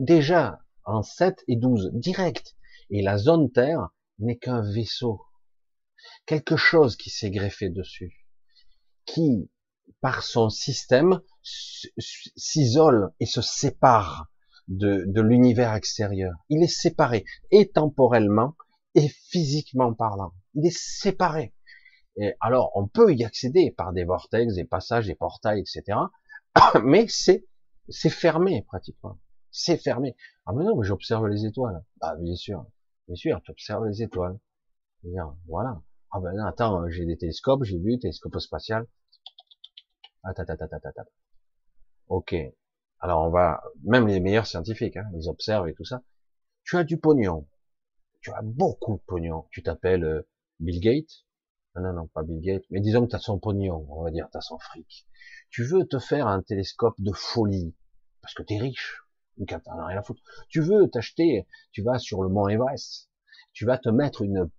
déjà 0.01 0.59
en 0.85 1.01
7 1.01 1.43
et 1.47 1.55
12, 1.55 1.91
direct. 1.93 2.55
Et 2.89 3.01
la 3.01 3.17
zone 3.17 3.51
Terre 3.51 3.89
n'est 4.19 4.37
qu'un 4.37 4.61
vaisseau. 4.61 5.21
Quelque 6.25 6.57
chose 6.57 6.95
qui 6.95 7.09
s'est 7.09 7.31
greffé 7.31 7.69
dessus. 7.69 8.25
Qui, 9.05 9.49
par 10.01 10.23
son 10.23 10.49
système, 10.49 11.21
s'isole 11.43 13.11
et 13.19 13.25
se 13.25 13.41
sépare 13.41 14.29
de, 14.67 15.03
de 15.07 15.21
l'univers 15.21 15.73
extérieur. 15.73 16.33
Il 16.49 16.63
est 16.63 16.67
séparé, 16.67 17.25
et 17.51 17.69
temporellement, 17.69 18.55
et 18.95 19.09
physiquement 19.09 19.93
parlant. 19.93 20.33
Il 20.53 20.65
est 20.65 20.77
séparé. 20.77 21.53
Et 22.17 22.33
alors, 22.39 22.71
on 22.75 22.87
peut 22.87 23.13
y 23.13 23.23
accéder 23.23 23.71
par 23.71 23.91
des 23.91 24.03
vortex, 24.03 24.53
des 24.53 24.65
passages, 24.65 25.07
des 25.07 25.15
portails, 25.15 25.61
etc. 25.61 25.97
Mais 26.83 27.07
c'est, 27.09 27.45
c'est 27.89 28.09
fermé, 28.09 28.63
pratiquement. 28.67 29.17
C'est 29.53 29.77
fermé. 29.77 30.17
Ah, 30.45 30.51
mais 30.53 30.65
non, 30.65 30.75
mais 30.75 30.85
j'observe 30.85 31.29
les 31.29 31.45
étoiles. 31.45 31.81
Ah, 32.01 32.17
bien 32.17 32.35
sûr. 32.35 32.65
Bien 33.07 33.15
sûr, 33.15 33.41
tu 33.41 33.51
observes 33.51 33.85
les 33.85 34.03
étoiles. 34.03 34.37
Voilà. 35.47 35.81
Ah 36.11 36.19
ben 36.19 36.33
non, 36.33 36.45
attends, 36.45 36.89
j'ai 36.89 37.05
des 37.05 37.17
télescopes, 37.17 37.63
j'ai 37.63 37.77
vu, 37.79 37.99
télescope 37.99 38.37
spatial. 38.39 38.85
Attends, 40.23 40.43
attends, 40.43 40.65
attends, 40.65 40.89
attends. 40.89 41.09
Ok. 42.07 42.35
Alors 42.99 43.21
on 43.23 43.29
va, 43.29 43.61
même 43.83 44.07
les 44.07 44.19
meilleurs 44.21 44.47
scientifiques, 44.47 44.97
hein, 44.97 45.09
ils 45.15 45.29
observent 45.29 45.67
et 45.67 45.73
tout 45.73 45.83
ça. 45.85 46.01
Tu 46.63 46.77
as 46.77 46.83
du 46.85 46.97
pognon. 46.97 47.47
Tu 48.21 48.31
as 48.33 48.41
beaucoup 48.43 48.97
de 48.97 49.01
pognon. 49.07 49.45
Tu 49.51 49.63
t'appelles 49.63 50.03
euh, 50.05 50.27
Bill 50.59 50.79
Gates? 50.81 51.25
Non, 51.75 51.83
non, 51.83 51.93
non, 51.93 52.07
pas 52.07 52.23
Bill 52.23 52.41
Gates. 52.41 52.65
Mais 52.71 52.81
disons 52.81 53.05
que 53.05 53.11
tu 53.11 53.15
as 53.17 53.19
son 53.19 53.39
pognon, 53.39 53.85
on 53.89 54.03
va 54.03 54.11
dire, 54.11 54.29
tu 54.31 54.37
as 54.37 54.41
son 54.41 54.59
fric. 54.59 55.07
Tu 55.51 55.63
veux 55.65 55.85
te 55.87 55.99
faire 55.99 56.27
un 56.27 56.41
télescope 56.41 56.95
de 56.99 57.11
folie? 57.13 57.75
Parce 58.21 58.33
que 58.33 58.43
tu 58.43 58.55
es 58.55 58.59
riche. 58.59 59.02
Tu 60.49 60.61
veux 60.61 60.89
t'acheter, 60.89 61.47
tu 61.71 61.83
vas 61.83 61.99
sur 61.99 62.23
le 62.23 62.29
mont 62.29 62.47
Everest. 62.47 63.09
Tu 63.53 63.65
vas 63.65 63.77
te 63.77 63.89
mettre 63.89 64.21
une, 64.21 64.49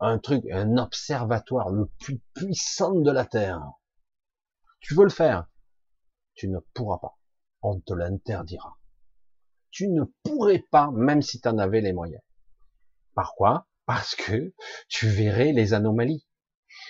un 0.00 0.18
truc, 0.18 0.44
un 0.52 0.76
observatoire 0.76 1.70
le 1.70 1.86
plus 2.00 2.20
puissant 2.34 2.94
de 2.94 3.10
la 3.10 3.24
Terre. 3.24 3.62
Tu 4.80 4.94
veux 4.94 5.04
le 5.04 5.10
faire. 5.10 5.48
Tu 6.34 6.48
ne 6.48 6.58
pourras 6.74 6.98
pas 6.98 7.18
on 7.62 7.80
te 7.80 7.92
l'interdira. 7.92 8.78
Tu 9.70 9.88
ne 9.88 10.04
pourrais 10.22 10.64
pas, 10.70 10.90
même 10.92 11.22
si 11.22 11.40
tu 11.40 11.48
en 11.48 11.58
avais 11.58 11.80
les 11.80 11.92
moyens. 11.92 12.22
Par 13.14 13.34
quoi? 13.34 13.68
Parce 13.86 14.14
que 14.14 14.54
tu 14.88 15.08
verrais 15.08 15.52
les 15.52 15.74
anomalies. 15.74 16.26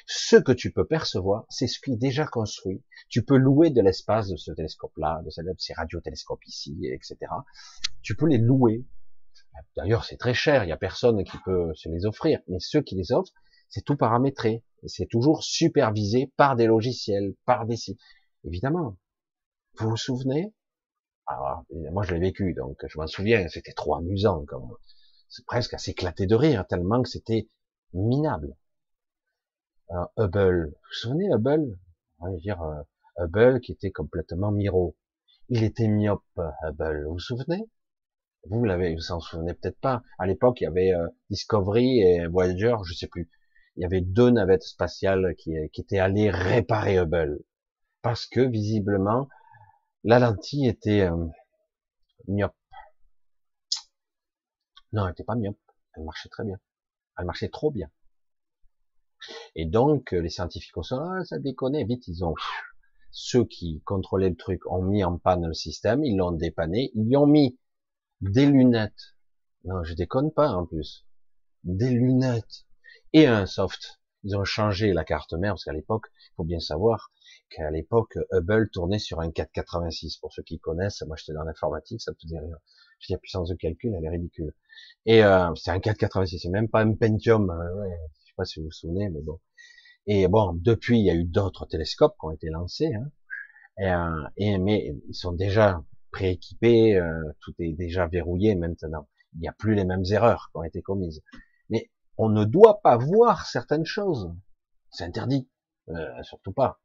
Ce 0.06 0.36
que 0.36 0.52
tu 0.52 0.72
peux 0.72 0.86
percevoir, 0.86 1.44
c'est 1.48 1.66
ce 1.66 1.80
qui 1.80 1.92
est 1.92 1.96
déjà 1.96 2.26
construit. 2.26 2.82
Tu 3.08 3.24
peux 3.24 3.36
louer 3.36 3.70
de 3.70 3.80
l'espace 3.80 4.28
de 4.28 4.36
ce 4.36 4.52
télescope-là, 4.52 5.22
de 5.24 5.30
ces 5.58 5.74
radiotélescopes 5.74 6.46
ici, 6.46 6.78
etc. 6.84 7.16
Tu 8.02 8.16
peux 8.16 8.26
les 8.26 8.38
louer. 8.38 8.84
D'ailleurs, 9.76 10.04
c'est 10.04 10.16
très 10.16 10.34
cher. 10.34 10.64
Il 10.64 10.68
y 10.68 10.72
a 10.72 10.76
personne 10.76 11.24
qui 11.24 11.36
peut 11.44 11.72
se 11.74 11.88
les 11.88 12.06
offrir. 12.06 12.40
Mais 12.48 12.58
ceux 12.60 12.82
qui 12.82 12.94
les 12.94 13.12
offrent, 13.12 13.32
c'est 13.68 13.84
tout 13.84 13.96
paramétré. 13.96 14.64
C'est 14.86 15.08
toujours 15.08 15.42
supervisé 15.42 16.32
par 16.36 16.56
des 16.56 16.66
logiciels, 16.66 17.34
par 17.44 17.66
des 17.66 17.76
sites. 17.76 18.00
Évidemment. 18.44 18.96
Vous 19.78 19.90
vous 19.90 19.96
souvenez? 19.96 20.54
Alors, 21.26 21.64
moi, 21.92 22.04
je 22.04 22.14
l'ai 22.14 22.20
vécu, 22.20 22.54
donc 22.54 22.78
je 22.86 22.98
m'en 22.98 23.06
souviens, 23.06 23.46
c'était 23.48 23.72
trop 23.72 23.94
amusant, 23.96 24.44
comme 24.46 24.68
c'est 25.28 25.44
presque 25.44 25.74
à 25.74 25.78
s'éclater 25.78 26.26
de 26.26 26.34
rire, 26.34 26.66
tellement 26.66 27.02
que 27.02 27.08
c'était 27.08 27.48
minable. 27.92 28.56
Hubble, 30.16 30.66
vous 30.66 30.70
vous 30.70 30.92
souvenez 30.92 31.28
Hubble? 31.32 31.78
On 32.18 32.30
va 32.30 32.36
dire 32.36 32.60
euh, 32.62 32.82
Hubble 33.18 33.60
qui 33.60 33.72
était 33.72 33.90
complètement 33.90 34.50
miro. 34.50 34.96
Il 35.48 35.64
était 35.64 35.88
myope, 35.88 36.22
Hubble, 36.62 37.04
vous 37.06 37.14
vous 37.14 37.18
souvenez? 37.18 37.68
Vous 38.50 38.64
l'avez, 38.64 38.94
vous 38.94 39.00
s'en 39.00 39.20
souvenez 39.20 39.54
peut-être 39.54 39.80
pas. 39.80 40.02
À 40.18 40.26
l'époque, 40.26 40.60
il 40.60 40.64
y 40.64 40.66
avait 40.66 40.92
euh, 40.92 41.08
Discovery 41.30 42.00
et 42.00 42.26
Voyager, 42.26 42.76
je 42.84 42.94
sais 42.94 43.08
plus. 43.08 43.30
Il 43.76 43.82
y 43.82 43.84
avait 43.86 44.00
deux 44.00 44.30
navettes 44.30 44.62
spatiales 44.62 45.34
qui, 45.36 45.54
qui 45.72 45.80
étaient 45.80 45.98
allées 45.98 46.30
réparer 46.30 46.98
Hubble 46.98 47.40
parce 48.02 48.26
que 48.26 48.40
visiblement 48.40 49.28
la 50.04 50.18
lentille 50.18 50.68
était 50.68 51.02
euh, 51.02 51.26
myope. 52.26 52.54
Non, 54.92 55.04
elle 55.04 55.10
n'était 55.10 55.24
pas 55.24 55.34
myope. 55.34 55.58
Elle 55.94 56.04
marchait 56.04 56.28
très 56.28 56.44
bien. 56.44 56.58
Elle 57.18 57.24
marchait 57.24 57.48
trop 57.48 57.70
bien. 57.70 57.90
Et 59.54 59.66
donc, 59.66 60.12
les 60.12 60.30
scientifiques 60.30 60.76
ont 60.76 60.82
dit, 60.82 60.88
ah, 60.92 61.24
ça 61.24 61.38
déconne, 61.38 61.76
vite, 61.86 62.06
ils 62.08 62.24
ont, 62.24 62.34
ceux 63.10 63.44
qui 63.44 63.82
contrôlaient 63.84 64.30
le 64.30 64.36
truc 64.36 64.66
ont 64.66 64.82
mis 64.82 65.04
en 65.04 65.18
panne 65.18 65.46
le 65.46 65.54
système, 65.54 66.04
ils 66.04 66.16
l'ont 66.16 66.32
dépanné, 66.32 66.90
ils 66.94 67.16
ont 67.16 67.26
mis 67.26 67.58
des 68.20 68.46
lunettes. 68.46 69.16
Non, 69.64 69.82
je 69.84 69.94
déconne 69.94 70.32
pas, 70.32 70.50
en 70.50 70.66
plus. 70.66 71.06
Des 71.64 71.90
lunettes. 71.90 72.66
Et 73.12 73.26
un 73.26 73.46
soft. 73.46 74.00
Ils 74.24 74.36
ont 74.36 74.44
changé 74.44 74.92
la 74.92 75.04
carte 75.04 75.32
mère, 75.32 75.52
parce 75.52 75.64
qu'à 75.64 75.72
l'époque, 75.72 76.06
il 76.16 76.34
faut 76.36 76.44
bien 76.44 76.60
savoir, 76.60 77.12
qu'à 77.50 77.70
l'époque, 77.70 78.18
Hubble 78.32 78.68
tournait 78.70 78.98
sur 78.98 79.20
un 79.20 79.30
486. 79.30 80.16
Pour 80.18 80.32
ceux 80.32 80.42
qui 80.42 80.58
connaissent, 80.58 81.02
moi 81.06 81.16
j'étais 81.16 81.32
dans 81.32 81.44
l'informatique, 81.44 82.00
ça 82.00 82.12
me 82.12 82.16
faisait 82.20 82.38
rire. 82.38 82.58
Je 82.98 83.06
dis 83.06 83.12
la 83.12 83.18
puissance 83.18 83.48
de 83.48 83.54
calcul, 83.54 83.94
elle 83.96 84.04
est 84.04 84.08
ridicule. 84.08 84.52
Et 85.06 85.22
euh, 85.24 85.54
c'est 85.54 85.70
un 85.70 85.80
486, 85.80 86.40
c'est 86.40 86.48
même 86.48 86.68
pas 86.68 86.82
un 86.82 86.94
Pentium. 86.94 87.48
Hein, 87.50 87.88
pas 88.38 88.46
si 88.46 88.60
vous 88.60 88.66
vous 88.66 88.72
souvenez, 88.72 89.10
mais 89.10 89.20
bon. 89.20 89.38
Et 90.06 90.28
bon, 90.28 90.54
depuis, 90.54 90.98
il 90.98 91.04
y 91.04 91.10
a 91.10 91.14
eu 91.14 91.24
d'autres 91.24 91.66
télescopes 91.66 92.14
qui 92.18 92.26
ont 92.26 92.30
été 92.30 92.48
lancés. 92.48 92.94
Hein, 92.94 93.10
et, 93.78 93.90
euh, 93.90 94.28
et, 94.38 94.58
mais 94.58 94.94
ils 95.08 95.14
sont 95.14 95.32
déjà 95.32 95.84
prééquipés, 96.10 96.96
euh, 96.96 97.22
tout 97.40 97.52
est 97.58 97.72
déjà 97.74 98.06
verrouillé 98.06 98.54
maintenant. 98.54 99.08
Il 99.34 99.40
n'y 99.40 99.48
a 99.48 99.52
plus 99.52 99.74
les 99.74 99.84
mêmes 99.84 100.04
erreurs 100.10 100.48
qui 100.50 100.58
ont 100.58 100.62
été 100.62 100.80
commises. 100.80 101.22
Mais 101.68 101.90
on 102.16 102.28
ne 102.30 102.44
doit 102.44 102.80
pas 102.80 102.96
voir 102.96 103.46
certaines 103.46 103.84
choses. 103.84 104.32
C'est 104.90 105.04
interdit. 105.04 105.48
Euh, 105.90 106.22
surtout 106.22 106.52
pas. 106.52 106.80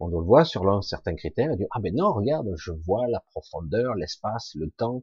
On 0.00 0.08
le 0.08 0.18
voir 0.18 0.46
sur 0.46 0.82
certains 0.82 1.14
critères 1.14 1.52
et 1.52 1.56
dire, 1.56 1.68
ah 1.72 1.80
ben 1.80 1.94
non, 1.94 2.12
regarde, 2.12 2.48
je 2.56 2.72
vois 2.72 3.06
la 3.08 3.20
profondeur, 3.20 3.94
l'espace, 3.94 4.54
le 4.54 4.70
temps. 4.70 5.02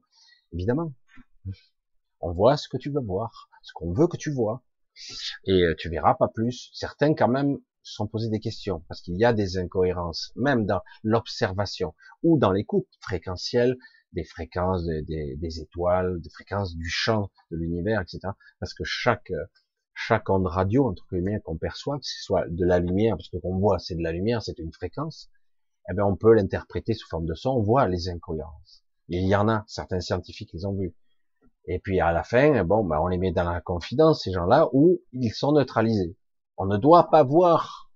Évidemment. 0.54 0.94
On 2.22 2.32
voit 2.32 2.58
ce 2.58 2.68
que 2.68 2.78
tu 2.78 2.90
veux 2.90 3.02
voir, 3.02 3.50
ce 3.62 3.72
qu'on 3.74 3.94
veut 3.94 4.08
que 4.08 4.18
tu 4.18 4.32
vois. 4.32 4.64
Et 5.46 5.64
euh, 5.64 5.76
tu 5.78 5.90
verras 5.90 6.16
pas 6.16 6.28
plus. 6.28 6.70
Certains 6.74 7.14
quand 7.14 7.28
même 7.28 7.58
sont 7.84 8.08
posés 8.08 8.30
des 8.30 8.40
questions 8.40 8.84
parce 8.88 9.02
qu'il 9.02 9.18
y 9.18 9.26
a 9.26 9.34
des 9.34 9.58
incohérences, 9.58 10.32
même 10.36 10.66
dans 10.66 10.82
l'observation 11.04 11.94
ou 12.24 12.38
dans 12.38 12.52
l'écoute 12.52 12.88
fréquentielle 13.02 13.78
des 14.14 14.24
fréquences 14.24 14.86
des, 14.86 15.60
étoiles, 15.60 16.22
des 16.22 16.30
fréquences 16.30 16.76
du 16.76 16.90
champ 16.90 17.30
de 17.52 17.58
l'univers, 17.58 18.02
etc. 18.02 18.20
Parce 18.60 18.74
que 18.74 18.84
chaque 18.86 19.32
euh, 19.32 19.46
chaque 19.94 20.30
onde 20.30 20.48
radio, 20.48 20.88
entre 20.88 21.06
guillemets, 21.12 21.40
qu'on 21.42 21.58
perçoit, 21.58 21.98
que 22.00 22.06
ce 22.06 22.22
soit 22.22 22.46
de 22.50 22.66
la 22.66 22.80
lumière, 22.80 23.16
parce 23.16 23.30
que 23.30 23.38
qu'on 23.38 23.58
voit 23.58 23.80
c'est 23.80 23.96
de 23.96 24.04
la 24.04 24.12
lumière, 24.12 24.42
c'est 24.42 24.60
une 24.60 24.74
fréquence, 24.74 25.30
eh 25.90 25.94
bien, 25.94 26.06
on 26.06 26.16
peut 26.16 26.34
l'interpréter 26.34 26.94
sous 26.94 27.08
forme 27.08 27.26
de 27.26 27.36
son, 27.36 27.52
on 27.52 27.62
voit 27.62 27.88
les 27.88 28.10
incohérences. 28.10 28.84
il 29.08 29.28
y 29.28 29.36
en 29.36 29.48
a, 29.48 29.64
certains 29.68 30.00
scientifiques 30.00 30.52
les 30.54 30.66
ont 30.66 30.74
vus. 30.74 30.96
Et 31.68 31.80
puis, 31.80 32.00
à 32.00 32.12
la 32.12 32.24
fin, 32.24 32.64
bon, 32.64 32.84
ben, 32.84 33.00
on 33.00 33.08
les 33.08 33.18
met 33.18 33.32
dans 33.32 33.50
la 33.50 33.62
confidence, 33.62 34.24
ces 34.24 34.32
gens-là, 34.32 34.70
où 34.74 35.02
ils 35.14 35.34
sont 35.34 35.54
neutralisés. 35.54 36.16
On 36.58 36.66
ne 36.66 36.78
doit 36.78 37.10
pas 37.10 37.24
voir, 37.24 37.92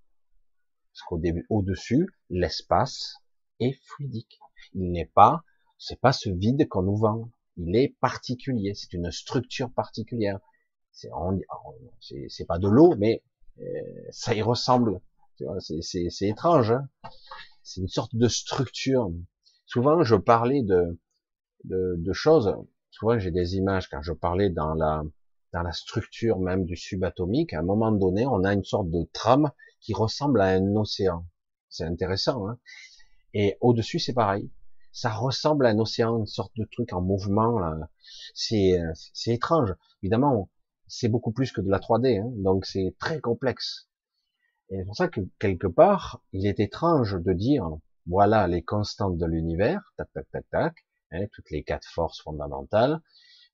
parce 0.91 1.03
qu'au 1.07 1.17
début, 1.17 1.45
au-dessus, 1.49 2.07
l'espace 2.29 3.15
est 3.59 3.79
fluidique. 3.83 4.39
Il 4.73 4.91
n'est 4.91 5.11
pas, 5.13 5.43
c'est 5.77 5.99
pas 5.99 6.11
ce 6.11 6.29
vide 6.29 6.67
qu'on 6.67 6.83
nous 6.83 6.97
vend. 6.97 7.29
Il 7.57 7.75
est 7.75 7.95
particulier. 8.01 8.73
C'est 8.73 8.93
une 8.93 9.11
structure 9.11 9.71
particulière 9.71 10.39
c'est 10.91 12.45
pas 12.45 12.59
de 12.59 12.67
l'eau, 12.67 12.95
mais 12.97 13.23
euh, 13.59 13.63
ça 14.11 14.33
y 14.33 14.41
ressemble. 14.41 15.01
C'est 15.59 16.27
étrange. 16.27 16.71
Hein 16.71 16.89
c'est 17.63 17.81
une 17.81 17.87
sorte 17.87 18.15
de 18.15 18.27
structure. 18.27 19.09
Souvent, 19.65 20.03
je 20.03 20.15
parlais 20.15 20.63
de, 20.63 20.99
de, 21.63 21.95
de 21.97 22.13
choses. 22.13 22.53
Souvent, 22.91 23.19
j'ai 23.19 23.31
des 23.31 23.55
images 23.55 23.87
quand 23.89 24.01
je 24.01 24.13
parlais 24.13 24.49
dans 24.49 24.73
la 24.73 25.03
dans 25.53 25.63
la 25.63 25.71
structure 25.71 26.39
même 26.39 26.65
du 26.65 26.75
subatomique. 26.75 27.53
À 27.53 27.59
un 27.59 27.63
moment 27.63 27.91
donné, 27.91 28.25
on 28.25 28.43
a 28.43 28.53
une 28.53 28.63
sorte 28.63 28.89
de 28.89 29.09
trame 29.13 29.51
qui 29.79 29.93
ressemble 29.93 30.41
à 30.41 30.49
un 30.49 30.75
océan. 30.75 31.25
C'est 31.69 31.85
intéressant. 31.85 32.47
Hein 32.47 32.59
Et 33.33 33.57
au-dessus, 33.61 33.99
c'est 33.99 34.13
pareil. 34.13 34.51
Ça 34.91 35.09
ressemble 35.11 35.65
à 35.65 35.69
un 35.69 35.79
océan, 35.79 36.19
une 36.19 36.27
sorte 36.27 36.55
de 36.55 36.65
truc 36.65 36.93
en 36.93 37.01
mouvement. 37.01 37.59
C'est 38.33 38.79
c'est 39.13 39.33
étrange. 39.33 39.73
Évidemment, 40.03 40.49
c'est 40.87 41.07
beaucoup 41.07 41.31
plus 41.31 41.51
que 41.51 41.61
de 41.61 41.69
la 41.69 41.79
3D, 41.79 42.19
hein, 42.19 42.31
donc 42.37 42.65
c'est 42.65 42.95
très 42.99 43.19
complexe. 43.19 43.87
Et 44.69 44.77
c'est 44.77 44.85
pour 44.85 44.95
ça 44.95 45.07
que 45.07 45.21
quelque 45.39 45.67
part, 45.67 46.21
il 46.33 46.47
est 46.47 46.59
étrange 46.59 47.15
de 47.21 47.33
dire, 47.33 47.69
voilà 48.07 48.47
les 48.47 48.63
constantes 48.63 49.17
de 49.17 49.25
l'univers, 49.25 49.93
tac, 49.97 50.11
tac, 50.13 50.29
tac, 50.31 50.49
tac, 50.49 50.75
hein, 51.11 51.25
toutes 51.33 51.51
les 51.51 51.63
quatre 51.63 51.87
forces 51.87 52.21
fondamentales, 52.21 53.01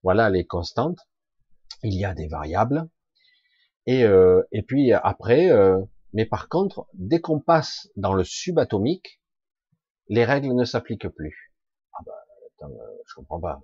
voilà 0.04 0.30
les 0.30 0.46
constantes, 0.46 1.00
il 1.84 1.94
y 1.94 2.06
a 2.06 2.14
des 2.14 2.28
variables, 2.28 2.90
et, 3.86 4.04
euh, 4.04 4.42
et 4.52 4.64
puis 4.64 4.94
après, 4.94 5.52
euh, 5.52 5.80
mais 6.14 6.26
par 6.26 6.50
contre, 6.50 6.88
dès 6.94 7.20
qu'on 7.20 7.40
passe 7.40 7.90
dans 7.96 8.14
le 8.14 8.24
subatomique, 8.24 9.22
les 10.08 10.26
règles 10.26 10.54
ne 10.54 10.66
s'appliquent 10.66 11.10
plus. 11.10 11.54
Ah 11.94 12.04
bah, 12.06 12.14
attends, 12.56 12.74
euh, 12.74 12.98
je 13.08 13.16
comprends 13.16 13.40
pas. 13.40 13.62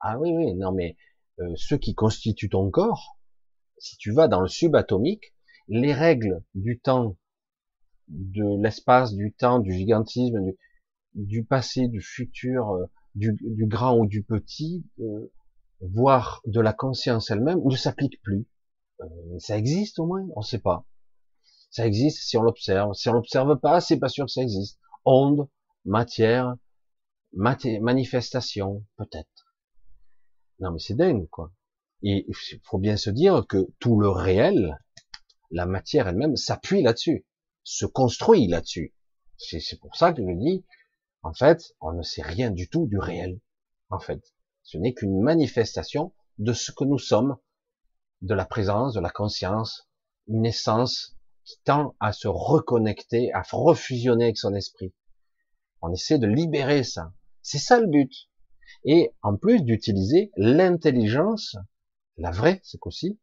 Ah 0.00 0.18
oui, 0.18 0.30
oui, 0.32 0.54
non 0.54 0.72
mais 0.72 0.96
euh, 1.40 1.52
ce 1.56 1.74
qui 1.74 1.94
constitue 1.94 2.48
ton 2.48 2.70
corps, 2.70 3.18
si 3.78 3.96
tu 3.96 4.12
vas 4.12 4.28
dans 4.28 4.40
le 4.40 4.48
subatomique, 4.48 5.34
les 5.68 5.92
règles 5.92 6.42
du 6.54 6.80
temps, 6.80 7.16
de 8.08 8.62
l'espace, 8.62 9.14
du 9.14 9.32
temps, 9.34 9.58
du 9.58 9.72
gigantisme, 9.72 10.42
du 10.42 10.56
passé, 11.48 11.88
du 11.88 12.00
futur, 12.00 12.70
euh, 12.70 12.86
du, 13.14 13.66
grand 13.66 13.96
ou 13.98 14.06
du 14.06 14.22
petit, 14.22 14.84
euh, 15.00 15.32
voire 15.80 16.40
de 16.46 16.60
la 16.60 16.72
conscience 16.72 17.30
elle-même, 17.30 17.60
ne 17.64 17.76
s'applique 17.76 18.20
plus. 18.22 18.46
Euh, 19.00 19.38
ça 19.38 19.56
existe 19.56 19.98
au 19.98 20.06
moins, 20.06 20.26
on 20.34 20.40
ne 20.40 20.44
sait 20.44 20.58
pas. 20.58 20.86
Ça 21.70 21.86
existe 21.86 22.22
si 22.22 22.36
on 22.36 22.42
l'observe. 22.42 22.94
Si 22.94 23.08
on 23.08 23.12
l'observe 23.12 23.58
pas, 23.58 23.80
c'est 23.80 23.98
pas 23.98 24.08
sûr 24.08 24.26
que 24.26 24.32
ça 24.32 24.42
existe. 24.42 24.78
Onde, 25.04 25.48
matière, 25.84 26.54
manifestation, 27.32 28.84
peut-être. 28.96 29.54
Non 30.60 30.72
mais 30.72 30.78
c'est 30.78 30.94
dingue 30.94 31.28
quoi. 31.28 31.52
Et 32.02 32.26
il 32.28 32.60
faut 32.64 32.78
bien 32.78 32.96
se 32.96 33.10
dire 33.10 33.44
que 33.48 33.68
tout 33.78 34.00
le 34.00 34.08
réel, 34.08 34.78
la 35.50 35.66
matière 35.66 36.08
elle-même, 36.08 36.36
s'appuie 36.36 36.82
là-dessus, 36.82 37.26
se 37.64 37.86
construit 37.86 38.46
là-dessus. 38.46 38.94
C'est 39.36 39.78
pour 39.80 39.94
ça 39.96 40.12
que 40.12 40.22
je 40.22 40.34
dis, 40.36 40.64
en 41.22 41.32
fait, 41.32 41.74
on 41.80 41.92
ne 41.92 42.02
sait 42.02 42.22
rien 42.22 42.50
du 42.50 42.68
tout 42.68 42.86
du 42.86 42.98
réel. 42.98 43.40
En 43.90 43.98
fait, 43.98 44.34
ce 44.62 44.78
n'est 44.78 44.94
qu'une 44.94 45.20
manifestation 45.20 46.12
de 46.38 46.52
ce 46.52 46.72
que 46.72 46.84
nous 46.84 46.98
sommes, 46.98 47.36
de 48.22 48.34
la 48.34 48.44
présence, 48.44 48.94
de 48.94 49.00
la 49.00 49.10
conscience, 49.10 49.88
une 50.26 50.46
essence 50.46 51.16
qui 51.44 51.56
tend 51.64 51.96
à 52.00 52.12
se 52.12 52.28
reconnecter, 52.28 53.32
à 53.32 53.42
refusionner 53.50 54.24
avec 54.24 54.38
son 54.38 54.54
esprit. 54.54 54.92
On 55.80 55.92
essaie 55.92 56.18
de 56.18 56.26
libérer 56.26 56.84
ça. 56.84 57.12
C'est 57.42 57.58
ça 57.58 57.80
le 57.80 57.86
but. 57.86 58.12
Et 58.84 59.14
en 59.22 59.36
plus 59.36 59.62
d'utiliser 59.62 60.30
l'intelligence, 60.36 61.56
la 62.16 62.30
vraie, 62.30 62.60
c'est 62.62 62.78
qu'aussi, 62.78 63.18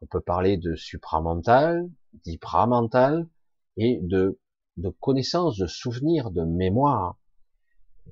on 0.00 0.06
peut 0.06 0.20
parler 0.20 0.56
de 0.56 0.74
supramental, 0.74 1.88
d'hypramental, 2.24 3.28
et 3.76 3.98
de, 4.02 4.40
de 4.76 4.88
connaissance, 4.88 5.58
de 5.58 5.66
souvenir, 5.66 6.30
de 6.30 6.44
mémoire, 6.44 7.18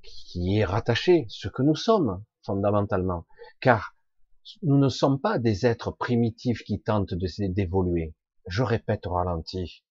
qui 0.02 0.58
est 0.58 0.64
rattaché, 0.64 1.26
ce 1.28 1.48
que 1.48 1.62
nous 1.62 1.74
sommes, 1.74 2.24
fondamentalement. 2.44 3.26
Car 3.60 3.96
nous 4.62 4.78
ne 4.78 4.88
sommes 4.88 5.20
pas 5.20 5.38
des 5.38 5.66
êtres 5.66 5.90
primitifs 5.90 6.62
qui 6.64 6.80
tentent 6.80 7.14
d'évoluer. 7.14 8.14
Je 8.46 8.62
répète 8.62 9.06
au 9.06 9.12
ralenti. 9.12 9.84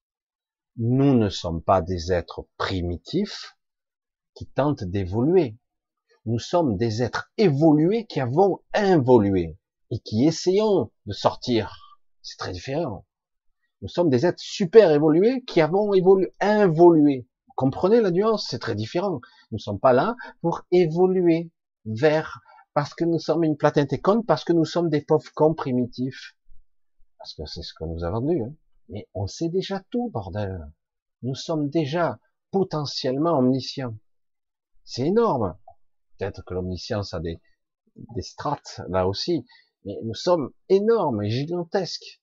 Nous 0.77 1.15
ne 1.15 1.29
sommes 1.29 1.61
pas 1.61 1.81
des 1.81 2.11
êtres 2.11 2.47
primitifs 2.57 3.57
qui 4.33 4.47
tentent 4.47 4.83
d'évoluer. 4.83 5.57
Nous 6.25 6.39
sommes 6.39 6.77
des 6.77 7.01
êtres 7.03 7.31
évolués 7.37 8.05
qui 8.05 8.19
avons 8.19 8.59
involué 8.73 9.57
et 9.91 9.99
qui 9.99 10.25
essayons 10.25 10.91
de 11.05 11.13
sortir. 11.13 11.99
C'est 12.21 12.37
très 12.37 12.51
différent. 12.51 13.05
Nous 13.81 13.87
sommes 13.87 14.09
des 14.09 14.25
êtres 14.25 14.41
super 14.41 14.91
évolués 14.91 15.43
qui 15.45 15.61
avons 15.61 15.93
évolué, 15.93 16.33
involué. 16.39 17.27
Comprenez 17.55 18.01
la 18.01 18.11
nuance? 18.11 18.47
C'est 18.49 18.59
très 18.59 18.75
différent. 18.75 19.21
Nous 19.51 19.55
ne 19.55 19.59
sommes 19.59 19.79
pas 19.79 19.93
là 19.93 20.15
pour 20.41 20.63
évoluer 20.71 21.49
vers, 21.85 22.41
parce 22.73 22.93
que 22.93 23.05
nous 23.05 23.19
sommes 23.19 23.43
une 23.43 23.57
platine 23.57 23.87
con, 24.01 24.21
parce 24.21 24.43
que 24.43 24.53
nous 24.53 24.65
sommes 24.65 24.89
des 24.89 25.01
pauvres 25.01 25.31
cons 25.33 25.53
primitifs. 25.53 26.35
Parce 27.17 27.33
que 27.33 27.45
c'est 27.45 27.63
ce 27.63 27.73
que 27.73 27.85
nous 27.85 28.03
avons 28.03 28.21
vendu. 28.21 28.41
Hein. 28.41 28.53
Mais 28.89 29.07
on 29.13 29.27
sait 29.27 29.49
déjà 29.49 29.81
tout, 29.91 30.09
bordel. 30.09 30.71
Nous 31.21 31.35
sommes 31.35 31.69
déjà 31.69 32.19
potentiellement 32.51 33.37
omniscients. 33.37 33.95
C'est 34.83 35.07
énorme. 35.07 35.57
Peut-être 36.17 36.43
que 36.43 36.53
l'omniscience 36.53 37.13
a 37.13 37.19
des, 37.19 37.39
des 38.15 38.21
strates 38.21 38.81
là 38.89 39.07
aussi, 39.07 39.45
mais 39.85 39.97
nous 40.03 40.13
sommes 40.13 40.51
énormes 40.67 41.23
et 41.23 41.29
gigantesques. 41.29 42.21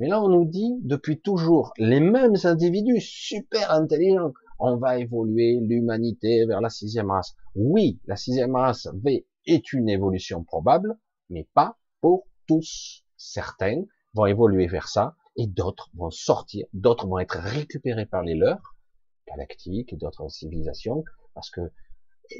Mais 0.00 0.08
là, 0.08 0.22
on 0.22 0.30
nous 0.30 0.46
dit 0.46 0.78
depuis 0.80 1.20
toujours, 1.20 1.74
les 1.76 2.00
mêmes 2.00 2.36
individus 2.44 3.02
super 3.02 3.70
intelligents, 3.70 4.32
on 4.58 4.78
va 4.78 4.98
évoluer 4.98 5.60
l'humanité 5.60 6.46
vers 6.46 6.62
la 6.62 6.70
sixième 6.70 7.10
race. 7.10 7.36
Oui, 7.54 8.00
la 8.06 8.16
sixième 8.16 8.56
race 8.56 8.88
V 8.94 9.26
est 9.44 9.74
une 9.74 9.90
évolution 9.90 10.42
probable, 10.42 10.98
mais 11.28 11.46
pas 11.52 11.76
pour 12.00 12.26
tous. 12.48 13.04
Certains 13.18 13.82
vont 14.14 14.24
évoluer 14.24 14.68
vers 14.68 14.88
ça, 14.88 15.16
et 15.36 15.46
d'autres 15.46 15.90
vont 15.92 16.10
sortir, 16.10 16.64
d'autres 16.72 17.06
vont 17.06 17.18
être 17.18 17.38
récupérés 17.38 18.06
par 18.06 18.22
les 18.22 18.34
leurs, 18.34 18.74
galactiques 19.28 19.98
d'autres 19.98 20.30
civilisations, 20.30 21.04
parce 21.34 21.50
que 21.50 21.60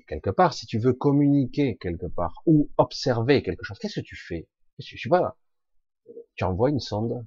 quelque 0.08 0.30
part, 0.30 0.54
si 0.54 0.64
tu 0.64 0.78
veux 0.78 0.94
communiquer 0.94 1.76
quelque 1.76 2.06
part 2.06 2.40
ou 2.46 2.70
observer 2.78 3.42
quelque 3.42 3.64
chose, 3.64 3.78
qu'est-ce 3.78 4.00
que 4.00 4.06
tu 4.06 4.16
fais? 4.16 4.48
Je 4.78 4.96
sais 4.96 5.10
pas. 5.10 5.36
Tu 6.36 6.44
envoies 6.44 6.70
une 6.70 6.80
sonde. 6.80 7.26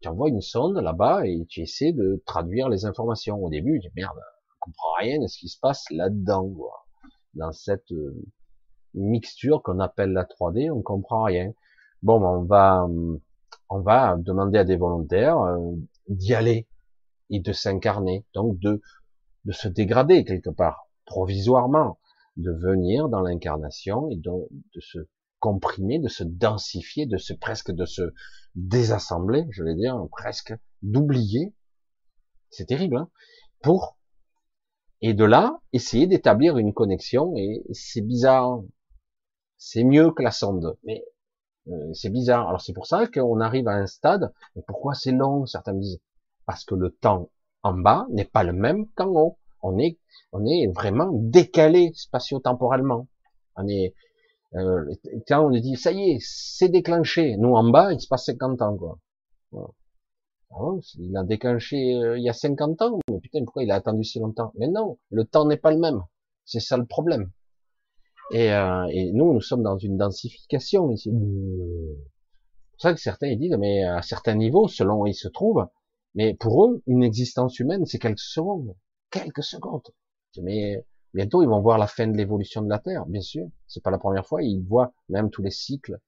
Tu 0.00 0.08
envoies 0.08 0.30
une 0.30 0.40
sonde 0.40 0.76
là-bas 0.78 1.26
et 1.26 1.44
tu 1.48 1.60
essaies 1.60 1.92
de 1.92 2.22
traduire 2.26 2.68
les 2.68 2.86
informations. 2.86 3.42
Au 3.42 3.50
début, 3.50 3.80
tu 3.80 3.88
dis 3.88 3.94
merde, 3.96 4.16
je 4.48 4.54
comprends 4.60 4.94
rien 4.98 5.20
de 5.20 5.26
ce 5.26 5.38
qui 5.38 5.48
se 5.48 5.58
passe 5.60 5.84
là-dedans, 5.90 6.50
dans 7.34 7.52
cette 7.52 7.92
euh, 7.92 8.14
mixture 8.94 9.62
qu'on 9.62 9.78
appelle 9.78 10.12
la 10.12 10.24
3D, 10.24 10.70
on 10.70 10.82
comprend 10.82 11.24
rien. 11.24 11.52
Bon, 12.02 12.22
on 12.24 12.44
va, 12.44 12.88
on 13.68 13.80
va 13.80 14.16
demander 14.18 14.58
à 14.58 14.64
des 14.64 14.76
volontaires 14.76 15.38
euh, 15.38 15.74
d'y 16.08 16.34
aller 16.34 16.66
et 17.28 17.40
de 17.40 17.52
s'incarner, 17.52 18.24
donc 18.34 18.58
de 18.58 18.80
de 19.44 19.52
se 19.52 19.68
dégrader 19.68 20.24
quelque 20.24 20.50
part 20.50 20.88
provisoirement, 21.06 21.98
de 22.36 22.52
venir 22.52 23.08
dans 23.08 23.20
l'incarnation 23.20 24.08
et 24.10 24.16
de, 24.16 24.30
se 24.80 24.98
comprimer, 25.40 25.98
de 25.98 26.08
se 26.08 26.22
densifier, 26.22 27.06
de 27.06 27.16
se 27.16 27.32
presque 27.32 27.72
de 27.72 27.86
se 27.86 28.02
désassembler, 28.54 29.46
je 29.50 29.64
vais 29.64 29.74
dire, 29.74 29.98
presque 30.12 30.54
d'oublier. 30.82 31.54
C'est 32.50 32.66
terrible, 32.66 32.96
hein 32.96 33.10
Pour 33.62 33.96
et 35.02 35.14
de 35.14 35.24
là 35.24 35.60
essayer 35.72 36.06
d'établir 36.06 36.58
une 36.58 36.74
connexion 36.74 37.34
et 37.36 37.64
c'est 37.72 38.02
bizarre. 38.02 38.60
C'est 39.56 39.84
mieux 39.84 40.10
que 40.10 40.22
la 40.22 40.30
sonde, 40.30 40.76
mais 40.84 41.04
euh, 41.68 41.92
c'est 41.94 42.10
bizarre. 42.10 42.48
Alors 42.48 42.60
c'est 42.60 42.72
pour 42.72 42.86
ça 42.86 43.06
qu'on 43.06 43.40
arrive 43.40 43.68
à 43.68 43.72
un 43.72 43.86
stade. 43.86 44.32
Mais 44.54 44.62
pourquoi 44.66 44.94
c'est 44.94 45.12
long 45.12 45.46
Certains 45.46 45.72
me 45.72 45.80
disent? 45.80 46.00
Parce 46.46 46.64
que 46.64 46.74
le 46.74 46.90
temps 46.90 47.30
en 47.62 47.74
bas 47.74 48.06
n'est 48.10 48.24
pas 48.24 48.42
le 48.42 48.52
même 48.52 48.86
qu'en 48.94 49.08
haut. 49.08 49.38
On 49.62 49.78
est 49.78 49.98
on 50.32 50.44
est 50.46 50.66
vraiment 50.74 51.10
décalé 51.12 51.92
spatio-temporellement. 51.94 53.08
On 53.56 53.66
est, 53.68 53.94
euh, 54.54 54.84
quand 55.28 55.46
on 55.46 55.50
dit, 55.50 55.76
ça 55.76 55.92
y 55.92 56.12
est, 56.12 56.18
c'est 56.20 56.68
déclenché. 56.68 57.36
Nous, 57.36 57.54
en 57.54 57.70
bas, 57.70 57.92
il 57.92 58.00
se 58.00 58.08
passe 58.08 58.26
50 58.26 58.62
ans, 58.62 58.76
quoi. 58.76 58.98
Ah 60.52 60.72
il 60.98 61.16
a 61.16 61.22
déclenché 61.22 61.94
euh, 61.94 62.18
il 62.18 62.24
y 62.24 62.28
a 62.28 62.32
50 62.32 62.82
ans, 62.82 62.98
mais 63.08 63.20
putain, 63.20 63.44
pourquoi 63.44 63.62
il 63.62 63.70
a 63.70 63.76
attendu 63.76 64.02
si 64.02 64.18
longtemps? 64.18 64.52
Mais 64.56 64.66
non, 64.66 64.98
le 65.10 65.24
temps 65.24 65.46
n'est 65.46 65.56
pas 65.56 65.70
le 65.70 65.78
même. 65.78 66.02
C'est 66.44 66.60
ça 66.60 66.76
le 66.76 66.86
problème. 66.86 67.30
Et, 68.32 68.52
euh, 68.52 68.86
et, 68.90 69.12
nous, 69.12 69.32
nous 69.32 69.40
sommes 69.40 69.62
dans 69.62 69.78
une 69.78 69.96
densification 69.96 70.90
ici. 70.90 71.10
C'est 71.10 72.72
pour 72.72 72.80
ça 72.80 72.94
que 72.94 73.00
certains 73.00 73.28
ils 73.28 73.38
disent, 73.38 73.56
mais 73.58 73.84
à 73.84 74.02
certains 74.02 74.34
niveaux, 74.34 74.66
selon 74.66 75.02
où 75.02 75.06
ils 75.06 75.14
se 75.14 75.28
trouvent, 75.28 75.66
mais 76.14 76.34
pour 76.34 76.66
eux, 76.66 76.82
une 76.86 77.04
existence 77.04 77.58
humaine, 77.60 77.86
c'est 77.86 77.98
quelques 77.98 78.18
secondes. 78.18 78.74
Quelques 79.10 79.44
secondes. 79.44 79.88
Mais 80.42 80.84
bientôt, 81.14 81.42
ils 81.42 81.48
vont 81.48 81.60
voir 81.60 81.78
la 81.78 81.86
fin 81.86 82.06
de 82.06 82.16
l'évolution 82.16 82.62
de 82.62 82.68
la 82.68 82.78
Terre, 82.78 83.06
bien 83.06 83.20
sûr. 83.20 83.46
C'est 83.66 83.82
pas 83.82 83.90
la 83.90 83.98
première 83.98 84.26
fois. 84.26 84.42
Ils 84.42 84.62
voient 84.62 84.92
même 85.08 85.30
tous 85.30 85.42
les 85.42 85.50
cycles, 85.50 85.98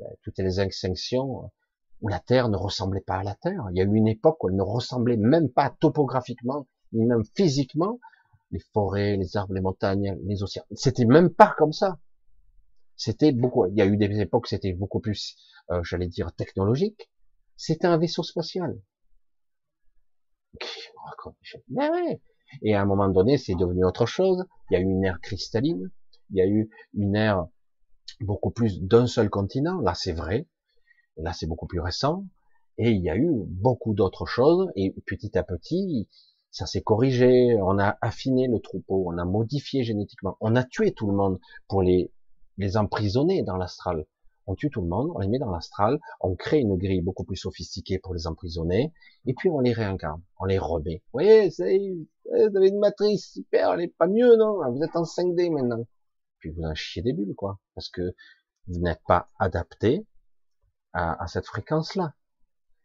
euh, 0.00 0.04
toutes 0.22 0.38
les 0.38 0.60
extinctions 0.60 1.50
où 2.00 2.08
la 2.08 2.20
Terre 2.20 2.48
ne 2.48 2.56
ressemblait 2.56 3.00
pas 3.00 3.16
à 3.16 3.22
la 3.22 3.34
Terre. 3.34 3.66
Il 3.70 3.78
y 3.78 3.80
a 3.80 3.84
eu 3.84 3.94
une 3.94 4.08
époque 4.08 4.42
où 4.44 4.48
elle 4.48 4.56
ne 4.56 4.62
ressemblait 4.62 5.16
même 5.16 5.48
pas 5.48 5.70
topographiquement, 5.70 6.66
ni 6.92 7.06
même 7.06 7.24
physiquement. 7.34 7.98
Les 8.50 8.60
forêts, 8.72 9.16
les 9.16 9.36
arbres, 9.36 9.54
les 9.54 9.60
montagnes, 9.60 10.18
les 10.24 10.42
océans. 10.42 10.64
C'était 10.74 11.06
même 11.06 11.30
pas 11.30 11.54
comme 11.56 11.72
ça. 11.72 11.98
C'était 12.96 13.32
beaucoup. 13.32 13.66
Il 13.66 13.74
y 13.74 13.82
a 13.82 13.86
eu 13.86 13.96
des 13.96 14.20
époques, 14.20 14.46
c'était 14.46 14.72
beaucoup 14.72 15.00
plus, 15.00 15.36
euh, 15.70 15.82
j'allais 15.82 16.08
dire, 16.08 16.32
technologique. 16.32 17.10
C'était 17.56 17.86
un 17.86 17.98
vaisseau 17.98 18.22
spatial. 18.22 18.78
Mais 21.68 21.88
ouais, 21.90 22.20
et 22.62 22.74
à 22.74 22.82
un 22.82 22.84
moment 22.84 23.08
donné, 23.08 23.38
c'est 23.38 23.54
devenu 23.54 23.84
autre 23.84 24.06
chose. 24.06 24.44
Il 24.70 24.74
y 24.74 24.76
a 24.76 24.80
eu 24.80 24.84
une 24.84 25.04
ère 25.04 25.20
cristalline. 25.20 25.90
Il 26.30 26.36
y 26.36 26.40
a 26.40 26.46
eu 26.46 26.70
une 26.94 27.16
ère 27.16 27.46
beaucoup 28.20 28.50
plus 28.50 28.80
d'un 28.80 29.06
seul 29.06 29.30
continent. 29.30 29.80
Là, 29.80 29.94
c'est 29.94 30.12
vrai. 30.12 30.46
Là, 31.16 31.32
c'est 31.32 31.46
beaucoup 31.46 31.66
plus 31.66 31.80
récent. 31.80 32.24
Et 32.78 32.90
il 32.90 33.02
y 33.02 33.10
a 33.10 33.16
eu 33.16 33.30
beaucoup 33.46 33.94
d'autres 33.94 34.26
choses. 34.26 34.68
Et 34.76 34.94
petit 35.06 35.36
à 35.38 35.42
petit, 35.42 36.08
ça 36.50 36.66
s'est 36.66 36.82
corrigé. 36.82 37.56
On 37.62 37.78
a 37.78 37.96
affiné 38.00 38.48
le 38.48 38.60
troupeau. 38.60 39.04
On 39.06 39.18
a 39.18 39.24
modifié 39.24 39.84
génétiquement. 39.84 40.36
On 40.40 40.56
a 40.56 40.64
tué 40.64 40.92
tout 40.92 41.08
le 41.08 41.16
monde 41.16 41.38
pour 41.68 41.82
les, 41.82 42.12
les 42.58 42.76
emprisonner 42.76 43.42
dans 43.42 43.56
l'astral 43.56 44.06
on 44.46 44.54
tue 44.54 44.70
tout 44.70 44.82
le 44.82 44.88
monde, 44.88 45.10
on 45.14 45.18
les 45.18 45.28
met 45.28 45.38
dans 45.38 45.50
l'astral, 45.50 45.98
on 46.20 46.34
crée 46.34 46.60
une 46.60 46.76
grille 46.76 47.02
beaucoup 47.02 47.24
plus 47.24 47.36
sophistiquée 47.36 47.98
pour 47.98 48.14
les 48.14 48.26
emprisonner, 48.26 48.92
et 49.26 49.34
puis 49.34 49.48
on 49.48 49.60
les 49.60 49.72
réincarne, 49.72 50.22
on 50.38 50.44
les 50.44 50.58
remet. 50.58 51.02
Vous 51.06 51.20
voyez, 51.20 51.48
vous 51.48 52.56
avez 52.56 52.68
une 52.68 52.78
matrice 52.78 53.32
super, 53.32 53.72
elle 53.72 53.82
est 53.82 53.96
pas 53.96 54.06
mieux, 54.06 54.36
non? 54.36 54.58
Vous 54.72 54.82
êtes 54.82 54.96
en 54.96 55.04
5D 55.04 55.50
maintenant. 55.50 55.86
Puis 56.38 56.50
vous 56.50 56.62
en 56.62 56.74
chiez 56.74 57.02
des 57.02 57.12
bulles, 57.12 57.34
quoi, 57.34 57.58
parce 57.74 57.88
que 57.88 58.14
vous 58.66 58.80
n'êtes 58.80 59.02
pas 59.06 59.28
adapté 59.38 60.06
à, 60.92 61.26
cette 61.26 61.46
fréquence-là. 61.46 62.14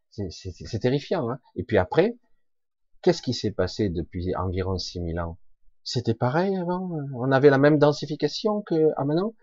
C'est 0.10 0.80
terrifiant. 0.80 1.30
Hein 1.30 1.40
et 1.56 1.64
puis 1.64 1.78
après, 1.78 2.18
qu'est-ce 3.02 3.22
qui 3.22 3.34
s'est 3.34 3.52
passé 3.52 3.90
depuis 3.90 4.36
environ 4.36 4.78
6000 4.78 5.20
ans? 5.20 5.38
C'était 5.84 6.14
pareil 6.14 6.56
avant? 6.58 6.90
On 7.14 7.32
avait 7.32 7.50
la 7.50 7.58
même 7.58 7.78
densification 7.78 8.62
que 8.62 8.92
à 8.98 9.06
maintenant? 9.06 9.34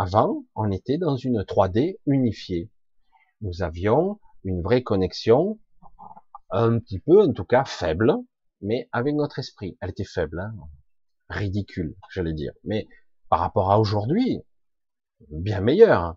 Avant, 0.00 0.44
on 0.54 0.70
était 0.70 0.96
dans 0.96 1.16
une 1.16 1.42
3D 1.42 1.98
unifiée. 2.06 2.70
Nous 3.40 3.62
avions 3.62 4.20
une 4.44 4.62
vraie 4.62 4.84
connexion, 4.84 5.58
un 6.50 6.78
petit 6.78 7.00
peu, 7.00 7.20
en 7.20 7.32
tout 7.32 7.44
cas 7.44 7.64
faible, 7.64 8.14
mais 8.60 8.88
avec 8.92 9.16
notre 9.16 9.40
esprit. 9.40 9.76
Elle 9.80 9.90
était 9.90 10.04
faible, 10.04 10.38
hein 10.38 10.54
ridicule, 11.28 11.96
j'allais 12.12 12.32
dire. 12.32 12.52
Mais 12.62 12.86
par 13.28 13.40
rapport 13.40 13.72
à 13.72 13.80
aujourd'hui, 13.80 14.40
bien 15.30 15.60
meilleur. 15.60 16.16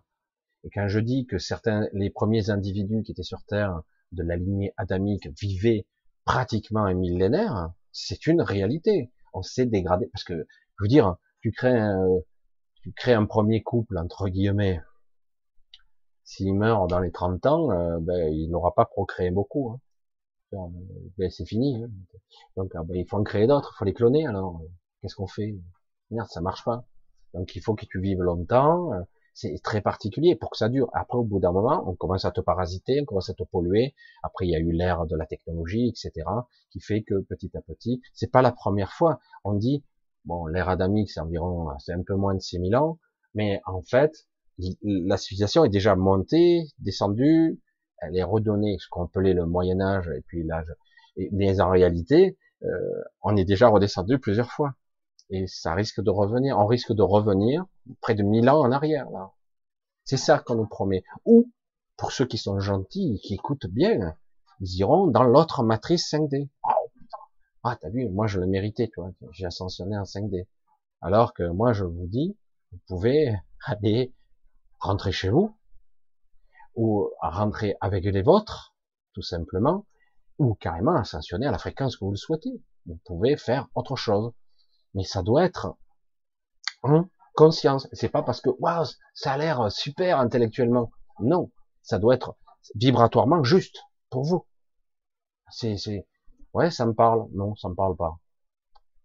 Et 0.62 0.70
quand 0.70 0.86
je 0.86 1.00
dis 1.00 1.26
que 1.26 1.38
certains, 1.38 1.88
les 1.92 2.08
premiers 2.08 2.50
individus 2.50 3.02
qui 3.02 3.10
étaient 3.10 3.24
sur 3.24 3.42
Terre 3.46 3.82
de 4.12 4.22
la 4.22 4.36
lignée 4.36 4.72
adamique 4.76 5.28
vivaient 5.40 5.86
pratiquement 6.24 6.84
un 6.84 6.94
millénaire, 6.94 7.72
c'est 7.90 8.28
une 8.28 8.42
réalité. 8.42 9.10
On 9.34 9.42
s'est 9.42 9.66
dégradé 9.66 10.06
parce 10.12 10.22
que, 10.22 10.34
je 10.34 10.84
veux 10.84 10.88
dire, 10.88 11.16
tu 11.40 11.50
crées 11.50 11.80
un, 11.80 12.06
tu 12.82 12.92
crées 12.92 13.14
un 13.14 13.26
premier 13.26 13.62
couple 13.62 13.96
entre 13.96 14.28
guillemets. 14.28 14.80
S'il 16.24 16.54
meurt 16.54 16.88
dans 16.88 17.00
les 17.00 17.10
30 17.10 17.46
ans, 17.46 17.70
euh, 17.70 17.98
ben, 18.00 18.32
il 18.32 18.50
n'aura 18.50 18.74
pas 18.74 18.84
procréé 18.84 19.30
beaucoup. 19.30 19.70
Hein. 20.52 20.70
Ben, 21.18 21.30
c'est 21.30 21.46
fini. 21.46 21.82
Hein. 21.82 21.90
Donc 22.56 22.72
ah, 22.74 22.82
ben, 22.84 22.96
il 22.96 23.06
faut 23.08 23.16
en 23.16 23.24
créer 23.24 23.46
d'autres, 23.46 23.72
il 23.74 23.78
faut 23.78 23.84
les 23.84 23.94
cloner 23.94 24.26
alors. 24.26 24.60
Qu'est-ce 25.00 25.16
qu'on 25.16 25.26
fait? 25.26 25.56
Merde, 26.10 26.28
ça 26.28 26.40
marche 26.40 26.64
pas. 26.64 26.84
Donc 27.34 27.54
il 27.56 27.62
faut 27.62 27.74
que 27.74 27.86
tu 27.86 28.00
vives 28.00 28.20
longtemps. 28.20 28.90
C'est 29.34 29.58
très 29.62 29.80
particulier 29.80 30.36
pour 30.36 30.50
que 30.50 30.58
ça 30.58 30.68
dure. 30.68 30.90
Après, 30.92 31.16
au 31.16 31.24
bout 31.24 31.40
d'un 31.40 31.52
moment, 31.52 31.82
on 31.88 31.94
commence 31.94 32.26
à 32.26 32.30
te 32.32 32.42
parasiter, 32.42 33.00
on 33.00 33.04
commence 33.06 33.30
à 33.30 33.34
te 33.34 33.42
polluer. 33.44 33.94
Après, 34.22 34.46
il 34.46 34.50
y 34.50 34.56
a 34.56 34.58
eu 34.58 34.72
l'ère 34.72 35.06
de 35.06 35.16
la 35.16 35.24
technologie, 35.24 35.88
etc., 35.88 36.26
qui 36.70 36.80
fait 36.80 37.02
que 37.02 37.20
petit 37.22 37.50
à 37.56 37.62
petit, 37.62 38.02
c'est 38.12 38.30
pas 38.30 38.42
la 38.42 38.52
première 38.52 38.92
fois. 38.92 39.20
On 39.44 39.54
dit, 39.54 39.82
bon, 40.24 40.46
l'ère 40.46 40.68
adamique, 40.68 41.10
c'est 41.10 41.20
environ, 41.20 41.68
c'est 41.78 41.92
un 41.92 42.02
peu 42.02 42.14
moins 42.14 42.34
de 42.34 42.40
6000 42.40 42.76
ans, 42.76 42.98
mais 43.34 43.60
en 43.66 43.82
fait, 43.82 44.26
la 44.82 45.16
civilisation 45.16 45.64
est 45.64 45.70
déjà 45.70 45.96
montée, 45.96 46.66
descendue, 46.78 47.60
elle 47.98 48.16
est 48.16 48.22
redonnée, 48.22 48.76
ce 48.78 48.88
qu'on 48.90 49.04
appelait 49.04 49.34
le 49.34 49.46
Moyen 49.46 49.80
Âge 49.80 50.08
et 50.08 50.22
puis 50.22 50.44
l'âge. 50.44 50.72
Mais 51.32 51.60
en 51.60 51.70
réalité, 51.70 52.36
euh, 52.64 52.68
on 53.22 53.36
est 53.36 53.44
déjà 53.44 53.68
redescendu 53.68 54.18
plusieurs 54.18 54.50
fois 54.50 54.74
et 55.30 55.46
ça 55.46 55.74
risque 55.74 56.02
de 56.02 56.10
revenir. 56.10 56.58
On 56.58 56.66
risque 56.66 56.92
de 56.92 57.02
revenir 57.02 57.64
près 58.00 58.14
de 58.14 58.22
1000 58.22 58.48
ans 58.50 58.60
en 58.60 58.70
arrière. 58.70 59.10
Là. 59.10 59.32
C'est 60.04 60.16
ça 60.16 60.38
qu'on 60.38 60.56
nous 60.56 60.66
promet. 60.66 61.04
Ou, 61.24 61.50
pour 61.96 62.12
ceux 62.12 62.26
qui 62.26 62.38
sont 62.38 62.60
gentils, 62.60 63.20
qui 63.22 63.34
écoutent 63.34 63.66
bien, 63.66 64.14
ils 64.60 64.80
iront 64.80 65.06
dans 65.06 65.24
l'autre 65.24 65.62
matrice 65.62 66.12
5D. 66.12 66.48
Ah, 67.64 67.76
t'as 67.80 67.90
vu, 67.90 68.08
moi 68.08 68.26
je 68.26 68.40
le 68.40 68.46
méritais, 68.46 68.88
tu 68.88 69.00
vois. 69.00 69.10
J'ai 69.32 69.46
ascensionné 69.46 69.96
en 69.96 70.04
5D. 70.04 70.46
Alors 71.00 71.34
que 71.34 71.44
moi 71.44 71.72
je 71.72 71.84
vous 71.84 72.06
dis, 72.06 72.36
vous 72.72 72.78
pouvez 72.88 73.34
aller 73.66 74.14
rentrer 74.80 75.12
chez 75.12 75.28
vous, 75.30 75.56
ou 76.74 77.10
rentrer 77.20 77.76
avec 77.80 78.04
les 78.04 78.22
vôtres, 78.22 78.74
tout 79.14 79.22
simplement, 79.22 79.86
ou 80.38 80.54
carrément 80.54 80.96
ascensionner 80.96 81.46
à 81.46 81.50
la 81.52 81.58
fréquence 81.58 81.96
que 81.96 82.04
vous 82.04 82.10
le 82.12 82.16
souhaitez. 82.16 82.62
Vous 82.86 82.98
pouvez 83.04 83.36
faire 83.36 83.68
autre 83.74 83.96
chose 83.96 84.32
mais 84.94 85.04
ça 85.04 85.22
doit 85.22 85.44
être 85.44 85.76
en 86.82 87.08
conscience. 87.34 87.88
C'est 87.92 88.08
pas 88.08 88.22
parce 88.22 88.40
que 88.40 88.50
waouh, 88.58 88.84
ça 89.14 89.32
a 89.32 89.38
l'air 89.38 89.70
super 89.72 90.18
intellectuellement. 90.18 90.90
Non, 91.20 91.50
ça 91.82 91.98
doit 91.98 92.14
être 92.14 92.36
vibratoirement 92.74 93.42
juste 93.42 93.78
pour 94.10 94.24
vous. 94.24 94.46
C'est, 95.50 95.76
c'est, 95.76 96.06
ouais, 96.54 96.70
ça 96.70 96.86
me 96.86 96.94
parle. 96.94 97.26
Non, 97.32 97.54
ça 97.56 97.68
me 97.68 97.74
parle 97.74 97.96
pas. 97.96 98.18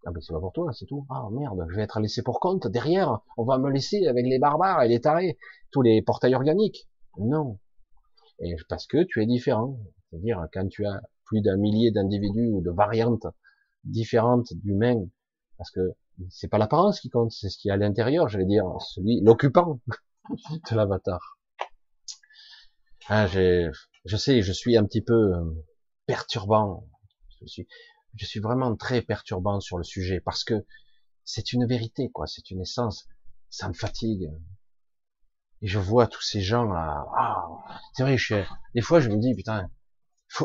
Ah 0.06 0.12
ben 0.12 0.22
c'est 0.22 0.34
pas 0.34 0.40
pour 0.40 0.54
toi, 0.54 0.72
c'est 0.74 0.86
tout. 0.86 1.06
Ah 1.10 1.28
merde, 1.32 1.66
je 1.70 1.76
vais 1.76 1.82
être 1.84 2.00
laissé 2.00 2.24
pour 2.24 2.40
compte. 2.40 2.68
Derrière, 2.68 3.20
on 3.38 3.44
va 3.44 3.58
me 3.58 3.70
laisser 3.70 4.08
avec 4.08 4.26
les 4.26 4.40
barbares 4.40 4.84
et 4.84 4.88
les 4.88 5.02
tarés, 5.02 5.38
tous 5.72 5.82
les 5.82 6.02
portails 6.02 6.36
organiques. 6.36 6.88
Non. 7.18 7.60
Et 8.40 8.56
parce 8.70 8.88
que 8.88 9.04
tu 9.04 9.22
es 9.22 9.26
différent. 9.26 9.78
C'est-à-dire 10.10 10.48
quand 10.54 10.68
tu 10.70 10.86
as 10.86 11.02
plus 11.26 11.42
d'un 11.42 11.58
millier 11.58 11.92
d'individus 11.92 12.48
ou 12.48 12.62
de 12.62 12.72
variantes 12.72 13.28
différentes 13.84 14.54
d'humains 14.54 15.06
parce 15.58 15.72
que 15.72 15.94
c'est 16.30 16.48
pas 16.48 16.58
l'apparence 16.58 17.00
qui 17.00 17.10
compte, 17.10 17.32
c'est 17.32 17.50
ce 17.50 17.58
qui 17.58 17.70
est 17.70 17.72
à 17.72 17.78
l'intérieur, 17.78 18.28
j'allais 18.28 18.46
dire, 18.46 18.66
celui, 18.80 19.22
l'occupant 19.22 19.80
de 20.72 20.76
l'avatar. 20.76 21.38
Ah, 23.08 23.28
je 23.28 24.18
sais, 24.18 24.42
je 24.42 24.52
suis 24.52 24.78
un 24.78 24.84
petit 24.86 25.02
peu 25.02 25.14
euh, 25.14 25.44
perturbant. 26.06 26.86
Je 27.42 27.48
suis, 27.48 27.68
je 28.16 28.26
suis 28.26 28.40
vraiment 28.40 28.76
très 28.76 29.02
perturbant 29.02 29.60
sur 29.60 29.78
le 29.78 29.84
sujet 29.84 30.20
parce 30.20 30.44
que 30.44 30.66
c'est 31.24 31.54
une 31.54 31.66
vérité, 31.66 32.10
quoi. 32.10 32.28
C'est 32.28 32.52
une 32.52 32.62
essence. 32.62 33.08
Ça 33.50 33.68
me 33.68 33.74
fatigue. 33.74 34.32
Et 35.62 35.68
je 35.68 35.80
vois 35.80 36.08
tous 36.08 36.22
ces 36.22 36.42
gens 36.42 36.66
là. 36.66 37.06
Ah, 37.18 37.48
c'est 37.94 38.04
vrai, 38.04 38.18
je 38.18 38.36
des 38.76 38.82
fois 38.82 39.00
je 39.00 39.10
me 39.10 39.18
dis 39.18 39.34
putain. 39.34 39.70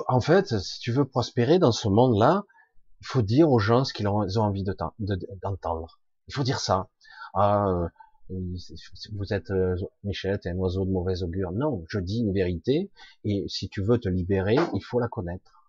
En 0.08 0.20
fait, 0.20 0.58
si 0.60 0.78
tu 0.80 0.92
veux 0.92 1.04
prospérer 1.04 1.58
dans 1.58 1.72
ce 1.72 1.88
monde-là, 1.88 2.44
il 3.00 3.06
faut 3.06 3.22
dire 3.22 3.50
aux 3.50 3.58
gens 3.58 3.84
ce 3.84 3.92
qu'ils 3.92 4.08
ont 4.08 4.22
envie 4.36 4.62
d'entendre. 4.62 5.98
il 6.28 6.34
faut 6.34 6.44
dire 6.44 6.60
ça. 6.60 6.88
Ah, 7.34 7.66
euh, 7.66 7.88
vous 9.12 9.32
êtes 9.32 9.50
euh, 9.50 9.76
Michel, 10.04 10.38
t'es 10.38 10.50
un 10.50 10.56
oiseau 10.56 10.84
de 10.84 10.90
mauvaise 10.90 11.22
augure. 11.22 11.52
Non, 11.52 11.84
je 11.88 11.98
dis 11.98 12.20
une 12.20 12.32
vérité, 12.32 12.90
et 13.24 13.44
si 13.48 13.68
tu 13.68 13.82
veux 13.82 13.98
te 13.98 14.08
libérer, 14.08 14.56
il 14.74 14.82
faut 14.82 15.00
la 15.00 15.08
connaître. 15.08 15.61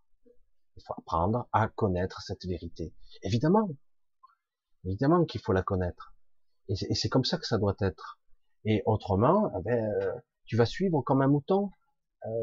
Il 0.76 0.84
faut 0.86 0.94
apprendre 0.98 1.48
à 1.52 1.68
connaître 1.68 2.22
cette 2.22 2.46
vérité. 2.46 2.94
Évidemment, 3.22 3.70
évidemment 4.86 5.26
qu'il 5.26 5.42
faut 5.42 5.54
la 5.54 5.64
connaître. 5.64 6.14
Et 6.70 6.96
c'est 6.96 7.10
comme 7.10 7.26
ça 7.26 7.38
que 7.38 7.46
ça 7.46 7.58
doit 7.58 7.76
être. 7.82 8.20
Et 8.66 8.82
autrement, 8.86 9.52
eh 9.60 9.62
ben, 9.64 9.92
euh, 10.02 10.14
tu 10.46 10.56
vas 10.56 10.66
suivre 10.66 11.02
comme 11.02 11.22
un 11.22 11.28
mouton. 11.28 11.72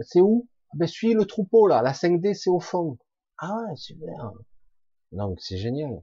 c'est 0.03 0.21
où? 0.21 0.49
Eh 0.75 0.79
ben, 0.79 0.87
Suis 0.87 1.15
le 1.15 1.25
troupeau 1.25 1.67
là, 1.67 1.83
la 1.83 1.93
5D 1.93 2.35
c'est 2.35 2.51
au 2.51 2.61
fond. 2.61 2.99
Ah 3.39 3.75
super. 3.77 4.33
Donc 5.13 5.41
c'est 5.41 5.57
génial. 5.57 6.03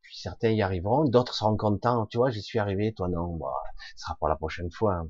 Puis 0.00 0.16
certains 0.18 0.50
y 0.50 0.62
arriveront, 0.62 1.04
d'autres 1.04 1.34
seront 1.34 1.56
contents. 1.56 2.06
Tu 2.06 2.16
vois, 2.18 2.30
j'y 2.30 2.42
suis 2.42 2.58
arrivé, 2.58 2.94
toi 2.94 3.08
non. 3.08 3.36
Bah, 3.36 3.52
ce 3.96 4.04
sera 4.04 4.16
pour 4.16 4.28
la 4.28 4.36
prochaine 4.36 4.70
fois. 4.70 5.06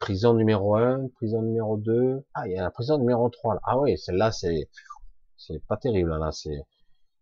Prison 0.00 0.34
numéro 0.34 0.76
1, 0.76 1.08
prison 1.16 1.42
numéro 1.42 1.76
2. 1.76 2.26
Ah, 2.34 2.46
il 2.46 2.54
y 2.54 2.58
a 2.58 2.62
la 2.62 2.70
prison 2.70 2.98
numéro 2.98 3.28
3. 3.28 3.54
Là. 3.54 3.60
Ah 3.64 3.78
oui, 3.78 3.98
celle-là, 3.98 4.32
c'est 4.32 4.68
c'est 5.38 5.64
pas 5.66 5.76
terrible. 5.76 6.16
Là, 6.18 6.30
c'est 6.32 6.66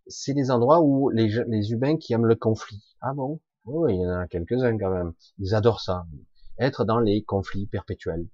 c'est 0.08 0.34
des 0.34 0.50
endroits 0.50 0.80
où 0.80 1.10
les, 1.10 1.28
les 1.48 1.72
humains 1.72 1.96
qui 1.96 2.12
aiment 2.12 2.26
le 2.26 2.36
conflit. 2.36 2.84
Ah 3.00 3.12
bon? 3.14 3.40
Oui, 3.64 3.94
il 3.94 4.00
y 4.00 4.06
en 4.06 4.20
a 4.20 4.28
quelques-uns 4.28 4.78
quand 4.78 4.90
même. 4.90 5.12
Ils 5.38 5.54
adorent 5.54 5.80
ça. 5.80 6.06
Être 6.58 6.84
dans 6.84 7.00
les 7.00 7.22
conflits 7.24 7.66
perpétuels. 7.66 8.28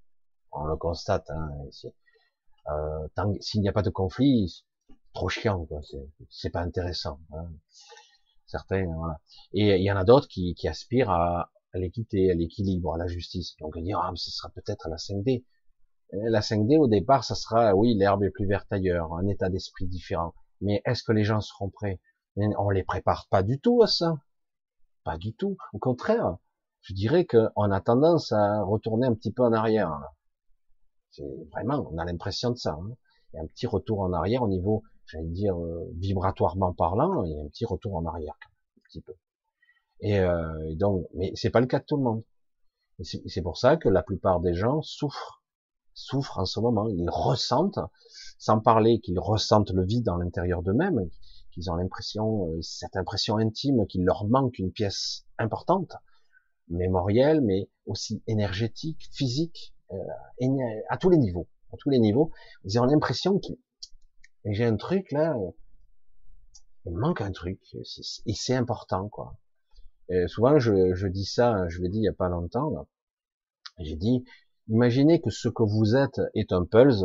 On 0.53 0.65
le 0.65 0.77
constate. 0.77 1.29
Hein, 1.31 1.51
euh, 2.69 3.37
S'il 3.41 3.63
n'y 3.63 3.69
a 3.69 3.73
pas 3.73 3.83
de 3.83 3.91
conflit, 3.91 4.65
trop 5.15 5.29
chiant, 5.29 5.65
quoi. 5.65 5.81
C'est 6.29 6.51
pas 6.51 6.61
intéressant. 6.61 7.19
Hein. 7.33 7.51
Certains, 8.47 8.85
voilà. 8.85 9.21
Et 9.55 9.77
il 9.77 9.83
y 9.83 9.91
en 9.91 9.97
a 9.97 10.05
d'autres 10.05 10.29
qui, 10.29 10.55
qui 10.55 10.69
aspirent 10.69 11.11
à, 11.11 11.51
l'équité, 11.73 12.31
à 12.31 12.35
l'équilibre, 12.35 12.95
à 12.95 12.99
la 12.99 13.07
justice. 13.07 13.57
Donc 13.61 13.79
dire, 13.79 13.99
ah, 13.99 14.13
ce 14.15 14.31
sera 14.31 14.51
peut-être 14.51 14.89
la 14.91 14.97
5D. 14.97 15.45
La 16.13 16.41
5D, 16.41 16.79
au 16.79 16.89
départ, 16.89 17.25
ça 17.25 17.35
sera, 17.35 17.75
oui, 17.75 17.95
l'herbe 17.95 18.25
est 18.25 18.31
plus 18.31 18.47
verte 18.47 18.71
ailleurs, 18.71 19.15
un 19.15 19.27
état 19.29 19.49
d'esprit 19.49 19.87
différent. 19.87 20.35
Mais 20.61 20.83
est-ce 20.85 21.03
que 21.03 21.13
les 21.13 21.25
gens 21.25 21.41
seront 21.41 21.71
prêts? 21.71 22.01
On 22.37 22.71
les 22.71 22.85
prépare 22.85 23.27
pas 23.31 23.43
du 23.43 23.61
tout 23.61 23.83
à 23.83 23.87
ça. 23.87 24.19
Pas 25.05 25.19
du 25.19 25.35
tout. 25.35 25.57
Au 25.73 25.79
contraire, 25.79 26.37
je 26.83 26.95
dirais 26.95 27.27
qu'on 27.27 27.71
a 27.71 27.81
tendance 27.81 28.33
à 28.33 28.63
retourner 28.63 29.07
un 29.07 29.15
petit 29.15 29.33
peu 29.33 29.43
en 29.43 29.53
arrière. 29.53 29.91
C'est 31.11 31.25
vraiment, 31.51 31.89
on 31.91 31.99
a 31.99 32.05
l'impression 32.05 32.51
de 32.51 32.57
ça. 32.57 32.73
Hein. 32.73 32.97
Il 33.33 33.37
y 33.37 33.41
a 33.41 33.43
un 33.43 33.47
petit 33.47 33.67
retour 33.67 34.01
en 34.01 34.13
arrière 34.13 34.43
au 34.43 34.49
niveau 34.49 34.83
j'allais 35.07 35.29
dire 35.29 35.59
euh, 35.59 35.91
vibratoirement 35.97 36.73
parlant, 36.73 37.25
il 37.25 37.33
y 37.33 37.39
a 37.39 37.43
un 37.43 37.49
petit 37.49 37.65
retour 37.65 37.97
en 37.97 38.07
arrière, 38.07 38.35
un 38.45 38.81
petit 38.89 39.01
peu. 39.01 39.15
Et, 40.01 40.19
euh, 40.19 40.75
donc, 40.77 41.07
mais 41.15 41.33
c'est 41.35 41.51
pas 41.51 41.61
le 41.61 41.67
cas 41.67 41.79
de 41.79 41.85
tout 41.85 41.97
le 41.97 42.03
monde. 42.03 42.23
C'est 43.01 43.43
pour 43.43 43.57
ça 43.57 43.77
que 43.77 43.89
la 43.89 44.03
plupart 44.03 44.41
des 44.41 44.55
gens 44.55 44.81
souffrent, 44.83 45.42
souffrent 45.95 46.39
en 46.39 46.45
ce 46.45 46.61
moment. 46.61 46.89
Ils 46.89 47.11
ressentent, 47.11 47.79
sans 48.39 48.61
parler 48.61 49.01
qu'ils 49.01 49.19
ressentent 49.19 49.71
le 49.71 49.85
vide 49.85 50.05
dans 50.05 50.17
l'intérieur 50.17 50.63
d'eux-mêmes, 50.63 51.09
qu'ils 51.53 51.71
ont 51.71 51.75
l'impression, 51.75 52.49
euh, 52.49 52.63
cette 52.63 52.97
impression 52.97 53.37
intime 53.37 53.87
qu'il 53.87 54.05
leur 54.05 54.25
manque 54.27 54.59
une 54.59 54.73
pièce 54.73 55.25
importante, 55.39 55.93
mémorielle, 56.69 57.41
mais 57.41 57.69
aussi 57.87 58.23
énergétique, 58.27 59.09
physique, 59.13 59.75
euh, 59.93 59.97
à 60.89 60.97
tous 60.97 61.11
les 61.11 61.19
niveaux, 61.19 61.49
à 61.73 61.77
tous 61.77 61.91
les 61.91 61.99
niveaux. 61.99 62.31
Ils 62.65 62.81
ont 62.81 62.85
l'impression 62.85 63.39
qu'ils 63.39 63.59
j'ai 64.45 64.65
un 64.65 64.77
truc 64.77 65.13
là, 65.13 65.37
il 66.85 66.97
manque 66.97 67.21
un 67.21 67.31
truc, 67.31 67.61
et 68.27 68.35
c'est 68.35 68.55
important 68.55 69.09
quoi. 69.09 69.37
Et 70.09 70.27
souvent 70.27 70.59
je, 70.59 70.95
je, 70.95 71.07
dis 71.07 71.25
ça, 71.25 71.69
je 71.69 71.81
l'ai 71.81 71.89
dit 71.89 71.99
il 71.99 72.05
y 72.05 72.09
a 72.09 72.13
pas 72.13 72.29
longtemps, 72.29 72.89
j'ai 73.79 73.97
dit, 73.97 74.25
imaginez 74.69 75.21
que 75.21 75.31
ce 75.31 75.49
que 75.49 75.63
vous 75.63 75.97
êtes 75.97 76.21
est 76.35 76.53
un 76.53 76.65
pulse, 76.65 77.05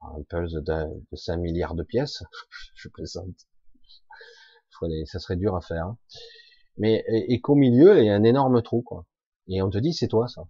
un 0.00 0.22
pulse 0.28 0.52
de, 0.52 0.60
de 0.62 1.16
5 1.16 1.36
milliards 1.38 1.74
de 1.74 1.82
pièces, 1.82 2.22
je 2.74 2.88
plaisante. 2.88 3.46
ça 5.06 5.18
serait 5.18 5.36
dur 5.36 5.56
à 5.56 5.60
faire. 5.60 5.86
Hein. 5.86 5.98
Mais 6.76 7.04
et, 7.08 7.40
qu'au 7.40 7.54
milieu, 7.54 7.98
il 8.00 8.06
y 8.06 8.10
a 8.10 8.14
un 8.14 8.24
énorme 8.24 8.62
trou, 8.62 8.82
quoi. 8.82 9.06
Et 9.48 9.62
on 9.62 9.70
te 9.70 9.78
dit, 9.78 9.92
c'est 9.92 10.08
toi 10.08 10.26
ça. 10.28 10.42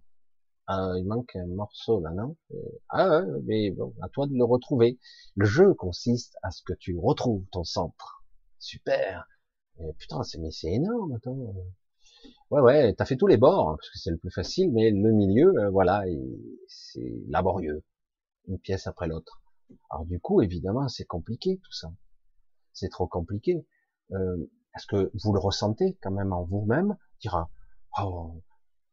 Ah, 0.67 0.95
il 0.97 1.07
manque 1.07 1.37
un 1.37 1.47
morceau 1.47 2.01
là, 2.01 2.11
non? 2.13 2.37
Euh, 2.53 2.57
Ah, 2.89 3.21
mais 3.45 3.71
bon, 3.71 3.95
à 4.03 4.09
toi 4.09 4.27
de 4.27 4.35
le 4.35 4.45
retrouver. 4.45 4.99
Le 5.37 5.45
jeu 5.47 5.75
consiste 5.75 6.37
à 6.43 6.51
ce 6.51 6.63
que 6.63 6.73
tu 6.73 6.99
retrouves 6.99 7.45
ton 7.53 7.65
centre. 7.65 8.25
Super. 8.59 9.29
Putain, 9.99 10.23
c'est 10.23 10.39
mais 10.39 10.51
c'est 10.51 10.73
énorme, 10.73 11.13
attends. 11.15 11.37
Ouais, 12.51 12.61
ouais, 12.61 12.95
t'as 12.95 13.05
fait 13.05 13.16
tous 13.16 13.27
les 13.27 13.37
bords 13.37 13.70
hein, 13.70 13.77
parce 13.77 13.91
que 13.91 13.99
c'est 13.99 14.11
le 14.11 14.18
plus 14.18 14.31
facile, 14.31 14.70
mais 14.72 14.91
le 14.91 15.12
milieu, 15.12 15.53
euh, 15.59 15.70
voilà, 15.70 16.05
c'est 16.68 17.14
laborieux, 17.29 17.83
une 18.49 18.59
pièce 18.59 18.87
après 18.87 19.09
l'autre. 19.09 19.43
Alors 19.91 20.07
du 20.07 20.20
coup, 20.20 20.43
évidemment, 20.43 20.89
c'est 20.89 21.05
compliqué 21.05 21.59
tout 21.62 21.72
ça. 21.72 21.89
C'est 22.72 22.91
trop 22.91 23.07
compliqué. 23.07 23.66
Euh, 24.12 24.37
est-ce 24.77 24.87
que 24.87 25.11
vous 25.22 25.33
le 25.33 25.39
ressentez 25.39 25.99
quand 26.03 26.11
même 26.11 26.33
en 26.33 26.45
vous-même 26.45 26.97
Dire 27.20 27.47
oh, 27.99 28.43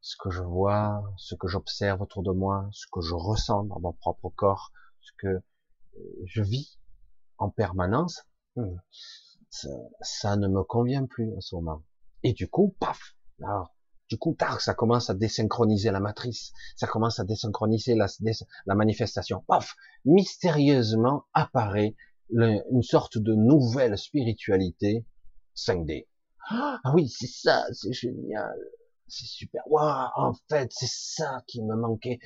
ce 0.02 0.16
que 0.18 0.30
je 0.30 0.42
vois, 0.42 1.04
ce 1.18 1.36
que 1.36 1.48
j'observe 1.48 2.02
autour 2.02 2.24
de 2.24 2.32
moi, 2.32 2.68
ce 2.72 2.86
que 2.92 3.02
je 3.02 3.14
ressens 3.14 3.66
dans 3.66 3.80
mon 3.80 3.94
propre 3.94 4.30
corps, 4.30 4.72
ce 5.00 5.12
que 5.18 5.28
euh, 5.28 5.42
je 6.26 6.42
vis 6.42 6.80
en 7.38 7.50
permanence, 7.50 8.24
hmm, 8.56 8.76
ça, 9.50 10.36
ne 10.38 10.48
me 10.48 10.64
convient 10.64 11.06
plus 11.06 11.34
en 11.36 11.42
ce 11.42 11.56
moment. 11.56 11.84
Et 12.24 12.34
du 12.34 12.48
coup, 12.50 12.76
paf, 12.80 13.16
alors, 13.44 13.74
du 14.10 14.18
coup, 14.18 14.36
tard, 14.38 14.60
ça 14.60 14.74
commence 14.74 15.10
à 15.10 15.14
désynchroniser 15.14 15.90
la 15.90 16.00
matrice, 16.00 16.52
ça 16.76 16.88
commence 16.88 17.20
à 17.20 17.24
désynchroniser 17.24 17.96
la, 17.96 18.08
la 18.66 18.76
manifestation. 18.76 19.44
Paf, 19.48 19.76
mystérieusement 20.06 21.24
apparaît 21.34 21.96
une 22.30 22.84
sorte 22.84 23.18
de 23.18 23.34
nouvelle 23.34 23.98
spiritualité 23.98 25.06
5D. 25.56 26.08
Ah 26.50 26.80
oui, 26.94 27.08
c'est 27.08 27.28
ça, 27.28 27.66
c'est 27.72 27.94
génial, 27.94 28.58
c'est 29.08 29.26
super. 29.26 29.64
Waouh, 29.68 30.10
en 30.16 30.34
fait, 30.50 30.72
c'est 30.74 30.90
ça 30.90 31.44
qui 31.48 31.62
me 31.62 31.76
manquait. 31.76 32.20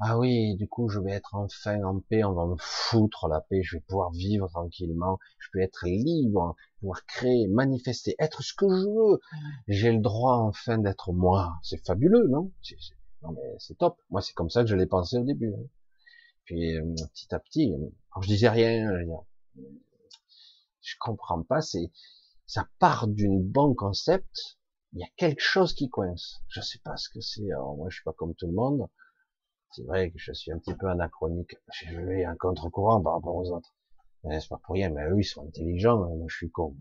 Ah 0.00 0.16
oui, 0.16 0.54
du 0.54 0.68
coup, 0.68 0.88
je 0.88 1.00
vais 1.00 1.10
être 1.10 1.34
enfin 1.34 1.82
en 1.82 1.98
paix, 1.98 2.22
on 2.22 2.32
va 2.32 2.46
me 2.46 2.54
foutre 2.56 3.26
la 3.26 3.40
paix, 3.40 3.62
je 3.64 3.76
vais 3.76 3.80
pouvoir 3.80 4.12
vivre 4.12 4.48
tranquillement, 4.48 5.18
je 5.40 5.48
peux 5.52 5.58
être 5.60 5.88
libre, 5.88 6.54
pouvoir 6.78 7.04
créer, 7.06 7.48
manifester, 7.48 8.14
être 8.20 8.42
ce 8.42 8.54
que 8.54 8.68
je 8.68 8.86
veux. 8.86 9.20
J'ai 9.66 9.90
le 9.90 9.98
droit 9.98 10.36
enfin 10.36 10.78
d'être 10.78 11.12
moi. 11.12 11.58
C'est 11.64 11.84
fabuleux, 11.84 12.28
non? 12.28 12.52
Non 13.22 13.32
mais 13.32 13.56
c'est 13.58 13.76
top. 13.76 14.00
Moi, 14.10 14.22
c'est 14.22 14.34
comme 14.34 14.50
ça 14.50 14.62
que 14.62 14.68
je 14.68 14.76
l'ai 14.76 14.86
pensé 14.86 15.18
au 15.18 15.24
début. 15.24 15.52
Hein. 15.52 15.66
Puis 16.44 16.76
euh, 16.76 16.94
petit 17.12 17.34
à 17.34 17.40
petit, 17.40 17.74
alors 17.74 18.22
je 18.22 18.28
disais 18.28 18.48
rien, 18.48 18.88
je 20.80 20.94
comprends 21.00 21.42
pas. 21.42 21.60
C'est 21.60 21.90
ça 22.46 22.68
part 22.78 23.08
d'une 23.08 23.42
bon 23.42 23.74
concept. 23.74 24.58
Il 24.92 25.00
y 25.00 25.04
a 25.04 25.08
quelque 25.16 25.42
chose 25.42 25.74
qui 25.74 25.90
coince. 25.90 26.40
Je 26.48 26.60
sais 26.60 26.78
pas 26.84 26.96
ce 26.96 27.08
que 27.08 27.20
c'est. 27.20 27.48
Moi, 27.76 27.88
je 27.90 27.96
suis 27.96 28.04
pas 28.04 28.12
comme 28.12 28.34
tout 28.36 28.46
le 28.46 28.54
monde. 28.54 28.88
C'est 29.70 29.84
vrai 29.84 30.10
que 30.10 30.18
je 30.18 30.32
suis 30.32 30.50
un 30.50 30.58
petit 30.58 30.74
peu 30.74 30.88
anachronique. 30.88 31.56
Je 31.72 32.00
vais 32.00 32.24
un 32.24 32.36
contre-courant 32.36 33.02
par 33.02 33.14
rapport 33.14 33.36
aux 33.36 33.50
autres. 33.50 33.74
C'est 34.24 34.48
pas 34.48 34.58
pour 34.64 34.74
rien, 34.74 34.90
mais 34.90 35.08
eux, 35.08 35.20
ils 35.20 35.24
sont 35.24 35.46
intelligents, 35.46 35.98
moi, 35.98 36.26
je 36.28 36.36
suis 36.36 36.50
con. 36.50 36.76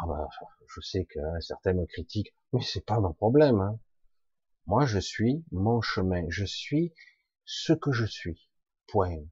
Ah 0.00 0.06
bah, 0.06 0.28
je 0.66 0.80
sais 0.80 1.04
que 1.04 1.18
hein, 1.18 1.40
certains 1.40 1.74
me 1.74 1.86
critiquent, 1.86 2.34
mais 2.52 2.62
c'est 2.62 2.84
pas 2.84 3.00
mon 3.00 3.12
problème. 3.12 3.60
Hein. 3.60 3.78
Moi, 4.66 4.84
je 4.86 4.98
suis 4.98 5.44
mon 5.50 5.80
chemin. 5.80 6.24
Je 6.28 6.44
suis 6.44 6.92
ce 7.44 7.72
que 7.72 7.92
je 7.92 8.04
suis. 8.04 8.48
Point. 8.86 9.24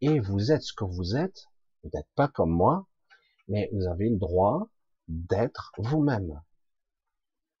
Et 0.00 0.18
vous 0.18 0.52
êtes 0.52 0.62
ce 0.62 0.72
que 0.72 0.84
vous 0.84 1.16
êtes. 1.16 1.46
Vous 1.82 1.90
n'êtes 1.94 2.08
pas 2.14 2.28
comme 2.28 2.50
moi, 2.50 2.88
mais 3.48 3.70
vous 3.72 3.86
avez 3.86 4.08
le 4.08 4.18
droit 4.18 4.68
d'être 5.08 5.72
vous-même. 5.78 6.42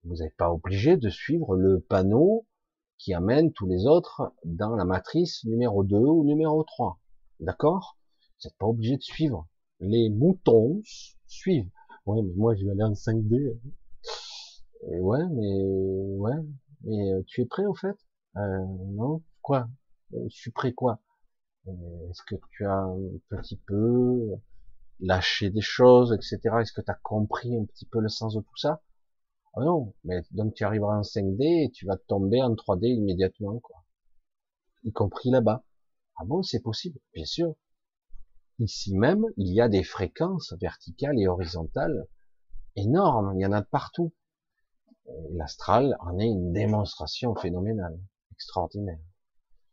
Vous 0.04 0.16
n'êtes 0.16 0.36
pas 0.36 0.50
obligé 0.50 0.96
de 0.96 1.08
suivre 1.08 1.56
le 1.56 1.80
panneau 1.80 2.46
qui 2.98 3.14
amène 3.14 3.52
tous 3.52 3.66
les 3.66 3.86
autres 3.86 4.32
dans 4.44 4.76
la 4.76 4.84
matrice 4.84 5.44
numéro 5.44 5.84
2 5.84 5.96
ou 5.98 6.24
numéro 6.24 6.62
3. 6.64 6.98
D'accord? 7.40 7.96
Vous 8.20 8.48
n'êtes 8.48 8.58
pas 8.58 8.66
obligé 8.66 8.96
de 8.96 9.02
suivre. 9.02 9.46
Les 9.80 10.10
moutons 10.10 10.82
suivent. 11.26 11.70
Ouais, 12.06 12.22
mais 12.22 12.34
moi 12.36 12.54
je 12.56 12.64
vais 12.64 12.72
aller 12.72 12.84
en 12.84 12.94
5D. 12.94 13.58
Et 14.90 15.00
ouais, 15.00 15.24
mais 15.30 15.62
ouais, 16.18 16.36
mais 16.82 17.12
euh, 17.12 17.22
tu 17.26 17.42
es 17.42 17.46
prêt 17.46 17.66
au 17.66 17.74
fait? 17.74 17.96
Euh, 18.36 18.64
Non? 18.94 19.22
Quoi? 19.42 19.68
Euh, 20.14 20.24
Je 20.28 20.36
suis 20.36 20.50
prêt 20.50 20.72
quoi? 20.72 21.00
Est-ce 22.10 22.22
que 22.26 22.34
tu 22.50 22.66
as 22.66 22.72
un 22.74 22.98
petit 23.30 23.56
peu 23.56 24.30
lâché 25.00 25.50
des 25.50 25.60
choses, 25.60 26.12
etc. 26.12 26.60
Est-ce 26.60 26.72
que 26.72 26.80
tu 26.82 26.90
as 26.90 26.98
compris 27.02 27.56
un 27.56 27.64
petit 27.64 27.86
peu 27.86 28.00
le 28.00 28.08
sens 28.08 28.34
de 28.34 28.40
tout 28.40 28.56
ça? 28.56 28.82
Ah 29.60 29.64
non, 29.64 29.92
mais 30.04 30.22
donc 30.30 30.54
tu 30.54 30.64
arriveras 30.64 30.98
en 30.98 31.02
5D 31.02 31.64
et 31.64 31.70
tu 31.70 31.84
vas 31.86 31.96
tomber 31.96 32.42
en 32.42 32.54
3D 32.54 32.86
immédiatement, 32.86 33.58
quoi. 33.58 33.84
Y 34.84 34.92
compris 34.92 35.30
là-bas. 35.30 35.64
Ah 36.16 36.24
bon, 36.24 36.42
c'est 36.42 36.60
possible, 36.60 37.00
bien 37.12 37.24
sûr. 37.24 37.56
Ici 38.60 38.96
même, 38.96 39.24
il 39.36 39.52
y 39.52 39.60
a 39.60 39.68
des 39.68 39.82
fréquences 39.82 40.54
verticales 40.60 41.18
et 41.18 41.26
horizontales 41.26 42.06
énormes, 42.76 43.32
il 43.36 43.42
y 43.42 43.46
en 43.46 43.52
a 43.52 43.62
partout. 43.62 44.12
L'astral 45.32 45.96
en 46.00 46.18
est 46.18 46.26
une 46.26 46.52
démonstration 46.52 47.34
phénoménale, 47.34 47.98
extraordinaire. 48.32 49.00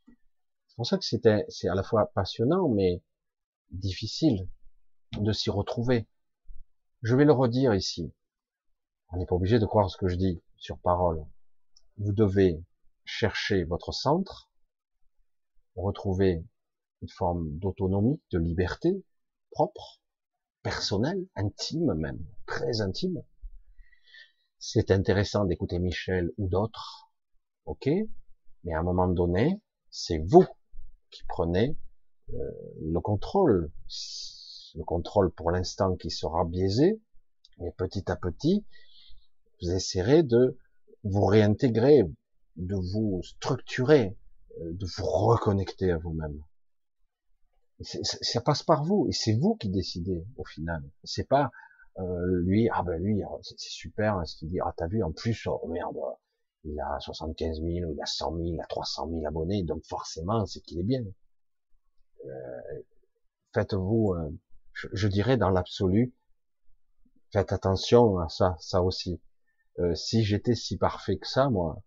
C'est 0.08 0.76
pour 0.78 0.88
ça 0.88 0.98
que 0.98 1.06
c'était, 1.06 1.46
c'est 1.50 1.68
à 1.68 1.76
la 1.76 1.84
fois 1.84 2.12
passionnant, 2.14 2.70
mais 2.70 3.04
difficile 3.72 4.48
de 5.20 5.32
s'y 5.32 5.50
retrouver. 5.50 6.08
Je 7.04 7.16
vais 7.16 7.26
le 7.26 7.34
redire 7.34 7.76
ici. 7.76 8.14
On 9.10 9.18
n'est 9.18 9.26
pas 9.26 9.36
obligé 9.36 9.60
de 9.60 9.66
croire 9.66 9.90
ce 9.90 9.98
que 9.98 10.08
je 10.08 10.16
dis 10.16 10.42
sur 10.58 10.78
parole. 10.80 11.26
Vous 11.98 12.12
devez 12.12 12.64
chercher 13.06 13.64
votre 13.64 13.94
centre, 13.94 14.50
retrouver 15.76 16.44
une 17.02 17.10
forme 17.10 17.50
d'autonomie, 17.60 18.22
de 18.32 18.40
liberté 18.40 19.04
propre, 19.52 20.02
personnelle, 20.64 21.26
intime 21.36 21.94
même, 21.94 22.26
très 22.46 22.82
intime. 22.82 23.24
C'est 24.58 24.92
intéressant 24.92 25.46
d'écouter 25.46 25.80
Michel 25.80 26.32
ou 26.38 26.48
d'autres, 26.48 27.12
ok, 27.66 27.88
mais 28.64 28.74
à 28.74 28.80
un 28.80 28.84
moment 28.84 29.08
donné, 29.08 29.62
c'est 29.92 30.18
vous 30.18 30.46
qui 31.12 31.24
prenez 31.28 31.78
euh, 32.34 32.52
le 32.82 33.00
contrôle. 33.00 33.72
Le 34.74 34.84
contrôle 34.84 35.32
pour 35.32 35.52
l'instant 35.52 35.96
qui 35.96 36.10
sera 36.10 36.44
biaisé, 36.44 37.00
mais 37.60 37.72
petit 37.72 38.12
à 38.12 38.16
petit, 38.16 38.66
vous 39.62 39.72
essaierez 39.72 40.24
de 40.24 40.58
vous 41.04 41.26
réintégrer, 41.26 42.04
de 42.56 42.76
vous 42.76 43.22
structurer, 43.24 44.18
euh, 44.60 44.74
de 44.74 44.86
vous 44.86 45.06
reconnecter 45.06 45.92
à 45.92 45.98
vous-même. 45.98 46.42
Ça 47.82 48.40
passe 48.40 48.64
par 48.64 48.86
vous 48.86 49.08
et 49.10 49.12
c'est 49.12 49.34
vous 49.34 49.56
qui 49.56 49.70
décidez 49.70 50.26
au 50.38 50.46
final. 50.46 50.82
C'est 51.04 51.28
pas 51.28 51.52
euh, 52.00 52.42
lui, 52.42 52.70
ah 52.74 52.84
ben 52.84 53.02
lui, 53.02 53.22
c'est 53.42 53.60
super, 53.60 54.18
hein, 54.18 54.26
ce 54.26 54.36
qu'il 54.36 54.50
dit, 54.50 54.60
ah 54.60 54.74
t'as 54.76 54.88
vu, 54.88 55.02
en 55.04 55.12
plus, 55.12 55.48
oh 55.48 55.68
merde, 55.68 55.98
il 56.66 56.80
a 56.80 57.00
75 57.00 57.62
000, 57.62 57.92
il 57.92 58.02
a 58.02 58.06
100 58.06 58.36
000, 58.36 58.46
il 58.48 58.60
a 58.60 58.66
300 58.66 59.10
000 59.10 59.26
abonnés, 59.26 59.64
donc 59.64 59.84
forcément, 59.86 60.46
c'est 60.46 60.62
qu'il 60.62 60.80
est 60.80 60.84
bien. 60.84 61.04
Euh, 62.26 62.82
faites-vous, 63.54 64.14
euh, 64.14 64.30
je, 64.74 64.88
je, 64.92 65.08
dirais 65.08 65.38
dans 65.38 65.50
l'absolu, 65.50 66.14
faites 67.32 67.54
attention 67.54 68.20
à 68.20 68.28
ça, 68.30 68.58
ça 68.60 68.82
aussi. 68.82 69.22
Euh, 69.80 69.94
si 69.96 70.24
j'étais 70.24 70.56
si 70.56 70.78
parfait 70.78 71.18
que 71.18 71.28
ça, 71.28 71.50
moi, 71.50 71.82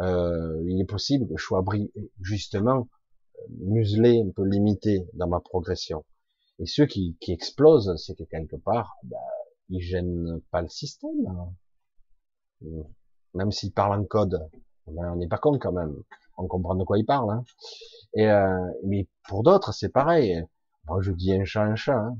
euh, 0.00 0.62
il 0.66 0.80
est 0.80 0.86
possible 0.86 1.26
que 1.28 1.36
je 1.36 1.44
sois 1.44 1.64
justement 2.20 2.88
euh, 3.38 3.42
muselé, 3.60 4.20
un 4.20 4.30
peu 4.30 4.44
limité 4.44 5.06
dans 5.14 5.28
ma 5.28 5.40
progression. 5.40 6.04
Et 6.58 6.66
ceux 6.66 6.86
qui, 6.86 7.16
qui 7.20 7.32
explosent, 7.32 7.94
c'est 7.96 8.14
que 8.14 8.24
quelque 8.24 8.56
part, 8.56 8.96
bah, 9.04 9.16
ils 9.68 9.80
gênent 9.80 10.40
pas 10.50 10.62
le 10.62 10.68
système. 10.68 11.26
Hein. 11.26 11.52
Même 13.34 13.50
s'ils 13.50 13.72
parlent 13.72 14.00
en 14.00 14.04
code, 14.04 14.48
ben, 14.86 15.12
on 15.12 15.16
n'est 15.16 15.28
pas 15.28 15.38
con 15.38 15.58
quand 15.58 15.72
même. 15.72 15.96
On 16.36 16.46
comprend 16.46 16.74
de 16.74 16.84
quoi 16.84 16.98
ils 16.98 17.06
parlent. 17.06 17.30
Hein. 17.30 17.44
Et 18.14 18.26
euh, 18.26 18.66
mais 18.84 19.08
pour 19.28 19.42
d'autres, 19.42 19.72
c'est 19.72 19.88
pareil. 19.88 20.44
Moi, 20.86 21.00
je 21.00 21.12
dis 21.12 21.32
un 21.32 21.44
chat, 21.44 21.62
un 21.62 21.74
chat. 21.74 21.98
Hein. 21.98 22.18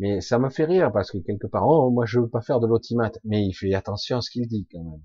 Mais 0.00 0.22
ça 0.22 0.38
me 0.38 0.48
fait 0.48 0.64
rire 0.64 0.90
parce 0.92 1.10
que 1.10 1.18
quelque 1.18 1.46
part, 1.46 1.68
oh, 1.68 1.90
moi 1.90 2.06
je 2.06 2.20
veux 2.20 2.28
pas 2.28 2.40
faire 2.40 2.58
de 2.58 2.66
l'autimate, 2.66 3.18
mais 3.22 3.44
il 3.44 3.52
fait 3.52 3.74
attention 3.74 4.16
à 4.16 4.20
ce 4.22 4.30
qu'il 4.30 4.48
dit 4.48 4.66
quand 4.72 4.82
même. 4.82 5.02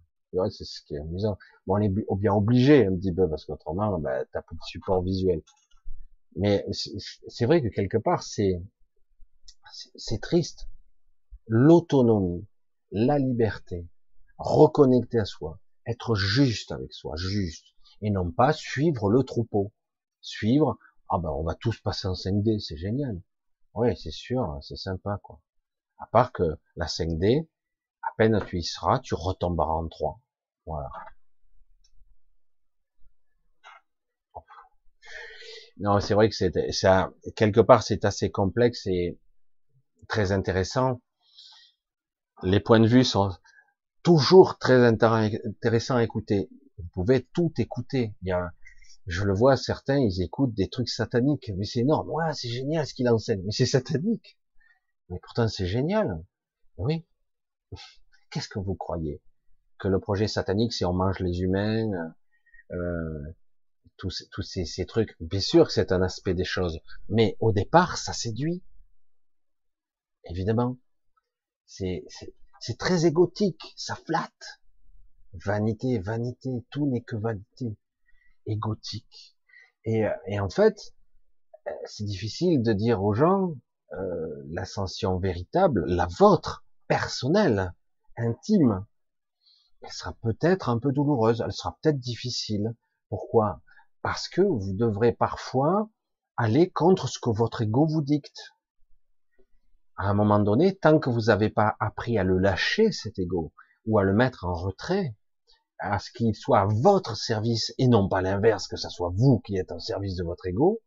C'est 0.49 0.63
ce 0.63 0.81
qui 0.85 0.95
est 0.95 0.99
amusant. 0.99 1.37
Bon, 1.67 1.75
on 1.75 1.81
est 1.81 1.89
bien 1.89 2.33
obligé 2.33 2.85
un 2.85 2.95
petit 2.95 3.13
peu 3.13 3.27
parce 3.29 3.43
qu'autrement, 3.43 3.99
bah, 3.99 4.23
t'as 4.31 4.41
plus 4.41 4.55
de 4.55 4.61
support 4.63 5.03
visuel. 5.03 5.41
Mais 6.37 6.65
c'est 7.27 7.45
vrai 7.45 7.61
que 7.61 7.67
quelque 7.67 7.97
part, 7.97 8.23
c'est 8.23 8.61
c'est 9.95 10.21
triste. 10.21 10.69
L'autonomie, 11.47 12.47
la 12.91 13.19
liberté, 13.19 13.85
reconnecter 14.37 15.19
à 15.19 15.25
soi, 15.25 15.59
être 15.85 16.15
juste 16.15 16.71
avec 16.71 16.93
soi, 16.93 17.17
juste, 17.17 17.65
et 18.01 18.11
non 18.11 18.31
pas 18.31 18.53
suivre 18.53 19.09
le 19.09 19.23
troupeau. 19.23 19.73
Suivre, 20.21 20.77
ah 21.09 21.17
ben 21.19 21.31
on 21.31 21.43
va 21.43 21.55
tous 21.55 21.81
passer 21.81 22.07
en 22.07 22.13
5D, 22.13 22.59
c'est 22.59 22.77
génial. 22.77 23.21
Oui, 23.75 23.95
c'est 23.95 24.11
sûr, 24.11 24.57
c'est 24.61 24.75
sympa, 24.75 25.19
quoi. 25.21 25.39
À 25.99 26.07
part 26.07 26.31
que 26.31 26.43
la 26.77 26.87
5D, 26.87 27.47
à 28.03 28.07
peine 28.17 28.43
tu 28.47 28.59
y 28.59 28.63
seras, 28.63 28.99
tu 28.99 29.15
retomberas 29.15 29.73
en 29.73 29.87
3. 29.87 30.21
Voilà. 30.65 30.89
Non, 35.77 35.99
c'est 35.99 36.13
vrai 36.13 36.29
que 36.29 36.35
c'est 36.35 36.71
ça 36.71 37.11
quelque 37.35 37.59
part 37.59 37.83
c'est 37.83 38.05
assez 38.05 38.31
complexe 38.31 38.87
et 38.87 39.19
très 40.07 40.31
intéressant. 40.31 41.01
Les 42.43 42.59
points 42.61 42.79
de 42.79 42.87
vue 42.87 43.03
sont 43.03 43.29
toujours 44.03 44.57
très 44.57 44.85
intéressants 44.85 45.97
à 45.97 46.03
écouter. 46.03 46.49
Vous 46.77 46.87
pouvez 46.93 47.25
tout 47.33 47.51
écouter. 47.57 48.13
Je 49.07 49.23
le 49.23 49.33
vois, 49.33 49.55
certains, 49.55 49.99
ils 49.99 50.21
écoutent 50.23 50.53
des 50.53 50.67
trucs 50.67 50.89
sataniques. 50.89 51.51
Mais 51.57 51.65
c'est 51.65 51.81
énorme. 51.81 52.09
Ouais, 52.09 52.33
c'est 52.33 52.49
génial 52.49 52.87
ce 52.87 52.93
qu'il 52.93 53.07
enseigne. 53.09 53.41
Mais 53.45 53.51
c'est 53.51 53.65
satanique. 53.65 54.39
Mais 55.09 55.19
pourtant, 55.21 55.47
c'est 55.47 55.67
génial. 55.67 56.23
Oui. 56.77 57.05
Qu'est-ce 58.31 58.49
que 58.49 58.59
vous 58.59 58.75
croyez? 58.75 59.21
Que 59.77 59.87
le 59.87 59.99
projet 59.99 60.27
satanique, 60.27 60.73
c'est 60.73 60.85
on 60.85 60.93
mange 60.93 61.19
les 61.19 61.41
humains, 61.41 61.87
euh, 62.71 63.33
tous, 63.97 64.27
ces, 64.41 64.85
trucs. 64.85 65.15
Bien 65.19 65.39
sûr 65.39 65.67
que 65.67 65.73
c'est 65.73 65.91
un 65.91 66.01
aspect 66.01 66.33
des 66.33 66.43
choses. 66.43 66.79
Mais 67.07 67.37
au 67.39 67.51
départ, 67.51 67.97
ça 67.97 68.13
séduit. 68.13 68.63
Évidemment. 70.25 70.77
C'est 71.67 72.03
très 72.79 73.05
égotique. 73.05 73.73
Ça 73.75 73.95
flatte. 73.95 74.61
Vanité, 75.33 75.99
vanité. 75.99 76.65
Tout 76.71 76.87
n'est 76.87 77.03
que 77.03 77.15
vanité. 77.15 77.77
Et, 78.47 80.03
et 80.27 80.39
en 80.39 80.49
fait, 80.49 80.93
euh, 81.67 81.71
c'est 81.85 82.05
difficile 82.05 82.61
de 82.61 82.73
dire 82.73 83.03
aux 83.03 83.13
gens, 83.13 83.53
euh, 83.93 84.43
l'ascension 84.49 85.19
véritable, 85.19 85.85
la 85.85 86.07
vôtre, 86.19 86.65
personnelle, 86.87 87.73
intime, 88.17 88.85
elle 89.81 89.91
sera 89.91 90.13
peut-être 90.21 90.69
un 90.69 90.79
peu 90.79 90.91
douloureuse, 90.91 91.41
elle 91.45 91.51
sera 91.51 91.77
peut-être 91.81 91.99
difficile. 91.99 92.75
Pourquoi? 93.09 93.61
Parce 94.01 94.27
que 94.27 94.41
vous 94.41 94.73
devrez 94.73 95.11
parfois 95.11 95.89
aller 96.37 96.69
contre 96.69 97.07
ce 97.07 97.19
que 97.19 97.29
votre 97.29 97.61
ego 97.61 97.85
vous 97.85 98.01
dicte. 98.01 98.55
À 99.97 100.09
un 100.09 100.13
moment 100.13 100.39
donné, 100.39 100.75
tant 100.75 100.99
que 100.99 101.09
vous 101.09 101.25
n'avez 101.27 101.49
pas 101.49 101.75
appris 101.79 102.17
à 102.17 102.23
le 102.23 102.37
lâcher, 102.37 102.91
cet 102.91 103.19
ego, 103.19 103.53
ou 103.85 103.99
à 103.99 104.03
le 104.03 104.13
mettre 104.13 104.45
en 104.45 104.53
retrait, 104.53 105.15
à 105.91 105.99
ce 105.99 106.11
qu'il 106.11 106.35
soit 106.35 106.61
à 106.61 106.65
votre 106.65 107.15
service 107.15 107.73
et 107.77 107.87
non 107.87 108.07
pas 108.07 108.21
l'inverse, 108.21 108.67
que 108.67 108.77
ce 108.77 108.89
soit 108.89 109.11
vous 109.13 109.39
qui 109.39 109.57
êtes 109.57 109.71
en 109.71 109.79
service 109.79 110.15
de 110.15 110.23
votre 110.23 110.47
ego, 110.47 110.81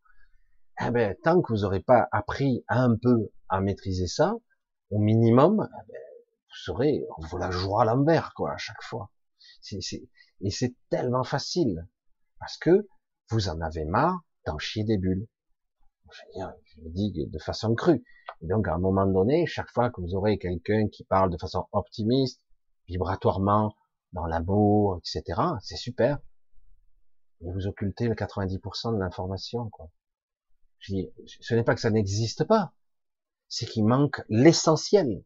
eh 0.80 0.90
ben, 0.90 1.16
tant 1.22 1.40
que 1.40 1.52
vous 1.52 1.60
n'aurez 1.60 1.80
pas 1.80 2.08
appris 2.12 2.64
un 2.68 2.96
peu 2.96 3.30
à 3.48 3.60
maîtriser 3.60 4.06
ça, 4.06 4.34
au 4.90 4.98
minimum, 4.98 5.68
eh 5.68 5.92
ben, 5.92 6.00
vous 6.48 6.56
serez, 6.56 7.04
on 7.16 7.26
vous 7.26 7.38
la 7.38 7.50
jouera 7.50 7.82
à 7.82 7.84
l'envers, 7.86 8.32
quoi, 8.34 8.52
à 8.52 8.56
chaque 8.56 8.82
fois. 8.82 9.10
C'est, 9.60 9.78
et 10.40 10.50
c'est 10.50 10.74
tellement 10.88 11.24
facile. 11.24 11.88
Parce 12.38 12.56
que 12.56 12.86
vous 13.30 13.48
en 13.48 13.60
avez 13.60 13.84
marre 13.84 14.20
d'en 14.46 14.58
chier 14.58 14.84
des 14.84 14.98
bulles. 14.98 15.26
Je, 16.10 16.40
je 16.64 16.80
le 16.82 16.90
dis 16.90 17.26
de 17.26 17.38
façon 17.38 17.74
crue. 17.74 18.04
Et 18.40 18.46
donc, 18.46 18.68
à 18.68 18.74
un 18.74 18.78
moment 18.78 19.06
donné, 19.06 19.46
chaque 19.46 19.70
fois 19.70 19.90
que 19.90 20.00
vous 20.00 20.14
aurez 20.14 20.38
quelqu'un 20.38 20.88
qui 20.88 21.04
parle 21.04 21.30
de 21.30 21.36
façon 21.36 21.66
optimiste, 21.72 22.40
vibratoirement, 22.86 23.74
dans 24.12 24.26
l'amour, 24.26 24.98
etc., 24.98 25.40
c'est 25.60 25.76
super. 25.76 26.18
Mais 27.40 27.52
vous 27.52 27.66
occultez 27.66 28.08
le 28.08 28.14
90% 28.14 28.94
de 28.94 28.98
l'information, 28.98 29.68
quoi. 29.70 29.90
Je 30.80 30.94
dis, 30.94 31.10
ce 31.40 31.54
n'est 31.54 31.64
pas 31.64 31.74
que 31.74 31.80
ça 31.80 31.90
n'existe 31.90 32.44
pas, 32.44 32.72
c'est 33.48 33.66
qu'il 33.66 33.84
manque 33.84 34.22
l'essentiel. 34.28 35.24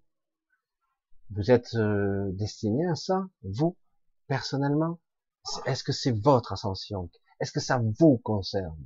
Vous 1.30 1.50
êtes 1.50 1.74
euh, 1.74 2.30
destiné 2.32 2.86
à 2.86 2.94
ça, 2.94 3.26
vous, 3.42 3.76
personnellement? 4.28 5.00
Est-ce 5.66 5.84
que 5.84 5.92
c'est 5.92 6.12
votre 6.12 6.52
ascension? 6.52 7.10
Est-ce 7.40 7.52
que 7.52 7.60
ça 7.60 7.82
vous 7.98 8.18
concerne? 8.18 8.78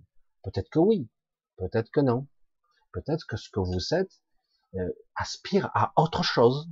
Peut-être 0.43 0.71
que 0.71 0.79
oui, 0.79 1.09
peut-être 1.57 1.91
que 1.91 2.01
non. 2.01 2.27
Peut-être 2.93 3.27
que 3.27 3.37
ce 3.37 3.51
que 3.51 3.61
vous 3.61 3.95
êtes 3.95 4.23
euh, 4.75 4.91
aspire 5.17 5.71
à 5.75 5.93
autre 5.97 6.23
chose. 6.23 6.69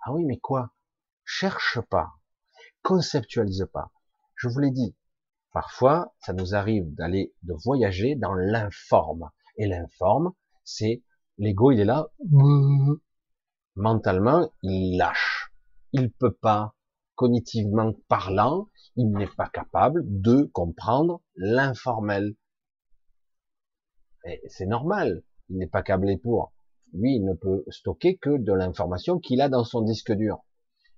Ah 0.00 0.12
oui, 0.12 0.24
mais 0.24 0.38
quoi? 0.38 0.74
Cherche 1.24 1.80
pas, 1.90 2.12
conceptualise 2.82 3.66
pas. 3.72 3.90
Je 4.36 4.48
vous 4.48 4.60
l'ai 4.60 4.70
dit, 4.70 4.96
Parfois, 5.54 6.12
ça 6.18 6.32
nous 6.32 6.56
arrive 6.56 6.92
d'aller, 6.96 7.32
de 7.44 7.54
voyager 7.64 8.16
dans 8.16 8.34
l'informe. 8.34 9.30
Et 9.56 9.68
l'informe, 9.68 10.32
c'est 10.64 11.04
l'ego, 11.38 11.70
il 11.70 11.78
est 11.78 11.84
là, 11.84 12.08
mentalement, 13.76 14.50
il 14.62 14.98
lâche. 14.98 15.52
Il 15.92 16.10
peut 16.10 16.34
pas, 16.34 16.74
cognitivement 17.14 17.92
parlant, 18.08 18.68
il 18.96 19.12
n'est 19.12 19.28
pas 19.28 19.48
capable 19.48 20.02
de 20.04 20.42
comprendre 20.52 21.22
l'informel. 21.36 22.34
C'est 24.48 24.66
normal. 24.66 25.22
Il 25.50 25.58
n'est 25.58 25.68
pas 25.68 25.84
câblé 25.84 26.16
pour. 26.16 26.52
Lui, 26.94 27.14
il 27.14 27.24
ne 27.24 27.34
peut 27.34 27.64
stocker 27.68 28.16
que 28.16 28.38
de 28.38 28.52
l'information 28.52 29.20
qu'il 29.20 29.40
a 29.40 29.48
dans 29.48 29.62
son 29.62 29.82
disque 29.82 30.10
dur. 30.10 30.44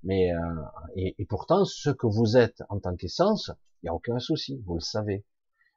Mais 0.02 0.32
euh, 0.32 0.62
et, 0.94 1.14
et, 1.18 1.26
pourtant, 1.26 1.64
ce 1.64 1.90
que 1.90 2.06
vous 2.06 2.36
êtes 2.36 2.62
en 2.68 2.78
tant 2.78 2.94
qu'essence, 2.96 3.50
il 3.82 3.86
n'y 3.86 3.90
a 3.90 3.94
aucun 3.94 4.18
souci, 4.18 4.62
vous 4.66 4.74
le 4.74 4.80
savez. 4.80 5.24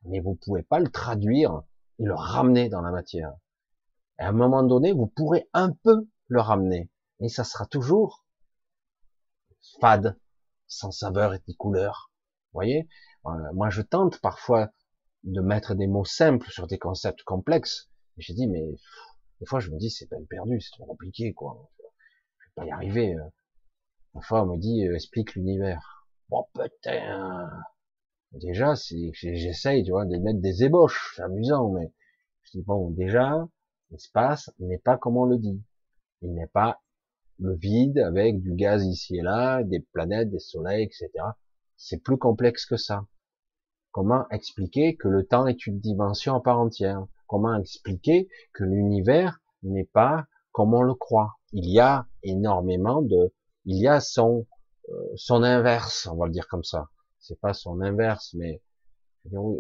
Mais 0.04 0.20
vous 0.20 0.36
pouvez 0.36 0.64
pas 0.64 0.80
le 0.80 0.90
traduire 0.90 1.64
et 2.00 2.06
le 2.06 2.16
ramener 2.16 2.70
dans 2.70 2.82
la 2.82 2.92
matière. 2.92 3.34
à 4.18 4.28
un 4.30 4.32
moment 4.32 4.64
donné, 4.64 4.94
vous 4.94 5.08
pourrez 5.08 5.50
un 5.54 5.72
peu 5.72 6.08
le 6.28 6.42
ramener, 6.42 6.90
mais 7.20 7.30
ça 7.30 7.44
sera 7.44 7.66
toujours 7.66 8.26
fade, 9.82 10.18
sans 10.68 10.92
saveur 10.92 11.34
et 11.34 11.42
ni 11.48 11.56
couleur. 11.56 12.12
Vous 12.52 12.58
voyez? 12.58 12.88
Euh, 13.26 13.30
Moi, 13.54 13.70
je 13.70 13.82
tente 13.82 14.20
parfois 14.22 14.70
de 15.24 15.42
mettre 15.42 15.76
des 15.76 15.88
mots 15.88 16.06
simples 16.06 16.50
sur 16.50 16.68
des 16.68 16.78
concepts 16.78 17.24
complexes. 17.24 17.90
J'ai 18.18 18.34
dit, 18.34 18.48
mais 18.48 18.66
des 19.40 19.46
fois, 19.46 19.60
je 19.60 19.70
me 19.72 19.78
dis, 19.78 19.90
c'est 19.90 20.08
peine 20.08 20.28
perdue, 20.28 20.62
c'est 20.62 20.72
trop 20.72 20.86
compliqué, 20.86 21.34
quoi. 21.34 21.70
Je 22.40 22.46
vais 22.46 22.52
pas 22.56 22.66
y 22.66 22.72
arriver. 22.72 23.16
Parfois, 24.14 24.44
on 24.44 24.54
me 24.54 24.58
dit, 24.58 24.88
euh, 24.88 24.96
explique 24.96 25.36
l'univers. 25.36 26.08
Bon, 26.30 26.46
putain, 26.54 27.50
Déjà, 28.34 28.76
j'essaye, 29.12 29.84
tu 29.84 29.90
vois, 29.90 30.06
de 30.06 30.16
mettre 30.18 30.40
des 30.40 30.64
ébauches, 30.64 31.14
c'est 31.16 31.24
amusant, 31.24 31.72
mais 31.72 31.92
je 32.44 32.60
dis 32.60 32.64
bon, 32.64 32.92
déjà, 32.92 33.48
l'espace 33.90 34.52
n'est 34.60 34.78
pas 34.78 34.98
comme 34.98 35.18
on 35.18 35.26
le 35.26 35.40
dit. 35.40 35.64
Il 36.22 36.36
n'est 36.36 36.48
pas 36.48 36.80
le 37.40 37.56
vide 37.56 37.98
avec 37.98 38.40
du 38.40 38.54
gaz 38.54 38.86
ici 38.86 39.18
et 39.18 39.22
là, 39.24 39.64
des 39.64 39.80
planètes, 39.80 40.30
des 40.30 40.40
soleils, 40.40 40.84
etc. 40.84 41.10
C'est 41.76 42.04
plus 42.04 42.18
complexe 42.18 42.68
que 42.68 42.78
ça. 42.78 43.08
Comment 43.92 44.30
expliquer 44.30 44.96
que 44.96 45.08
le 45.08 45.26
temps 45.26 45.48
est 45.48 45.66
une 45.66 45.80
dimension 45.80 46.36
à 46.36 46.42
part 46.42 46.60
entière? 46.60 47.08
Comment 47.26 47.56
expliquer 47.56 48.30
que 48.54 48.64
l'univers 48.64 49.40
n'est 49.64 49.90
pas 49.92 50.28
comme 50.52 50.76
on 50.76 50.84
le 50.84 50.94
croit? 50.94 51.40
Il 51.52 51.68
y 51.68 51.80
a 51.80 52.06
énormément 52.22 53.02
de, 53.02 53.34
il 53.70 53.82
y 53.82 53.88
a 53.88 54.00
son 54.00 54.46
euh, 54.90 54.94
son 55.16 55.44
inverse, 55.44 56.08
on 56.12 56.18
va 56.18 56.26
le 56.26 56.32
dire 56.32 56.48
comme 56.48 56.64
ça 56.64 56.90
c'est 57.20 57.40
pas 57.40 57.54
son 57.54 57.82
inverse, 57.82 58.34
mais 58.34 58.62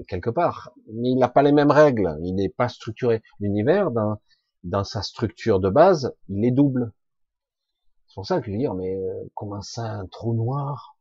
quelque 0.07 0.29
part. 0.29 0.71
Mais 0.91 1.09
il 1.11 1.17
n'a 1.17 1.29
pas 1.29 1.43
les 1.43 1.51
mêmes 1.51 1.71
règles, 1.71 2.17
il 2.23 2.33
n'est 2.33 2.49
pas 2.49 2.69
structuré. 2.69 3.21
L'univers, 3.39 3.91
dans, 3.91 4.83
sa 4.83 5.01
structure 5.03 5.59
de 5.59 5.69
base, 5.69 6.15
il 6.29 6.43
est 6.45 6.51
double. 6.51 6.91
C'est 8.07 8.15
pour 8.15 8.25
ça 8.25 8.39
que 8.39 8.47
je 8.47 8.51
veux 8.51 8.57
dire, 8.57 8.73
mais 8.73 8.95
euh, 8.95 9.29
comment 9.35 9.61
ça, 9.61 9.83
un 9.83 10.07
trou 10.07 10.33
noir 10.33 10.97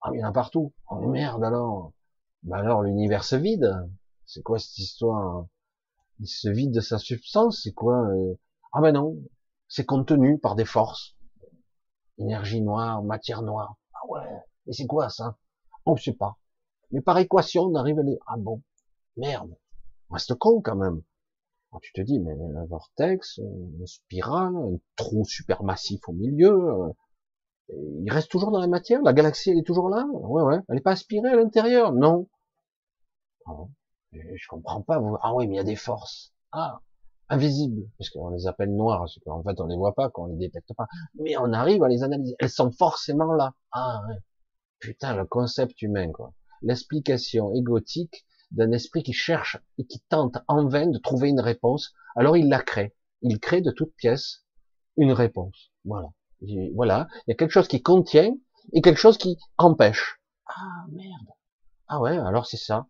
Ah, 0.00 0.10
il 0.12 0.20
y 0.20 0.24
en 0.24 0.28
a 0.28 0.32
partout. 0.32 0.72
Oh 0.90 0.96
merde 1.08 1.44
alors. 1.44 1.92
Bah 2.42 2.56
alors 2.56 2.82
l'univers 2.82 3.22
se 3.22 3.36
vide. 3.36 3.72
C'est 4.26 4.42
quoi 4.42 4.58
cette 4.58 4.78
histoire? 4.78 5.46
Il 6.18 6.26
se 6.26 6.48
vide 6.48 6.74
de 6.74 6.80
sa 6.80 6.98
substance, 6.98 7.60
c'est 7.62 7.72
quoi 7.72 8.08
euh? 8.08 8.34
Ah 8.72 8.80
ben 8.80 8.92
non, 8.92 9.16
c'est 9.68 9.84
contenu 9.84 10.40
par 10.40 10.56
des 10.56 10.64
forces. 10.64 11.14
Énergie 12.22 12.62
noire, 12.62 13.02
matière 13.02 13.42
noire. 13.42 13.74
Ah 13.94 14.06
ouais, 14.08 14.28
et 14.68 14.72
c'est 14.72 14.86
quoi 14.86 15.08
ça? 15.08 15.36
On 15.86 15.94
ne 15.94 15.98
sait 15.98 16.12
pas. 16.12 16.36
Mais 16.92 17.00
par 17.00 17.18
équation, 17.18 17.64
on 17.64 17.74
arrive 17.74 17.98
à 17.98 18.04
dire, 18.04 18.18
ah 18.28 18.36
bon, 18.38 18.62
merde, 19.16 19.56
reste 20.08 20.34
con 20.36 20.60
quand 20.62 20.76
même. 20.76 21.02
tu 21.82 21.92
te 21.92 22.00
dis, 22.00 22.20
mais 22.20 22.32
un 22.32 22.64
vortex, 22.66 23.38
une 23.38 23.86
spirale, 23.88 24.54
un 24.54 24.78
trou 24.94 25.24
supermassif 25.24 26.08
au 26.08 26.12
milieu, 26.12 26.52
euh, 26.52 26.92
il 27.70 28.10
reste 28.12 28.30
toujours 28.30 28.52
dans 28.52 28.60
la 28.60 28.68
matière, 28.68 29.02
la 29.02 29.12
galaxie 29.12 29.50
elle 29.50 29.58
est 29.58 29.66
toujours 29.66 29.88
là, 29.88 30.04
ouais 30.12 30.42
ouais, 30.42 30.60
elle 30.68 30.76
n'est 30.76 30.80
pas 30.80 30.92
aspirée 30.92 31.30
à 31.30 31.36
l'intérieur, 31.36 31.92
non. 31.92 32.28
Ah 33.46 33.52
je 34.12 34.46
comprends 34.48 34.82
pas, 34.82 35.02
ah 35.22 35.34
oui, 35.34 35.48
mais 35.48 35.54
il 35.54 35.56
y 35.56 35.60
a 35.60 35.64
des 35.64 35.74
forces, 35.74 36.32
ah, 36.52 36.82
invisibles, 37.28 37.88
parce 37.98 38.10
qu'on 38.10 38.30
les 38.30 38.46
appelle 38.46 38.74
noires, 38.74 39.00
parce 39.00 39.18
qu'en 39.24 39.42
fait 39.42 39.60
on 39.60 39.66
les 39.66 39.76
voit 39.76 39.94
pas, 39.94 40.10
qu'on 40.10 40.26
les 40.26 40.36
détecte 40.36 40.72
pas, 40.76 40.86
mais 41.14 41.36
on 41.38 41.52
arrive 41.52 41.82
à 41.82 41.88
les 41.88 42.02
analyser, 42.02 42.34
elles 42.38 42.50
sont 42.50 42.70
forcément 42.70 43.32
là, 43.32 43.54
ah 43.72 44.02
ouais. 44.08 44.16
Putain, 44.82 45.14
le 45.14 45.24
concept 45.24 45.80
humain, 45.82 46.10
quoi. 46.10 46.34
L'explication 46.60 47.54
égotique 47.54 48.26
d'un 48.50 48.72
esprit 48.72 49.04
qui 49.04 49.12
cherche 49.12 49.56
et 49.78 49.86
qui 49.86 50.00
tente 50.08 50.38
en 50.48 50.66
vain 50.66 50.88
de 50.88 50.98
trouver 50.98 51.28
une 51.28 51.40
réponse, 51.40 51.92
alors 52.16 52.36
il 52.36 52.48
la 52.48 52.60
crée. 52.60 52.92
Il 53.20 53.38
crée 53.38 53.60
de 53.60 53.70
toutes 53.70 53.94
pièces 53.94 54.44
une 54.96 55.12
réponse. 55.12 55.70
Voilà. 55.84 56.08
Voilà. 56.74 57.06
Il 57.26 57.30
y 57.30 57.32
a 57.32 57.36
quelque 57.36 57.52
chose 57.52 57.68
qui 57.68 57.80
contient 57.80 58.34
et 58.72 58.82
quelque 58.82 58.98
chose 58.98 59.18
qui 59.18 59.38
empêche. 59.56 60.20
Ah, 60.46 60.84
merde. 60.90 61.28
Ah 61.86 62.00
ouais, 62.00 62.18
alors 62.18 62.46
c'est 62.46 62.56
ça. 62.56 62.88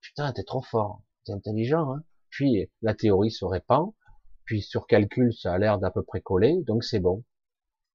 Putain, 0.00 0.32
t'es 0.32 0.44
trop 0.44 0.62
fort. 0.62 1.02
T'es 1.24 1.32
intelligent, 1.32 1.92
hein. 1.92 2.04
Puis, 2.32 2.68
la 2.80 2.94
théorie 2.94 3.30
se 3.30 3.44
répand. 3.44 3.92
Puis, 4.44 4.62
sur 4.62 4.86
calcul, 4.86 5.32
ça 5.32 5.52
a 5.52 5.58
l'air 5.58 5.78
d'à 5.78 5.90
peu 5.90 6.02
près 6.02 6.22
coller, 6.22 6.62
donc 6.66 6.82
c'est 6.82 6.98
bon. 6.98 7.22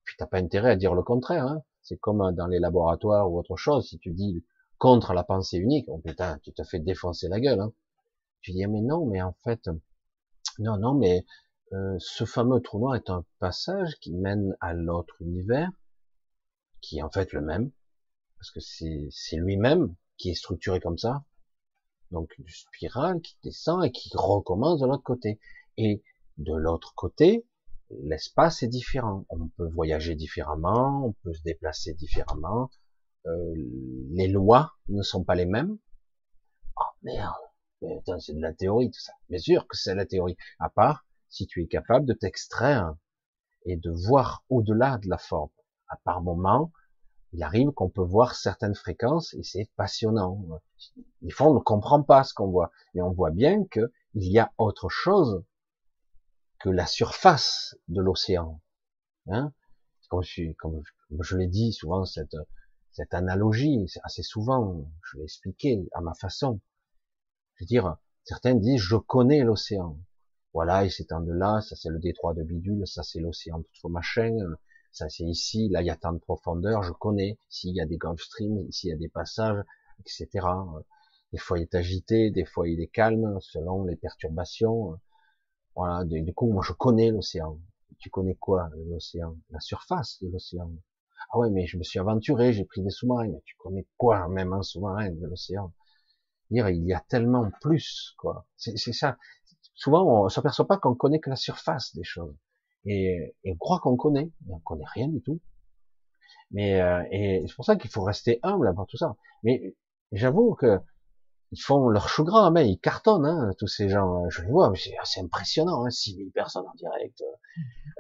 Puis, 0.05 0.15
t'as 0.18 0.27
pas 0.27 0.38
intérêt 0.38 0.72
à 0.72 0.76
dire 0.77 0.93
le 0.93 1.03
contraire, 1.03 1.45
hein. 1.45 1.64
C'est 1.81 1.97
comme 1.97 2.34
dans 2.34 2.47
les 2.47 2.59
laboratoires 2.59 3.31
ou 3.31 3.39
autre 3.39 3.55
chose. 3.55 3.88
Si 3.89 3.97
tu 3.97 4.11
dis 4.11 4.45
contre 4.77 5.14
la 5.14 5.23
pensée 5.23 5.57
unique, 5.57 5.85
oh 5.88 5.99
putain, 5.99 6.38
tu 6.43 6.53
te 6.53 6.64
fais 6.64 6.80
défoncer 6.80 7.27
la 7.27 7.39
gueule, 7.39 7.59
hein. 7.59 7.73
Tu 8.41 8.51
dis, 8.51 8.64
ah, 8.64 8.68
mais 8.68 8.81
non, 8.81 9.05
mais 9.07 9.22
en 9.22 9.34
fait, 9.43 9.69
non, 10.59 10.77
non, 10.77 10.93
mais 10.93 11.26
euh, 11.73 11.95
ce 11.99 12.23
fameux 12.23 12.61
trou 12.61 12.80
noir 12.80 12.95
est 12.95 13.09
un 13.09 13.26
passage 13.39 13.95
qui 13.99 14.14
mène 14.14 14.55
à 14.61 14.73
l'autre 14.73 15.15
univers, 15.19 15.72
qui 16.81 16.99
est 16.99 17.01
en 17.01 17.09
fait 17.09 17.34
le 17.34 17.41
même, 17.41 17.72
parce 18.38 18.51
que 18.51 18.59
c'est 18.59 19.35
lui-même 19.38 19.95
qui 20.18 20.30
est 20.30 20.35
structuré 20.35 20.80
comme 20.80 20.97
ça, 20.97 21.23
donc 22.11 22.38
une 22.38 22.47
spirale 22.47 23.21
qui 23.21 23.38
descend 23.43 23.84
et 23.84 23.91
qui 23.91 24.09
recommence 24.13 24.79
de 24.79 24.88
l'autre 24.88 25.03
côté. 25.03 25.39
Et 25.77 26.03
de 26.38 26.53
l'autre 26.53 26.93
côté, 26.95 27.45
l'espace 27.89 28.63
est 28.63 28.67
différent. 28.67 29.25
On 29.29 29.47
peut 29.49 29.67
voyager 29.67 30.15
différemment, 30.15 31.05
on 31.05 31.13
peut 31.23 31.34
se 31.34 31.43
déplacer 31.43 31.93
différemment. 31.93 32.69
Euh, 33.25 33.53
les 34.11 34.27
lois 34.27 34.73
ne 34.88 35.01
sont 35.01 35.23
pas 35.23 35.35
les 35.35 35.45
mêmes. 35.45 35.77
Oh 36.79 36.84
merde, 37.03 37.34
c'est 38.19 38.34
de 38.34 38.41
la 38.41 38.53
théorie 38.53 38.91
tout 38.91 38.99
ça. 38.99 39.13
Bien 39.29 39.39
sûr 39.39 39.67
que 39.67 39.77
c'est 39.77 39.95
la 39.95 40.05
théorie. 40.05 40.38
À 40.59 40.69
part 40.69 41.05
si 41.29 41.47
tu 41.47 41.63
es 41.63 41.67
capable 41.67 42.05
de 42.05 42.13
t'extraire 42.13 42.95
et 43.65 43.75
de 43.75 43.91
voir 43.91 44.45
au-delà 44.49 44.97
de 44.97 45.09
la 45.09 45.17
forme. 45.17 45.49
À 45.89 45.97
part 45.97 46.21
moment, 46.21 46.71
il 47.38 47.43
arrive 47.43 47.69
qu'on 47.69 47.88
peut 47.88 48.01
voir 48.01 48.34
certaines 48.34 48.73
fréquences 48.73 49.35
et 49.35 49.43
c'est 49.43 49.69
passionnant. 49.76 50.43
Des 51.22 51.30
fois, 51.30 51.51
on 51.51 51.53
ne 51.53 51.59
comprend 51.59 52.01
pas 52.01 52.23
ce 52.23 52.34
qu'on 52.34 52.47
voit, 52.47 52.72
mais 52.95 53.03
on 53.03 53.11
voit 53.11 53.30
bien 53.30 53.64
qu'il 53.65 53.91
y 54.15 54.39
a 54.39 54.51
autre 54.57 54.89
chose 54.89 55.43
que 56.59 56.69
la 56.69 56.88
surface 56.88 57.77
de 57.89 58.01
l'océan. 58.01 58.59
Hein 59.27 59.53
comme 60.09 60.23
je, 60.23 60.51
comme 60.53 60.81
je 61.19 61.38
l'ai 61.38 61.45
dit 61.45 61.73
souvent, 61.73 62.05
cette, 62.05 62.35
cette 62.89 63.14
analogie, 63.14 63.85
assez 64.01 64.23
souvent, 64.23 64.89
je 65.03 65.18
l'ai 65.18 65.23
expliqué 65.26 65.88
à 65.93 66.01
ma 66.01 66.15
façon. 66.15 66.59
Je 67.53 67.65
veux 67.65 67.68
dire, 67.68 67.97
certains 68.23 68.55
disent, 68.55 68.81
je 68.81 68.95
connais 68.95 69.43
l'océan. 69.43 69.99
Voilà, 70.53 70.85
il 70.85 70.91
s'étend 70.91 71.22
de 71.22 71.34
là, 71.34 71.61
ça 71.61 71.76
c'est 71.76 71.89
le 71.89 71.99
détroit 71.99 72.34
de 72.34 72.41
Bidule, 72.41 72.88
ça 72.88 73.03
c'est 73.03 73.19
l'océan 73.19 73.59
de 73.59 73.89
machin, 73.89 74.35
ça 74.98 75.10
c'est 75.10 75.24
ici, 75.26 75.69
là 75.69 75.82
il 75.82 75.86
y 75.88 75.91
a 75.91 75.95
tant 75.95 76.14
de 76.14 76.18
profondeur, 76.19 76.82
je 76.82 76.91
connais, 76.91 77.38
s'il 77.49 77.76
y 77.76 77.82
a 77.82 77.86
des 77.86 77.98
Gulf 77.98 78.19
Stream, 78.22 78.57
ici 78.68 78.88
il 78.88 78.90
y 78.91 78.94
a 78.94 78.98
des 78.98 79.10
passages, 79.10 79.64
etc. 79.99 80.48
Des 81.32 81.38
fois 81.38 81.60
il 81.60 81.64
est 81.64 81.76
agité, 81.76 82.32
des 82.32 82.45
fois 82.45 82.68
il 82.68 82.82
est 82.82 82.88
calme, 82.88 83.38
selon 83.41 83.84
les 83.84 83.95
perturbations. 83.95 84.99
Voilà, 85.76 86.03
du 86.06 86.34
coup 86.34 86.52
moi 86.52 86.64
je 86.65 86.74
connais 86.74 87.11
l'océan. 87.11 87.60
Tu 87.99 88.10
connais 88.10 88.36
quoi 88.36 88.69
l'océan? 88.90 89.38
La 89.52 89.60
surface 89.60 90.18
de 90.22 90.30
l'océan. 90.30 90.72
Ah 91.32 91.40
ouais, 91.40 91.49
mais 91.52 91.68
je 91.68 91.78
me 91.78 91.84
suis 91.84 91.99
aventuré, 91.99 92.53
j'ai 92.53 92.65
pris 92.65 92.82
des 92.82 92.90
sous-marins. 92.90 93.32
Tu 93.45 93.56
connais 93.57 93.86
quoi 93.98 94.28
même 94.30 94.53
un 94.53 94.64
sous-marin 94.64 95.11
de 95.11 95.28
l'océan? 95.28 95.74
Il 96.49 96.57
y 96.86 96.94
a 96.94 97.02
tellement 97.02 97.52
plus 97.61 98.15
quoi. 98.18 98.48
C'est 98.56 98.78
ça. 98.78 99.18
Souvent 99.76 100.26
on 100.26 100.30
s'aperçoit 100.30 100.68
pas 100.68 100.78
qu'on 100.78 100.95
connaît 100.95 101.19
que 101.19 101.30
la 101.30 101.36
surface 101.36 101.95
des 101.95 102.03
choses 102.03 102.36
et, 102.85 103.35
et 103.43 103.51
on 103.51 103.57
croit 103.57 103.79
qu'on 103.79 103.97
connaît, 103.97 104.31
mais 104.45 104.53
on 104.53 104.59
connaît 104.59 104.85
rien 104.93 105.07
du 105.07 105.21
tout. 105.21 105.39
Mais 106.51 106.81
euh, 106.81 107.03
et 107.11 107.43
c'est 107.47 107.55
pour 107.55 107.65
ça 107.65 107.75
qu'il 107.75 107.89
faut 107.89 108.03
rester 108.03 108.39
humble 108.43 108.67
avant 108.67 108.85
tout 108.85 108.97
ça. 108.97 109.15
Mais 109.43 109.75
j'avoue 110.11 110.55
que 110.55 110.79
ils 111.51 111.61
font 111.61 111.87
leur 111.89 112.09
chou 112.09 112.23
gras, 112.25 112.51
mais 112.51 112.69
ils 112.69 112.79
cartonnent, 112.79 113.25
hein, 113.25 113.53
tous 113.57 113.67
ces 113.67 113.89
gens. 113.89 114.29
Je 114.29 114.41
les 114.41 114.49
vois, 114.49 114.71
c'est 115.05 115.21
impressionnant, 115.21 115.85
hein, 115.85 115.89
6000 115.89 116.31
personnes 116.31 116.65
en 116.67 116.73
direct. 116.75 117.23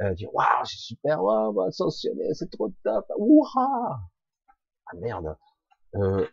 Euh, 0.01 0.13
dire 0.13 0.33
waouh, 0.33 0.65
c'est 0.65 0.77
super, 0.77 1.23
waouh, 1.23 1.53
va 1.53 1.65
ascensionner, 1.65 2.33
c'est 2.33 2.51
trop 2.51 2.69
top, 2.83 3.05
ouah 3.17 3.99
Ah 4.85 4.95
merde. 4.97 5.37
Euh, 5.95 6.27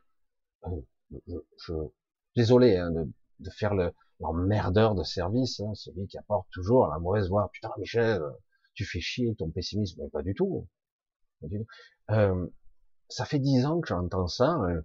euh, 0.66 0.80
je, 1.26 1.36
je, 1.58 1.72
désolé 2.36 2.76
hein, 2.76 2.90
de, 2.90 3.10
de, 3.40 3.50
faire 3.50 3.74
le 3.74 3.92
l'emmerdeur 4.20 4.94
de 4.94 5.02
service, 5.02 5.60
hein, 5.60 5.74
celui 5.74 6.06
qui 6.06 6.18
apporte 6.18 6.48
toujours 6.50 6.86
la 6.88 6.98
mauvaise 6.98 7.28
voix. 7.28 7.50
Putain, 7.52 7.70
Michel, 7.78 8.22
tu 8.74 8.84
fais 8.84 9.00
chier 9.00 9.34
ton 9.36 9.50
pessimisme, 9.50 10.02
mais 10.02 10.08
pas 10.10 10.22
du 10.22 10.34
tout. 10.34 10.68
Euh, 12.10 12.46
ça 13.08 13.24
fait 13.24 13.38
dix 13.38 13.64
ans 13.66 13.80
que 13.80 13.88
j'entends 13.88 14.28
ça. 14.28 14.58
Euh, 14.62 14.82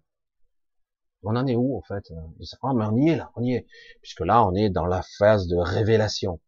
on 1.23 1.35
en 1.35 1.47
est 1.47 1.55
où 1.55 1.77
en 1.77 1.81
fait 1.81 2.03
oh, 2.11 2.73
mais 2.73 2.85
on 2.85 2.95
y 2.95 3.09
est 3.09 3.17
là, 3.17 3.31
on 3.35 3.43
y 3.43 3.53
est, 3.53 3.67
puisque 4.01 4.21
là 4.21 4.45
on 4.45 4.53
est 4.55 4.69
dans 4.69 4.85
la 4.85 5.01
phase 5.17 5.47
de 5.47 5.57
révélation. 5.57 6.39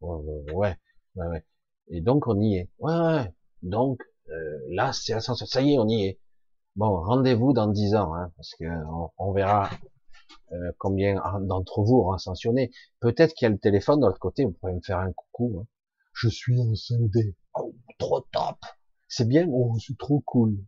Ouais, 0.00 0.44
ouais, 0.52 0.76
ouais. 1.16 1.44
Et 1.88 2.00
donc 2.00 2.26
on 2.28 2.40
y 2.40 2.56
est. 2.56 2.70
Ouais, 2.78 2.94
ouais. 2.94 3.34
Donc 3.62 4.00
euh, 4.28 4.58
là 4.70 4.92
c'est 4.92 5.18
Ça 5.20 5.62
y 5.62 5.74
est, 5.74 5.78
on 5.78 5.88
y 5.88 6.04
est. 6.04 6.20
Bon, 6.76 7.00
rendez-vous 7.02 7.52
dans 7.52 7.68
dix 7.68 7.94
ans, 7.94 8.14
hein, 8.14 8.32
parce 8.36 8.50
que 8.58 8.64
on, 9.18 9.32
verra 9.32 9.70
euh, 10.54 10.72
combien 10.78 11.20
d'entre 11.40 11.82
vous 11.82 11.96
auront 11.96 12.12
ascensionné. 12.12 12.70
Peut-être 13.00 13.34
qu'il 13.34 13.46
y 13.46 13.48
a 13.48 13.50
le 13.50 13.58
téléphone 13.58 14.00
de 14.00 14.06
l'autre 14.06 14.18
côté, 14.18 14.44
vous 14.44 14.52
pourrez 14.52 14.74
me 14.74 14.80
faire 14.80 14.98
un 14.98 15.12
coucou. 15.12 15.60
Hein. 15.60 15.66
Je 16.12 16.28
suis 16.28 16.60
en 16.60 16.72
5D. 16.72 17.34
Oh, 17.54 17.74
trop 17.98 18.20
top. 18.20 18.58
C'est 19.08 19.26
bien? 19.26 19.46
Oh, 19.50 19.76
c'est 19.78 19.98
trop 19.98 20.20
cool. 20.20 20.58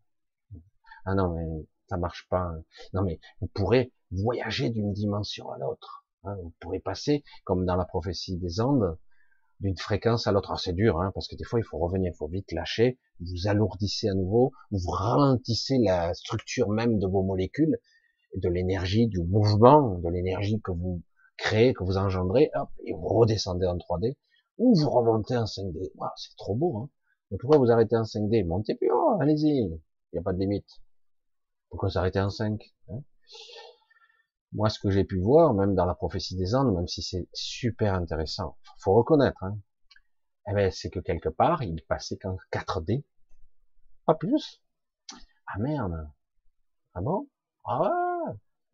Ah 1.04 1.14
non, 1.14 1.34
mais 1.34 1.66
ça 1.88 1.96
marche 1.96 2.26
pas. 2.28 2.42
Hein. 2.42 2.62
Non, 2.92 3.02
mais 3.02 3.20
vous 3.40 3.48
pourrez 3.48 3.92
voyager 4.10 4.70
d'une 4.70 4.92
dimension 4.92 5.50
à 5.50 5.58
l'autre. 5.58 6.04
Hein. 6.24 6.36
Vous 6.42 6.52
pourrez 6.60 6.80
passer, 6.80 7.22
comme 7.44 7.64
dans 7.64 7.76
la 7.76 7.84
prophétie 7.84 8.36
des 8.36 8.60
Andes, 8.60 8.98
d'une 9.60 9.76
fréquence 9.76 10.26
à 10.26 10.32
l'autre. 10.32 10.50
Ah, 10.52 10.58
c'est 10.58 10.72
dur, 10.72 11.00
hein, 11.00 11.12
parce 11.14 11.28
que 11.28 11.36
des 11.36 11.44
fois, 11.44 11.60
il 11.60 11.64
faut 11.64 11.78
revenir, 11.78 12.12
il 12.12 12.16
faut 12.16 12.28
vite 12.28 12.52
lâcher. 12.52 12.98
Vous 13.20 13.48
alourdissez 13.48 14.08
à 14.08 14.14
nouveau, 14.14 14.52
vous 14.70 14.90
ralentissez 14.90 15.78
la 15.78 16.12
structure 16.14 16.68
même 16.68 16.98
de 16.98 17.06
vos 17.06 17.22
molécules, 17.22 17.78
de 18.34 18.48
l'énergie, 18.48 19.06
du 19.06 19.22
mouvement, 19.22 19.98
de 19.98 20.08
l'énergie 20.08 20.60
que 20.60 20.72
vous 20.72 21.02
créez, 21.36 21.74
que 21.74 21.84
vous 21.84 21.96
engendrez, 21.96 22.50
hop, 22.54 22.68
et 22.84 22.92
vous 22.92 23.06
redescendez 23.06 23.66
en 23.66 23.76
3D 23.76 24.16
ou 24.58 24.74
vous 24.74 24.90
remontez 24.90 25.36
en 25.36 25.44
5D. 25.44 25.90
c'est 26.16 26.36
trop 26.36 26.54
beau, 26.54 26.78
hein. 26.78 26.90
Mais 27.30 27.38
pourquoi 27.38 27.58
vous 27.58 27.70
arrêtez 27.70 27.96
en 27.96 28.02
5D 28.02 28.46
Montez 28.46 28.74
plus 28.74 28.90
haut, 28.90 29.20
allez-y. 29.20 29.48
Il 29.48 29.80
n'y 30.12 30.18
a 30.18 30.22
pas 30.22 30.32
de 30.32 30.38
limite. 30.38 30.68
Pourquoi 31.68 31.90
s'arrêter 31.90 32.20
en 32.20 32.30
5 32.30 32.62
hein? 32.88 33.02
Moi, 34.52 34.70
ce 34.70 34.78
que 34.78 34.90
j'ai 34.90 35.04
pu 35.04 35.20
voir, 35.20 35.52
même 35.52 35.74
dans 35.74 35.84
la 35.84 35.94
prophétie 35.94 36.36
des 36.36 36.54
Andes, 36.54 36.74
même 36.74 36.86
si 36.86 37.02
c'est 37.02 37.28
super 37.32 37.94
intéressant, 37.94 38.56
faut 38.78 38.94
reconnaître, 38.94 39.42
hein, 39.42 39.58
eh 40.48 40.54
ben, 40.54 40.70
c'est 40.70 40.90
que 40.90 41.00
quelque 41.00 41.28
part, 41.28 41.62
il 41.62 41.82
passait 41.82 42.16
qu'en 42.16 42.36
4D. 42.52 43.04
Pas 44.06 44.14
plus. 44.14 44.62
Ah 45.46 45.58
merde. 45.58 46.08
Ah 46.94 47.00
bon? 47.00 47.28
Ah 47.64 48.05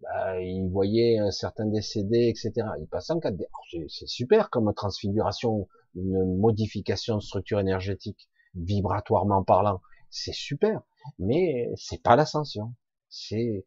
bah, 0.03 0.41
il 0.41 0.69
voyait 0.69 1.19
un 1.19 1.31
certain 1.31 1.67
décédé, 1.67 2.29
etc. 2.29 2.67
Il 2.81 2.87
passait 2.89 3.13
en 3.13 3.21
4D. 3.21 3.47
C'est 3.89 4.09
super 4.09 4.51
comme 4.51 4.73
transfiguration, 4.75 5.69
une 5.95 6.39
modification 6.39 7.17
de 7.17 7.23
structure 7.23 7.61
énergétique, 7.61 8.29
vibratoirement 8.55 9.45
parlant. 9.45 9.81
C'est 10.11 10.35
super, 10.35 10.83
mais 11.19 11.71
c'est 11.77 12.03
pas 12.03 12.17
l'ascension. 12.17 12.75
C'est 13.09 13.65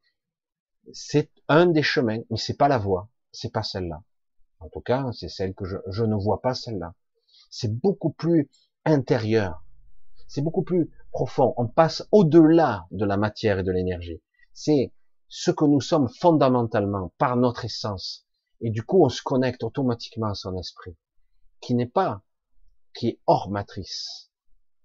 c'est 0.94 1.32
un 1.48 1.68
des 1.68 1.84
chemins, 1.84 2.22
mais 2.30 2.38
c'est 2.38 2.58
pas 2.58 2.68
la 2.68 2.78
voie. 2.78 3.10
C'est 3.32 3.52
pas 3.52 3.64
celle-là. 3.64 4.04
En 4.60 4.70
tout 4.70 4.82
cas, 4.82 5.06
c'est 5.14 5.30
celle 5.30 5.54
que 5.54 5.66
je, 5.66 5.78
je 5.88 6.04
ne 6.04 6.16
vois 6.16 6.42
pas 6.42 6.54
celle-là. 6.54 6.94
C'est 7.50 7.74
beaucoup 7.74 8.12
plus 8.12 8.50
intérieur. 8.86 9.64
C'est 10.28 10.42
beaucoup 10.42 10.64
plus 10.64 10.92
profond. 11.12 11.54
On 11.58 11.68
passe 11.68 12.08
au-delà 12.12 12.88
de 12.92 13.06
la 13.06 13.18
matière 13.18 13.60
et 13.60 13.64
de 13.64 13.72
l'énergie. 13.72 14.22
C'est 14.54 14.92
ce 15.28 15.52
que 15.52 15.66
nous 15.66 15.82
sommes 15.82 16.10
fondamentalement 16.10 17.14
par 17.18 17.36
notre 17.36 17.66
essence. 17.66 18.26
Et 18.62 18.70
du 18.70 18.84
coup, 18.84 19.04
on 19.04 19.10
se 19.10 19.22
connecte 19.22 19.64
automatiquement 19.64 20.30
à 20.30 20.36
son 20.36 20.58
esprit, 20.58 20.96
qui 21.62 21.76
n'est 21.76 21.86
pas, 21.86 22.24
qui 22.94 23.08
est 23.10 23.20
hors 23.28 23.50
matrice, 23.50 24.32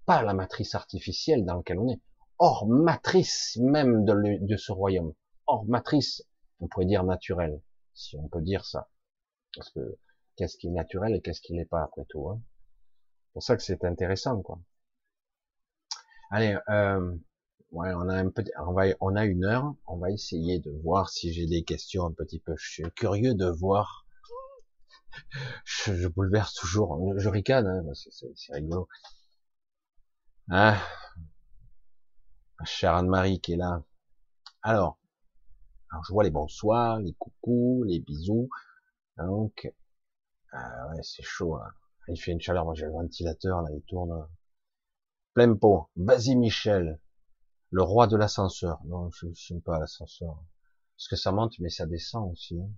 pas 0.07 0.23
la 0.23 0.35
matrice 0.35 0.75
artificielle 0.75 1.45
dans 1.45 1.57
laquelle 1.57 1.79
on 1.79 1.89
est, 1.89 2.01
hors 2.39 2.67
matrice 2.67 3.59
même 3.61 4.05
de, 4.05 4.57
ce 4.57 4.73
royaume, 4.73 5.15
hors 5.47 5.65
matrice, 5.67 6.23
on 6.59 6.69
pourrait 6.69 6.87
dire 6.87 7.05
naturel, 7.05 7.63
si 7.95 8.17
on 8.17 8.29
peut 8.29 8.43
dire 8.43 8.65
ça. 8.65 8.89
Parce 9.55 9.71
que 9.71 9.99
qu'est-ce 10.37 10.57
qui 10.57 10.69
est 10.69 10.73
naturel 10.73 11.15
et 11.15 11.21
qu'est-ce 11.21 11.41
qui 11.41 11.55
n'est 11.55 11.67
pas 11.67 11.83
après 11.83 12.05
tout. 12.09 12.29
Hein. 12.29 12.41
C'est 13.27 13.33
pour 13.33 13.43
ça 13.43 13.57
que 13.57 13.63
c'est 13.63 13.85
intéressant, 13.85 14.43
quoi. 14.43 14.59
Allez, 16.31 16.57
euh, 16.69 17.17
Ouais, 17.73 17.93
on 17.95 18.09
a 18.09 18.17
un 18.17 18.31
peu, 18.31 18.45
on 18.59 18.73
va, 18.73 18.85
on 19.01 19.17
a 19.17 19.25
une 19.25 19.45
heure. 19.45 19.75
On 19.87 19.97
va 19.99 20.11
essayer 20.11 20.59
de 20.59 20.71
voir 20.83 21.09
si 21.09 21.33
j'ai 21.33 21.47
des 21.47 21.63
questions 21.63 22.07
un 22.07 22.13
petit 22.13 22.39
peu. 22.41 22.55
Je 22.57 22.69
suis 22.69 22.83
curieux 22.97 23.35
de 23.35 23.47
voir. 23.47 24.07
Je, 25.65 25.95
je 25.95 26.09
bouleverse 26.09 26.55
toujours. 26.55 26.99
Je 27.19 27.29
ricane, 27.29 27.67
hein, 27.67 27.83
c'est 27.95 28.53
rigolo. 28.53 28.89
Ah, 30.51 30.81
chère 32.65 32.95
Anne-Marie 32.95 33.41
qui 33.41 33.53
est 33.53 33.57
là. 33.57 33.83
Alors, 34.63 34.99
alors, 35.91 36.05
je 36.05 36.13
vois 36.13 36.25
les 36.25 36.31
bonsoirs, 36.31 37.01
les 37.01 37.15
coucous, 37.15 37.85
les 37.85 38.01
bisous. 38.01 38.49
Donc, 39.19 39.73
ah 40.53 40.89
ouais, 40.89 41.03
c'est 41.03 41.23
chaud. 41.23 41.57
Hein. 41.57 41.71
Il 42.09 42.21
fait 42.21 42.33
une 42.33 42.41
chaleur. 42.41 42.65
Moi, 42.65 42.75
j'ai 42.75 42.87
le 42.87 42.93
ventilateur 42.93 43.63
là, 43.63 43.71
il 43.75 43.83
tourne 43.83 44.27
plein 45.35 45.55
pot. 45.55 45.91
Vas-y, 45.97 46.37
Michel, 46.37 47.01
le 47.71 47.83
roi 47.83 48.07
de 48.07 48.17
l'ascenseur. 48.17 48.81
Non, 48.85 49.11
je 49.11 49.27
ne 49.55 49.61
pas 49.61 49.79
l'ascenseur. 49.79 50.37
Parce 50.97 51.09
que 51.09 51.17
ça 51.17 51.33
monte, 51.33 51.59
mais 51.61 51.71
ça 51.71 51.87
descend 51.87 52.31
aussi. 52.31 52.61
Hein. 52.61 52.71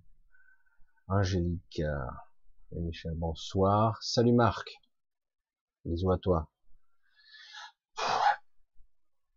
Angélique, 1.07 1.81
euh, 1.81 2.05
Michel, 2.71 3.13
bonsoir. 3.15 4.01
Salut 4.01 4.33
Marc. 4.33 4.81
Bisous 5.85 6.11
à 6.11 6.17
toi. 6.17 6.49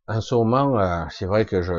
En 0.08 0.20
ce 0.20 0.34
moment, 0.36 0.78
euh, 0.78 1.04
c'est 1.10 1.26
vrai 1.26 1.46
que 1.46 1.62
je, 1.62 1.72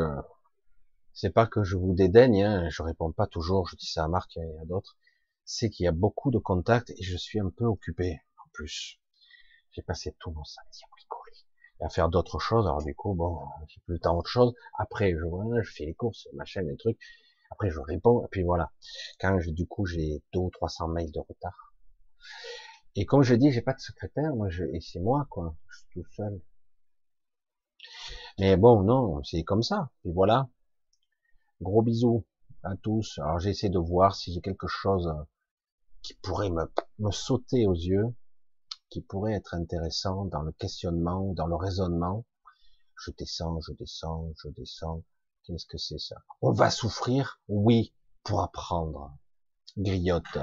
c'est 1.14 1.30
pas 1.30 1.48
que 1.48 1.64
je 1.64 1.78
vous 1.78 1.94
dédaigne, 1.94 2.44
hein, 2.44 2.70
je 2.70 2.84
réponds 2.84 3.14
pas 3.14 3.26
toujours, 3.26 3.70
je 3.70 3.78
dis 3.78 3.88
ça 3.88 4.04
à 4.04 4.08
Marc 4.10 4.36
et 4.36 4.58
à 4.62 4.66
d'autres, 4.66 4.98
c'est 5.45 5.70
qu'il 5.70 5.86
y 5.86 5.88
a 5.88 5.94
beaucoup 5.94 6.30
de 6.30 6.40
contacts 6.40 6.90
et 6.90 7.04
je 7.04 7.16
suis 7.16 7.40
un 7.40 7.49
peu 7.49 7.64
occupé, 7.64 8.20
en 8.38 8.49
plus. 8.52 8.99
J'ai 9.72 9.82
passé 9.82 10.14
tout 10.20 10.32
mon 10.32 10.44
samedi 10.44 10.82
à 10.84 10.90
et 11.80 11.86
à 11.86 11.90
faire 11.90 12.10
d'autres 12.10 12.40
choses, 12.40 12.66
alors 12.66 12.84
du 12.84 12.95
coup, 12.95 13.14
bon, 13.14 13.40
j'ai 13.68 13.80
plus 13.82 13.94
le 13.94 13.99
temps 13.99 14.18
autre 14.18 14.30
chose. 14.30 14.54
Après, 14.78 15.12
je 15.12 15.26
vois, 15.26 15.45
je 15.62 15.72
fais 15.72 15.86
les 15.86 15.94
courses, 15.94 16.28
machin, 16.34 16.62
les 16.62 16.78
trucs. 16.78 16.99
Après, 17.52 17.70
je 17.70 17.80
réponds, 17.80 18.26
et 18.26 18.28
puis 18.30 18.44
voilà. 18.44 18.72
Quand 19.20 19.38
du 19.38 19.68
coup, 19.68 19.86
j'ai 19.86 20.22
deux 20.34 20.40
ou 20.40 20.49
300 20.49 20.90
mails 20.90 21.12
de 21.12 21.20
retard. 21.20 21.74
Et 22.95 23.06
comme 23.06 23.22
je 23.24 23.36
dis, 23.36 23.52
j'ai 23.52 23.62
pas 23.62 23.74
de 23.74 23.80
secrétaire, 23.80 24.36
moi, 24.36 24.49
je, 24.49 24.64
et 24.66 24.82
c'est 24.82 24.99
moi, 24.99 25.28
quoi. 25.30 25.56
Je 25.70 25.78
suis 25.78 25.88
tout 25.91 26.06
seul. 26.12 26.41
Mais 28.40 28.58
bon, 28.58 28.84
non, 28.84 29.24
c'est 29.24 29.44
comme 29.44 29.64
ça. 29.64 29.90
Et 30.06 30.12
voilà. 30.12 30.49
Gros 31.62 31.82
bisous 31.82 32.26
à 32.64 32.76
tous. 32.76 33.20
Alors 33.20 33.40
j'essaie 33.40 33.70
de 33.70 33.80
voir 33.80 34.16
si 34.16 34.34
j'ai 34.34 34.41
quelque 34.41 34.68
chose 34.68 35.12
qui 36.02 36.14
pourrait 36.16 36.49
me 36.49 37.12
sauter 37.12 37.66
aux 37.66 37.74
yeux, 37.74 38.14
qui 38.90 39.02
pourrait 39.02 39.34
être 39.34 39.54
intéressant 39.54 40.26
dans 40.26 40.42
le 40.42 40.52
questionnement, 40.52 41.34
dans 41.34 41.48
le 41.48 41.56
raisonnement. 41.56 42.26
Je 43.04 43.12
descends, 43.12 43.60
je 43.62 43.74
descends, 43.74 44.32
je 44.44 44.50
descends. 44.50 45.04
Qu'est-ce 45.44 45.66
que 45.66 45.78
c'est 45.78 46.00
ça? 46.00 46.16
On 46.42 46.52
va 46.52 46.70
souffrir, 46.70 47.42
oui, 47.48 47.94
pour 48.24 48.42
apprendre. 48.42 49.18
Griotte. 49.78 50.38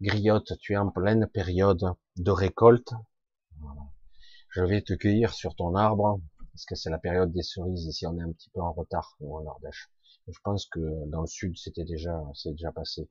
Griotte, 0.00 0.58
tu 0.58 0.74
es 0.74 0.76
en 0.76 0.90
pleine 0.90 1.26
période 1.26 1.94
de 2.16 2.30
récolte. 2.30 2.92
Je 4.50 4.62
vais 4.62 4.82
te 4.82 4.92
cueillir 4.92 5.32
sur 5.32 5.56
ton 5.56 5.74
arbre 5.74 6.20
parce 6.52 6.66
que 6.66 6.76
c'est 6.76 6.90
la 6.90 6.98
période 6.98 7.32
des 7.32 7.42
cerises. 7.42 7.86
Ici, 7.86 8.06
on 8.06 8.16
est 8.18 8.22
un 8.22 8.32
petit 8.32 8.50
peu 8.50 8.60
en 8.60 8.72
retard 8.72 9.16
en 9.20 9.44
Ardèche. 9.46 9.90
Je 10.28 10.38
pense 10.42 10.66
que 10.66 10.80
dans 11.10 11.22
le 11.22 11.26
sud, 11.26 11.56
c'était 11.58 11.84
déjà, 11.84 12.22
c'est 12.34 12.52
déjà 12.52 12.70
passé. 12.70 13.10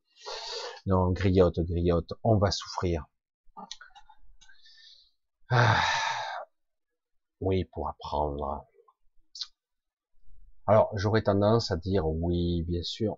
Non, 0.85 1.11
griotte, 1.11 1.59
griotte, 1.59 2.13
on 2.23 2.37
va 2.37 2.51
souffrir. 2.51 3.05
Ah. 5.49 5.83
Oui, 7.39 7.65
pour 7.65 7.89
apprendre. 7.89 8.65
Alors, 10.65 10.89
j'aurais 10.97 11.23
tendance 11.23 11.71
à 11.71 11.77
dire 11.77 12.07
oui, 12.07 12.63
bien 12.63 12.83
sûr. 12.83 13.17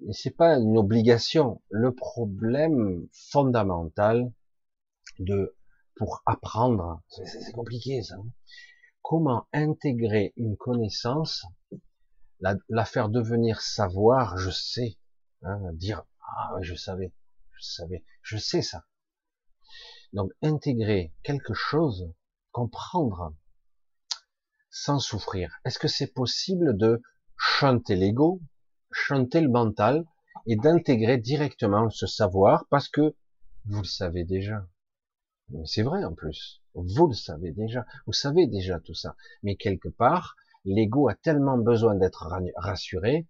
Mais 0.00 0.12
c'est 0.12 0.30
pas 0.30 0.56
une 0.56 0.78
obligation. 0.78 1.62
Le 1.70 1.94
problème 1.94 3.08
fondamental 3.12 4.32
de 5.18 5.56
pour 5.96 6.22
apprendre. 6.26 7.02
C'est 7.08 7.52
compliqué 7.52 8.02
ça. 8.02 8.16
Hein. 8.16 8.26
Comment 9.02 9.46
intégrer 9.52 10.32
une 10.36 10.56
connaissance, 10.56 11.44
la, 12.40 12.56
la, 12.68 12.84
faire 12.84 13.08
devenir 13.08 13.60
savoir, 13.60 14.38
je 14.38 14.50
sais, 14.50 14.96
hein, 15.42 15.60
dire 15.74 16.04
ah 16.20 16.56
je 16.62 16.74
savais, 16.74 17.12
je 17.52 17.62
savais, 17.62 18.04
je 18.22 18.38
sais 18.38 18.62
ça. 18.62 18.84
Donc 20.14 20.30
intégrer 20.42 21.12
quelque 21.22 21.54
chose, 21.54 22.10
comprendre, 22.52 23.34
sans 24.70 24.98
souffrir. 24.98 25.60
Est-ce 25.64 25.78
que 25.78 25.88
c'est 25.88 26.14
possible 26.14 26.76
de 26.76 27.02
chanter 27.36 27.96
l'ego, 27.96 28.40
chanter 28.90 29.40
le 29.40 29.50
mental 29.50 30.04
et 30.46 30.56
d'intégrer 30.56 31.18
directement 31.18 31.90
ce 31.90 32.06
savoir? 32.06 32.64
Parce 32.70 32.88
que 32.88 33.14
vous 33.66 33.78
le 33.78 33.86
savez 33.86 34.24
déjà. 34.24 34.66
C'est 35.64 35.82
vrai 35.82 36.04
en 36.04 36.14
plus. 36.14 36.62
Vous 36.74 37.06
le 37.06 37.14
savez 37.14 37.52
déjà. 37.52 37.84
Vous 38.06 38.12
savez 38.12 38.46
déjà 38.46 38.80
tout 38.80 38.94
ça. 38.94 39.16
Mais 39.42 39.56
quelque 39.56 39.88
part, 39.88 40.36
l'ego 40.64 41.08
a 41.08 41.14
tellement 41.14 41.58
besoin 41.58 41.94
d'être 41.96 42.26
rassuré, 42.56 43.28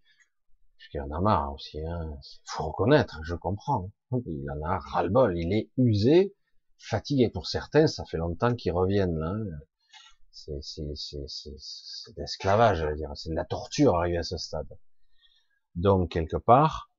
qu'il 0.90 1.00
en 1.00 1.10
a 1.10 1.20
marre 1.20 1.54
aussi. 1.54 1.80
Hein. 1.84 2.18
faut 2.44 2.64
reconnaître, 2.64 3.20
je 3.24 3.34
comprends. 3.34 3.90
Il 4.12 4.50
en 4.50 4.62
a 4.62 4.78
ras-le-bol. 4.78 5.36
Il 5.36 5.52
est 5.52 5.70
usé, 5.76 6.34
fatigué. 6.88 7.30
Pour 7.30 7.46
certains, 7.46 7.86
ça 7.86 8.04
fait 8.04 8.18
longtemps 8.18 8.54
qu'ils 8.54 8.72
reviennent. 8.72 9.18
Là. 9.18 9.34
C'est, 10.30 10.62
c'est, 10.62 10.94
c'est, 10.94 11.24
c'est, 11.28 12.14
d'esclavage, 12.16 12.78
je 12.78 12.86
veux 12.86 12.96
dire. 12.96 13.10
C'est 13.14 13.30
de 13.30 13.34
la 13.34 13.44
torture 13.44 13.96
arriver 13.96 14.18
à 14.18 14.22
ce 14.22 14.36
stade. 14.36 14.68
Donc, 15.74 16.10
quelque 16.10 16.36
part, 16.36 16.90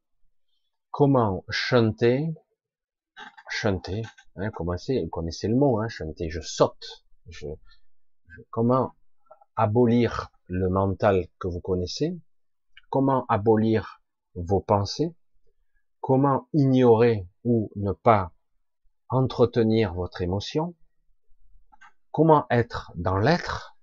comment 0.92 1.44
chanter 1.50 2.34
chanter, 3.50 4.02
hein, 4.36 4.50
commencer, 4.52 5.02
vous 5.04 5.10
connaissez 5.10 5.48
le 5.48 5.56
mot, 5.56 5.80
hein, 5.80 5.88
chanter, 5.88 6.30
je 6.30 6.42
saute, 6.42 7.06
je, 7.30 7.48
comment 8.50 8.96
abolir 9.56 10.30
le 10.48 10.70
mental 10.70 11.28
que 11.40 11.48
vous 11.48 11.62
connaissez, 11.62 12.20
comment 12.90 13.26
abolir 13.28 14.02
vos 14.36 14.60
pensées, 14.60 15.16
comment 16.02 16.48
ignorer 16.54 17.28
ou 17.44 17.72
ne 17.76 17.92
pas 17.92 18.32
entretenir 19.10 19.94
votre 19.94 20.22
émotion, 20.22 20.76
comment 22.12 22.46
être 22.50 22.92
dans 22.96 23.18
l'être, 23.18 23.78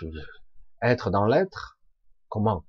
être 0.82 1.10
dans 1.10 1.24
l'être, 1.24 1.78
comment? 2.28 2.64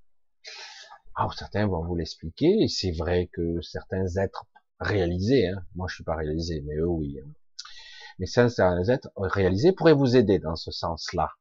Alors 1.15 1.33
certains 1.33 1.67
vont 1.67 1.83
vous 1.83 1.95
l'expliquer, 1.95 2.67
c'est 2.67 2.91
vrai 2.91 3.29
que 3.33 3.61
certains 3.61 4.05
êtres 4.17 4.45
réalisé. 4.79 5.47
Hein. 5.47 5.65
Moi, 5.75 5.87
je 5.89 5.95
suis 5.95 6.03
pas 6.03 6.15
réalisé, 6.15 6.61
mais 6.65 6.75
eux, 6.75 6.87
oui. 6.87 7.19
Hein. 7.19 7.29
Mais 8.19 8.25
certains 8.25 8.83
êtres 8.83 9.09
réalisés 9.15 9.71
pourraient 9.71 9.93
vous 9.93 10.15
aider 10.15 10.39
dans 10.39 10.55
ce 10.55 10.71
sens-là. 10.71 11.31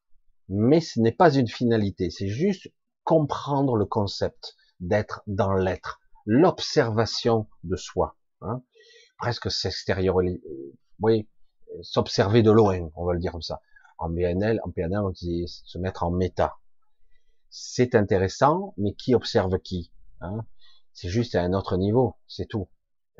Mais 0.48 0.80
ce 0.80 1.00
n'est 1.00 1.12
pas 1.12 1.34
une 1.34 1.48
finalité, 1.48 2.10
c'est 2.10 2.28
juste 2.28 2.68
comprendre 3.04 3.76
le 3.76 3.84
concept 3.84 4.56
d'être 4.80 5.22
dans 5.26 5.52
l'être, 5.54 6.00
l'observation 6.24 7.48
de 7.64 7.76
soi. 7.76 8.16
Hein. 8.42 8.62
Presque 9.18 9.50
s'extérieur, 9.50 10.16
oui, 11.00 11.28
s'observer 11.82 12.42
de 12.42 12.50
loin, 12.50 12.90
on 12.94 13.04
va 13.04 13.12
le 13.14 13.18
dire 13.18 13.32
comme 13.32 13.42
ça. 13.42 13.60
En 13.98 14.12
PNL, 14.12 14.60
en 14.64 14.70
PNL, 14.70 15.00
on 15.00 15.10
dit 15.10 15.44
se 15.46 15.78
mettre 15.78 16.02
en 16.02 16.10
méta. 16.10 16.56
C'est 17.48 17.94
intéressant, 17.94 18.74
mais 18.76 18.92
qui 18.94 19.14
observe 19.14 19.58
qui 19.60 19.90
hein? 20.20 20.44
C'est 20.92 21.08
juste 21.08 21.34
à 21.34 21.42
un 21.42 21.52
autre 21.52 21.76
niveau, 21.76 22.16
c'est 22.26 22.46
tout. 22.46 22.68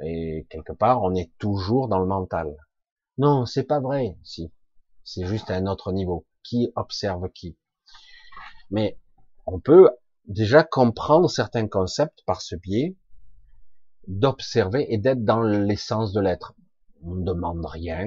Et 0.02 0.46
quelque 0.50 0.72
part, 0.72 1.02
on 1.02 1.14
est 1.14 1.30
toujours 1.38 1.88
dans 1.88 1.98
le 1.98 2.06
mental. 2.06 2.56
Non, 3.18 3.46
c'est 3.46 3.64
pas 3.64 3.80
vrai. 3.80 4.18
Si, 4.24 4.52
c'est 5.04 5.26
juste 5.26 5.50
à 5.50 5.54
un 5.54 5.66
autre 5.66 5.92
niveau. 5.92 6.26
Qui 6.42 6.72
observe 6.76 7.28
qui? 7.30 7.56
Mais 8.70 8.98
on 9.46 9.60
peut 9.60 9.90
déjà 10.26 10.64
comprendre 10.64 11.30
certains 11.30 11.68
concepts 11.68 12.22
par 12.26 12.40
ce 12.40 12.56
biais 12.56 12.96
d'observer 14.06 14.86
et 14.92 14.98
d'être 14.98 15.24
dans 15.24 15.42
l'essence 15.42 16.12
de 16.12 16.20
l'être. 16.20 16.54
On 17.02 17.16
ne 17.16 17.24
demande 17.24 17.64
rien, 17.64 18.06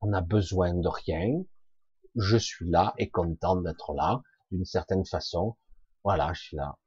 on 0.00 0.12
a 0.12 0.20
besoin 0.20 0.74
de 0.74 0.88
rien. 0.88 1.44
Je 2.14 2.36
suis 2.36 2.68
là 2.68 2.94
et 2.98 3.10
content 3.10 3.56
d'être 3.56 3.92
là 3.94 4.22
d'une 4.50 4.64
certaine 4.64 5.04
façon. 5.04 5.56
Voilà, 6.04 6.32
je 6.32 6.42
suis 6.42 6.56
là. 6.56 6.78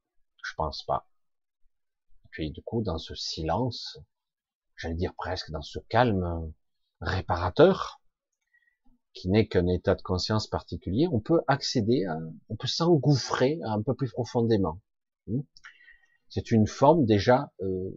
Je 0.43 0.53
pense 0.55 0.83
pas. 0.83 1.07
Puis 2.31 2.51
du 2.51 2.61
coup, 2.61 2.81
dans 2.81 2.97
ce 2.97 3.15
silence, 3.15 3.99
j'allais 4.75 4.95
dire 4.95 5.13
presque 5.15 5.51
dans 5.51 5.61
ce 5.61 5.79
calme 5.79 6.51
réparateur, 7.01 8.01
qui 9.13 9.29
n'est 9.29 9.47
qu'un 9.47 9.67
état 9.67 9.95
de 9.95 10.01
conscience 10.01 10.47
particulier, 10.47 11.07
on 11.11 11.19
peut 11.19 11.41
accéder 11.47 12.05
à, 12.05 12.17
on 12.49 12.55
peut 12.55 12.67
s'engouffrer 12.67 13.59
un 13.65 13.81
peu 13.81 13.95
plus 13.95 14.11
profondément. 14.11 14.79
Hmm? 15.27 15.41
C'est 16.29 16.51
une 16.51 16.67
forme 16.67 17.05
déjà 17.05 17.51
euh, 17.61 17.89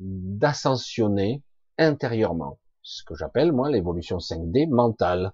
d'ascensionner 0.00 1.42
intérieurement. 1.78 2.58
Ce 2.82 3.04
que 3.04 3.14
j'appelle, 3.14 3.52
moi, 3.52 3.70
l'évolution 3.70 4.18
5D 4.18 4.68
mentale. 4.68 5.32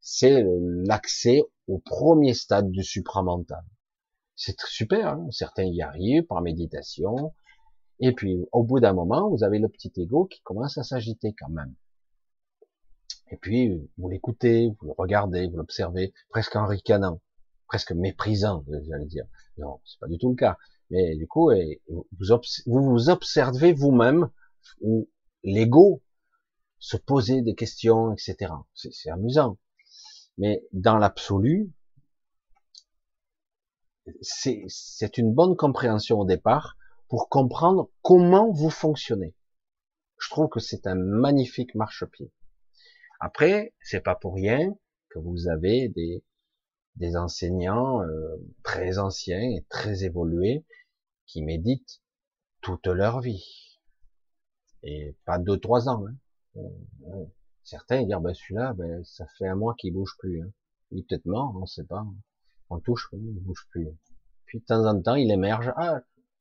C'est 0.00 0.44
l'accès 0.84 1.42
au 1.68 1.78
premier 1.78 2.34
stade 2.34 2.70
du 2.70 2.82
supramental. 2.82 3.64
C'est 4.36 4.60
super, 4.60 5.08
hein 5.08 5.26
certains 5.30 5.64
y 5.64 5.80
arrivent 5.82 6.24
par 6.24 6.42
méditation, 6.42 7.32
et 8.04 8.12
puis, 8.12 8.44
au 8.50 8.64
bout 8.64 8.80
d'un 8.80 8.94
moment, 8.94 9.30
vous 9.30 9.44
avez 9.44 9.60
le 9.60 9.68
petit 9.68 9.92
ego 9.96 10.24
qui 10.26 10.40
commence 10.42 10.76
à 10.76 10.82
s'agiter 10.82 11.36
quand 11.38 11.50
même. 11.50 11.72
Et 13.30 13.36
puis, 13.36 13.88
vous 13.96 14.08
l'écoutez, 14.08 14.74
vous 14.80 14.86
le 14.88 14.94
regardez, 14.98 15.46
vous 15.46 15.56
l'observez, 15.56 16.12
presque 16.28 16.56
en 16.56 16.66
ricanant, 16.66 17.20
presque 17.68 17.92
méprisant, 17.92 18.64
j'allais 18.88 19.06
dire. 19.06 19.24
Non, 19.56 19.80
c'est 19.84 20.00
pas 20.00 20.08
du 20.08 20.18
tout 20.18 20.30
le 20.30 20.34
cas. 20.34 20.58
Mais 20.92 21.16
du 21.16 21.26
coup, 21.26 21.50
vous 21.88 22.04
vous 22.66 23.08
observez 23.08 23.72
vous-même, 23.72 24.30
ou 24.82 25.08
l'ego 25.42 26.02
se 26.78 26.98
poser 26.98 27.40
des 27.40 27.54
questions, 27.54 28.12
etc. 28.12 28.52
C'est 28.74 29.10
amusant. 29.10 29.58
Mais 30.36 30.62
dans 30.72 30.98
l'absolu, 30.98 31.72
c'est 34.20 35.16
une 35.16 35.32
bonne 35.32 35.56
compréhension 35.56 36.18
au 36.18 36.26
départ 36.26 36.76
pour 37.08 37.30
comprendre 37.30 37.90
comment 38.02 38.52
vous 38.52 38.70
fonctionnez. 38.70 39.34
Je 40.18 40.28
trouve 40.28 40.50
que 40.50 40.60
c'est 40.60 40.86
un 40.86 40.94
magnifique 40.94 41.74
marchepied. 41.74 42.30
Après, 43.18 43.72
c'est 43.80 44.02
pas 44.02 44.14
pour 44.14 44.34
rien 44.34 44.76
que 45.08 45.18
vous 45.18 45.48
avez 45.48 45.88
des, 45.88 47.16
enseignants 47.16 48.02
euh, 48.02 48.36
très 48.62 48.98
anciens 48.98 49.40
et 49.40 49.64
très 49.70 50.04
évolués 50.04 50.66
qui 51.26 51.42
méditent 51.42 52.00
toute 52.60 52.86
leur 52.86 53.20
vie. 53.20 53.78
Et 54.82 55.16
pas 55.24 55.38
deux, 55.38 55.58
trois 55.58 55.88
ans. 55.88 56.04
Hein. 56.06 56.14
Euh, 56.56 56.68
euh, 57.14 57.24
certains 57.62 58.02
disent, 58.04 58.16
ben 58.20 58.34
celui-là, 58.34 58.74
ben, 58.74 59.04
ça 59.04 59.26
fait 59.38 59.46
un 59.46 59.54
mois 59.54 59.74
qu'il 59.78 59.92
bouge 59.92 60.14
plus. 60.18 60.42
Hein. 60.42 60.50
Il 60.90 61.04
peut-être 61.04 61.26
mort, 61.26 61.54
on 61.60 61.66
sait 61.66 61.84
pas. 61.84 62.04
On 62.70 62.80
touche, 62.80 63.08
il 63.12 63.42
bouge 63.42 63.66
plus. 63.70 63.88
Puis 64.46 64.60
de 64.60 64.64
temps 64.64 64.84
en 64.86 65.00
temps, 65.00 65.14
il 65.14 65.30
émerge. 65.30 65.72
Ah, 65.76 66.00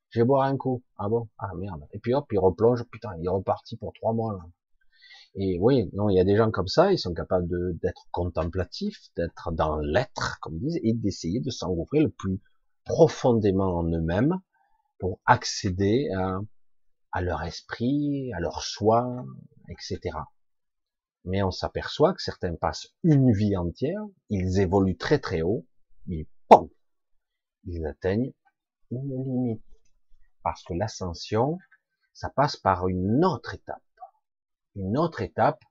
j'ai 0.10 0.24
boire 0.24 0.44
un 0.44 0.58
coup. 0.58 0.84
Ah 0.98 1.08
bon? 1.08 1.30
Ah 1.38 1.54
merde. 1.56 1.88
Et 1.92 2.00
puis 2.00 2.14
hop, 2.14 2.26
il 2.32 2.40
replonge. 2.40 2.84
Putain, 2.86 3.16
il 3.20 3.26
est 3.26 3.30
reparti 3.30 3.78
pour 3.78 3.94
trois 3.94 4.14
mois. 4.14 4.34
Là. 4.34 4.44
Et 5.36 5.58
oui, 5.60 5.90
non, 5.94 6.10
il 6.10 6.18
y 6.18 6.20
a 6.20 6.26
des 6.26 6.36
gens 6.36 6.52
comme 6.52 6.68
ça, 6.68 6.92
ils 6.92 7.00
sont 7.00 7.14
capables 7.14 7.48
d'être 7.80 8.06
contemplatifs, 8.12 9.00
d'être 9.16 9.52
dans 9.54 9.78
l'être, 9.78 10.40
comme 10.42 10.58
ils 10.58 10.62
disent, 10.62 10.80
et 10.84 10.94
d'essayer 10.94 11.40
de 11.40 11.50
s'engouffrer 11.50 12.02
le 12.02 12.10
plus 12.10 12.42
profondément 12.84 13.78
en 13.78 13.84
eux-mêmes 13.86 14.42
pour 15.02 15.20
accéder 15.26 16.10
à, 17.12 17.22
leur 17.22 17.42
esprit, 17.42 18.32
à 18.34 18.40
leur 18.40 18.62
soi, 18.62 19.26
etc. 19.68 20.16
Mais 21.26 21.42
on 21.42 21.50
s'aperçoit 21.50 22.14
que 22.14 22.22
certains 22.22 22.56
passent 22.56 22.88
une 23.04 23.34
vie 23.34 23.58
entière, 23.58 24.00
ils 24.30 24.60
évoluent 24.60 24.98
très 24.98 25.18
très 25.18 25.42
haut, 25.42 25.66
mais 26.06 26.28
POM 26.48 26.70
Ils 27.66 27.84
atteignent 27.88 28.32
une 28.92 29.24
limite. 29.24 29.66
Parce 30.44 30.64
que 30.64 30.76
l'ascension, 30.76 31.58
ça 32.14 32.30
passe 32.30 32.56
par 32.56 32.88
une 32.88 33.26
autre 33.26 33.56
étape. 33.56 33.82
Une 34.76 35.00
autre 35.00 35.24
étape 35.24 35.64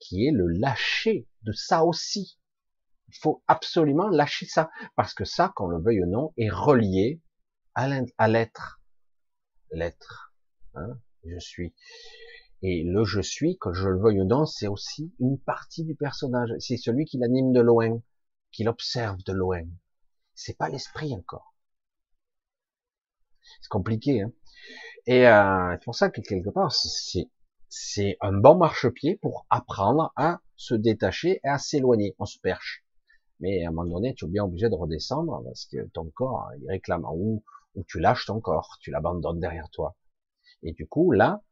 qui 0.00 0.26
est 0.26 0.32
le 0.32 0.48
lâcher 0.48 1.26
de 1.44 1.52
ça 1.52 1.82
aussi. 1.82 2.38
Il 3.08 3.16
faut 3.16 3.42
absolument 3.46 4.08
lâcher 4.08 4.44
ça. 4.44 4.68
Parce 4.96 5.14
que 5.14 5.24
ça, 5.24 5.50
qu'on 5.56 5.68
le 5.68 5.80
veuille 5.80 6.02
ou 6.02 6.06
non, 6.06 6.34
est 6.36 6.50
relié 6.50 7.22
à 7.76 8.28
l'être. 8.28 8.80
L'être. 9.70 10.32
Hein 10.74 10.98
je 11.24 11.38
suis. 11.38 11.74
Et 12.62 12.82
le 12.84 13.04
je 13.04 13.20
suis, 13.20 13.58
que 13.58 13.72
je 13.72 13.88
le 13.88 14.00
veuille 14.00 14.20
ou 14.20 14.24
non, 14.24 14.46
c'est 14.46 14.66
aussi 14.66 15.14
une 15.20 15.38
partie 15.38 15.84
du 15.84 15.94
personnage. 15.94 16.50
C'est 16.58 16.76
celui 16.76 17.04
qui 17.04 17.18
l'anime 17.18 17.52
de 17.52 17.60
loin, 17.60 18.00
qui 18.50 18.64
l'observe 18.64 19.22
de 19.24 19.32
loin. 19.32 19.62
C'est 20.34 20.56
pas 20.56 20.68
l'esprit 20.68 21.14
encore. 21.14 21.54
C'est 23.60 23.68
compliqué. 23.68 24.22
Hein 24.22 24.32
et 25.06 25.28
euh, 25.28 25.72
c'est 25.72 25.84
pour 25.84 25.94
ça 25.94 26.10
que 26.10 26.20
quelque 26.20 26.50
part, 26.50 26.72
c'est 26.72 27.30
c'est 27.68 28.16
un 28.20 28.32
bon 28.32 28.56
marchepied 28.56 29.16
pour 29.16 29.46
apprendre 29.50 30.12
à 30.16 30.40
se 30.56 30.74
détacher 30.74 31.40
et 31.44 31.48
à 31.48 31.58
s'éloigner. 31.58 32.14
On 32.18 32.24
se 32.24 32.38
perche. 32.38 32.84
Mais 33.40 33.64
à 33.64 33.68
un 33.68 33.72
moment 33.72 33.96
donné, 33.96 34.14
tu 34.14 34.24
es 34.24 34.28
bien 34.28 34.44
obligé 34.44 34.68
de 34.70 34.74
redescendre 34.74 35.42
parce 35.44 35.66
que 35.66 35.86
ton 35.88 36.10
corps, 36.10 36.48
il 36.58 36.66
réclame 36.68 37.04
où, 37.04 37.44
où 37.76 37.84
tu 37.84 38.00
lâches 38.00 38.26
ton 38.26 38.40
corps, 38.40 38.78
tu 38.80 38.90
l'abandonnes 38.90 39.40
derrière 39.40 39.70
toi. 39.70 39.96
Et 40.62 40.72
du 40.72 40.86
coup, 40.88 41.12
là, 41.12 41.42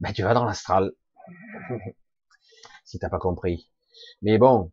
ben, 0.00 0.12
tu 0.12 0.22
vas 0.22 0.34
dans 0.34 0.44
l'astral. 0.44 0.92
si 2.84 2.98
t'as 2.98 3.08
pas 3.08 3.18
compris. 3.18 3.70
Mais 4.20 4.38
bon, 4.38 4.72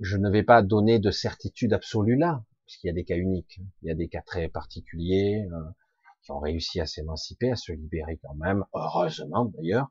je 0.00 0.16
ne 0.16 0.30
vais 0.30 0.42
pas 0.42 0.62
donner 0.62 0.98
de 0.98 1.10
certitude 1.10 1.72
absolue 1.72 2.16
là, 2.16 2.44
puisqu'il 2.66 2.88
y 2.88 2.90
a 2.90 2.94
des 2.94 3.04
cas 3.04 3.16
uniques, 3.16 3.60
il 3.82 3.88
y 3.88 3.90
a 3.90 3.94
des 3.94 4.08
cas 4.08 4.22
très 4.22 4.48
particuliers 4.48 5.46
euh, 5.52 5.70
qui 6.22 6.32
ont 6.32 6.40
réussi 6.40 6.80
à 6.80 6.86
s'émanciper, 6.86 7.52
à 7.52 7.56
se 7.56 7.72
libérer 7.72 8.18
quand 8.22 8.34
même, 8.34 8.64
heureusement 8.74 9.44
d'ailleurs. 9.44 9.88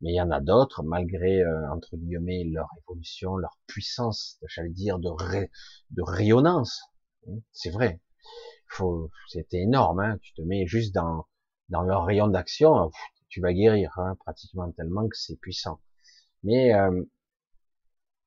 Mais 0.00 0.12
il 0.12 0.16
y 0.16 0.20
en 0.20 0.30
a 0.30 0.40
d'autres, 0.40 0.82
malgré 0.82 1.40
euh, 1.40 1.70
entre 1.72 1.96
guillemets 1.96 2.44
leur 2.44 2.68
évolution, 2.82 3.36
leur 3.36 3.58
puissance, 3.66 4.38
j'allais 4.48 4.70
dire 4.70 4.98
de, 4.98 5.10
de 5.90 6.02
rayonnance. 6.02 6.82
C'est 7.52 7.70
vrai. 7.70 8.00
C'était 9.28 9.62
énorme. 9.62 10.00
Hein. 10.00 10.18
Tu 10.22 10.32
te 10.34 10.42
mets 10.42 10.66
juste 10.66 10.94
dans 10.94 11.26
dans 11.68 11.82
leur 11.82 12.04
rayon 12.04 12.28
d'action, 12.28 12.90
tu 13.28 13.40
vas 13.40 13.52
guérir, 13.52 13.92
hein, 13.98 14.16
pratiquement 14.20 14.70
tellement 14.72 15.08
que 15.08 15.16
c'est 15.16 15.36
puissant. 15.36 15.80
Mais 16.42 16.74
euh, 16.74 17.04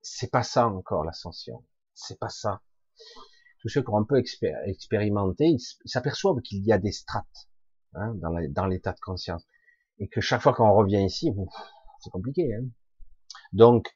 c'est 0.01 0.31
pas 0.31 0.43
ça 0.43 0.67
encore 0.67 1.03
l'ascension, 1.03 1.65
c'est 1.93 2.19
pas 2.19 2.29
ça. 2.29 2.61
Tous 3.59 3.69
ceux 3.69 3.81
qui 3.81 3.89
ont 3.89 3.97
un 3.97 4.03
peu 4.03 4.21
expérimenté, 4.65 5.45
ils 5.45 5.89
s'aperçoivent 5.89 6.41
qu'il 6.41 6.65
y 6.65 6.71
a 6.71 6.77
des 6.77 6.91
strates 6.91 7.49
hein, 7.93 8.13
dans 8.15 8.65
l'état 8.67 8.93
de 8.93 8.99
conscience, 8.99 9.45
et 9.99 10.07
que 10.07 10.21
chaque 10.21 10.41
fois 10.41 10.53
qu'on 10.53 10.73
revient 10.73 11.03
ici, 11.03 11.31
c'est 11.99 12.09
compliqué. 12.09 12.53
Hein. 12.55 12.65
Donc, 13.53 13.95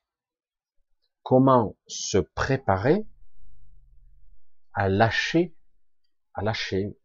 comment 1.24 1.76
se 1.88 2.20
préparer 2.20 3.08
à 4.74 4.90
lâcher, 4.90 5.55
à 6.36 6.44
lâcher, 6.44 6.98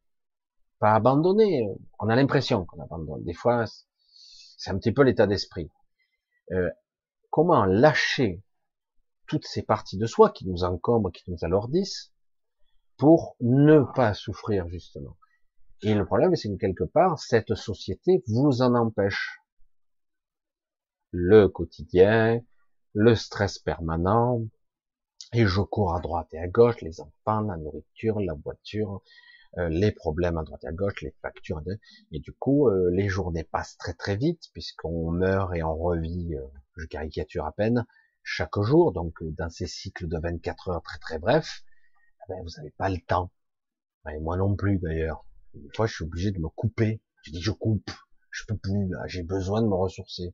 pas 0.78 0.94
abandonner. 0.94 1.68
On 1.98 2.08
a 2.08 2.16
l'impression 2.16 2.64
qu'on 2.66 2.82
abandonne. 2.82 3.24
Des 3.24 3.34
fois, 3.34 3.64
c'est 4.56 4.70
un 4.70 4.78
petit 4.78 4.92
peu 4.92 5.02
l'état 5.02 5.26
d'esprit. 5.26 5.70
Euh, 6.52 6.70
comment 7.30 7.64
lâcher 7.64 8.42
toutes 9.26 9.46
ces 9.46 9.62
parties 9.62 9.98
de 9.98 10.06
soi 10.06 10.30
qui 10.30 10.48
nous 10.48 10.64
encombrent, 10.64 11.12
qui 11.12 11.30
nous 11.30 11.38
alourdissent, 11.42 12.12
pour 12.96 13.36
ne 13.40 13.80
pas 13.94 14.14
souffrir 14.14 14.68
justement? 14.68 15.16
Et 15.82 15.94
le 15.94 16.04
problème, 16.04 16.34
c'est 16.36 16.50
que 16.50 16.56
quelque 16.56 16.84
part, 16.84 17.18
cette 17.18 17.54
société 17.54 18.22
vous 18.26 18.60
en 18.60 18.74
empêche. 18.74 19.40
Le 21.10 21.48
quotidien, 21.48 22.40
le 22.92 23.14
stress 23.14 23.58
permanent, 23.58 24.42
et 25.32 25.46
je 25.46 25.60
cours 25.60 25.94
à 25.94 26.00
droite 26.00 26.28
et 26.32 26.38
à 26.38 26.48
gauche, 26.48 26.80
les 26.82 27.00
enfants, 27.00 27.40
la 27.42 27.56
nourriture, 27.56 28.20
la 28.20 28.34
voiture, 28.34 29.02
euh, 29.58 29.68
les 29.68 29.92
problèmes 29.92 30.38
à 30.38 30.42
droite 30.42 30.64
et 30.64 30.68
à 30.68 30.72
gauche, 30.72 31.02
les 31.02 31.14
factures, 31.22 31.62
et 32.12 32.18
du 32.20 32.32
coup, 32.32 32.68
euh, 32.68 32.90
les 32.92 33.08
journées 33.08 33.44
passent 33.44 33.76
très 33.76 33.94
très 33.94 34.16
vite 34.16 34.48
puisqu'on 34.52 35.10
meurt 35.10 35.54
et 35.54 35.62
on 35.62 35.76
revit, 35.76 36.34
euh, 36.36 36.46
je 36.76 36.86
caricature 36.86 37.46
à 37.46 37.52
peine, 37.52 37.86
chaque 38.22 38.60
jour, 38.60 38.92
donc 38.92 39.22
dans 39.22 39.50
ces 39.50 39.66
cycles 39.66 40.08
de 40.08 40.18
24 40.18 40.68
heures 40.68 40.82
très 40.82 40.98
très 40.98 41.18
brefs, 41.18 41.64
eh 42.24 42.32
ben, 42.32 42.42
vous 42.42 42.50
n'avez 42.56 42.70
pas 42.70 42.88
le 42.88 42.98
temps. 42.98 43.30
Et 44.08 44.18
moi 44.18 44.36
non 44.36 44.56
plus 44.56 44.78
d'ailleurs. 44.78 45.24
Des 45.54 45.68
fois, 45.74 45.86
je 45.86 45.94
suis 45.94 46.04
obligé 46.04 46.30
de 46.30 46.38
me 46.38 46.48
couper. 46.48 47.00
Je 47.22 47.32
dis, 47.32 47.42
je 47.42 47.50
coupe, 47.50 47.90
je 48.30 48.44
peux 48.46 48.56
plus, 48.56 48.92
j'ai 49.06 49.22
besoin 49.22 49.62
de 49.62 49.66
me 49.66 49.74
ressourcer. 49.74 50.32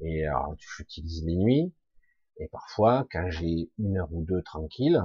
Et 0.00 0.26
alors, 0.26 0.56
j'utilise 0.58 1.24
les 1.24 1.36
nuits, 1.36 1.74
et 2.40 2.48
parfois, 2.48 3.06
quand 3.12 3.30
j'ai 3.30 3.70
une 3.78 3.98
heure 3.98 4.12
ou 4.12 4.24
deux 4.24 4.42
tranquille, 4.42 4.98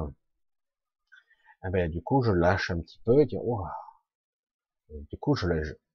eh 1.65 1.69
ben, 1.69 1.91
du 1.91 2.01
coup, 2.01 2.21
je 2.21 2.31
lâche 2.31 2.71
un 2.71 2.79
petit 2.79 2.99
peu 3.03 3.21
et 3.21 3.25
dis, 3.25 3.37
du 4.89 5.17
coup, 5.17 5.35
je, 5.35 5.47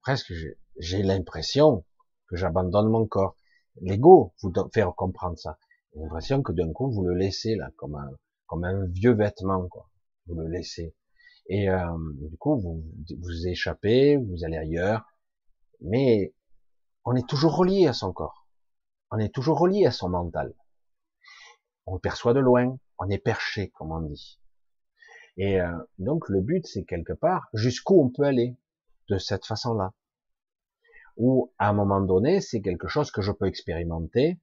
presque, 0.03 0.31
j'ai 0.77 1.01
l'impression 1.01 1.83
que 2.27 2.35
j'abandonne 2.35 2.89
mon 2.89 3.07
corps. 3.07 3.35
L'ego 3.81 4.33
vous 4.43 4.53
faire 4.71 4.93
comprendre 4.93 5.39
ça. 5.39 5.57
J'ai 5.93 6.01
l'impression 6.01 6.43
que 6.43 6.51
d'un 6.51 6.71
coup, 6.73 6.91
vous 6.91 7.03
le 7.03 7.15
laissez 7.15 7.55
là, 7.55 7.71
comme 7.75 7.95
un, 7.95 8.11
comme 8.45 8.63
un 8.63 8.85
vieux 8.85 9.13
vêtement, 9.13 9.67
quoi. 9.67 9.89
Vous 10.27 10.35
le 10.35 10.47
laissez. 10.47 10.93
Et 11.47 11.69
euh, 11.69 11.97
du 12.29 12.37
coup, 12.37 12.59
vous 12.59 12.83
vous 13.19 13.47
échappez, 13.47 14.15
vous 14.17 14.43
allez 14.43 14.57
ailleurs. 14.57 15.05
Mais 15.81 16.35
on 17.03 17.15
est 17.15 17.27
toujours 17.27 17.55
relié 17.57 17.87
à 17.87 17.93
son 17.93 18.13
corps. 18.13 18.45
On 19.09 19.17
est 19.17 19.33
toujours 19.33 19.57
relié 19.57 19.87
à 19.87 19.91
son 19.91 20.09
mental. 20.09 20.53
On 21.85 21.99
perçoit 21.99 22.33
de 22.33 22.39
loin. 22.39 22.77
On 22.97 23.09
est 23.09 23.17
perché, 23.17 23.69
comme 23.71 23.91
on 23.91 24.01
dit. 24.01 24.39
Et 25.37 25.59
euh, 25.59 25.71
donc 25.97 26.29
le 26.29 26.41
but, 26.41 26.65
c'est 26.67 26.83
quelque 26.83 27.13
part 27.13 27.49
jusqu'où 27.53 28.01
on 28.01 28.09
peut 28.09 28.23
aller 28.23 28.57
de 29.09 29.17
cette 29.17 29.45
façon-là. 29.45 29.93
Ou 31.17 31.53
à 31.57 31.69
un 31.69 31.73
moment 31.73 32.01
donné, 32.01 32.41
c'est 32.41 32.61
quelque 32.61 32.87
chose 32.87 33.11
que 33.11 33.21
je 33.21 33.31
peux 33.31 33.47
expérimenter. 33.47 34.39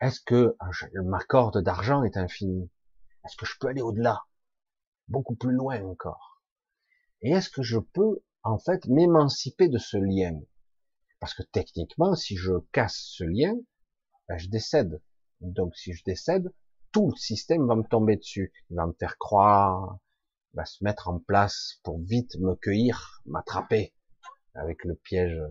Est-ce 0.00 0.20
que 0.20 0.56
ma 0.94 1.20
corde 1.20 1.62
d'argent 1.62 2.02
est 2.02 2.16
infinie? 2.16 2.70
Est-ce 3.24 3.36
que 3.36 3.46
je 3.46 3.54
peux 3.58 3.68
aller 3.68 3.82
au-delà? 3.82 4.24
Beaucoup 5.08 5.36
plus 5.36 5.52
loin 5.52 5.82
encore. 5.84 6.42
Et 7.22 7.30
est-ce 7.30 7.48
que 7.48 7.62
je 7.62 7.78
peux 7.78 8.22
en 8.42 8.58
fait 8.58 8.86
m'émanciper 8.86 9.68
de 9.68 9.78
ce 9.78 9.96
lien? 9.96 10.40
Parce 11.20 11.34
que 11.34 11.42
techniquement, 11.42 12.14
si 12.14 12.36
je 12.36 12.52
casse 12.72 12.98
ce 12.98 13.24
lien, 13.24 13.54
ben, 14.28 14.36
je 14.36 14.48
décède. 14.48 15.00
Donc 15.44 15.76
si 15.76 15.92
je 15.92 16.02
décède, 16.04 16.52
tout 16.92 17.10
le 17.10 17.16
système 17.16 17.66
va 17.66 17.74
me 17.74 17.82
tomber 17.82 18.16
dessus. 18.16 18.52
Il 18.70 18.76
va 18.76 18.86
me 18.86 18.94
faire 18.94 19.18
croire, 19.18 19.98
il 20.52 20.56
va 20.56 20.64
se 20.64 20.82
mettre 20.82 21.08
en 21.08 21.18
place 21.18 21.80
pour 21.82 22.00
vite 22.00 22.36
me 22.38 22.54
cueillir, 22.54 23.20
m'attraper 23.26 23.92
avec 24.54 24.84
le 24.84 24.94
piège 24.94 25.36
euh, 25.36 25.48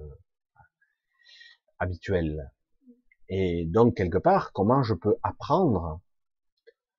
habituel. 1.80 2.52
Et 3.30 3.66
donc, 3.66 3.96
quelque 3.96 4.18
part, 4.18 4.52
comment 4.54 4.84
je 4.84 4.94
peux 4.94 5.18
apprendre 5.22 6.02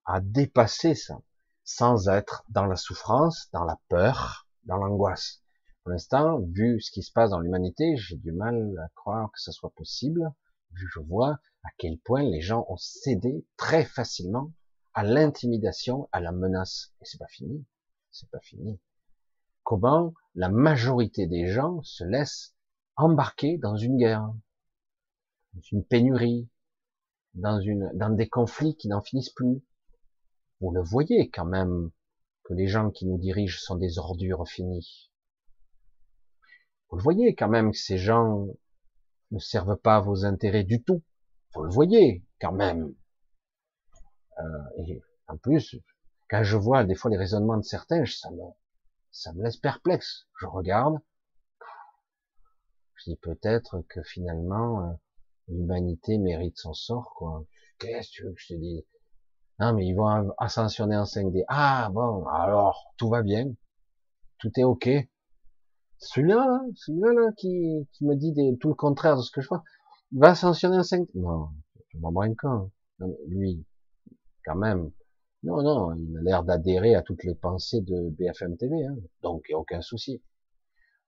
à 0.04 0.20
dépasser 0.20 0.94
ça 0.94 1.20
sans 1.64 2.08
être 2.08 2.44
dans 2.50 2.66
la 2.66 2.76
souffrance, 2.76 3.48
dans 3.52 3.64
la 3.64 3.78
peur, 3.88 4.46
dans 4.64 4.76
l'angoisse? 4.76 5.42
Pour 5.82 5.92
l'instant, 5.92 6.40
vu 6.40 6.80
ce 6.80 6.90
qui 6.90 7.02
se 7.02 7.12
passe 7.12 7.30
dans 7.30 7.40
l'humanité, 7.40 7.96
j'ai 7.96 8.16
du 8.16 8.32
mal 8.32 8.74
à 8.78 8.88
croire 8.94 9.30
que 9.32 9.40
ce 9.40 9.52
soit 9.52 9.72
possible, 9.74 10.30
vu 10.72 10.88
je 10.92 11.00
vois 11.00 11.38
à 11.64 11.70
quel 11.78 11.98
point 11.98 12.22
les 12.22 12.40
gens 12.40 12.66
ont 12.68 12.76
cédé 12.76 13.46
très 13.56 13.84
facilement 13.84 14.52
à 14.92 15.02
l'intimidation, 15.02 16.08
à 16.12 16.20
la 16.20 16.30
menace. 16.30 16.94
Et 17.00 17.04
c'est 17.04 17.18
pas 17.18 17.26
fini. 17.26 17.64
C'est 18.10 18.30
pas 18.30 18.40
fini. 18.40 18.80
Comment 19.64 20.14
la 20.34 20.48
majorité 20.48 21.26
des 21.26 21.48
gens 21.48 21.82
se 21.82 22.04
laissent 22.04 22.54
embarquer 22.96 23.58
dans 23.58 23.76
une 23.76 23.96
guerre, 23.96 24.32
dans 25.54 25.62
une 25.72 25.84
pénurie, 25.84 26.48
dans 27.34 27.60
une, 27.60 27.90
dans 27.94 28.10
des 28.10 28.28
conflits 28.28 28.76
qui 28.76 28.88
n'en 28.88 29.02
finissent 29.02 29.32
plus, 29.32 29.62
vous 30.60 30.70
le 30.70 30.82
voyez 30.82 31.30
quand 31.30 31.44
même 31.44 31.90
que 32.44 32.54
les 32.54 32.68
gens 32.68 32.90
qui 32.90 33.06
nous 33.06 33.18
dirigent 33.18 33.58
sont 33.60 33.76
des 33.76 33.98
ordures 33.98 34.46
finies. 34.46 35.10
Vous 36.88 36.96
le 36.96 37.02
voyez 37.02 37.34
quand 37.34 37.48
même 37.48 37.72
que 37.72 37.78
ces 37.78 37.98
gens 37.98 38.46
ne 39.30 39.38
servent 39.38 39.76
pas 39.76 40.00
vos 40.00 40.24
intérêts 40.24 40.64
du 40.64 40.82
tout. 40.82 41.02
Vous 41.54 41.62
le 41.62 41.70
voyez 41.70 42.24
quand 42.40 42.52
même. 42.52 42.94
Euh, 44.38 44.42
et 44.78 45.02
en 45.28 45.36
plus, 45.36 45.76
quand 46.28 46.42
je 46.42 46.56
vois 46.56 46.84
des 46.84 46.94
fois 46.94 47.10
les 47.10 47.16
raisonnements 47.16 47.56
de 47.56 47.62
certains, 47.62 48.04
ça 48.06 48.30
me, 48.30 48.42
ça 49.12 49.32
me 49.32 49.44
laisse 49.44 49.56
perplexe. 49.56 50.26
Je 50.40 50.46
regarde, 50.46 50.98
je 52.96 53.10
dis 53.10 53.16
peut-être 53.16 53.82
que 53.88 54.02
finalement 54.02 54.82
euh, 54.82 54.92
l'humanité 55.48 56.18
mérite 56.18 56.58
son 56.58 56.74
sort, 56.74 57.14
quoi. 57.16 57.44
Qu'est-ce 57.78 58.08
que 58.08 58.14
tu 58.14 58.24
veux 58.24 58.32
que 58.32 58.40
je 58.40 58.54
te 58.54 58.58
dise? 58.58 58.84
Non, 59.60 59.72
mais 59.72 59.86
ils 59.86 59.94
vont 59.94 60.32
ascensionner 60.38 60.96
en 60.96 61.04
5D. 61.04 61.44
Ah 61.48 61.88
bon, 61.92 62.26
alors 62.26 62.92
tout 62.96 63.08
va 63.08 63.22
bien, 63.22 63.52
tout 64.38 64.50
est 64.56 64.64
ok. 64.64 64.88
Celui-là, 65.98 66.60
celui-là 66.74 67.12
là, 67.12 67.32
qui, 67.36 67.88
qui 67.92 68.04
me 68.04 68.16
dit 68.16 68.32
des, 68.32 68.58
tout 68.58 68.68
le 68.68 68.74
contraire 68.74 69.16
de 69.16 69.22
ce 69.22 69.30
que 69.30 69.40
je 69.40 69.48
vois, 69.48 69.62
il 69.62 69.83
va 70.14 70.30
ascensionner 70.30 70.76
en 70.76 70.82
5D. 70.82 71.08
Non, 71.14 71.48
je 71.88 71.98
m'en 71.98 72.20
un 72.20 72.34
con. 72.34 72.70
lui, 73.26 73.64
quand 74.44 74.56
même. 74.56 74.90
Non, 75.42 75.62
non, 75.62 75.94
il 75.94 76.16
a 76.16 76.22
l'air 76.22 76.44
d'adhérer 76.44 76.94
à 76.94 77.02
toutes 77.02 77.24
les 77.24 77.34
pensées 77.34 77.82
de 77.82 78.08
BFM 78.10 78.56
TV, 78.56 78.86
hein. 78.86 78.96
donc 79.22 79.44
il 79.48 79.52
n'y 79.52 79.56
a 79.56 79.58
aucun 79.58 79.82
souci. 79.82 80.22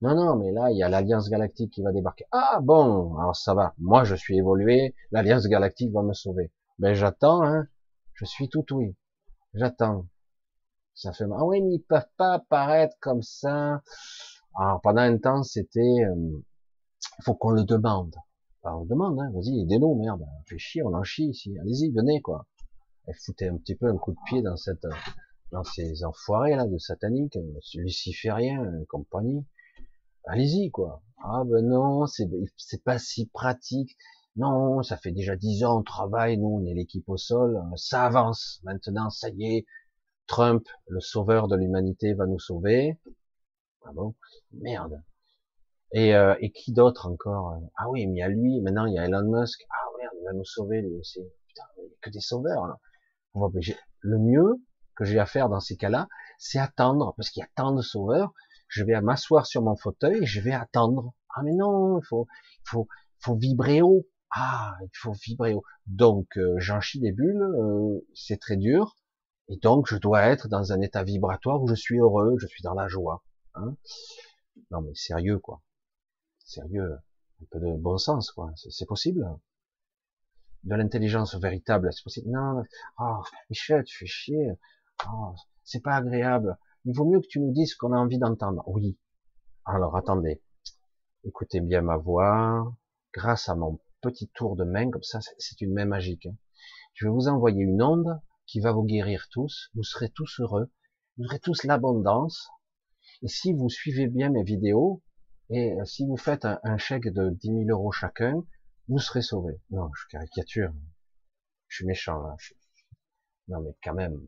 Non, 0.03 0.15
non, 0.15 0.37
mais 0.37 0.53
là, 0.53 0.71
il 0.71 0.77
y 0.77 0.83
a 0.83 0.91
l'Alliance 0.91 1.31
Galactique 1.31 1.73
qui 1.73 1.83
va 1.83 1.91
débarquer. 1.91 2.27
Ah 2.31 2.61
bon, 2.63 3.17
alors 3.17 3.35
ça 3.35 3.55
va. 3.55 3.73
Moi, 3.79 4.05
je 4.05 4.15
suis 4.15 4.37
évolué, 4.37 4.95
l'Alliance 5.11 5.47
Galactique 5.47 5.91
va 5.93 6.03
me 6.03 6.13
sauver. 6.13 6.53
Ben 6.79 6.93
j'attends, 6.93 7.43
hein. 7.43 7.67
Je 8.13 8.27
suis 8.27 8.49
tout 8.51 8.65
oui. 8.73 8.95
J'attends. 9.55 10.07
Ça 10.95 11.13
fait 11.13 11.25
ah 11.25 11.45
oui, 11.45 11.63
mais 11.63 11.75
ils 11.77 11.83
peuvent 11.83 12.09
pas 12.19 12.35
apparaître 12.35 12.97
comme 13.01 13.23
ça. 13.23 13.83
Alors 14.59 14.81
pendant 14.83 15.03
un 15.03 15.17
temps, 15.19 15.43
c'était, 15.43 15.81
il 15.81 16.05
euh, 16.05 16.45
faut 17.23 17.35
qu'on 17.35 17.51
le 17.51 17.65
demande. 17.65 18.15
On 18.75 18.83
le 18.83 18.89
demande, 18.89 19.19
hein. 19.21 19.31
Vas-y, 19.33 19.61
aidez-nous, 19.61 19.95
merde. 19.95 20.25
Fait 20.47 20.59
chier, 20.59 20.83
on 20.83 20.95
en 20.95 21.05
chie 21.05 21.27
ici. 21.27 21.57
Allez-y, 21.59 21.91
venez 21.91 22.21
quoi. 22.21 22.47
Elle 23.07 23.15
foutait 23.15 23.49
un 23.49 23.57
petit 23.57 23.77
peu 23.77 23.87
un 23.87 23.97
coup 23.97 24.13
de 24.13 24.19
pied 24.27 24.43
dans 24.43 24.57
cette, 24.57 24.87
dans 25.53 25.63
ces 25.63 26.05
enfoirés 26.05 26.57
là 26.57 26.67
de 26.67 26.79
sataniques, 26.79 27.39
lucifériens, 27.75 28.65
euh, 28.65 28.85
compagnie. 28.89 29.45
Allez-y 30.25 30.71
quoi. 30.71 31.03
Ah 31.23 31.43
ben 31.47 31.67
non, 31.67 32.07
c'est 32.07 32.29
c'est 32.57 32.83
pas 32.83 32.99
si 32.99 33.27
pratique. 33.27 33.97
Non, 34.37 34.83
ça 34.83 34.97
fait 34.97 35.13
déjà 35.13 35.37
dix 35.37 35.65
ans 35.65 35.79
on 35.81 35.83
travaille, 35.83 36.37
nous 36.37 36.61
on 36.61 36.67
est 36.67 36.75
l'équipe 36.75 37.09
au 37.09 37.17
sol, 37.17 37.63
ça 37.77 38.05
avance. 38.05 38.61
Maintenant, 38.65 39.11
ça 39.11 39.29
y 39.31 39.57
est, 39.57 39.67
Trump, 40.27 40.67
le 40.89 41.01
sauveur 41.01 41.49
de 41.49 41.57
l'humanité, 41.57 42.15
va 42.15 42.27
nous 42.27 42.39
sauver. 42.39 42.99
Ah 43.85 43.93
bon? 43.95 44.15
Merde. 44.53 45.03
Et, 45.93 46.15
euh, 46.15 46.35
et 46.41 46.51
qui 46.51 46.73
d'autre 46.73 47.07
encore 47.07 47.59
Ah 47.77 47.89
oui, 47.91 48.07
mais 48.07 48.15
il 48.15 48.19
y 48.19 48.23
a 48.23 48.29
lui, 48.29 48.61
maintenant 48.61 48.87
il 48.87 48.95
y 48.95 48.99
a 48.99 49.05
Elon 49.05 49.23
Musk. 49.25 49.65
Ah 49.71 49.89
merde, 49.99 50.15
il 50.21 50.25
va 50.25 50.33
nous 50.33 50.45
sauver 50.45 50.83
lui 50.83 50.95
aussi. 50.95 51.21
Putain, 51.49 51.63
il 51.79 51.85
n'y 51.85 51.95
a 51.95 51.97
que 52.03 52.11
des 52.11 52.21
sauveurs 52.21 52.67
là. 52.67 52.77
Le 54.01 54.19
mieux 54.19 54.55
que 54.97 55.05
j'ai 55.05 55.19
à 55.19 55.27
faire 55.27 55.49
dans 55.49 55.61
ces 55.61 55.77
cas-là, 55.77 56.09
c'est 56.39 56.59
attendre, 56.59 57.15
parce 57.17 57.31
qu'il 57.31 57.41
y 57.41 57.45
a 57.45 57.49
tant 57.55 57.73
de 57.73 57.83
sauveurs. 57.83 58.33
Je 58.69 58.83
vais 58.83 59.01
m'asseoir 59.01 59.47
sur 59.47 59.63
mon 59.63 59.77
fauteuil 59.77 60.23
et 60.23 60.27
je 60.27 60.41
vais 60.41 60.53
attendre. 60.53 61.13
Ah 61.35 61.43
mais 61.45 61.53
non, 61.53 61.99
il 61.99 62.05
faut, 62.07 62.27
il 62.65 62.69
faut, 62.69 62.89
faut 63.21 63.37
vibrer 63.37 63.83
haut. 63.83 64.07
Ah, 64.31 64.75
il 64.83 64.91
faut 64.95 65.13
vibrer 65.13 65.55
haut. 65.55 65.63
Donc, 65.87 66.27
euh, 66.37 66.55
j'en 66.59 66.81
chie 66.81 67.01
des 67.01 67.13
bulles, 67.13 67.43
euh, 67.43 68.01
c'est 68.15 68.41
très 68.41 68.57
dur, 68.57 68.97
et 69.49 69.57
donc 69.59 69.87
je 69.89 69.97
dois 69.97 70.23
être 70.23 70.49
dans 70.49 70.73
un 70.73 70.81
état 70.81 71.05
vibratoire 71.05 71.63
où 71.63 71.69
je 71.69 71.75
suis 71.75 71.99
heureux, 71.99 72.37
je 72.39 72.47
suis 72.47 72.63
dans 72.63 72.75
la 72.75 72.89
joie. 72.89 73.23
Hein 73.55 73.77
non 74.71 74.81
mais 74.81 74.95
sérieux 74.95 75.39
quoi, 75.39 75.63
sérieux, 76.47 76.99
un 77.43 77.45
peu 77.51 77.61
de 77.61 77.77
bon 77.77 77.99
sens 77.99 78.31
quoi, 78.31 78.53
c'est 78.57 78.87
possible. 78.87 79.27
De 80.65 80.75
l'intelligence 80.75 81.35
véritable, 81.37 81.93
c'est 81.93 82.03
possible. 82.03 82.31
Non, 82.31 82.63
oh, 82.99 83.23
Michel, 83.51 83.85
tu 83.85 83.99
fais 83.99 84.07
chier. 84.07 84.53
Oh, 85.13 85.35
c'est 85.63 85.83
pas 85.83 85.97
agréable. 85.97 86.59
Il 86.85 86.97
vaut 86.97 87.05
mieux 87.05 87.21
que 87.21 87.29
tu 87.29 87.41
nous 87.41 87.53
dises 87.53 87.73
ce 87.73 87.77
qu'on 87.77 87.93
a 87.93 87.99
envie 87.99 88.19
d'entendre. 88.19 88.63
Oui. 88.67 88.99
Alors 89.65 89.97
attendez, 89.97 90.43
écoutez 91.25 91.61
bien 91.61 91.83
ma 91.83 91.97
voix. 91.97 92.75
Grâce 93.13 93.49
à 93.49 93.55
mon 93.55 93.79
petit 94.01 94.29
tour 94.29 94.57
de 94.57 94.65
main, 94.65 94.91
comme 94.91 95.03
ça, 95.03 95.21
c'est 95.39 95.61
une 95.61 95.73
main 95.73 95.85
magique. 95.85 96.27
Hein. 96.27 96.37
Je 96.95 97.07
vais 97.07 97.13
vous 97.13 97.29
envoyer 97.29 97.63
une 97.63 97.83
onde 97.83 98.21
qui 98.47 98.61
va 98.61 98.73
vous 98.73 98.85
guérir 98.85 99.27
tous, 99.31 99.71
vous 99.75 99.83
serez 99.83 100.09
tous 100.11 100.41
heureux, 100.41 100.71
vous 101.17 101.25
aurez 101.25 101.41
tous 101.41 101.65
l'abondance, 101.65 102.49
et 103.23 103.29
si 103.29 103.53
vous 103.53 103.69
suivez 103.69 104.07
bien 104.07 104.31
mes 104.31 104.45
vidéos, 104.45 105.03
et 105.51 105.73
euh, 105.73 105.85
si 105.85 106.07
vous 106.07 106.17
faites 106.17 106.45
un, 106.45 106.79
chèque 106.79 107.09
de 107.09 107.31
10 107.31 107.47
000 107.47 107.63
euros 107.69 107.93
chacun, 107.93 108.45
vous 108.89 108.99
serez 108.99 109.23
sauvés. 109.23 109.61
Non, 109.71 109.91
je 109.95 110.07
caricature. 110.09 110.73
Je 111.69 111.77
suis 111.77 111.87
méchant, 111.87 112.21
là. 112.23 112.37
Non, 113.49 113.61
mais 113.61 113.77
quand 113.83 113.95
même, 113.95 114.27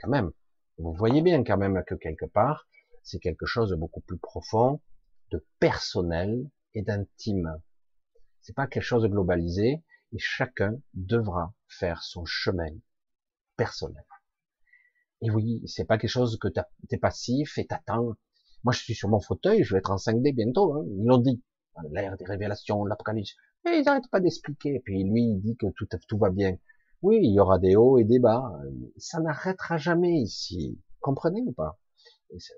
quand 0.00 0.08
même. 0.08 0.32
Vous 0.78 0.94
voyez 0.94 1.22
bien 1.22 1.44
quand 1.44 1.58
même 1.58 1.82
que 1.86 1.94
quelque 1.94 2.26
part, 2.26 2.68
c'est 3.02 3.18
quelque 3.18 3.46
chose 3.46 3.70
de 3.70 3.76
beaucoup 3.76 4.00
plus 4.00 4.18
profond, 4.18 4.80
de 5.30 5.44
personnel 5.58 6.50
et 6.74 6.82
d'intime. 6.82 7.60
C'est 8.40 8.54
pas 8.54 8.66
quelque 8.66 8.84
chose 8.84 9.02
de 9.02 9.08
globalisé 9.08 9.82
et 10.12 10.18
chacun 10.18 10.78
devra 10.94 11.54
faire 11.66 12.02
son 12.02 12.24
chemin 12.24 12.70
personnel. 13.56 14.04
Et 15.20 15.30
oui, 15.30 15.62
c'est 15.66 15.84
pas 15.84 15.98
quelque 15.98 16.10
chose 16.10 16.38
que 16.38 16.48
t'es 16.88 16.98
passif 16.98 17.58
et 17.58 17.66
t'attends. 17.66 18.14
Moi, 18.64 18.72
je 18.72 18.80
suis 18.80 18.94
sur 18.94 19.08
mon 19.08 19.20
fauteuil, 19.20 19.62
je 19.62 19.74
vais 19.74 19.78
être 19.78 19.90
en 19.90 19.96
5D 19.96 20.34
bientôt. 20.34 20.74
Hein. 20.74 20.84
Ils 20.88 21.04
l'ont 21.04 21.18
dit. 21.18 21.42
L'ère 21.92 22.16
des 22.16 22.24
révélations, 22.24 22.84
l'apocalypse. 22.84 23.34
Et 23.66 23.78
ils 23.78 23.84
n'arrêtent 23.84 24.10
pas 24.10 24.20
d'expliquer. 24.20 24.80
Puis 24.84 25.04
lui, 25.04 25.22
il 25.22 25.40
dit 25.40 25.56
que 25.56 25.66
tout, 25.76 25.86
tout 26.08 26.18
va 26.18 26.30
bien. 26.30 26.56
Oui, 27.02 27.20
il 27.22 27.32
y 27.32 27.40
aura 27.40 27.58
des 27.58 27.76
hauts 27.76 27.98
et 27.98 28.04
des 28.04 28.18
bas. 28.18 28.52
Ça 28.96 29.20
n'arrêtera 29.20 29.76
jamais 29.76 30.20
ici. 30.20 30.80
Comprenez 31.00 31.42
ou 31.46 31.52
pas? 31.52 31.78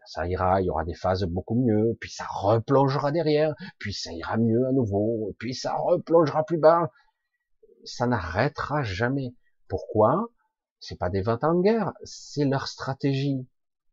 Ça 0.07 0.27
ira, 0.27 0.61
il 0.61 0.67
y 0.67 0.71
aura 0.71 0.85
des 0.85 0.95
phases 0.95 1.25
beaucoup 1.25 1.55
mieux, 1.55 1.97
puis 2.01 2.11
ça 2.11 2.25
replongera 2.29 3.13
derrière, 3.13 3.55
puis 3.79 3.93
ça 3.93 4.13
ira 4.13 4.37
mieux 4.37 4.67
à 4.67 4.73
nouveau, 4.73 5.35
puis 5.39 5.55
ça 5.55 5.77
replongera 5.77 6.45
plus 6.45 6.59
bas. 6.59 6.91
Ça 7.85 8.07
n'arrêtera 8.07 8.83
jamais. 8.83 9.35
Pourquoi? 9.69 10.29
C'est 10.81 10.99
pas 10.99 11.11
des 11.11 11.21
ventes 11.21 11.45
en 11.45 11.61
guerre, 11.61 11.93
c'est 12.03 12.47
leur 12.47 12.67
stratégie. 12.67 13.47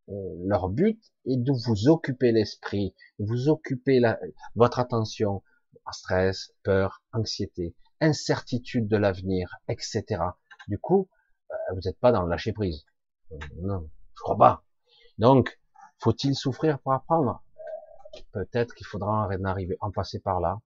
Euh, 0.10 0.14
leur 0.46 0.70
but 0.70 1.00
est 1.28 1.38
de 1.38 1.52
vous 1.52 1.88
occuper 1.90 2.32
l'esprit, 2.32 2.96
vous 3.20 3.50
occuper 3.50 4.00
la, 4.00 4.20
votre 4.56 4.80
attention, 4.80 5.44
stress, 5.92 6.54
peur, 6.64 7.02
anxiété, 7.14 7.76
incertitude 8.02 8.88
de 8.88 8.98
l'avenir, 8.98 9.56
etc. 9.68 10.04
Du 10.68 10.80
coup, 10.80 11.10
euh, 11.52 11.56
vous 11.74 11.82
n'êtes 11.86 12.00
pas 12.00 12.12
dans 12.12 12.24
le 12.24 12.30
lâcher 12.30 12.54
prise. 12.54 12.86
Non, 13.62 13.90
je 14.16 14.22
crois 14.22 14.38
pas. 14.38 14.64
Donc, 15.18 15.60
faut-il 16.00 16.36
souffrir 16.36 16.80
pour 16.80 16.94
apprendre? 16.94 17.44
Peut-être 18.32 18.74
qu'il 18.74 18.88
faudra 18.88 19.28
en 19.28 19.44
arriver, 19.44 19.78
en 19.82 19.92
passer 19.92 20.20
par 20.20 20.40
là. 20.40 20.60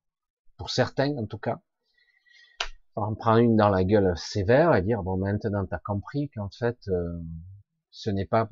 Pour 0.58 0.70
certains, 0.70 1.16
en 1.18 1.26
tout 1.26 1.38
cas, 1.38 1.60
en 2.96 3.16
prendre 3.16 3.40
une 3.40 3.56
dans 3.56 3.70
la 3.70 3.84
gueule 3.84 4.14
sévère 4.18 4.76
et 4.76 4.82
dire 4.82 5.02
bon 5.02 5.18
maintenant 5.18 5.66
t'as 5.66 5.80
compris 5.80 6.30
qu'en 6.30 6.50
fait 6.50 6.78
euh, 6.90 7.22
ce 7.92 8.10
n'est 8.10 8.26
pas 8.26 8.50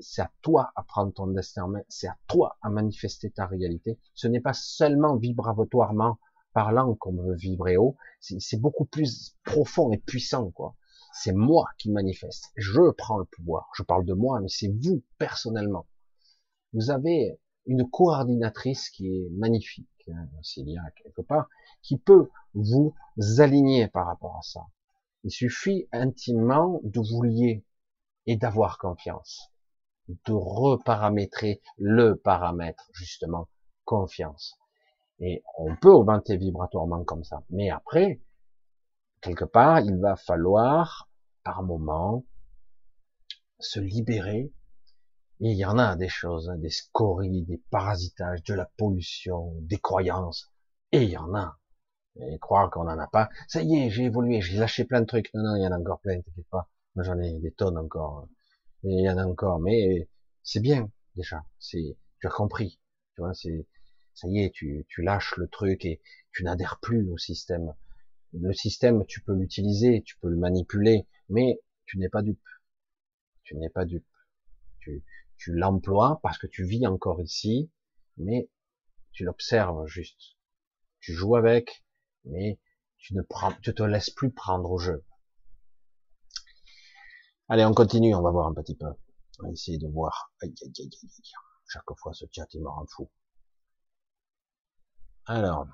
c'est 0.00 0.22
à 0.22 0.30
toi 0.42 0.72
à 0.76 0.82
prendre 0.82 1.12
ton 1.12 1.26
destin 1.26 1.70
c'est 1.88 2.08
à 2.08 2.16
toi 2.28 2.56
à 2.62 2.70
manifester 2.70 3.30
ta 3.30 3.46
réalité 3.46 3.98
ce 4.14 4.28
n'est 4.28 4.40
pas 4.40 4.54
seulement 4.54 5.16
vibratoirement 5.16 6.18
parlant 6.56 6.94
qu'on 6.94 7.12
veut 7.12 7.34
vibrer 7.34 7.76
haut, 7.76 7.98
c'est 8.18 8.58
beaucoup 8.58 8.86
plus 8.86 9.36
profond 9.44 9.92
et 9.92 9.98
puissant, 9.98 10.50
quoi. 10.52 10.74
C'est 11.12 11.34
moi 11.34 11.68
qui 11.76 11.90
manifeste. 11.90 12.46
Je 12.56 12.92
prends 12.96 13.18
le 13.18 13.26
pouvoir. 13.26 13.68
Je 13.74 13.82
parle 13.82 14.06
de 14.06 14.14
moi, 14.14 14.40
mais 14.40 14.48
c'est 14.48 14.72
vous, 14.80 15.04
personnellement. 15.18 15.86
Vous 16.72 16.90
avez 16.90 17.38
une 17.66 17.86
coordinatrice 17.90 18.88
qui 18.88 19.06
est 19.06 19.28
magnifique, 19.32 20.08
s'il 20.40 20.70
y 20.70 20.78
a 20.78 20.90
quelque 21.02 21.20
part, 21.20 21.46
qui 21.82 21.98
peut 21.98 22.30
vous 22.54 22.94
aligner 23.36 23.88
par 23.88 24.06
rapport 24.06 24.38
à 24.38 24.42
ça. 24.42 24.62
Il 25.24 25.30
suffit 25.30 25.88
intimement 25.92 26.80
de 26.84 27.00
vous 27.00 27.20
lier 27.20 27.65
et 28.26 28.36
d'avoir 28.36 28.78
confiance, 28.78 29.52
de 30.08 30.32
reparamétrer 30.32 31.60
le 31.78 32.16
paramètre, 32.16 32.88
justement, 32.92 33.48
confiance. 33.84 34.58
Et 35.18 35.42
on 35.58 35.74
peut 35.76 35.90
augmenter 35.90 36.36
vibratoirement 36.36 37.04
comme 37.04 37.24
ça. 37.24 37.42
Mais 37.50 37.70
après, 37.70 38.20
quelque 39.20 39.44
part, 39.44 39.80
il 39.80 39.96
va 39.98 40.16
falloir, 40.16 41.08
par 41.42 41.62
moment, 41.62 42.24
se 43.58 43.80
libérer. 43.80 44.52
Et 45.40 45.50
il 45.50 45.56
y 45.56 45.64
en 45.64 45.78
a 45.78 45.96
des 45.96 46.08
choses, 46.08 46.48
hein, 46.48 46.56
des 46.58 46.70
scories, 46.70 47.42
des 47.44 47.62
parasitages, 47.70 48.42
de 48.42 48.54
la 48.54 48.66
pollution, 48.76 49.54
des 49.60 49.78
croyances. 49.78 50.52
Et 50.92 51.02
il 51.02 51.10
y 51.10 51.16
en 51.16 51.34
a. 51.34 51.58
Et 52.16 52.38
croire 52.38 52.70
qu'on 52.70 52.84
n'en 52.84 52.98
a 52.98 53.06
pas. 53.06 53.28
Ça 53.48 53.62
y 53.62 53.76
est, 53.76 53.90
j'ai 53.90 54.04
évolué, 54.04 54.40
j'ai 54.40 54.58
lâché 54.58 54.84
plein 54.84 55.00
de 55.00 55.06
trucs. 55.06 55.32
Non, 55.34 55.42
non, 55.42 55.56
il 55.56 55.62
y 55.62 55.66
en 55.66 55.72
a 55.72 55.78
encore 55.78 56.00
plein, 56.00 56.20
t'inquiète 56.20 56.48
pas. 56.50 56.68
J'en 56.96 57.20
ai 57.20 57.38
des 57.40 57.52
tonnes 57.52 57.78
encore. 57.78 58.28
Il 58.82 59.00
y 59.00 59.10
en 59.10 59.18
a 59.18 59.26
encore. 59.26 59.60
Mais 59.60 60.08
c'est 60.42 60.60
bien, 60.60 60.90
déjà. 61.14 61.44
C'est, 61.58 61.96
tu 62.20 62.26
as 62.26 62.30
compris. 62.30 62.80
Tu 63.14 63.20
vois, 63.20 63.34
c'est, 63.34 63.66
ça 64.14 64.28
y 64.28 64.40
est, 64.40 64.50
tu, 64.50 64.86
tu 64.88 65.02
lâches 65.02 65.36
le 65.36 65.48
truc 65.48 65.84
et 65.84 66.00
tu 66.32 66.44
n'adhères 66.44 66.78
plus 66.80 67.10
au 67.10 67.18
système. 67.18 67.74
Le 68.32 68.52
système, 68.52 69.04
tu 69.06 69.20
peux 69.20 69.34
l'utiliser, 69.34 70.02
tu 70.02 70.16
peux 70.18 70.28
le 70.28 70.36
manipuler, 70.36 71.06
mais 71.28 71.60
tu 71.84 71.98
n'es 71.98 72.08
pas 72.08 72.22
dupe. 72.22 72.40
Tu 73.44 73.56
n'es 73.56 73.70
pas 73.70 73.84
dupe. 73.84 74.06
Tu, 74.80 75.04
tu 75.36 75.52
l'emploies 75.52 76.20
parce 76.22 76.38
que 76.38 76.46
tu 76.46 76.64
vis 76.64 76.86
encore 76.86 77.20
ici, 77.20 77.70
mais 78.16 78.48
tu 79.12 79.24
l'observes 79.24 79.86
juste. 79.86 80.36
Tu 81.00 81.12
joues 81.12 81.36
avec, 81.36 81.84
mais 82.24 82.58
tu 82.98 83.14
ne 83.14 83.22
prends, 83.22 83.52
tu 83.62 83.74
te 83.74 83.82
laisses 83.82 84.10
plus 84.10 84.30
prendre 84.30 84.70
au 84.70 84.78
jeu. 84.78 85.04
Allez, 87.48 87.64
on 87.64 87.74
continue, 87.74 88.14
on 88.14 88.22
va 88.22 88.30
voir 88.30 88.46
un 88.48 88.54
petit 88.54 88.74
peu. 88.74 88.86
On 89.40 89.46
va 89.46 89.50
essayer 89.52 89.78
de 89.78 89.88
voir. 89.88 90.32
Aïe, 90.42 90.54
aïe, 90.62 90.72
aïe. 90.80 90.90
Chaque 91.68 91.84
fois, 91.96 92.12
ce 92.12 92.24
chat, 92.32 92.46
il 92.54 92.62
me 92.62 92.68
rend 92.68 92.86
fou. 92.86 93.08
Alors, 95.26 95.66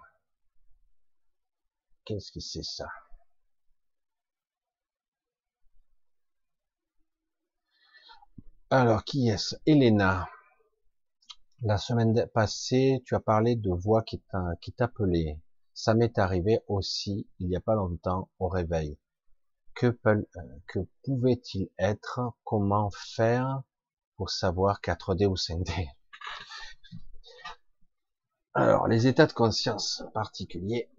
qu'est-ce 2.04 2.30
que 2.32 2.40
c'est 2.40 2.62
ça? 2.62 2.88
Alors, 8.70 9.04
qui 9.04 9.28
est-ce? 9.28 9.56
Elena. 9.66 10.28
La 11.62 11.78
semaine 11.78 12.26
passée, 12.34 13.02
tu 13.06 13.14
as 13.14 13.20
parlé 13.20 13.56
de 13.56 13.70
voix 13.70 14.02
qui 14.02 14.20
t'appelait. 14.76 15.40
Ça 15.74 15.94
m'est 15.94 16.18
arrivé 16.18 16.60
aussi, 16.68 17.28
il 17.38 17.48
n'y 17.48 17.56
a 17.56 17.60
pas 17.60 17.74
longtemps, 17.74 18.28
au 18.38 18.48
réveil. 18.48 18.98
Que, 19.74 19.98
que 20.68 20.78
pouvait-il 21.04 21.70
être 21.78 22.20
Comment 22.44 22.90
faire 22.90 23.62
pour 24.16 24.30
savoir 24.30 24.80
4D 24.80 25.26
ou 25.26 25.34
5D 25.34 25.88
alors, 28.54 28.86
les 28.86 29.06
états 29.06 29.26
de 29.26 29.32
conscience 29.32 30.04
particuliers. 30.12 30.90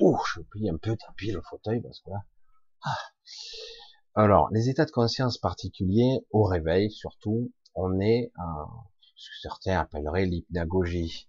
Ouh, 0.00 0.18
je 0.34 0.40
plie 0.42 0.68
un 0.68 0.76
peu, 0.76 0.96
tapis 0.96 1.32
le 1.32 1.40
fauteuil 1.42 1.80
parce 1.80 2.00
que 2.00 2.10
là. 2.10 2.24
Ah. 2.82 2.96
Alors, 4.14 4.50
les 4.50 4.68
états 4.68 4.84
de 4.84 4.90
conscience 4.90 5.38
particuliers, 5.38 6.26
au 6.30 6.42
réveil 6.42 6.90
surtout, 6.90 7.52
on 7.74 8.00
est 8.00 8.32
ce 9.16 9.30
que 9.30 9.36
certains 9.42 9.78
appelleraient 9.78 10.26
l'hypnagogie. 10.26 11.28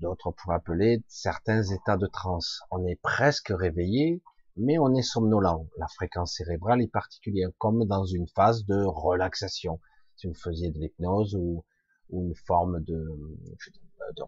D'autres 0.00 0.32
pourraient 0.32 0.56
appeler 0.56 1.04
certains 1.08 1.62
états 1.62 1.96
de 1.96 2.06
transe. 2.06 2.62
On 2.70 2.86
est 2.86 3.00
presque 3.00 3.52
réveillé, 3.54 4.22
mais 4.56 4.78
on 4.78 4.94
est 4.94 5.02
somnolent. 5.02 5.66
La 5.78 5.88
fréquence 5.88 6.34
cérébrale 6.34 6.82
est 6.82 6.92
particulière, 6.92 7.50
comme 7.58 7.84
dans 7.84 8.04
une 8.04 8.28
phase 8.28 8.64
de 8.66 8.82
relaxation. 8.84 9.80
Si 10.16 10.26
vous 10.26 10.34
faisiez 10.34 10.70
de 10.70 10.78
l'hypnose 10.78 11.34
ou, 11.34 11.64
une 12.12 12.34
forme 12.34 12.80
de, 12.82 13.06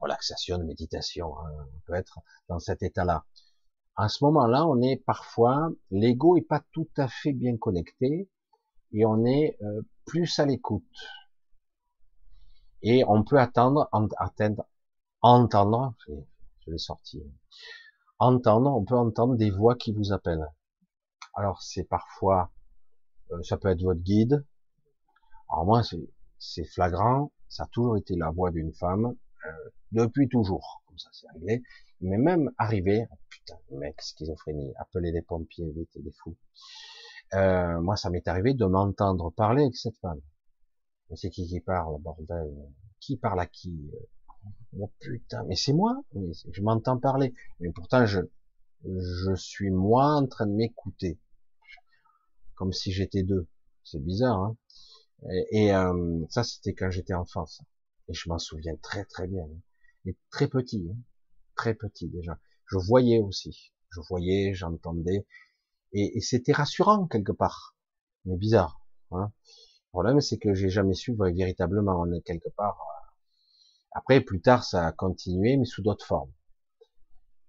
relaxation, 0.00 0.58
de 0.58 0.62
méditation, 0.62 1.36
hein, 1.38 1.66
on 1.74 1.80
peut 1.84 1.94
être 1.94 2.20
dans 2.48 2.60
cet 2.60 2.82
état-là. 2.82 3.24
À 3.96 4.08
ce 4.08 4.24
moment-là, 4.24 4.66
on 4.66 4.80
est 4.80 4.96
parfois, 4.96 5.70
l'ego 5.90 6.36
est 6.36 6.46
pas 6.48 6.62
tout 6.70 6.88
à 6.96 7.08
fait 7.08 7.32
bien 7.32 7.56
connecté 7.56 8.30
et 8.92 9.04
on 9.04 9.24
est 9.24 9.58
euh, 9.62 9.82
plus 10.06 10.38
à 10.38 10.46
l'écoute. 10.46 10.84
Et 12.82 13.04
on 13.06 13.24
peut 13.24 13.38
attendre, 13.38 13.88
atteindre, 14.16 14.64
entendre, 15.20 15.94
je 16.08 16.70
l'ai 16.70 16.78
sorti, 16.78 17.22
entendre, 18.22 18.70
on 18.74 18.84
peut 18.84 18.96
entendre 18.96 19.36
des 19.36 19.50
voix 19.50 19.74
qui 19.74 19.92
vous 19.92 20.12
appellent. 20.12 20.46
Alors 21.34 21.62
c'est 21.62 21.84
parfois, 21.84 22.50
euh, 23.30 23.42
ça 23.42 23.56
peut 23.56 23.68
être 23.68 23.82
votre 23.82 24.00
guide. 24.00 24.44
Alors 25.50 25.66
moi, 25.66 25.82
c'est 26.38 26.64
flagrant, 26.64 27.32
ça 27.48 27.64
a 27.64 27.66
toujours 27.66 27.96
été 27.96 28.16
la 28.16 28.30
voix 28.30 28.50
d'une 28.50 28.72
femme, 28.72 29.06
euh, 29.46 29.70
depuis 29.92 30.28
toujours, 30.28 30.82
comme 30.86 30.98
ça 30.98 31.10
c'est 31.12 31.28
réglé. 31.34 31.62
Mais 32.00 32.16
même 32.16 32.50
arrivé, 32.58 33.06
oh 33.10 33.16
putain, 33.28 33.58
mec, 33.70 34.00
schizophrénie, 34.00 34.72
appeler 34.76 35.12
des 35.12 35.22
pompiers, 35.22 35.70
vite, 35.70 35.90
des 35.94 36.12
fous. 36.22 36.36
Euh, 37.34 37.80
moi, 37.80 37.96
ça 37.96 38.10
m'est 38.10 38.26
arrivé 38.28 38.54
de 38.54 38.64
m'entendre 38.66 39.30
parler 39.30 39.62
avec 39.62 39.76
cette 39.76 39.96
femme. 39.98 40.20
Mais 41.08 41.16
c'est 41.16 41.30
qui 41.30 41.46
qui 41.46 41.60
parle, 41.60 42.00
bordel? 42.00 42.52
Qui 43.00 43.16
parle 43.16 43.40
à 43.40 43.46
qui 43.46 43.90
Oh 44.78 44.90
putain, 45.00 45.44
mais 45.44 45.56
c'est 45.56 45.72
moi 45.72 46.02
mais 46.14 46.32
Je 46.50 46.62
m'entends 46.62 46.98
parler. 46.98 47.34
Mais 47.60 47.70
pourtant, 47.72 48.06
je, 48.06 48.20
je 48.84 49.34
suis 49.34 49.70
moi 49.70 50.14
en 50.14 50.26
train 50.26 50.46
de 50.46 50.52
m'écouter. 50.52 51.18
Comme 52.54 52.72
si 52.72 52.92
j'étais 52.92 53.22
deux. 53.22 53.48
C'est 53.84 54.02
bizarre, 54.02 54.38
hein 54.38 54.56
Et, 55.30 55.64
et 55.64 55.74
euh, 55.74 56.24
ça, 56.30 56.44
c'était 56.44 56.74
quand 56.74 56.90
j'étais 56.90 57.14
enfant, 57.14 57.46
ça. 57.46 57.64
Et 58.08 58.14
je 58.14 58.28
m'en 58.28 58.38
souviens 58.38 58.76
très 58.76 59.04
très 59.04 59.26
bien. 59.26 59.46
Et 60.06 60.16
très 60.30 60.48
petit, 60.48 60.88
hein. 60.90 60.96
très 61.56 61.74
petit 61.74 62.08
déjà. 62.08 62.38
Je 62.66 62.78
voyais 62.78 63.20
aussi. 63.20 63.72
Je 63.90 64.00
voyais, 64.08 64.54
j'entendais. 64.54 65.26
Et, 65.92 66.20
c'était 66.20 66.52
rassurant 66.52 67.06
quelque 67.06 67.32
part. 67.32 67.76
Mais 68.24 68.36
bizarre. 68.36 68.80
Hein. 69.10 69.32
Le 69.88 69.90
problème, 69.90 70.20
c'est 70.20 70.38
que 70.38 70.54
j'ai 70.54 70.70
jamais 70.70 70.94
su 70.94 71.14
véritablement. 71.14 72.00
On 72.00 72.12
est 72.12 72.22
quelque 72.22 72.48
part. 72.56 72.78
Après, 73.94 74.20
plus 74.20 74.40
tard, 74.40 74.64
ça 74.64 74.86
a 74.86 74.92
continué, 74.92 75.56
mais 75.56 75.64
sous 75.64 75.82
d'autres 75.82 76.06
formes. 76.06 76.32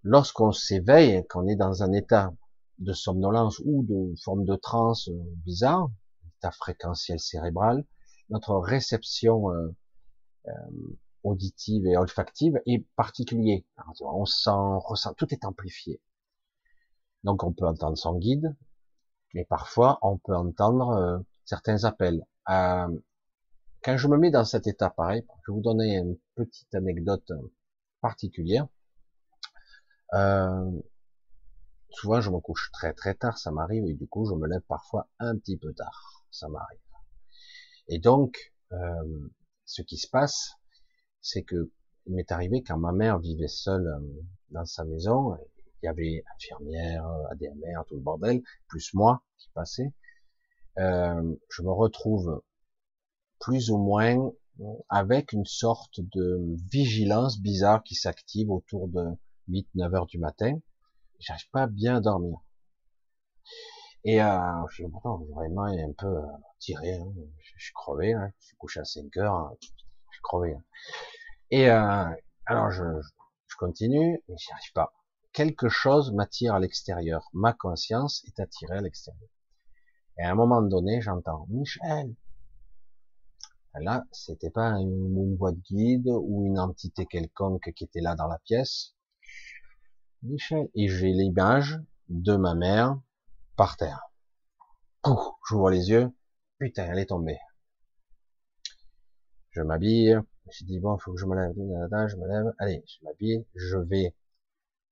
Lorsqu'on 0.04 0.52
s'éveille, 0.52 1.26
qu'on 1.28 1.48
est 1.48 1.56
dans 1.56 1.84
un 1.84 1.94
état 1.94 2.34
de 2.80 2.94
somnolence 2.94 3.60
ou 3.66 3.84
de 3.84 4.14
forme 4.22 4.44
de 4.46 4.56
transe 4.56 5.08
euh, 5.08 5.24
bizarre, 5.46 5.90
état 6.38 6.52
fréquentiel 6.52 7.20
cérébral, 7.20 7.86
notre 8.30 8.56
réception 8.56 9.52
euh, 9.52 9.76
euh, 10.48 10.52
auditive 11.24 11.88
et 11.88 11.98
olfactive 11.98 12.60
est 12.66 12.86
particulier. 12.96 13.66
On 14.02 14.26
sent, 14.26 14.50
ressent, 14.86 15.14
tout 15.14 15.34
est 15.34 15.46
amplifié. 15.46 16.02
Donc 17.24 17.44
on 17.44 17.54
peut 17.54 17.66
entendre 17.66 17.98
son 17.98 18.18
guide, 18.18 18.56
mais 19.34 19.46
parfois 19.46 20.00
on 20.02 20.18
peut 20.18 20.36
entendre 20.36 20.90
euh, 20.90 21.20
certains 21.46 21.86
appels. 21.86 22.26
Euh, 22.50 22.88
quand 23.82 23.98
je 23.98 24.08
me 24.08 24.18
mets 24.18 24.32
dans 24.32 24.46
cet 24.46 24.68
état 24.68 24.90
pareil, 24.90 25.26
je 25.46 25.52
vais 25.52 25.56
vous 25.56 25.62
donner 25.62 25.98
une 25.98 26.18
petite 26.36 26.74
anecdote 26.76 27.32
particulière. 28.02 28.68
Euh, 30.14 30.72
souvent 31.90 32.22
je 32.22 32.30
me 32.30 32.40
couche 32.40 32.70
très 32.72 32.94
très 32.94 33.16
tard, 33.16 33.38
ça 33.38 33.52
m'arrive, 33.52 33.86
et 33.86 33.94
du 33.94 34.08
coup 34.08 34.26
je 34.26 34.34
me 34.34 34.48
lève 34.48 34.62
parfois 34.62 35.08
un 35.20 35.38
petit 35.38 35.58
peu 35.58 35.74
tard, 35.74 36.26
ça 36.32 36.48
m'arrive. 36.50 36.80
Et 37.88 38.00
donc, 38.00 38.54
euh, 38.72 39.30
ce 39.66 39.82
qui 39.82 39.98
se 39.98 40.08
passe, 40.08 40.54
c'est 41.22 41.44
que 41.44 41.72
il 42.06 42.16
m'est 42.16 42.32
arrivé 42.32 42.64
quand 42.64 42.78
ma 42.78 42.92
mère 42.92 43.20
vivait 43.20 43.48
seule 43.48 43.88
euh, 43.88 44.22
dans 44.50 44.66
sa 44.66 44.84
maison, 44.84 45.38
il 45.82 45.86
y 45.86 45.90
avait 45.90 46.24
infirmière, 46.36 47.06
ADMR, 47.32 47.84
tout 47.88 47.96
le 47.96 48.02
bordel, 48.02 48.42
plus 48.68 48.94
moi 48.94 49.24
qui 49.38 49.50
passais, 49.54 49.94
euh, 50.80 51.36
je 51.50 51.62
me 51.62 51.72
retrouve 51.72 52.42
plus 53.40 53.70
ou 53.70 53.78
moins 53.78 54.32
avec 54.90 55.34
une 55.34 55.46
sorte 55.46 56.00
de 56.00 56.56
vigilance 56.72 57.40
bizarre 57.40 57.84
qui 57.84 57.96
s'active 57.96 58.52
autour 58.52 58.88
de 58.88 59.06
8-9 59.50 59.96
heures 59.96 60.06
du 60.06 60.20
matin. 60.20 60.60
J'arrive 61.20 61.50
pas 61.52 61.68
bien 61.68 62.02
dormir. 62.02 62.38
Et 64.06 64.22
euh, 64.22 64.68
je 64.70 64.76
suis 64.76 64.86
vraiment 64.86 65.64
un 65.64 65.94
peu 65.98 66.08
euh, 66.08 66.22
tiré, 66.60 66.96
hein. 66.96 67.08
je, 67.40 67.64
suis 67.64 67.74
crevé, 67.74 68.14
hein. 68.14 68.32
je 68.40 68.48
suis 68.48 68.56
couché 68.58 68.82
à 68.82 68.86
5 68.86 69.16
heures, 69.18 69.34
hein. 69.34 69.56
je 69.62 69.68
suis 69.68 70.22
crevé. 70.22 70.58
Et 71.52 71.70
euh, 71.70 72.06
alors 72.46 72.70
je, 72.72 72.84
je 73.48 73.56
continue, 73.58 74.22
mais 74.28 74.36
j'y 74.38 74.52
arrive 74.52 74.74
pas. 74.74 74.94
quelque 75.32 75.70
chose 75.70 76.12
m'attire 76.12 76.54
à 76.54 76.60
l'extérieur. 76.60 77.30
Ma 77.32 77.54
conscience 77.54 78.26
est 78.26 78.42
attirée 78.42 78.78
à 78.78 78.82
l'extérieur. 78.82 79.30
Et 80.18 80.24
à 80.24 80.32
un 80.32 80.36
moment 80.36 80.62
donné, 80.62 81.00
j'entends 81.02 81.46
Michel. 81.50 82.14
Là, 83.82 84.06
c'était 84.12 84.52
pas 84.52 84.70
une, 84.80 85.18
une, 85.18 85.36
voix 85.36 85.52
de 85.52 85.60
guide 85.60 86.08
ou 86.08 86.46
une 86.46 86.60
entité 86.60 87.06
quelconque 87.08 87.72
qui 87.76 87.84
était 87.84 88.02
là 88.02 88.16
dans 88.16 88.28
la 88.28 88.38
pièce. 88.40 88.94
Michel. 90.22 90.70
Et 90.76 90.88
j'ai 90.88 91.12
l'image 91.12 91.80
de 92.10 92.36
ma 92.36 92.56
mère 92.56 93.00
par 93.58 93.78
terre. 93.78 94.02
Pouf, 95.02 95.20
j'ouvre 95.48 95.70
les 95.70 95.90
yeux. 95.90 96.12
Putain, 96.60 96.86
elle 96.86 97.00
est 97.00 97.08
tombée. 97.08 97.40
Je 99.52 99.62
m'habille. 99.62 100.18
J'ai 100.52 100.66
dit 100.66 100.80
bon, 100.80 100.98
faut 100.98 101.14
que 101.14 101.20
je 101.20 101.26
me 101.26 101.36
lève. 101.36 101.54
Je 101.56 102.16
me 102.16 102.28
lève. 102.28 102.54
Allez, 102.60 102.84
je 102.88 103.04
m'habille. 103.04 103.46
Je 103.56 103.78
vais, 103.78 104.16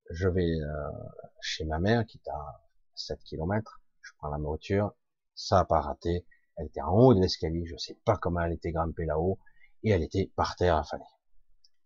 je 0.09 0.27
vais 0.27 0.59
euh, 0.59 0.91
chez 1.39 1.65
ma 1.65 1.79
mère 1.79 2.05
qui 2.05 2.17
est 2.17 2.29
à 2.29 2.61
7 2.95 3.19
km. 3.23 3.81
Je 4.01 4.11
prends 4.17 4.29
la 4.29 4.37
voiture. 4.37 4.93
Ça 5.35 5.59
a 5.59 5.65
pas 5.65 5.81
raté. 5.81 6.25
Elle 6.61 6.67
était 6.67 6.81
en 6.81 6.93
haut 6.93 7.13
de 7.13 7.19
l'escalier. 7.19 7.65
Je 7.65 7.75
sais 7.77 7.97
pas 8.05 8.17
comment 8.17 8.41
elle 8.41 8.53
était 8.53 8.71
grimpée 8.71 9.05
là-haut 9.05 9.39
et 9.83 9.89
elle 9.89 10.03
était 10.03 10.31
par 10.35 10.55
terre 10.55 10.77
affalée. 10.77 11.03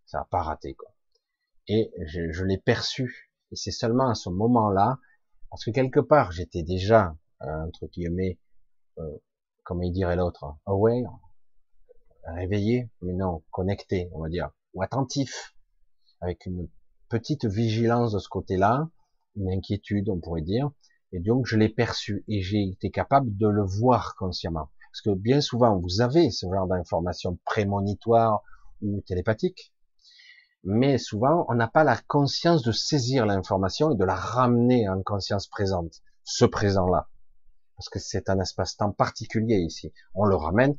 Ça 0.05 0.19
a 0.19 0.25
pas 0.25 0.43
raté 0.43 0.75
quoi. 0.75 0.93
Et 1.67 1.91
je, 2.05 2.31
je 2.31 2.43
l'ai 2.43 2.57
perçu. 2.57 3.31
Et 3.51 3.55
c'est 3.55 3.71
seulement 3.71 4.09
à 4.09 4.15
ce 4.15 4.29
moment-là, 4.29 4.99
parce 5.49 5.63
que 5.63 5.71
quelque 5.71 6.01
part 6.01 6.31
j'étais 6.31 6.61
déjà 6.61 7.15
entre 7.39 7.87
guillemets, 7.87 8.39
euh, 8.97 9.17
comme 9.63 9.83
il 9.83 9.91
dirait 9.91 10.15
l'autre, 10.15 10.45
aware, 10.65 11.19
réveillé, 12.23 12.89
mais 13.01 13.13
non, 13.13 13.43
connecté, 13.51 14.09
on 14.13 14.21
va 14.21 14.29
dire, 14.29 14.49
ou 14.73 14.81
attentif, 14.81 15.55
avec 16.21 16.45
une 16.45 16.67
petite 17.09 17.45
vigilance 17.45 18.13
de 18.13 18.19
ce 18.19 18.29
côté-là, 18.29 18.89
une 19.35 19.49
inquiétude, 19.49 20.09
on 20.09 20.19
pourrait 20.19 20.41
dire, 20.41 20.71
et 21.15 21.19
donc 21.19 21.45
je 21.45 21.57
l'ai 21.57 21.69
perçu 21.69 22.23
et 22.27 22.41
j'ai 22.41 22.63
été 22.69 22.91
capable 22.91 23.35
de 23.37 23.47
le 23.47 23.63
voir 23.63 24.15
consciemment. 24.15 24.69
Parce 24.91 25.01
que 25.01 25.19
bien 25.19 25.41
souvent, 25.41 25.79
vous 25.79 26.01
avez 26.01 26.29
ce 26.29 26.45
genre 26.47 26.67
d'informations 26.67 27.39
prémonitoires 27.45 28.41
ou 28.81 29.01
télépathiques, 29.01 29.73
mais 30.63 30.97
souvent, 30.97 31.45
on 31.49 31.55
n'a 31.55 31.67
pas 31.67 31.83
la 31.83 31.97
conscience 32.07 32.63
de 32.63 32.71
saisir 32.71 33.25
l'information 33.25 33.91
et 33.91 33.95
de 33.95 34.05
la 34.05 34.15
ramener 34.15 34.87
en 34.87 35.01
conscience 35.01 35.47
présente, 35.47 36.01
ce 36.23 36.45
présent-là 36.45 37.07
parce 37.75 37.89
que 37.89 37.99
c'est 37.99 38.29
un 38.29 38.39
espace-temps 38.39 38.91
particulier 38.91 39.57
ici. 39.57 39.93
On 40.13 40.25
le 40.25 40.35
ramène, 40.35 40.75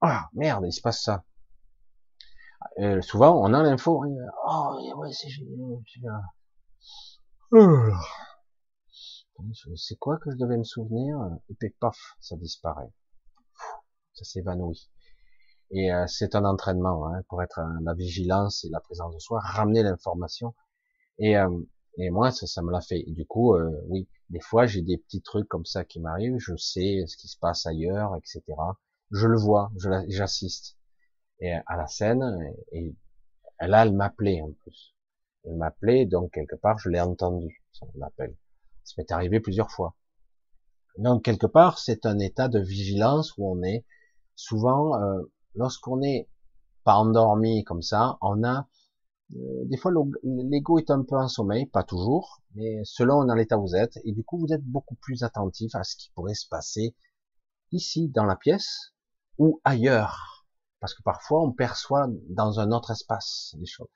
ah 0.00 0.28
merde, 0.34 0.64
il 0.66 0.72
se 0.72 0.80
passe 0.80 1.02
ça. 1.02 1.24
Euh, 2.78 3.00
souvent, 3.02 3.40
on 3.40 3.52
a 3.52 3.62
l'info, 3.62 4.04
oh 4.46 4.94
ouais, 4.96 5.12
c'est 5.12 5.28
génial. 5.28 6.22
C'est 9.76 9.96
quoi 9.96 10.18
que 10.18 10.30
je 10.30 10.36
devais 10.36 10.56
me 10.56 10.64
souvenir 10.64 11.18
Et 11.48 11.54
puis 11.54 11.70
paf, 11.70 11.98
ça 12.20 12.36
disparaît. 12.36 12.92
Ça 14.14 14.24
s'évanouit. 14.24 14.90
Et 15.70 15.92
euh, 15.92 16.06
c'est 16.06 16.34
un 16.34 16.44
entraînement 16.44 17.06
hein, 17.08 17.22
pour 17.28 17.42
être 17.42 17.60
la 17.82 17.94
vigilance 17.94 18.64
et 18.64 18.68
la 18.68 18.80
présence 18.80 19.14
de 19.14 19.18
soi, 19.18 19.40
ramener 19.40 19.82
l'information. 19.82 20.54
Et, 21.18 21.36
euh, 21.36 21.50
et 21.98 22.10
moi, 22.10 22.30
ça, 22.30 22.46
ça 22.46 22.62
me 22.62 22.70
l'a 22.70 22.80
fait. 22.80 23.00
Et 23.00 23.12
du 23.12 23.26
coup, 23.26 23.54
euh, 23.54 23.70
oui, 23.88 24.08
des 24.30 24.40
fois, 24.40 24.66
j'ai 24.66 24.82
des 24.82 24.98
petits 24.98 25.22
trucs 25.22 25.48
comme 25.48 25.64
ça 25.64 25.84
qui 25.84 26.00
m'arrivent, 26.00 26.38
je 26.38 26.56
sais 26.56 27.04
ce 27.06 27.16
qui 27.16 27.28
se 27.28 27.38
passe 27.38 27.66
ailleurs, 27.66 28.16
etc. 28.16 28.42
Je 29.10 29.26
le 29.26 29.38
vois, 29.38 29.70
j'assiste 30.08 30.76
et 31.40 31.52
à 31.52 31.76
la 31.76 31.86
scène, 31.86 32.24
et, 32.72 32.94
là, 33.60 33.84
elle 33.84 33.94
m'appelait 33.94 34.40
en 34.40 34.52
plus. 34.52 34.94
Elle 35.44 35.56
m'appelait, 35.56 36.06
donc 36.06 36.32
quelque 36.32 36.56
part, 36.56 36.78
je 36.78 36.88
l'ai 36.88 37.00
entendu, 37.00 37.62
son 37.72 37.88
appel. 38.02 38.36
Ça 38.86 38.94
m'est 38.96 39.12
arrivé 39.12 39.40
plusieurs 39.40 39.70
fois. 39.70 39.94
Donc 40.96 41.24
quelque 41.24 41.46
part, 41.46 41.78
c'est 41.78 42.06
un 42.06 42.18
état 42.18 42.48
de 42.48 42.58
vigilance 42.58 43.36
où 43.36 43.50
on 43.50 43.62
est 43.62 43.84
souvent, 44.34 44.98
euh, 44.98 45.20
lorsqu'on 45.54 46.00
est 46.02 46.30
pas 46.84 46.94
endormi 46.94 47.64
comme 47.64 47.82
ça, 47.82 48.16
on 48.22 48.42
a 48.44 48.66
euh, 49.34 49.64
des 49.64 49.76
fois, 49.76 49.92
l'ego 50.22 50.78
est 50.78 50.90
un 50.90 51.02
peu 51.02 51.16
en 51.16 51.28
sommeil, 51.28 51.66
pas 51.66 51.82
toujours, 51.82 52.42
mais 52.54 52.80
selon 52.84 53.24
dans 53.24 53.34
l'état 53.34 53.58
où 53.58 53.62
vous 53.62 53.74
êtes, 53.74 53.98
et 54.04 54.12
du 54.12 54.22
coup, 54.22 54.38
vous 54.38 54.52
êtes 54.52 54.62
beaucoup 54.62 54.94
plus 54.96 55.24
attentif 55.24 55.74
à 55.74 55.82
ce 55.82 55.96
qui 55.96 56.10
pourrait 56.14 56.34
se 56.34 56.46
passer 56.48 56.94
ici, 57.72 58.08
dans 58.08 58.24
la 58.24 58.36
pièce, 58.36 58.92
ou 59.38 59.60
ailleurs. 59.64 60.46
Parce 60.80 60.94
que 60.94 61.02
parfois, 61.02 61.42
on 61.42 61.52
perçoit 61.52 62.06
dans 62.28 62.60
un 62.60 62.70
autre 62.70 62.92
espace 62.92 63.54
des 63.58 63.66
choses. 63.66 63.88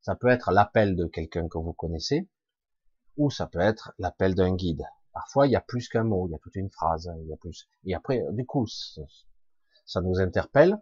Ça 0.00 0.16
peut 0.16 0.28
être 0.28 0.50
l'appel 0.50 0.96
de 0.96 1.06
quelqu'un 1.06 1.48
que 1.48 1.58
vous 1.58 1.72
connaissez, 1.72 2.28
ou 3.16 3.30
ça 3.30 3.46
peut 3.46 3.60
être 3.60 3.92
l'appel 3.98 4.34
d'un 4.34 4.54
guide. 4.54 4.84
Parfois, 5.12 5.46
il 5.46 5.50
y 5.50 5.56
a 5.56 5.60
plus 5.60 5.88
qu'un 5.88 6.04
mot, 6.04 6.26
il 6.26 6.32
y 6.32 6.34
a 6.34 6.38
toute 6.38 6.56
une 6.56 6.70
phrase, 6.70 7.10
il 7.20 7.28
y 7.28 7.32
a 7.32 7.36
plus. 7.36 7.68
Et 7.84 7.94
après, 7.94 8.22
du 8.32 8.46
coup, 8.46 8.66
ça 8.66 10.00
nous 10.00 10.18
interpelle. 10.20 10.78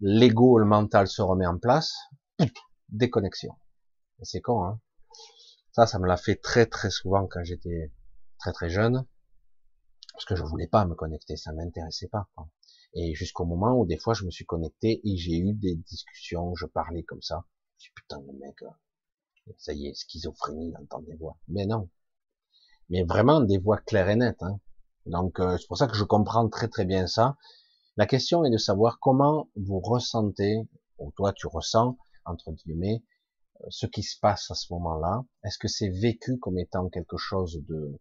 L'ego, 0.00 0.58
le 0.58 0.64
mental 0.64 1.08
se 1.08 1.22
remet 1.22 1.46
en 1.46 1.58
place 1.58 1.96
déconnexion. 2.88 3.54
C'est 4.22 4.40
con, 4.40 4.64
hein 4.64 4.80
Ça, 5.72 5.86
ça 5.86 5.98
me 5.98 6.06
l'a 6.06 6.16
fait 6.16 6.36
très 6.36 6.66
très 6.66 6.90
souvent 6.90 7.26
quand 7.26 7.44
j'étais 7.44 7.92
très 8.38 8.52
très 8.52 8.68
jeune, 8.68 9.06
parce 10.12 10.24
que 10.24 10.36
je 10.36 10.42
voulais 10.42 10.66
pas 10.66 10.84
me 10.84 10.94
connecter, 10.94 11.36
ça 11.36 11.52
m'intéressait 11.52 12.08
pas. 12.08 12.28
Et 12.94 13.14
jusqu'au 13.14 13.44
moment 13.44 13.78
où 13.78 13.86
des 13.86 13.98
fois 13.98 14.14
je 14.14 14.24
me 14.24 14.30
suis 14.30 14.46
connecté 14.46 15.00
et 15.04 15.16
j'ai 15.16 15.38
eu 15.38 15.52
des 15.52 15.76
discussions, 15.76 16.54
je 16.54 16.66
parlais 16.66 17.02
comme 17.02 17.22
ça. 17.22 17.44
Je 17.78 17.84
suis 17.84 17.92
putain 17.92 18.18
de 18.18 18.32
mec, 18.32 18.62
euh, 18.62 18.70
ça 19.56 19.72
y 19.72 19.86
est, 19.86 19.94
schizophrénie, 19.94 20.72
d'entendre 20.72 21.06
des 21.06 21.16
voix. 21.16 21.38
Mais 21.48 21.66
non. 21.66 21.88
Mais 22.90 23.04
vraiment 23.04 23.40
des 23.40 23.58
voix 23.58 23.78
claires 23.78 24.08
et 24.08 24.16
nettes. 24.16 24.42
Hein. 24.42 24.60
Donc 25.06 25.40
euh, 25.40 25.56
c'est 25.58 25.66
pour 25.66 25.78
ça 25.78 25.86
que 25.86 25.96
je 25.96 26.04
comprends 26.04 26.48
très 26.48 26.68
très 26.68 26.84
bien 26.84 27.06
ça. 27.06 27.36
La 27.96 28.06
question 28.06 28.44
est 28.44 28.50
de 28.50 28.58
savoir 28.58 29.00
comment 29.00 29.48
vous 29.56 29.80
ressentez, 29.80 30.68
ou 30.98 31.10
toi 31.12 31.32
tu 31.32 31.46
ressens, 31.46 31.96
entre 32.24 32.52
guillemets, 32.52 33.02
euh, 33.60 33.66
ce 33.70 33.86
qui 33.86 34.02
se 34.02 34.18
passe 34.18 34.50
à 34.50 34.54
ce 34.54 34.72
moment-là. 34.72 35.24
Est-ce 35.44 35.58
que 35.58 35.68
c'est 35.68 35.90
vécu 35.90 36.38
comme 36.38 36.58
étant 36.58 36.88
quelque 36.88 37.16
chose 37.16 37.60
de, 37.68 37.98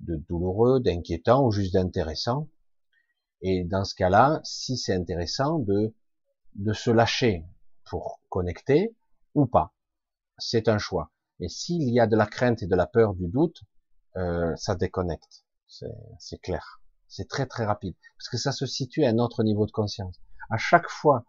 de 0.00 0.16
douloureux, 0.16 0.80
d'inquiétant 0.80 1.44
ou 1.46 1.50
juste 1.50 1.74
d'intéressant? 1.74 2.48
Et 3.40 3.64
dans 3.64 3.84
ce 3.84 3.94
cas-là, 3.94 4.40
si 4.42 4.76
c'est 4.76 4.94
intéressant, 4.94 5.58
de, 5.58 5.94
de 6.54 6.72
se 6.72 6.90
lâcher 6.90 7.44
pour 7.84 8.20
connecter 8.30 8.96
ou 9.34 9.46
pas. 9.46 9.74
C'est 10.38 10.68
un 10.68 10.78
choix. 10.78 11.10
Et 11.40 11.48
s'il 11.48 11.88
y 11.90 12.00
a 12.00 12.06
de 12.06 12.16
la 12.16 12.26
crainte 12.26 12.62
et 12.62 12.66
de 12.66 12.76
la 12.76 12.86
peur, 12.86 13.14
du 13.14 13.28
doute, 13.28 13.62
euh, 14.16 14.54
ça 14.56 14.74
déconnecte. 14.74 15.44
C'est 16.18 16.38
clair. 16.38 16.80
C'est 17.08 17.28
très 17.28 17.46
très 17.46 17.64
rapide. 17.64 17.96
Parce 18.18 18.28
que 18.28 18.38
ça 18.38 18.52
se 18.52 18.66
situe 18.66 19.04
à 19.04 19.10
un 19.10 19.18
autre 19.18 19.42
niveau 19.42 19.66
de 19.66 19.72
conscience. 19.72 20.20
À 20.50 20.56
chaque 20.56 20.88
fois 20.88 21.24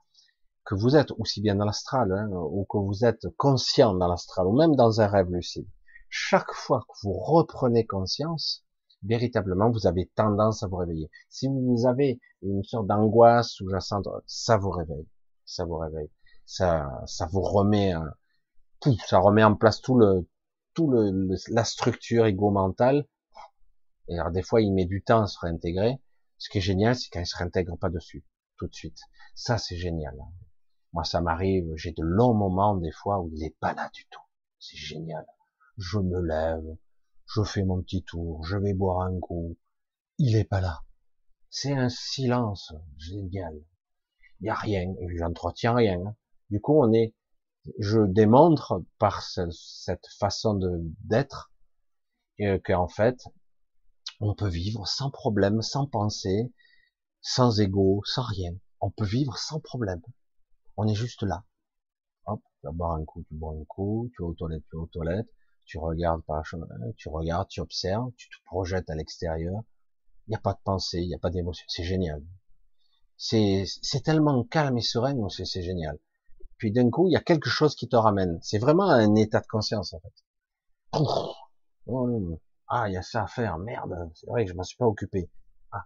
que 0.65 0.75
vous 0.75 0.95
êtes 0.95 1.11
aussi 1.17 1.41
bien 1.41 1.55
dans 1.55 1.65
l'astral, 1.65 2.11
hein, 2.11 2.29
ou 2.31 2.65
que 2.65 2.77
vous 2.77 3.05
êtes 3.05 3.27
conscient 3.37 3.93
dans 3.93 4.07
l'astral, 4.07 4.47
ou 4.47 4.57
même 4.57 4.75
dans 4.75 5.01
un 5.01 5.07
rêve 5.07 5.29
lucide, 5.29 5.67
chaque 6.09 6.51
fois 6.53 6.81
que 6.87 6.95
vous 7.03 7.13
reprenez 7.13 7.85
conscience, 7.85 8.65
véritablement, 9.03 9.69
vous 9.69 9.87
avez 9.87 10.11
tendance 10.15 10.63
à 10.63 10.67
vous 10.67 10.77
réveiller. 10.77 11.09
Si 11.29 11.47
vous 11.47 11.85
avez 11.87 12.19
une 12.41 12.63
sorte 12.63 12.87
d'angoisse 12.87 13.49
sous-jacente, 13.49 14.07
ça 14.25 14.57
vous 14.57 14.71
réveille, 14.71 15.07
ça 15.45 15.65
vous 15.65 15.77
réveille, 15.77 16.09
ça, 16.45 16.89
ça 17.05 17.27
vous 17.31 17.41
remet, 17.41 17.93
ça 19.05 19.19
remet 19.19 19.43
en 19.43 19.55
place 19.55 19.81
tout 19.81 19.97
le, 19.97 20.27
tout 20.73 20.89
le, 20.89 21.35
la 21.49 21.63
structure 21.63 22.25
égo-mentale. 22.25 23.07
Et 24.07 24.19
alors 24.19 24.31
des 24.31 24.43
fois, 24.43 24.61
il 24.61 24.73
met 24.73 24.85
du 24.85 25.03
temps 25.03 25.23
à 25.23 25.27
se 25.27 25.39
réintégrer. 25.39 25.99
Ce 26.37 26.49
qui 26.49 26.59
est 26.59 26.61
génial, 26.61 26.95
c'est 26.95 27.09
quand 27.09 27.21
il 27.21 27.25
se 27.25 27.37
réintègre 27.37 27.77
pas 27.77 27.89
dessus, 27.89 28.25
tout 28.57 28.67
de 28.67 28.73
suite. 28.73 28.99
Ça, 29.33 29.57
c'est 29.57 29.77
génial. 29.77 30.15
Moi, 30.93 31.03
ça 31.03 31.21
m'arrive, 31.21 31.71
j'ai 31.75 31.91
de 31.91 32.03
longs 32.03 32.33
moments 32.33 32.75
des 32.75 32.91
fois 32.91 33.19
où 33.19 33.29
il 33.33 33.43
est 33.43 33.57
pas 33.59 33.73
là 33.73 33.89
du 33.93 34.05
tout. 34.07 34.21
C'est 34.59 34.77
génial. 34.77 35.25
Je 35.77 35.99
me 35.99 36.21
lève, 36.21 36.77
je 37.25 37.43
fais 37.43 37.63
mon 37.63 37.81
petit 37.81 38.03
tour, 38.03 38.43
je 38.45 38.57
vais 38.57 38.73
boire 38.73 39.01
un 39.01 39.19
coup. 39.19 39.57
Il 40.17 40.35
est 40.35 40.45
pas 40.45 40.61
là. 40.61 40.83
C'est 41.49 41.73
un 41.73 41.89
silence 41.89 42.73
génial. 42.97 43.55
Il 44.39 44.47
y 44.47 44.49
a 44.49 44.55
rien, 44.55 44.93
et 44.99 45.17
j'entretiens 45.17 45.73
rien. 45.73 46.15
Du 46.49 46.61
coup, 46.61 46.81
on 46.81 46.93
est, 46.93 47.13
je 47.79 47.99
démontre 47.99 48.83
par 48.99 49.23
cette 49.23 50.07
façon 50.19 50.53
de 50.55 50.69
d'être 51.03 51.51
euh, 52.41 52.59
qu'en 52.63 52.87
fait, 52.87 53.17
on 54.19 54.35
peut 54.35 54.49
vivre 54.49 54.87
sans 54.87 55.09
problème, 55.09 55.61
sans 55.61 55.87
penser, 55.87 56.53
sans 57.21 57.59
ego, 57.59 58.01
sans 58.05 58.23
rien. 58.23 58.53
On 58.81 58.91
peut 58.91 59.05
vivre 59.05 59.37
sans 59.37 59.59
problème. 59.59 60.01
On 60.77 60.87
est 60.87 60.95
juste 60.95 61.23
là. 61.23 61.43
Hop, 62.25 62.41
tu 62.59 62.67
vas 62.67 62.71
boire 62.71 62.93
un 62.93 63.05
coup, 63.05 63.23
tu 63.27 63.35
bois 63.35 63.53
un 63.53 63.63
coup, 63.65 64.09
tu 64.15 64.21
vas 64.21 64.29
aux 64.29 64.33
toilettes, 64.33 64.63
tu 64.69 64.75
vas 64.75 64.83
aux 64.83 64.87
toilettes, 64.87 65.29
tu 65.65 65.77
regardes 65.79 66.23
par 66.23 66.43
tu 66.97 67.09
regardes, 67.09 67.47
tu 67.47 67.61
observes, 67.61 68.11
tu 68.17 68.29
te 68.29 68.35
projettes 68.45 68.89
à 68.89 68.95
l'extérieur. 68.95 69.63
Il 70.27 70.31
n'y 70.31 70.35
a 70.35 70.39
pas 70.39 70.53
de 70.53 70.59
pensée, 70.63 70.99
il 70.99 71.07
n'y 71.07 71.15
a 71.15 71.19
pas 71.19 71.29
d'émotion. 71.29 71.65
C'est 71.67 71.83
génial. 71.83 72.23
C'est, 73.17 73.65
tellement 74.03 74.43
calme 74.43 74.77
et 74.77 74.81
serein, 74.81 75.15
c'est 75.29 75.61
génial. 75.61 75.97
Puis 76.57 76.71
d'un 76.71 76.89
coup, 76.89 77.07
il 77.07 77.11
y 77.11 77.17
a 77.17 77.21
quelque 77.21 77.49
chose 77.49 77.75
qui 77.75 77.87
te 77.87 77.95
ramène. 77.95 78.39
C'est 78.41 78.59
vraiment 78.59 78.89
un 78.89 79.15
état 79.15 79.41
de 79.41 79.47
conscience, 79.47 79.93
en 79.93 79.99
fait. 79.99 80.13
Oh, 81.87 82.39
ah, 82.67 82.89
il 82.89 82.93
y 82.93 82.97
a 82.97 83.01
ça 83.01 83.23
à 83.23 83.27
faire, 83.27 83.57
merde, 83.57 83.93
c'est 84.15 84.27
vrai 84.27 84.45
que 84.45 84.51
je 84.51 84.55
m'en 84.55 84.63
suis 84.63 84.77
pas 84.77 84.85
occupé. 84.87 85.29
Ah, 85.71 85.85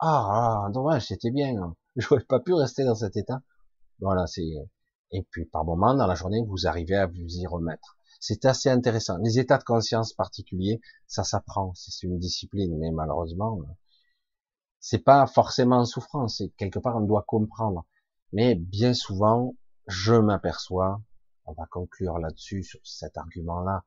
ah, 0.00 0.64
ah 0.66 0.70
dommage, 0.72 1.06
c'était 1.06 1.30
bien. 1.30 1.56
Hein. 1.62 1.76
J'aurais 1.96 2.24
pas 2.24 2.40
pu 2.40 2.52
rester 2.54 2.84
dans 2.84 2.94
cet 2.94 3.16
état. 3.16 3.42
Voilà, 4.00 4.26
c'est 4.26 4.44
et 5.12 5.22
puis 5.30 5.44
par 5.44 5.64
moment 5.64 5.94
dans 5.94 6.06
la 6.06 6.14
journée, 6.14 6.42
vous 6.46 6.66
arrivez 6.66 6.96
à 6.96 7.06
vous 7.06 7.38
y 7.38 7.46
remettre. 7.46 7.96
C'est 8.20 8.44
assez 8.44 8.68
intéressant. 8.70 9.18
Les 9.18 9.38
états 9.38 9.58
de 9.58 9.64
conscience 9.64 10.12
particuliers, 10.12 10.80
ça 11.06 11.22
s'apprend, 11.22 11.72
c'est 11.74 12.02
une 12.02 12.18
discipline, 12.18 12.76
mais 12.78 12.90
malheureusement, 12.90 13.60
c'est 14.80 14.98
pas 14.98 15.26
forcément 15.26 15.78
en 15.78 15.84
souffrance. 15.84 16.38
C'est 16.38 16.48
quelque 16.56 16.78
part 16.78 16.96
on 16.96 17.02
doit 17.02 17.24
comprendre. 17.26 17.86
Mais 18.32 18.54
bien 18.56 18.94
souvent, 18.94 19.54
je 19.86 20.14
m'aperçois, 20.14 21.00
on 21.44 21.52
va 21.52 21.66
conclure 21.66 22.18
là-dessus 22.18 22.62
sur 22.62 22.80
cet 22.84 23.16
argument-là, 23.16 23.84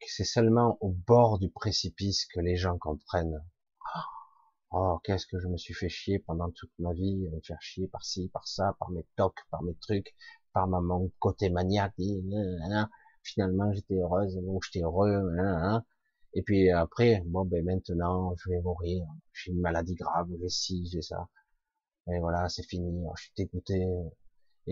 que 0.00 0.06
c'est 0.08 0.24
seulement 0.24 0.78
au 0.80 0.90
bord 0.90 1.38
du 1.38 1.50
précipice 1.50 2.26
que 2.26 2.40
les 2.40 2.56
gens 2.56 2.78
comprennent. 2.78 3.44
Oh, 4.72 5.00
qu'est-ce 5.04 5.26
que 5.26 5.38
je 5.40 5.48
me 5.48 5.56
suis 5.56 5.74
fait 5.74 5.88
chier 5.88 6.20
pendant 6.20 6.50
toute 6.50 6.72
ma 6.78 6.92
vie, 6.92 7.28
me 7.28 7.40
faire 7.40 7.60
chier 7.60 7.88
par 7.88 8.04
ci, 8.04 8.28
par 8.28 8.46
ça, 8.46 8.76
par 8.78 8.90
mes 8.90 9.04
tocs, 9.16 9.40
par 9.50 9.62
mes 9.62 9.74
trucs, 9.74 10.14
par 10.52 10.68
ma, 10.68 10.80
mon 10.80 11.10
côté 11.18 11.50
maniaque. 11.50 11.94
Finalement, 13.22 13.72
j'étais 13.72 13.94
heureuse, 13.96 14.38
ou 14.42 14.60
j'étais 14.62 14.84
heureux. 14.84 15.22
Et 16.34 16.42
puis 16.42 16.70
après, 16.70 17.22
bon, 17.26 17.44
ben 17.44 17.64
maintenant, 17.64 18.34
je 18.36 18.50
vais 18.50 18.60
mourir. 18.60 19.04
J'ai 19.32 19.50
une 19.52 19.60
maladie 19.60 19.94
grave, 19.96 20.28
j'ai 20.40 20.48
ci, 20.48 20.86
j'ai 20.86 21.02
ça. 21.02 21.28
Et 22.08 22.18
voilà, 22.20 22.48
c'est 22.48 22.62
fini. 22.62 23.04
Je 23.16 23.22
suis 23.22 23.32
dégoûté. 23.36 23.84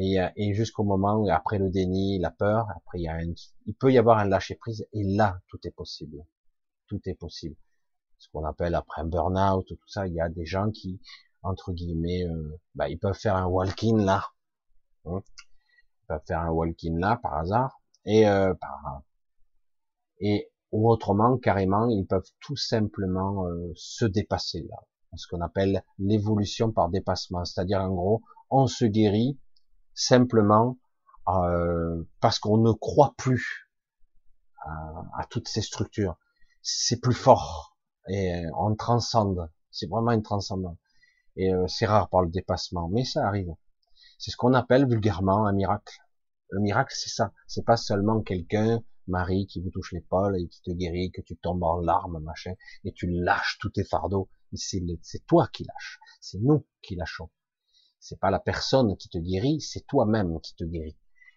Et, 0.01 0.17
et 0.37 0.55
jusqu'au 0.55 0.85
moment 0.85 1.17
où, 1.17 1.29
après 1.29 1.59
le 1.59 1.71
déni, 1.71 2.19
la 2.21 2.31
peur, 2.31 2.67
après 2.77 3.01
il 3.01 3.03
y 3.03 3.09
a 3.09 3.19
il 3.67 3.75
peut 3.75 3.93
y 3.93 3.99
avoir 3.99 4.19
un 4.19 4.27
lâcher 4.27 4.55
prise. 4.55 4.87
Et 4.93 5.03
là, 5.03 5.41
tout 5.49 5.59
est 5.65 5.73
possible. 5.73 6.25
Tout 6.87 7.01
est 7.07 7.15
possible 7.15 7.57
ce 8.19 8.29
qu'on 8.31 8.45
appelle 8.45 8.75
après 8.75 9.03
un 9.03 9.07
burn-out, 9.07 9.67
tout 9.67 9.79
ça, 9.89 10.07
il 10.07 10.15
y 10.15 10.21
a 10.21 10.29
des 10.29 10.45
gens 10.45 10.71
qui, 10.71 11.01
entre 11.43 11.73
guillemets, 11.73 12.27
euh, 12.27 12.59
bah, 12.75 12.89
ils 12.89 12.99
peuvent 12.99 13.19
faire 13.19 13.37
un 13.37 13.47
walk-in 13.47 13.97
là, 14.05 14.25
hein. 15.07 15.21
ils 16.03 16.07
peuvent 16.09 16.25
faire 16.27 16.41
un 16.41 16.51
walk-in 16.51 16.99
là 16.99 17.19
par 17.23 17.35
hasard, 17.35 17.81
et 18.05 18.29
euh, 18.29 18.55
par, 18.55 19.03
et 20.21 20.51
ou 20.71 20.91
autrement 20.91 21.39
carrément, 21.39 21.89
ils 21.89 22.07
peuvent 22.07 22.31
tout 22.41 22.57
simplement 22.57 23.47
euh, 23.47 23.73
se 23.77 24.05
dépasser 24.05 24.67
là, 24.69 24.77
ce 25.17 25.27
qu'on 25.29 25.41
appelle 25.41 25.83
l'évolution 25.99 26.73
par 26.73 26.89
dépassement, 26.91 27.45
c'est-à-dire 27.45 27.81
en 27.81 27.95
gros, 27.95 28.23
on 28.51 28.67
se 28.67 28.85
guérit 28.85 29.39
simplement 29.99 30.79
euh, 31.29 32.05
parce 32.21 32.39
qu'on 32.39 32.59
ne 32.59 32.73
croit 32.73 33.15
plus 33.19 33.69
à, 34.65 35.27
toutes 35.29 35.49
ces 35.49 35.63
structures. 35.63 36.17
C'est 36.63 37.01
plus 37.01 37.15
fort, 37.15 37.77
et 38.09 38.35
euh, 38.35 38.51
on 38.57 38.75
transcende. 38.75 39.51
C'est 39.71 39.89
vraiment 39.89 40.13
une 40.13 40.23
transcendance. 40.23 40.77
Et 41.37 41.53
euh, 41.53 41.67
c'est 41.69 41.87
rare 41.87 42.09
par 42.11 42.23
le 42.23 42.31
dépassement, 42.31 42.89
mais 42.89 43.05
ça 43.05 43.27
arrive. 43.27 43.55
C'est 44.19 44.31
ce 44.31 44.37
qu'on 44.37 44.55
appelle 44.55 44.87
vulgairement 44.89 45.47
un 45.47 45.53
miracle. 45.53 45.99
Le 46.51 46.61
miracle, 46.61 46.95
c'est 46.97 47.11
ça. 47.11 47.33
C'est 47.47 47.65
pas 47.65 47.77
seulement 47.77 48.21
quelqu'un, 48.23 48.81
Marie, 49.07 49.47
qui 49.47 49.61
vous 49.61 49.71
touche 49.71 49.93
l'épaule 49.93 50.37
et 50.39 50.49
qui 50.49 50.63
te 50.63 50.71
guérit, 50.71 51.11
que 51.11 51.23
tu 51.23 51.37
tombes 51.37 51.63
en 51.63 51.81
larmes, 51.81 52.21
machin, 52.21 52.55
et 52.85 52.93
tu 52.93 53.07
lâches 53.09 53.59
tous 53.61 53.71
tes 53.71 53.85
fardeaux. 53.85 54.29
C'est 54.55 55.27
toi 55.27 55.49
qui 55.53 55.65
lâches. 55.65 55.99
C'est 56.21 56.39
nous 56.39 56.67
qui 56.83 56.95
lâchons. 56.95 57.31
C'est 58.01 58.19
pas 58.19 58.31
la 58.31 58.39
personne 58.39 58.97
qui 58.97 59.09
te 59.09 59.19
guérit, 59.19 59.61
c'est 59.61 59.87
toi-même 59.87 60.41
qui 60.41 60.55
te 60.55 60.65
guérit. 60.65 60.97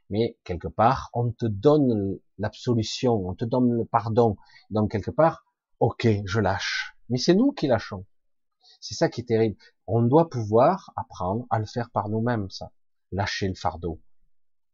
Mais 0.09 0.37
quelque 0.43 0.67
part, 0.67 1.09
on 1.13 1.31
te 1.31 1.45
donne 1.45 2.19
l'absolution, 2.37 3.13
on 3.13 3.33
te 3.33 3.45
donne 3.45 3.71
le 3.71 3.85
pardon. 3.85 4.35
Donc 4.69 4.91
quelque 4.91 5.11
part, 5.11 5.45
ok, 5.79 6.07
je 6.25 6.39
lâche. 6.39 6.95
Mais 7.09 7.17
c'est 7.17 7.33
nous 7.33 7.51
qui 7.51 7.67
lâchons. 7.67 8.05
C'est 8.79 8.95
ça 8.95 9.09
qui 9.09 9.21
est 9.21 9.25
terrible. 9.25 9.57
On 9.87 10.01
doit 10.01 10.29
pouvoir 10.29 10.91
apprendre 10.95 11.45
à 11.49 11.59
le 11.59 11.65
faire 11.65 11.89
par 11.91 12.09
nous-mêmes, 12.09 12.49
ça. 12.49 12.71
Lâcher 13.11 13.47
le 13.47 13.55
fardeau. 13.55 14.01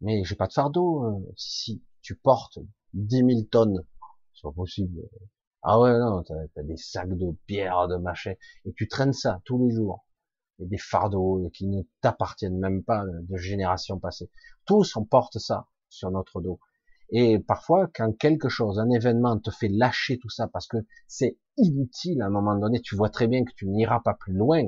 Mais 0.01 0.23
j'ai 0.23 0.35
pas 0.35 0.47
de 0.47 0.53
fardeau. 0.53 1.05
Euh, 1.05 1.33
si, 1.35 1.51
si, 1.51 1.83
tu 2.01 2.15
portes 2.15 2.59
10 2.93 3.17
000 3.17 3.29
tonnes. 3.51 3.85
C'est 4.33 4.43
pas 4.43 4.51
possible. 4.51 5.01
Ah 5.61 5.79
ouais, 5.79 5.97
non, 5.99 6.23
t'as 6.23 6.35
as 6.55 6.63
des 6.63 6.77
sacs 6.77 7.17
de 7.17 7.35
pierre, 7.45 7.87
de 7.87 7.97
machin, 7.97 8.33
et 8.63 8.73
tu 8.73 8.87
traînes 8.87 9.13
ça 9.13 9.41
tous 9.43 9.57
les 9.57 9.75
jours. 9.75 10.05
Et 10.59 10.65
des 10.65 10.77
fardeaux 10.77 11.49
qui 11.53 11.67
ne 11.67 11.83
t'appartiennent 12.01 12.57
même 12.57 12.83
pas 12.83 13.03
de 13.05 13.37
générations 13.37 13.99
passées. 13.99 14.29
Tous, 14.65 14.95
on 14.95 15.05
porte 15.05 15.37
ça 15.37 15.67
sur 15.89 16.11
notre 16.11 16.41
dos. 16.41 16.59
Et 17.09 17.39
parfois, 17.39 17.87
quand 17.93 18.11
quelque 18.17 18.49
chose, 18.49 18.79
un 18.79 18.89
événement 18.89 19.39
te 19.39 19.51
fait 19.51 19.69
lâcher 19.69 20.17
tout 20.19 20.29
ça 20.29 20.47
parce 20.47 20.67
que 20.67 20.77
c'est 21.07 21.37
inutile 21.55 22.21
à 22.21 22.25
un 22.25 22.29
moment 22.29 22.55
donné, 22.55 22.81
tu 22.81 22.95
vois 22.95 23.09
très 23.09 23.27
bien 23.27 23.45
que 23.45 23.53
tu 23.55 23.67
n'iras 23.67 24.01
pas 24.01 24.13
plus 24.13 24.33
loin, 24.33 24.63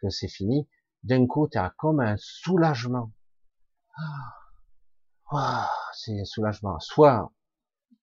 que 0.00 0.08
c'est 0.10 0.28
fini, 0.28 0.68
d'un 1.02 1.26
coup, 1.26 1.48
tu 1.48 1.58
as 1.58 1.70
comme 1.76 2.00
un 2.00 2.16
soulagement. 2.18 3.10
Ah, 5.30 5.68
c'est 5.92 6.20
un 6.20 6.24
soulagement. 6.24 6.78
Soit 6.78 7.32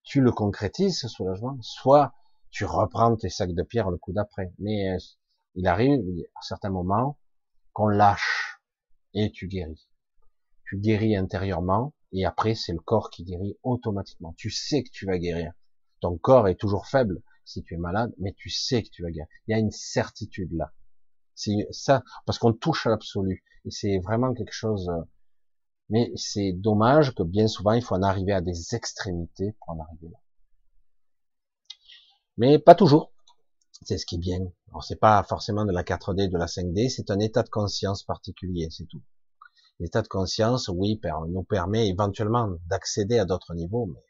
tu 0.04 0.20
le 0.20 0.32
concrétises, 0.32 1.00
ce 1.00 1.08
soulagement, 1.08 1.58
soit 1.62 2.14
tu 2.50 2.66
reprends 2.66 3.16
tes 3.16 3.30
sacs 3.30 3.54
de 3.54 3.64
pierre 3.64 3.90
le 3.90 3.98
coup 3.98 4.12
d'après. 4.12 4.54
Mais 4.60 4.90
euh, 4.90 4.98
il 5.56 5.68
arrive 5.68 6.02
à 6.36 6.42
certains 6.42 6.70
moments 6.70 7.20
qu'on 7.74 7.88
lâche 7.88 8.60
et 9.14 9.32
tu 9.32 9.48
guéris. 9.48 9.88
Tu 10.66 10.78
guéris 10.78 11.16
intérieurement, 11.16 11.94
et 12.12 12.26
après, 12.26 12.56
c'est 12.56 12.74
le 12.74 12.80
corps 12.80 13.10
qui 13.10 13.24
guérit 13.24 13.58
automatiquement. 13.64 14.34
Tu 14.38 14.50
sais 14.50 14.84
que 14.84 14.90
tu 14.92 15.06
vas 15.06 15.18
guérir. 15.18 15.52
Ton 16.00 16.18
corps 16.18 16.48
est 16.48 16.56
toujours 16.56 16.88
faible 16.88 17.22
si 17.46 17.64
tu 17.64 17.74
es 17.74 17.78
malade, 17.78 18.14
mais 18.20 18.34
tu 18.34 18.50
sais 18.50 18.84
que 18.84 18.90
tu 18.90 19.04
vas 19.04 19.12
guérir. 19.12 19.28
Il 19.48 19.52
y 19.52 19.54
a 19.56 19.60
une 19.60 19.72
certitude 19.72 20.52
là. 20.54 20.72
C'est 21.36 21.68
ça, 21.72 22.04
parce 22.26 22.38
qu'on 22.38 22.54
touche 22.54 22.86
à 22.86 22.92
l'absolu. 22.92 23.44
Et 23.66 23.72
c'est 23.72 23.98
vraiment 24.00 24.34
quelque 24.34 24.54
chose, 24.54 24.90
euh, 24.90 25.02
mais 25.90 26.12
c'est 26.16 26.54
dommage 26.54 27.16
que 27.16 27.24
bien 27.24 27.48
souvent, 27.48 27.74
il 27.74 27.84
faut 27.84 27.96
en 27.96 28.04
arriver 28.04 28.34
à 28.34 28.42
des 28.42 28.76
extrémités 28.76 29.54
pour 29.54 29.70
en 29.70 29.80
arriver 29.80 30.10
là. 30.10 30.18
Mais 32.38 32.60
pas 32.60 32.76
toujours. 32.76 33.12
C'est 33.82 33.98
ce 33.98 34.06
qui 34.06 34.16
est 34.16 34.20
bien. 34.20 34.40
Alors, 34.74 34.84
c'est 34.84 34.96
pas 34.96 35.22
forcément 35.22 35.66
de 35.66 35.72
la 35.72 35.84
4D, 35.84 36.30
de 36.30 36.38
la 36.40 36.48
5D, 36.48 36.90
c'est 36.90 37.12
un 37.12 37.20
état 37.20 37.44
de 37.44 37.50
conscience 37.50 38.02
particulier, 38.02 38.70
c'est 38.72 38.88
tout. 38.88 39.04
L'état 39.80 40.02
de 40.02 40.08
conscience, 40.08 40.68
oui, 40.68 41.00
nous 41.28 41.44
permet 41.44 41.88
éventuellement 41.90 42.50
d'accéder 42.66 43.20
à 43.20 43.26
d'autres 43.26 43.54
niveaux, 43.54 43.86
mais 43.86 44.04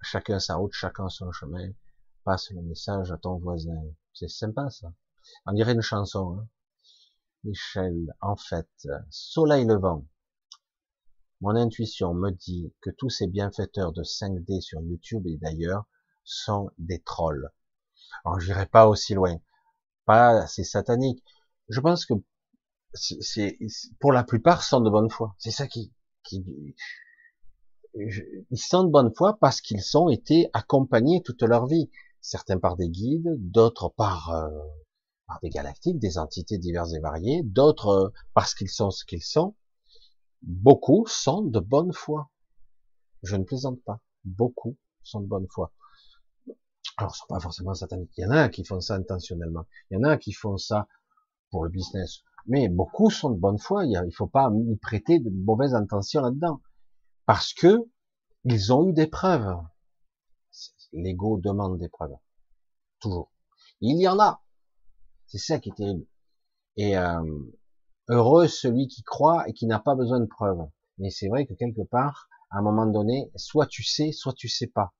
chacun 0.00 0.38
sa 0.38 0.54
route, 0.54 0.72
chacun 0.72 1.10
son 1.10 1.30
chemin, 1.30 1.72
passe 2.24 2.50
le 2.52 2.62
message 2.62 3.12
à 3.12 3.18
ton 3.18 3.36
voisin. 3.36 3.82
C'est 4.14 4.30
sympa 4.30 4.70
ça. 4.70 4.90
On 5.44 5.52
dirait 5.52 5.74
une 5.74 5.82
chanson. 5.82 6.38
Hein. 6.38 6.48
Michel, 7.44 8.14
en 8.22 8.36
fait, 8.36 8.70
soleil 9.10 9.66
levant. 9.66 10.06
Mon 11.42 11.54
intuition 11.54 12.14
me 12.14 12.30
dit 12.30 12.72
que 12.80 12.88
tous 12.88 13.10
ces 13.10 13.26
bienfaiteurs 13.26 13.92
de 13.92 14.04
5D 14.04 14.62
sur 14.62 14.80
YouTube 14.80 15.26
et 15.26 15.36
d'ailleurs 15.36 15.84
sont 16.24 16.70
des 16.78 17.00
trolls. 17.00 17.50
Alors 18.24 18.40
je 18.40 18.48
n'irai 18.48 18.66
pas 18.66 18.86
aussi 18.86 19.14
loin, 19.14 19.36
pas 20.04 20.42
assez 20.42 20.64
satanique. 20.64 21.22
Je 21.68 21.80
pense 21.80 22.06
que 22.06 22.14
c'est 22.94 23.58
pour 24.00 24.12
la 24.12 24.24
plupart 24.24 24.62
sont 24.62 24.80
de 24.80 24.90
bonne 24.90 25.10
foi. 25.10 25.34
C'est 25.38 25.50
ça 25.50 25.66
qui, 25.66 25.92
qui 26.22 26.44
ils 27.94 28.58
sont 28.58 28.84
de 28.84 28.90
bonne 28.90 29.12
foi 29.14 29.38
parce 29.38 29.60
qu'ils 29.60 29.96
ont 29.96 30.08
été 30.08 30.48
accompagnés 30.52 31.22
toute 31.22 31.42
leur 31.42 31.66
vie, 31.66 31.90
certains 32.20 32.58
par 32.58 32.76
des 32.76 32.88
guides, 32.88 33.34
d'autres 33.38 33.90
par 33.90 34.30
euh, 34.30 34.48
par 35.26 35.40
des 35.40 35.50
galactiques, 35.50 35.98
des 35.98 36.18
entités 36.18 36.58
diverses 36.58 36.94
et 36.94 37.00
variées, 37.00 37.42
d'autres 37.42 37.88
euh, 37.88 38.12
parce 38.34 38.54
qu'ils 38.54 38.70
sont 38.70 38.90
ce 38.90 39.04
qu'ils 39.04 39.22
sont. 39.22 39.56
Beaucoup 40.42 41.06
sont 41.06 41.42
de 41.42 41.60
bonne 41.60 41.92
foi. 41.92 42.30
Je 43.22 43.36
ne 43.36 43.44
plaisante 43.44 43.82
pas. 43.84 44.00
Beaucoup 44.24 44.76
sont 45.02 45.20
de 45.20 45.26
bonne 45.26 45.46
foi. 45.48 45.72
Alors, 46.98 47.14
ce 47.14 47.20
sont 47.20 47.26
pas 47.28 47.40
forcément 47.40 47.74
sataniques. 47.74 48.12
Il 48.16 48.22
y 48.22 48.26
en 48.26 48.30
a 48.30 48.48
qui 48.48 48.64
font 48.64 48.80
ça 48.80 48.94
intentionnellement. 48.94 49.64
Il 49.90 49.94
y 49.94 49.96
en 49.98 50.04
a 50.04 50.16
qui 50.16 50.32
font 50.32 50.56
ça 50.56 50.86
pour 51.50 51.64
le 51.64 51.70
business 51.70 52.22
mais 52.46 52.68
beaucoup 52.68 53.10
sont 53.10 53.30
de 53.30 53.38
bonne 53.38 53.58
foi. 53.58 53.84
Il 53.84 54.00
ne 54.04 54.10
faut 54.10 54.26
pas 54.26 54.50
y 54.52 54.76
prêter 54.76 55.18
de 55.18 55.30
mauvaises 55.30 55.74
intentions 55.74 56.20
là-dedans, 56.20 56.60
parce 57.26 57.52
que 57.52 57.78
ils 58.44 58.72
ont 58.72 58.88
eu 58.88 58.92
des 58.92 59.06
preuves. 59.06 59.56
L'ego 60.92 61.38
demande 61.38 61.78
des 61.78 61.88
preuves, 61.88 62.16
toujours. 63.00 63.30
Il 63.80 64.00
y 64.00 64.08
en 64.08 64.18
a. 64.18 64.42
C'est 65.26 65.38
ça 65.38 65.58
qui 65.58 65.70
est 65.70 65.76
terrible. 65.76 66.06
Et 66.76 66.96
euh, 66.96 67.22
heureux 68.08 68.48
celui 68.48 68.88
qui 68.88 69.02
croit 69.02 69.48
et 69.48 69.52
qui 69.52 69.66
n'a 69.66 69.78
pas 69.78 69.94
besoin 69.94 70.20
de 70.20 70.26
preuves. 70.26 70.68
Mais 70.98 71.10
c'est 71.10 71.28
vrai 71.28 71.46
que 71.46 71.54
quelque 71.54 71.82
part, 71.82 72.28
à 72.50 72.58
un 72.58 72.62
moment 72.62 72.86
donné, 72.86 73.30
soit 73.36 73.66
tu 73.66 73.82
sais, 73.82 74.12
soit 74.12 74.34
tu 74.34 74.48
sais 74.48 74.66
pas. 74.66 74.92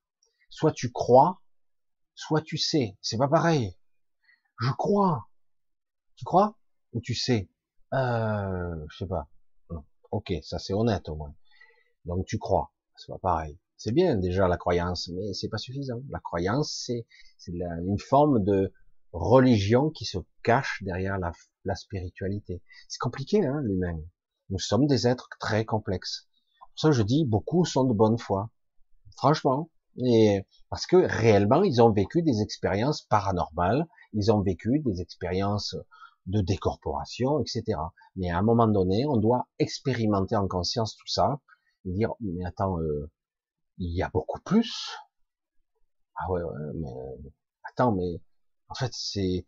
Soit 0.48 0.72
tu 0.72 0.90
crois, 0.90 1.41
soit 2.14 2.42
tu 2.42 2.58
sais. 2.58 2.96
C'est 3.00 3.18
pas 3.18 3.28
pareil. 3.28 3.76
Je 4.60 4.70
crois. 4.72 5.28
Tu 6.16 6.24
crois? 6.24 6.56
Ou 6.92 7.00
tu 7.00 7.14
sais, 7.14 7.50
euh, 7.94 8.86
je 8.90 8.98
sais 8.98 9.06
pas. 9.06 9.28
Ok, 10.10 10.32
ça 10.42 10.58
c'est 10.58 10.74
honnête 10.74 11.08
au 11.08 11.16
moins. 11.16 11.34
Donc 12.04 12.26
tu 12.26 12.38
crois. 12.38 12.72
c'est 12.96 13.10
pas 13.10 13.18
pareil. 13.18 13.58
C'est 13.76 13.92
bien 13.92 14.16
déjà 14.16 14.46
la 14.46 14.58
croyance, 14.58 15.08
mais 15.08 15.32
c'est 15.32 15.48
pas 15.48 15.58
suffisant. 15.58 16.02
La 16.10 16.20
croyance, 16.20 16.84
c'est 16.86 17.06
une 17.48 17.98
forme 17.98 18.44
de 18.44 18.72
religion 19.12 19.90
qui 19.90 20.04
se 20.04 20.18
cache 20.42 20.82
derrière 20.82 21.18
la, 21.18 21.32
la 21.64 21.74
spiritualité. 21.74 22.62
C'est 22.88 23.00
compliqué, 23.00 23.44
hein, 23.44 23.60
l'humain. 23.62 23.98
Nous 24.50 24.58
sommes 24.58 24.86
des 24.86 25.08
êtres 25.08 25.28
très 25.40 25.64
complexes. 25.64 26.28
Pour 26.60 26.78
ça, 26.78 26.92
je 26.92 27.02
dis, 27.02 27.24
beaucoup 27.24 27.64
sont 27.64 27.84
de 27.84 27.94
bonne 27.94 28.18
foi. 28.18 28.50
Franchement. 29.16 29.70
Et 29.98 30.44
parce 30.70 30.86
que 30.86 30.96
réellement, 30.96 31.62
ils 31.62 31.82
ont 31.82 31.90
vécu 31.90 32.22
des 32.22 32.40
expériences 32.40 33.02
paranormales, 33.02 33.86
ils 34.12 34.32
ont 34.32 34.40
vécu 34.40 34.80
des 34.80 35.00
expériences 35.00 35.76
de 36.26 36.40
décorporation, 36.40 37.40
etc. 37.40 37.78
Mais 38.16 38.30
à 38.30 38.38
un 38.38 38.42
moment 38.42 38.68
donné, 38.68 39.06
on 39.06 39.16
doit 39.16 39.48
expérimenter 39.58 40.36
en 40.36 40.48
conscience 40.48 40.96
tout 40.96 41.08
ça 41.08 41.40
et 41.84 41.92
dire, 41.92 42.10
mais 42.20 42.44
attends, 42.44 42.78
euh, 42.80 43.10
il 43.78 43.94
y 43.94 44.02
a 44.02 44.08
beaucoup 44.08 44.40
plus. 44.40 44.96
Ah 46.16 46.30
ouais, 46.30 46.42
ouais, 46.42 46.72
mais 46.74 47.30
attends, 47.64 47.92
mais 47.92 48.20
en 48.68 48.74
fait, 48.74 48.92
c'est 48.92 49.46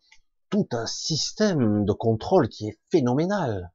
tout 0.49 0.67
un 0.71 0.85
système 0.85 1.85
de 1.85 1.93
contrôle 1.93 2.49
qui 2.49 2.67
est 2.67 2.79
phénoménal. 2.91 3.71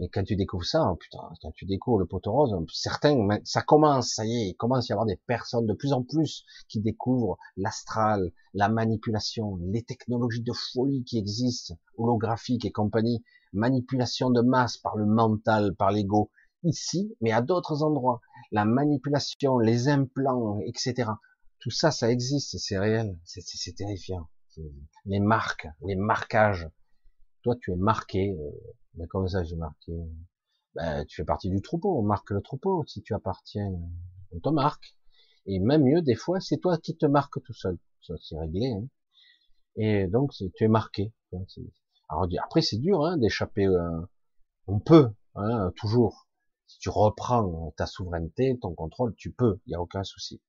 Et 0.00 0.08
quand 0.08 0.24
tu 0.24 0.36
découvres 0.36 0.64
ça, 0.64 0.90
oh 0.90 0.96
putain, 0.96 1.18
quand 1.42 1.52
tu 1.52 1.64
découvres 1.64 1.98
le 1.98 2.06
poteau 2.06 2.32
rose, 2.32 2.54
certains, 2.72 3.16
ça 3.44 3.62
commence, 3.62 4.14
ça 4.14 4.24
y 4.24 4.32
est, 4.32 4.48
il 4.48 4.54
commence 4.54 4.90
à 4.90 4.92
y 4.92 4.94
avoir 4.94 5.06
des 5.06 5.16
personnes 5.16 5.66
de 5.66 5.74
plus 5.74 5.92
en 5.92 6.02
plus 6.02 6.44
qui 6.68 6.80
découvrent 6.80 7.38
l'astral, 7.56 8.32
la 8.54 8.68
manipulation, 8.68 9.56
les 9.72 9.82
technologies 9.82 10.42
de 10.42 10.52
folie 10.52 11.04
qui 11.04 11.18
existent, 11.18 11.74
holographiques 11.96 12.64
et 12.64 12.72
compagnie, 12.72 13.24
manipulation 13.52 14.30
de 14.30 14.40
masse 14.40 14.76
par 14.76 14.96
le 14.96 15.06
mental, 15.06 15.74
par 15.74 15.92
l'ego, 15.92 16.30
ici, 16.64 17.14
mais 17.20 17.32
à 17.32 17.40
d'autres 17.40 17.82
endroits, 17.82 18.20
la 18.50 18.64
manipulation, 18.64 19.58
les 19.58 19.88
implants, 19.88 20.58
etc. 20.66 21.10
Tout 21.60 21.70
ça, 21.70 21.90
ça 21.90 22.10
existe, 22.10 22.58
c'est 22.58 22.78
réel, 22.78 23.18
c'est 23.24 23.74
terrifiant. 23.74 24.28
Les 25.06 25.20
marques, 25.20 25.68
les 25.86 25.96
marquages. 25.96 26.68
Tu 27.56 27.72
es 27.72 27.76
marqué, 27.76 28.36
euh, 28.38 28.50
mais 28.94 29.06
comment 29.06 29.28
ça 29.28 29.44
j'ai 29.44 29.56
marqué? 29.56 29.92
Ben, 30.74 31.04
Tu 31.06 31.16
fais 31.16 31.24
partie 31.24 31.50
du 31.50 31.60
troupeau, 31.62 31.98
on 31.98 32.02
marque 32.02 32.30
le 32.30 32.40
troupeau. 32.40 32.84
Si 32.86 33.02
tu 33.02 33.14
appartiens, 33.14 33.72
on 34.32 34.40
te 34.40 34.48
marque. 34.48 34.96
Et 35.46 35.58
même 35.60 35.84
mieux, 35.84 36.02
des 36.02 36.14
fois, 36.14 36.40
c'est 36.40 36.58
toi 36.58 36.78
qui 36.78 36.96
te 36.96 37.06
marques 37.06 37.42
tout 37.42 37.54
seul. 37.54 37.78
Ça, 38.02 38.14
c'est 38.22 38.38
réglé. 38.38 38.72
Hein. 38.72 38.86
Et 39.76 40.06
donc, 40.06 40.32
tu 40.32 40.64
es 40.64 40.68
marqué. 40.68 41.12
Alors, 42.08 42.26
après, 42.42 42.62
c'est 42.62 42.78
dur 42.78 43.04
hein, 43.04 43.16
d'échapper. 43.16 43.66
Euh, 43.66 44.00
on 44.66 44.80
peut, 44.80 45.10
hein, 45.34 45.72
toujours. 45.76 46.28
Si 46.66 46.78
tu 46.78 46.90
reprends 46.90 47.72
ta 47.76 47.86
souveraineté, 47.86 48.58
ton 48.60 48.74
contrôle, 48.74 49.14
tu 49.16 49.32
peux. 49.32 49.58
Il 49.66 49.70
n'y 49.70 49.74
a 49.74 49.80
aucun 49.80 50.04
souci. 50.04 50.42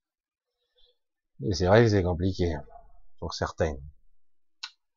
Et 1.46 1.54
c'est 1.54 1.68
vrai 1.68 1.84
que 1.84 1.90
c'est 1.90 2.04
compliqué 2.04 2.54
pour 3.20 3.34
certains. 3.34 3.76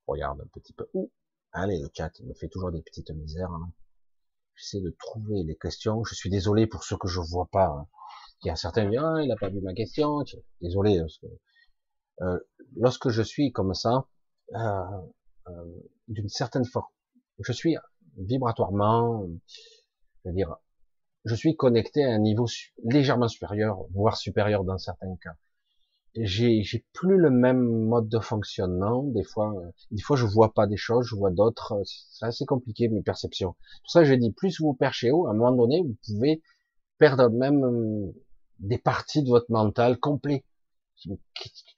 Regarde 0.07 0.41
un 0.41 0.49
petit 0.53 0.73
peu. 0.73 0.89
Ouh, 0.95 1.11
Allez, 1.53 1.79
le 1.79 1.89
chat 1.95 2.11
me 2.21 2.33
fait 2.35 2.49
toujours 2.49 2.73
des 2.73 2.83
petites 2.83 3.11
misères. 3.11 3.51
Hein. 3.51 3.73
J'essaie 4.55 4.81
de 4.81 4.95
trouver 4.99 5.43
les 5.43 5.57
questions. 5.57 6.03
Je 6.05 6.15
suis 6.15 6.31
désolé 6.31 6.67
pour 6.67 6.85
ceux 6.85 6.97
que 6.97 7.09
je 7.09 7.21
vois 7.21 7.47
pas. 7.51 7.67
Hein. 7.67 7.89
Il 8.43 8.49
y 8.49 8.51
a 8.51 8.57
certains 8.57 8.89
qui 8.91 8.97
ah, 8.97 9.21
il 9.23 9.31
a 9.31 9.37
pas 9.37 9.51
vu 9.51 9.61
ma 9.61 9.75
question. 9.75 10.25
Désolé. 10.61 11.01
Que, 11.21 11.27
euh, 12.23 12.39
lorsque 12.77 13.11
je 13.11 13.23
suis 13.23 13.53
comme 13.53 13.75
ça, 13.75 14.07
euh, 14.55 14.83
euh, 15.49 15.65
d'une 16.09 16.29
certaine 16.29 16.65
forme, 16.65 16.87
je 17.39 17.53
suis 17.53 17.77
vibratoirement, 18.17 19.27
je 20.25 20.31
veux 20.31 20.35
dire, 20.35 20.57
je 21.25 21.35
suis 21.35 21.57
connecté 21.57 22.05
à 22.05 22.15
un 22.15 22.19
niveau 22.19 22.47
légèrement 22.85 23.29
supérieur, 23.29 23.85
voire 23.91 24.17
supérieur 24.17 24.65
dans 24.65 24.79
certains 24.79 25.17
cas 25.17 25.35
j'ai 26.15 26.63
j'ai 26.63 26.85
plus 26.93 27.17
le 27.17 27.31
même 27.31 27.63
mode 27.63 28.09
de 28.09 28.19
fonctionnement. 28.19 29.03
Des 29.05 29.25
fois, 29.25 29.55
euh, 29.57 29.71
des 29.91 30.03
fois 30.03 30.17
je 30.17 30.27
vois 30.27 30.53
pas 30.53 30.67
des 30.67 30.77
choses, 30.77 31.07
je 31.09 31.17
vois 31.17 31.31
d'autres. 31.31 31.73
Euh, 31.73 31.83
c'est 31.85 32.27
assez 32.27 32.45
compliqué 32.45 32.89
mes 32.89 33.03
perceptions. 33.03 33.53
Pour 33.83 33.91
ça, 33.91 34.05
j'ai 34.05 34.17
dit 34.17 34.33
plus 34.33 34.61
vous 34.61 34.75
perchez 34.75 35.11
haut, 35.11 35.27
à 35.27 35.31
un 35.31 35.35
moment 35.35 35.53
donné, 35.57 35.83
vous 35.83 35.97
pouvez 36.07 36.43
perdre 36.99 37.31
même 37.31 37.65
euh, 37.65 38.13
des 38.59 38.79
parties 38.79 39.23
de 39.23 39.29
votre 39.29 39.51
mental 39.51 39.99
complet. 39.99 40.45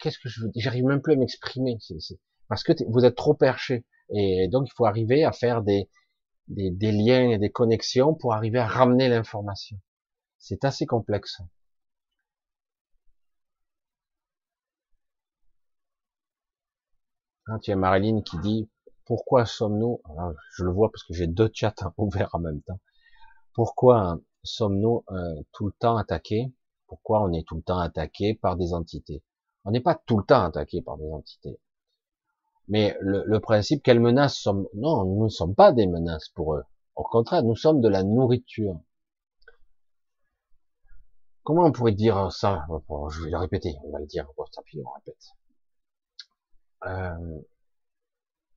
Qu'est-ce 0.01 0.19
que 0.19 0.29
je 0.29 0.43
veux 0.43 0.51
J'arrive 0.57 0.85
même 0.85 1.01
plus 1.01 1.15
à 1.15 1.17
m'exprimer. 1.17 1.79
Parce 2.49 2.63
que 2.63 2.73
vous 2.89 3.05
êtes 3.05 3.17
trop 3.17 3.35
perché. 3.35 3.87
Et 4.11 4.49
donc, 4.49 4.67
il 4.69 4.73
faut 4.77 4.85
arriver 4.85 5.25
à 5.25 5.33
faire 5.33 5.63
des, 5.63 5.89
des, 6.49 6.71
des 6.71 6.93
liens 6.93 7.31
et 7.31 7.39
des 7.39 7.51
connexions 7.51 8.15
pour 8.15 8.35
arriver 8.35 8.59
à 8.59 8.67
ramener 8.67 9.09
l'information. 9.09 9.79
C'est 10.39 10.65
assez 10.65 10.85
complexe. 10.85 11.41
Hein, 17.47 17.59
tu 17.59 17.73
as 17.73 17.77
Marilyn 17.77 18.23
qui 18.23 18.39
dit 18.39 18.69
pourquoi 19.05 19.45
sommes-nous, 19.45 20.01
je 20.57 20.65
le 20.65 20.73
vois 20.73 20.91
parce 20.91 21.05
que 21.05 21.13
j'ai 21.13 21.27
deux 21.27 21.51
chats 21.53 21.75
ouverts 21.99 22.31
en 22.33 22.39
même 22.39 22.63
temps, 22.63 22.81
pourquoi 23.55 24.19
sommes-nous 24.43 25.05
euh, 25.11 25.43
tout 25.53 25.67
le 25.67 25.73
temps 25.73 25.97
attaqués? 25.97 26.53
Pourquoi 26.87 27.23
on 27.23 27.33
est 27.33 27.47
tout 27.47 27.57
le 27.57 27.63
temps 27.63 27.79
attaqué 27.79 28.35
par 28.35 28.57
des 28.57 28.73
entités? 28.73 29.23
On 29.65 29.71
n'est 29.71 29.81
pas 29.81 29.95
tout 29.95 30.19
le 30.19 30.25
temps 30.25 30.43
attaqué 30.43 30.83
par 30.83 30.99
des 30.99 31.11
entités. 31.11 31.59
Mais 32.69 32.97
le, 33.01 33.39
principe, 33.41 33.83
quelles 33.83 34.01
menaces 34.01 34.37
sommes 34.37 34.67
Non, 34.75 35.05
nous 35.05 35.25
ne 35.25 35.29
sommes 35.29 35.55
pas 35.55 35.73
des 35.73 35.87
menaces 35.87 36.31
pour 36.31 36.55
eux. 36.55 36.65
Au 36.97 37.03
contraire, 37.03 37.43
nous 37.43 37.57
sommes 37.57 37.81
de 37.81 37.89
la 37.89 38.03
nourriture. 38.03 38.81
Comment 41.43 41.65
on 41.65 41.73
pourrait 41.73 41.93
dire 41.93 42.33
ça? 42.33 42.67
Je 43.11 43.23
vais 43.23 43.31
le 43.31 43.37
répéter, 43.37 43.75
on 43.85 43.91
va 43.91 43.99
le 43.99 44.07
dire, 44.07 44.27
puis 44.65 44.81
on 44.83 44.91
répète. 44.91 45.35
Euh, 46.87 47.41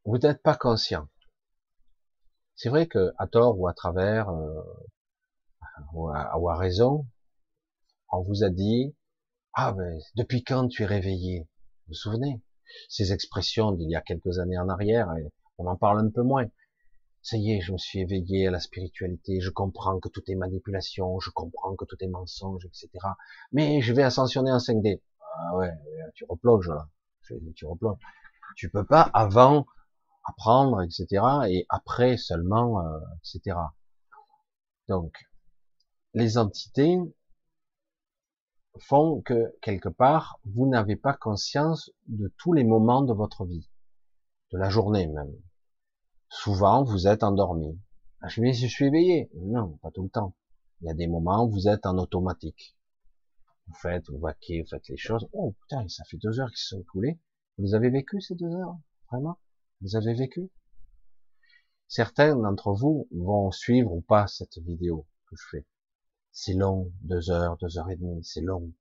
vous 0.06 0.18
n'êtes 0.18 0.42
pas 0.42 0.56
conscient. 0.56 1.08
C'est 2.56 2.70
vrai 2.70 2.88
que 2.88 3.14
à 3.18 3.28
tort 3.28 3.58
ou 3.58 3.68
à 3.68 3.74
travers 3.74 4.30
euh, 4.30 4.64
ou, 5.94 6.10
à, 6.10 6.56
raison, 6.56 7.08
on 8.12 8.22
vous 8.22 8.44
a 8.44 8.50
dit 8.50 8.96
ah 9.54 9.72
ben 9.72 9.98
depuis 10.16 10.44
quand 10.44 10.68
tu 10.68 10.84
es 10.84 10.86
réveillé? 10.86 11.42
Vous 11.42 11.90
vous 11.90 11.94
souvenez? 11.94 12.42
Ces 12.90 13.14
expressions 13.14 13.72
d'il 13.72 13.90
y 13.90 13.96
a 13.96 14.02
quelques 14.02 14.40
années 14.40 14.58
en 14.58 14.68
arrière 14.68 15.10
on 15.58 15.68
en 15.68 15.78
parle 15.78 16.00
un 16.06 16.10
peu 16.10 16.24
moins. 16.24 16.46
Ça 17.22 17.38
y 17.38 17.54
est, 17.54 17.62
je 17.62 17.72
me 17.72 17.78
suis 17.78 18.00
éveillé 18.00 18.48
à 18.48 18.52
la 18.52 18.60
spiritualité, 18.60 19.40
je 19.40 19.50
comprends 19.50 20.00
que 20.00 20.10
tout 20.10 20.24
est 20.28 20.36
manipulation, 20.36 21.20
je 21.20 21.32
comprends 21.32 21.76
que 21.76 21.86
tout 21.86 21.98
est 22.02 22.08
mensonge, 22.08 22.66
etc. 22.66 22.90
Mais 23.52 23.82
je 23.82 23.94
vais 23.94 24.04
ascensionner 24.04 24.52
en 24.52 24.60
5D. 24.60 25.02
Ah 25.22 25.56
ouais, 25.58 25.72
tu 26.14 26.26
replonges 26.30 26.70
là 26.70 26.90
tu 27.56 27.66
replonges. 27.66 28.00
Tu 28.56 28.70
peux 28.70 28.86
pas 28.86 29.02
avant 29.14 29.66
apprendre, 30.24 30.82
etc. 30.82 31.24
et 31.50 31.66
après 31.70 32.18
seulement, 32.18 32.86
euh, 32.86 33.00
etc. 33.24 33.58
Donc, 34.88 35.14
les 36.14 36.38
entités 36.38 36.98
font 38.80 39.22
que 39.22 39.56
quelque 39.62 39.90
part, 39.90 40.40
vous 40.46 40.68
n'avez 40.68 40.96
pas 40.96 41.14
conscience 41.14 41.92
de 42.08 42.34
tous 42.38 42.54
les 42.54 42.64
moments 42.64 43.02
de 43.02 43.14
votre 43.14 43.46
vie, 43.46 43.70
de 44.52 44.58
la 44.58 44.70
journée 44.70 45.08
même. 45.08 45.34
Souvent, 46.30 46.84
vous 46.84 47.08
êtes 47.08 47.24
endormi. 47.24 47.80
Ah, 48.22 48.28
je 48.28 48.42
me 48.42 48.52
je 48.52 48.68
suis 48.68 48.86
éveillé. 48.86 49.30
Non, 49.36 49.78
pas 49.82 49.92
tout 49.92 50.04
le 50.04 50.10
temps. 50.10 50.36
Il 50.82 50.88
y 50.88 50.90
a 50.90 50.94
des 50.94 51.08
moments 51.08 51.46
où 51.46 51.52
vous 51.52 51.68
êtes 51.68 51.86
en 51.86 51.98
automatique. 51.98 52.77
Vous 53.68 53.74
faites, 53.74 54.10
vous 54.10 54.20
vaquez, 54.20 54.62
vous 54.62 54.70
faites 54.70 54.88
les 54.88 54.98
choses. 54.98 55.28
Oh 55.34 55.54
putain, 55.62 55.88
ça 55.90 56.04
fait 56.06 56.18
deux 56.18 56.40
heures 56.40 56.52
qui 56.52 56.62
se 56.62 56.70
sont 56.70 56.80
écoulées. 56.80 57.20
Vous 57.58 57.74
avez 57.74 57.90
vécu 57.90 58.22
ces 58.22 58.36
deux 58.36 58.54
heures? 58.54 58.78
Vraiment? 59.12 59.40
Vous 59.82 59.96
avez 59.96 60.14
vécu 60.14 60.50
Certains 61.88 62.36
d'entre 62.36 62.74
vous 62.74 63.08
vont 63.12 63.52
suivre 63.52 63.94
ou 63.94 64.02
pas 64.02 64.28
cette 64.28 64.58
vidéo 64.58 65.06
que 65.28 65.36
je 65.36 65.44
fais. 65.52 65.66
C'est 66.32 66.54
long, 66.54 66.92
deux 67.02 67.30
heures, 67.30 67.58
deux 67.58 67.78
heures 67.78 67.90
et 67.90 67.96
demie, 67.96 68.24
c'est 68.24 68.42
long. 68.42 68.72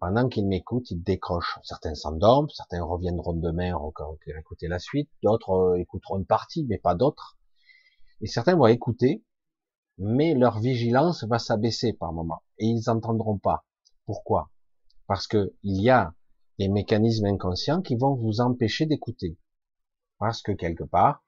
Pendant 0.00 0.28
qu'ils 0.28 0.46
m'écoutent, 0.46 0.90
ils 0.90 1.02
décrochent. 1.02 1.58
Certains 1.62 1.94
s'endorment, 1.94 2.48
certains 2.48 2.82
reviendront 2.82 3.34
demain 3.34 3.74
encore 3.74 4.16
écouter 4.26 4.66
la 4.66 4.78
suite, 4.78 5.10
d'autres 5.22 5.50
euh, 5.50 5.78
écouteront 5.78 6.18
une 6.18 6.26
partie, 6.26 6.64
mais 6.64 6.78
pas 6.78 6.94
d'autres. 6.94 7.38
Et 8.20 8.26
certains 8.26 8.56
vont 8.56 8.66
écouter, 8.66 9.24
mais 9.98 10.34
leur 10.34 10.58
vigilance 10.60 11.24
va 11.24 11.38
s'abaisser 11.38 11.92
par 11.92 12.12
moment, 12.12 12.42
et 12.58 12.66
ils 12.66 12.82
n'entendront 12.86 13.38
pas. 13.38 13.66
Pourquoi 14.10 14.50
Parce 15.06 15.28
que 15.28 15.54
il 15.62 15.80
y 15.80 15.88
a 15.88 16.16
des 16.58 16.68
mécanismes 16.68 17.26
inconscients 17.26 17.80
qui 17.80 17.94
vont 17.94 18.16
vous 18.16 18.40
empêcher 18.40 18.84
d'écouter. 18.84 19.38
Parce 20.18 20.42
que 20.42 20.50
quelque 20.50 20.82
part, 20.82 21.22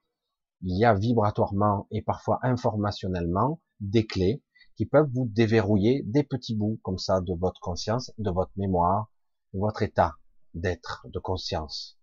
il 0.63 0.77
y 0.77 0.83
a 0.83 0.93
vibratoirement 0.93 1.87
et 1.91 2.01
parfois 2.01 2.39
informationnellement 2.41 3.61
des 3.79 4.05
clés 4.05 4.43
qui 4.75 4.85
peuvent 4.85 5.09
vous 5.13 5.29
déverrouiller 5.29 6.03
des 6.03 6.23
petits 6.23 6.57
bouts 6.57 6.77
comme 6.83 6.97
ça 6.97 7.21
de 7.21 7.33
votre 7.33 7.61
conscience, 7.61 8.11
de 8.17 8.29
votre 8.29 8.51
mémoire, 8.57 9.09
de 9.53 9.59
votre 9.59 9.81
état 9.81 10.17
d'être, 10.53 11.07
de 11.07 11.19
conscience. 11.19 11.97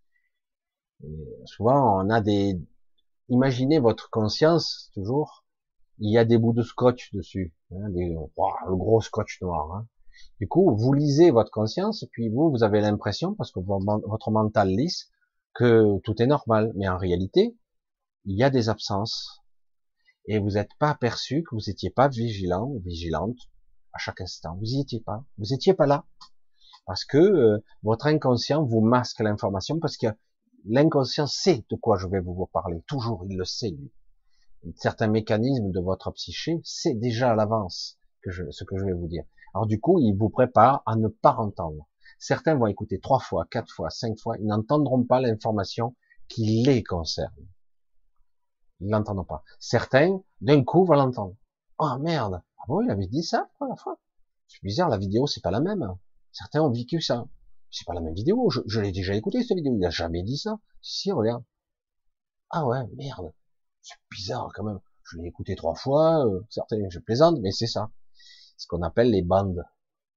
souvent, 1.45 2.03
on 2.03 2.09
a 2.09 2.23
des, 2.23 2.59
imaginez 3.29 3.81
votre 3.81 4.09
conscience 4.09 4.91
toujours, 4.95 5.45
il 5.99 6.11
y 6.11 6.17
a 6.17 6.25
des 6.25 6.39
bouts 6.39 6.55
de 6.55 6.63
scotch 6.63 7.13
dessus, 7.13 7.55
hein, 7.71 7.91
des, 7.91 8.09
le 8.09 8.77
gros 8.77 9.03
scotch 9.03 9.43
noir. 9.43 9.75
Hein. 9.75 9.87
Du 10.41 10.49
coup, 10.49 10.75
vous 10.77 10.93
lisez 10.93 11.31
votre 11.31 11.51
conscience, 11.51 12.03
et 12.03 12.07
puis 12.07 12.29
vous, 12.29 12.51
vous 12.51 12.63
avez 12.63 12.81
l'impression, 12.81 13.35
parce 13.35 13.53
que 13.53 13.61
votre 13.61 14.31
mental 14.31 14.69
lisse, 14.69 15.11
que 15.55 15.99
tout 16.01 16.21
est 16.23 16.27
normal. 16.27 16.73
Mais 16.77 16.89
en 16.89 16.97
réalité, 16.97 17.57
il 18.25 18.37
y 18.37 18.43
a 18.43 18.51
des 18.51 18.69
absences. 18.69 19.43
Et 20.27 20.39
vous 20.39 20.51
n'êtes 20.51 20.75
pas 20.79 20.91
aperçu 20.91 21.43
que 21.43 21.55
vous 21.55 21.63
n'étiez 21.67 21.91
pas 21.91 22.09
vigilant 22.09 22.67
ou 22.67 22.81
vigilante 22.81 23.37
à 23.93 23.99
chaque 23.99 24.21
instant. 24.21 24.57
Vous 24.57 24.67
n'y 24.67 24.81
étiez 24.81 25.01
pas. 25.01 25.25
Vous 25.39 25.47
n'étiez 25.51 25.75
pas 25.75 25.87
là. 25.87 26.07
Parce 26.87 27.05
que 27.05 27.19
euh, 27.19 27.65
votre 27.83 28.07
inconscient 28.07 28.65
vous 28.65 28.81
masque 28.81 29.21
l'information 29.21 29.79
parce 29.79 29.97
que 29.97 30.07
l'inconscient 30.67 31.27
sait 31.27 31.65
de 31.71 31.77
quoi 31.77 31.97
je 31.99 32.07
vais 32.07 32.21
vous 32.21 32.47
parler. 32.53 32.83
Toujours, 32.87 33.25
il 33.29 33.37
le 33.37 33.45
sait, 33.45 33.71
lui. 33.71 33.93
Certains 34.77 35.09
mécanismes 35.09 35.71
de 35.71 35.81
votre 35.81 36.11
psyché 36.13 36.61
sait 36.65 36.95
déjà 36.95 37.33
à 37.33 37.35
l'avance 37.35 37.99
ce 38.23 38.65
que 38.65 38.77
je 38.77 38.85
vais 38.85 38.93
vous 38.93 39.09
dire. 39.09 39.25
Alors 39.55 39.67
du 39.67 39.81
coup, 39.81 39.99
il 39.99 40.17
vous 40.17 40.31
prépare 40.31 40.83
à 40.87 40.97
ne 40.97 41.09
pas 41.09 41.35
entendre. 41.37 41.87
Certains 42.19 42.55
vont 42.55 42.67
écouter 42.67 43.01
trois 43.01 43.19
fois, 43.19 43.47
quatre 43.51 43.73
fois, 43.73 43.91
cinq 43.91 44.19
fois, 44.19 44.37
ils 44.39 44.47
n'entendront 44.47 45.05
pas 45.05 45.21
l'information 45.21 45.95
qui 46.29 46.63
les 46.63 46.83
concerne. 46.83 47.35
Ils 48.81 48.91
l'entendront 48.91 49.25
pas. 49.25 49.43
Certains, 49.59 50.21
d'un 50.41 50.65
coup, 50.65 50.85
vont 50.85 50.95
l'entendre. 50.95 51.37
Oh 51.79 51.97
merde, 51.99 52.43
ah 52.59 52.63
bon, 52.69 52.83
il 52.83 52.91
avait 52.91 53.07
dit 53.07 53.23
ça 53.23 53.49
quoi, 53.59 53.69
la 53.69 53.77
fois? 53.77 53.99
C'est 54.49 54.63
bizarre, 54.63 54.89
la 54.89 54.99
vidéo, 54.99 55.27
c'est 55.27 55.43
pas 55.43 55.51
la 55.51 55.61
même. 55.61 55.97
Certains 56.33 56.63
ont 56.63 56.71
vécu 56.71 57.01
ça. 57.01 57.27
C'est 57.71 57.87
pas 57.87 57.95
la 57.95 58.01
même 58.01 58.15
vidéo, 58.15 58.51
je, 58.51 58.81
l'ai 58.81 58.93
déjà 58.93 59.15
écouté 59.15 59.43
cette 59.43 59.57
vidéo, 59.57 59.75
il 59.77 59.85
a 59.85 59.91
jamais 59.91 60.23
dit 60.23 60.37
ça. 60.37 60.59
Si, 60.83 61.13
regarde. 61.13 61.45
Ah 62.51 62.67
ouais, 62.67 62.85
merde. 62.97 63.33
C'est 63.81 63.97
bizarre 64.11 64.51
quand 64.55 64.65
même. 64.65 64.81
Je 65.05 65.19
l'ai 65.19 65.29
écouté 65.29 65.55
trois 65.57 65.75
fois, 65.75 66.27
euh, 66.27 66.45
certains, 66.51 66.89
je 66.91 66.99
plaisante, 66.99 67.39
mais 67.41 67.53
c'est 67.53 67.67
ça. 67.67 67.91
Ce 68.61 68.67
qu'on 68.67 68.83
appelle 68.83 69.11
les 69.11 69.23
bandes. 69.23 69.65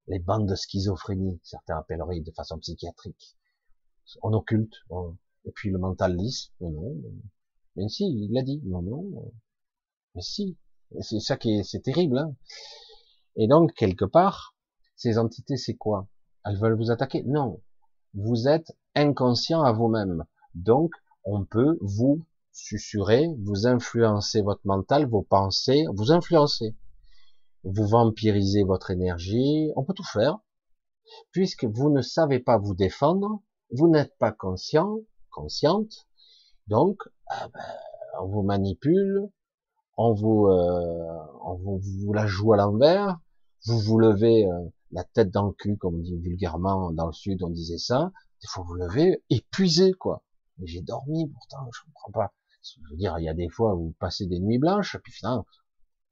Les 0.07 0.19
bandes 0.19 0.49
de 0.49 0.55
schizophrénie, 0.55 1.39
certains 1.43 1.77
appelleraient 1.77 2.19
de 2.19 2.31
façon 2.31 2.59
psychiatrique. 2.59 3.37
On 4.21 4.33
occulte. 4.33 4.73
Et 5.45 5.51
puis 5.53 5.71
le 5.71 5.77
mental 5.77 6.17
lisse. 6.17 6.51
Non, 6.59 6.71
non. 6.71 6.93
Mais 7.77 7.87
si, 7.87 8.03
il 8.03 8.33
l'a 8.33 8.41
dit. 8.43 8.61
Non, 8.65 8.81
non. 8.81 9.31
Mais 10.13 10.21
si. 10.21 10.57
C'est 10.99 11.21
ça 11.21 11.37
qui 11.37 11.51
est, 11.51 11.63
c'est 11.63 11.79
terrible. 11.79 12.17
Hein. 12.17 12.35
Et 13.37 13.47
donc, 13.47 13.73
quelque 13.75 14.03
part, 14.03 14.57
ces 14.97 15.17
entités, 15.17 15.55
c'est 15.55 15.75
quoi? 15.75 16.09
Elles 16.43 16.59
veulent 16.59 16.77
vous 16.77 16.91
attaquer? 16.91 17.23
Non. 17.23 17.61
Vous 18.13 18.49
êtes 18.49 18.77
inconscient 18.93 19.63
à 19.63 19.71
vous-même. 19.71 20.25
Donc, 20.53 20.91
on 21.23 21.45
peut 21.45 21.77
vous 21.79 22.25
susurrer, 22.51 23.29
vous 23.45 23.67
influencer 23.67 24.41
votre 24.41 24.67
mental, 24.67 25.07
vos 25.07 25.23
pensées, 25.23 25.85
vous 25.93 26.11
influencer. 26.11 26.75
Vous 27.64 27.88
vampiriser 27.88 28.64
votre 28.64 28.91
énergie, 28.91 29.72
on 29.76 29.84
peut 29.84 29.94
tout 29.94 30.03
faire. 30.03 30.40
Puisque 31.31 31.65
vous 31.65 31.90
ne 31.90 32.02
savez 32.02 32.40
pas 32.40 32.57
vous 32.57 32.76
défendre, 32.76 33.41
vous 33.72 33.88
n'êtes 33.88 34.18
pas 34.18 34.31
conscient, 34.31 34.99
consciente, 35.31 36.07
donc 36.68 36.98
ah 37.27 37.49
ben, 37.53 37.60
on 38.22 38.27
vous 38.27 38.44
manipule, 38.44 39.30
on 39.98 40.14
vous, 40.14 40.48
euh, 40.48 41.18
on 41.44 41.56
vous, 41.56 41.80
vous, 41.80 42.14
la 42.14 42.26
joue 42.26 42.53
à 42.53 42.57
l'envers, 42.57 43.19
vous 43.65 43.80
vous 43.80 43.99
levez 43.99 44.45
euh, 44.45 44.69
la 44.91 45.03
tête 45.03 45.31
dans 45.31 45.48
le 45.48 45.53
cul, 45.53 45.77
comme 45.77 45.95
on 45.95 45.99
dit 45.99 46.18
vulgairement 46.18 46.91
dans 46.91 47.07
le 47.07 47.14
sud, 47.14 47.41
on 47.44 47.49
disait 47.49 47.77
ça. 47.77 48.11
Il 48.41 48.49
faut 48.49 48.64
vous 48.64 48.76
lever 48.76 49.23
épuisé, 49.30 49.94
quoi. 49.94 50.23
J'ai 50.64 50.81
dormi, 50.81 51.30
pourtant, 51.30 51.69
je 51.72 51.80
comprends 51.85 52.11
pas. 52.11 52.34
Je 52.61 52.80
veux 52.90 52.98
dire, 52.98 53.18
il 53.19 53.26
y 53.26 53.30
a 53.30 53.34
des 53.34 53.49
fois 53.49 53.76
où 53.76 53.88
vous 53.88 53.95
passez 53.99 54.27
des 54.27 54.40
nuits 54.40 54.60
blanches, 54.60 54.98
puis 55.03 55.11
finalement, 55.11 55.45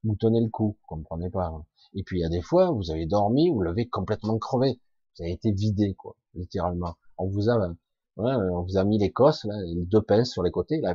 vous 0.04 0.16
tenez 0.16 0.40
le 0.40 0.48
coup, 0.48 0.76
vous 0.80 0.86
comprenez 0.86 1.30
pas. 1.30 1.46
Hein. 1.46 1.64
Et 1.94 2.02
puis 2.02 2.18
il 2.18 2.22
y 2.22 2.24
a 2.24 2.28
des 2.28 2.42
fois, 2.42 2.70
vous 2.70 2.90
avez 2.90 3.06
dormi, 3.06 3.50
vous 3.50 3.60
levez 3.60 3.88
complètement 3.88 4.38
crevé. 4.38 4.80
Vous 5.16 5.24
avez 5.24 5.32
été 5.32 5.52
vidé, 5.52 5.94
quoi, 5.94 6.16
littéralement. 6.34 6.96
On 7.18 7.28
vous 7.28 7.50
a, 7.50 7.70
on 8.16 8.62
vous 8.62 8.76
a 8.76 8.84
mis 8.84 8.98
l'Écosse, 8.98 9.44
là, 9.44 9.54
les 9.64 9.84
deux 9.84 10.02
pinces 10.02 10.30
sur 10.32 10.42
les 10.42 10.50
côtés, 10.50 10.80
là. 10.80 10.94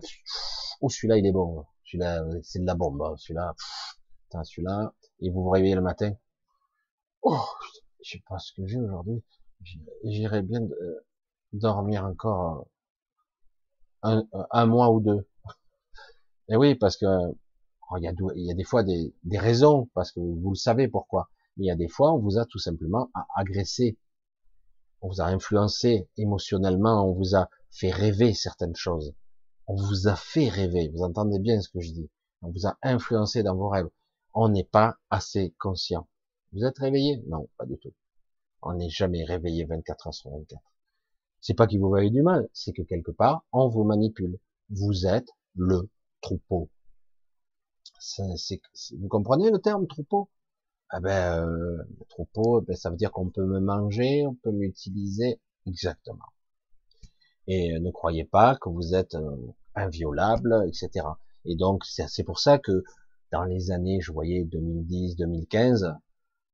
Oh, 0.82 0.90
celui-là, 0.90 1.18
il 1.18 1.26
est 1.26 1.32
bon. 1.32 1.66
Celui-là, 1.86 2.24
c'est 2.44 2.60
de 2.60 2.66
la 2.66 2.76
bombe. 2.76 3.02
Hein. 3.02 3.16
Celui-là, 3.18 3.56
celui-là. 4.44 4.94
Et 5.22 5.30
vous 5.30 5.44
vous 5.44 5.50
réveillez 5.50 5.76
le 5.76 5.82
matin. 5.82 6.14
Oh, 7.22 7.40
je 8.04 8.12
sais 8.12 8.24
pas 8.28 8.38
ce 8.40 8.54
que 8.54 8.66
j'ai 8.68 8.80
aujourd'hui. 8.80 9.24
J'irais 10.04 10.44
bien 10.44 10.62
euh, 10.62 11.06
dormir 11.54 12.06
encore 12.06 12.68
un, 14.04 14.24
un, 14.52 14.66
mois 14.66 14.92
ou 14.92 15.00
deux. 15.00 15.28
Et 16.50 16.56
oui, 16.56 16.76
parce 16.76 16.98
que 16.98 17.06
il 17.95 18.03
y, 18.03 18.07
a, 18.51 18.53
des 18.53 18.64
fois 18.64 18.84
des, 18.84 19.14
raisons, 19.34 19.89
parce 19.93 20.11
que 20.11 20.19
vous 20.19 20.49
le 20.49 20.55
savez 20.55 20.88
pourquoi. 20.88 21.30
Il 21.57 21.65
y 21.65 21.72
a 21.72 21.76
des 21.76 21.88
fois, 21.88 22.14
on 22.14 22.19
vous 22.19 22.38
a 22.38 22.45
tout 22.45 22.59
simplement 22.59 23.09
agressé. 23.35 23.97
On 25.01 25.09
vous 25.09 25.22
a 25.22 25.26
influencé 25.26 26.09
émotionnellement, 26.18 27.07
on 27.07 27.14
vous 27.14 27.35
a 27.35 27.49
fait 27.72 27.91
rêver 27.91 28.34
certaines 28.34 28.76
choses 28.76 29.14
on 29.68 29.76
vous 29.76 30.07
a 30.07 30.15
fait 30.15 30.47
rêver. 30.47 30.89
Vous 30.93 31.03
entendez 31.03 31.39
bien 31.39 31.61
ce 31.61 31.69
que 31.69 31.81
je 31.81 31.91
dis. 31.91 32.09
On 32.41 32.51
vous 32.51 32.65
a 32.65 32.77
influencé 32.81 33.43
dans 33.43 33.55
vos 33.55 33.69
rêves. 33.69 33.89
On 34.34 34.49
n'est 34.49 34.64
pas 34.64 34.95
assez 35.09 35.53
conscient. 35.59 36.07
Vous 36.53 36.64
êtes 36.64 36.77
réveillé? 36.77 37.22
Non, 37.27 37.49
pas 37.57 37.65
du 37.65 37.77
tout. 37.77 37.93
On 38.61 38.73
n'est 38.76 38.89
jamais 38.89 39.23
réveillé 39.26 39.65
24 39.65 40.07
heures 40.07 40.14
sur 40.14 40.31
24. 40.31 40.61
C'est 41.41 41.53
pas 41.53 41.68
qu'il 41.68 41.80
vous 41.80 41.89
voyez 41.89 42.09
du 42.09 42.22
mal, 42.22 42.47
c'est 42.53 42.73
que 42.73 42.81
quelque 42.81 43.11
part, 43.11 43.45
on 43.51 43.68
vous 43.68 43.84
manipule. 43.84 44.39
Vous 44.69 45.05
êtes 45.05 45.30
le 45.55 45.89
troupeau. 46.22 46.69
Vous 48.99 49.07
comprenez 49.07 49.52
le 49.52 49.60
terme 49.60 49.88
troupeau? 49.88 50.30
Ah 50.90 50.99
ben, 51.02 51.45
euh, 51.45 51.84
troupeau, 52.10 52.61
ben, 52.61 52.76
ça 52.76 52.90
veut 52.90 52.98
dire 52.98 53.11
qu'on 53.11 53.30
peut 53.30 53.45
me 53.45 53.60
manger, 53.60 54.26
on 54.26 54.36
peut 54.36 54.52
m'utiliser. 54.52 55.40
Exactement 55.65 56.26
et 57.48 57.74
euh, 57.74 57.80
ne 57.80 57.91
croyez 57.91 58.26
pas 58.26 58.56
que 58.56 58.69
vous 58.69 58.94
êtes 58.94 59.15
euh, 59.15 59.36
inviolable, 59.76 60.64
etc. 60.68 61.07
Et 61.45 61.56
donc 61.56 61.84
c'est 61.86 62.24
pour 62.24 62.40
ça 62.40 62.57
que 62.60 62.84
dans 63.32 63.44
les 63.44 63.72
années, 63.72 63.99
je 64.02 64.11
voyais 64.11 64.44
2010, 64.44 65.15
2015, 65.15 65.95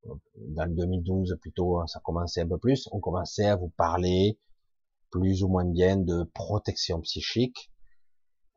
euh, 0.05 0.09
dans 0.49 0.65
le 0.65 0.71
2012 0.71 1.37
plutôt, 1.41 1.79
hein, 1.79 1.87
ça 1.87 1.99
commençait 2.03 2.41
un 2.41 2.47
peu 2.47 2.57
plus, 2.57 2.87
on 2.91 2.99
commençait 2.99 3.45
à 3.47 3.55
vous 3.55 3.69
parler 3.69 4.37
plus 5.11 5.43
ou 5.43 5.47
moins 5.47 5.65
bien 5.65 5.97
de 5.97 6.23
protection 6.33 7.01
psychique 7.01 7.71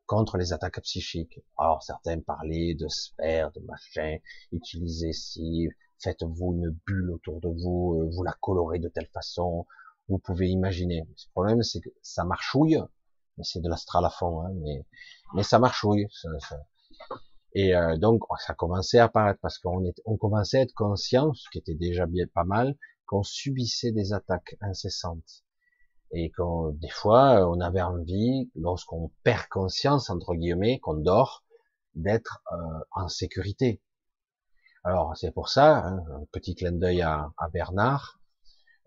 contre 0.06 0.38
les 0.38 0.52
attaques 0.52 0.80
psychiques. 0.82 1.40
Alors 1.58 1.82
certains 1.82 2.20
parlaient 2.20 2.74
de 2.74 2.88
sphères, 2.88 3.50
de 3.52 3.60
machin, 3.60 4.18
utilisez 4.52 5.12
ci, 5.12 5.68
faites-vous 6.02 6.54
une 6.54 6.76
bulle 6.86 7.10
autour 7.10 7.40
de 7.40 7.48
vous, 7.48 8.10
vous 8.10 8.22
la 8.22 8.34
colorez 8.40 8.78
de 8.78 8.88
telle 8.88 9.08
façon, 9.12 9.66
vous 10.08 10.18
pouvez 10.18 10.48
imaginer. 10.48 11.00
Le 11.06 11.30
problème, 11.32 11.62
c'est 11.62 11.80
que 11.80 11.90
ça 12.02 12.24
marchouille, 12.24 12.80
mais 13.36 13.44
c'est 13.44 13.60
de 13.60 13.68
l'astral 13.68 14.04
à 14.04 14.10
fond, 14.10 14.42
hein, 14.42 14.52
mais, 14.54 14.84
mais 15.34 15.42
ça 15.42 15.58
marchouille. 15.58 16.06
Ça, 16.10 16.28
ça. 16.40 16.56
Et 17.54 17.74
euh, 17.74 17.96
donc, 17.96 18.22
ça 18.38 18.54
commençait 18.54 18.98
à 18.98 19.04
apparaître 19.04 19.40
parce 19.40 19.58
qu'on 19.58 19.82
on 20.04 20.16
commençait 20.16 20.58
à 20.58 20.62
être 20.62 20.74
conscient, 20.74 21.32
ce 21.34 21.48
qui 21.50 21.58
était 21.58 21.74
déjà 21.74 22.06
bien 22.06 22.26
pas 22.26 22.44
mal, 22.44 22.76
qu'on 23.06 23.22
subissait 23.22 23.92
des 23.92 24.12
attaques 24.12 24.56
incessantes. 24.60 25.44
Et 26.12 26.30
qu'on, 26.30 26.70
des 26.70 26.88
fois, 26.88 27.48
on 27.48 27.60
avait 27.60 27.82
envie, 27.82 28.50
lorsqu'on 28.54 29.10
perd 29.24 29.46
conscience, 29.48 30.08
entre 30.10 30.34
guillemets, 30.34 30.78
qu'on 30.78 30.94
dort, 30.94 31.44
d'être 31.94 32.42
euh, 32.52 32.56
en 32.92 33.08
sécurité. 33.08 33.80
Alors, 34.84 35.16
c'est 35.16 35.32
pour 35.32 35.48
ça, 35.48 35.78
hein, 35.78 36.04
un 36.14 36.24
petit 36.30 36.54
clin 36.54 36.72
d'œil 36.72 37.02
à, 37.02 37.32
à 37.38 37.48
Bernard, 37.48 38.20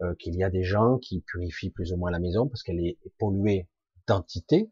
euh, 0.01 0.15
qu'il 0.15 0.35
y 0.35 0.43
a 0.43 0.49
des 0.49 0.63
gens 0.63 0.97
qui 0.97 1.19
purifient 1.21 1.71
plus 1.71 1.91
ou 1.91 1.97
moins 1.97 2.09
la 2.09 2.19
maison 2.19 2.47
parce 2.47 2.63
qu'elle 2.63 2.79
est 2.79 2.97
polluée 3.17 3.67
d'entité, 4.07 4.71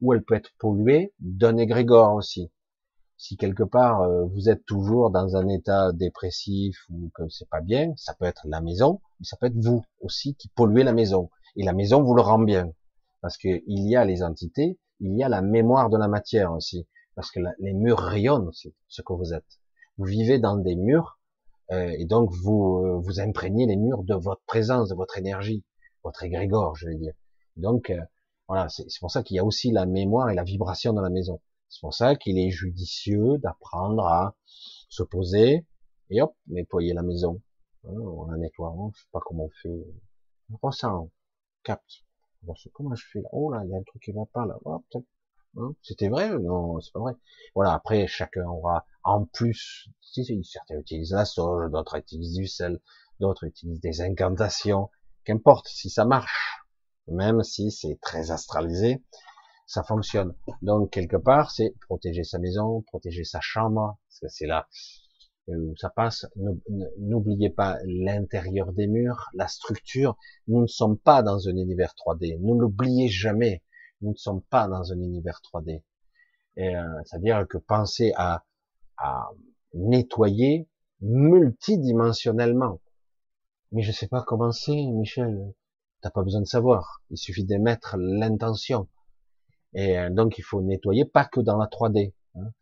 ou 0.00 0.14
elle 0.14 0.24
peut 0.24 0.34
être 0.34 0.52
polluée 0.58 1.12
d'un 1.18 1.58
égrégore 1.58 2.14
aussi. 2.14 2.50
Si 3.18 3.36
quelque 3.36 3.62
part 3.62 4.00
euh, 4.02 4.24
vous 4.24 4.48
êtes 4.48 4.64
toujours 4.64 5.10
dans 5.10 5.36
un 5.36 5.48
état 5.48 5.92
dépressif 5.92 6.78
ou 6.88 7.10
que 7.14 7.28
c'est 7.28 7.48
pas 7.48 7.60
bien, 7.60 7.92
ça 7.96 8.14
peut 8.14 8.24
être 8.24 8.46
la 8.46 8.62
maison, 8.62 9.02
mais 9.20 9.26
ça 9.26 9.36
peut 9.36 9.46
être 9.46 9.62
vous 9.62 9.84
aussi 10.00 10.34
qui 10.34 10.48
polluez 10.48 10.82
la 10.82 10.94
maison. 10.94 11.28
Et 11.56 11.64
la 11.64 11.72
maison 11.72 12.02
vous 12.02 12.14
le 12.14 12.22
rend 12.22 12.38
bien. 12.38 12.72
Parce 13.20 13.38
que 13.38 13.48
il 13.66 13.88
y 13.88 13.96
a 13.96 14.04
les 14.04 14.22
entités, 14.22 14.78
il 15.00 15.16
y 15.16 15.22
a 15.22 15.28
la 15.28 15.42
mémoire 15.42 15.90
de 15.90 15.96
la 15.96 16.08
matière 16.08 16.52
aussi. 16.52 16.86
Parce 17.14 17.30
que 17.30 17.40
les 17.58 17.72
murs 17.72 17.98
rayonnent 17.98 18.48
aussi, 18.48 18.74
ce 18.88 19.02
que 19.02 19.12
vous 19.12 19.32
êtes. 19.32 19.60
Vous 19.96 20.04
vivez 20.04 20.38
dans 20.38 20.56
des 20.56 20.74
murs 20.74 21.18
euh, 21.72 21.94
et 21.98 22.04
donc 22.04 22.30
vous 22.32 22.82
euh, 22.84 23.00
vous 23.00 23.20
imprégnez 23.20 23.66
les 23.66 23.76
murs 23.76 24.02
de 24.04 24.14
votre 24.14 24.42
présence, 24.46 24.90
de 24.90 24.94
votre 24.94 25.16
énergie, 25.16 25.64
votre 26.02 26.22
égrégore, 26.22 26.76
je 26.76 26.88
vais 26.88 26.96
dire. 26.96 27.14
Donc 27.56 27.90
euh, 27.90 28.00
voilà, 28.48 28.68
c'est 28.68 28.86
pour 29.00 29.10
ça 29.10 29.22
qu'il 29.22 29.36
y 29.36 29.38
a 29.38 29.44
aussi 29.44 29.70
la 29.70 29.86
mémoire 29.86 30.28
et 30.28 30.34
la 30.34 30.44
vibration 30.44 30.92
dans 30.92 31.00
la 31.00 31.10
maison. 31.10 31.40
C'est 31.68 31.80
pour 31.80 31.94
ça 31.94 32.16
qu'il 32.16 32.38
est 32.38 32.50
judicieux 32.50 33.38
d'apprendre 33.38 34.06
à 34.06 34.36
se 34.88 35.02
poser 35.02 35.64
et 36.10 36.20
hop, 36.20 36.34
nettoyer 36.48 36.92
la 36.92 37.02
maison. 37.02 37.40
Hein, 37.84 37.94
on 37.96 38.26
la 38.26 38.36
nettoie, 38.36 38.74
je 38.94 39.00
sais 39.00 39.08
pas 39.12 39.20
comment 39.24 39.44
on 39.44 39.50
fait. 39.62 39.86
On 40.52 40.58
ressent, 40.62 41.10
capte. 41.64 42.04
comment 42.72 42.94
je 42.94 43.04
fais 43.12 43.20
là 43.20 43.28
Oh 43.32 43.52
là, 43.52 43.62
il 43.64 43.70
y 43.70 43.74
a 43.74 43.78
un 43.78 43.82
truc 43.82 44.02
qui 44.02 44.12
va 44.12 44.26
pas 44.32 44.46
là. 44.46 44.56
Hein, 45.56 45.74
C'était 45.82 46.08
vrai 46.08 46.30
Non, 46.38 46.80
c'est 46.80 46.92
pas 46.92 47.00
vrai. 47.00 47.14
Voilà, 47.54 47.74
après 47.74 48.06
chacun 48.06 48.44
aura 48.46 48.86
En 49.02 49.24
plus, 49.24 49.88
certains 50.42 50.78
utilisent 50.78 51.12
la 51.12 51.24
sauge, 51.24 51.70
d'autres 51.70 51.96
utilisent 51.96 52.34
du 52.34 52.46
sel, 52.46 52.80
d'autres 53.20 53.44
utilisent 53.44 53.80
des 53.80 54.00
incantations, 54.00 54.90
qu'importe 55.24 55.66
si 55.68 55.90
ça 55.90 56.04
marche, 56.04 56.64
même 57.08 57.42
si 57.42 57.70
c'est 57.70 57.98
très 58.00 58.30
astralisé, 58.30 59.02
ça 59.66 59.82
fonctionne. 59.82 60.34
Donc 60.62 60.90
quelque 60.90 61.16
part, 61.16 61.50
c'est 61.50 61.74
protéger 61.88 62.24
sa 62.24 62.38
maison, 62.38 62.82
protéger 62.82 63.24
sa 63.24 63.40
chambre, 63.40 63.98
parce 64.08 64.20
que 64.20 64.28
c'est 64.28 64.46
là 64.46 64.68
où 65.48 65.76
ça 65.76 65.90
passe. 65.90 66.26
N'oubliez 66.98 67.50
pas 67.50 67.78
l'intérieur 67.84 68.72
des 68.72 68.86
murs, 68.86 69.30
la 69.34 69.48
structure. 69.48 70.16
Nous 70.48 70.62
ne 70.62 70.66
sommes 70.66 70.98
pas 70.98 71.22
dans 71.22 71.48
un 71.48 71.56
univers 71.56 71.94
3D. 71.94 72.38
Ne 72.40 72.60
l'oubliez 72.60 73.08
jamais. 73.08 73.62
Nous 74.00 74.10
ne 74.10 74.16
sommes 74.16 74.42
pas 74.42 74.68
dans 74.68 74.92
un 74.92 74.98
univers 74.98 75.40
3D. 75.42 75.82
Euh, 76.58 77.02
c'est-à-dire 77.04 77.46
que 77.48 77.58
penser 77.58 78.12
à, 78.16 78.44
nettoyer 79.74 80.68
multidimensionnellement. 81.00 82.80
Mais 83.72 83.82
je 83.82 83.90
sais 83.90 84.06
pas 84.06 84.22
comment 84.22 84.52
c'est, 84.52 84.86
Michel. 84.92 85.52
T'as 86.00 86.10
pas 86.10 86.22
besoin 86.22 86.42
de 86.42 86.46
savoir. 86.46 87.02
Il 87.10 87.18
suffit 87.18 87.44
d'émettre 87.44 87.96
l'intention. 87.98 88.88
Et 89.74 89.98
euh, 89.98 90.10
donc 90.10 90.38
il 90.38 90.42
faut 90.42 90.62
nettoyer, 90.62 91.04
pas 91.04 91.24
que 91.24 91.40
dans 91.40 91.56
la 91.56 91.66
3D. 91.66 92.12
Hein. 92.36 92.52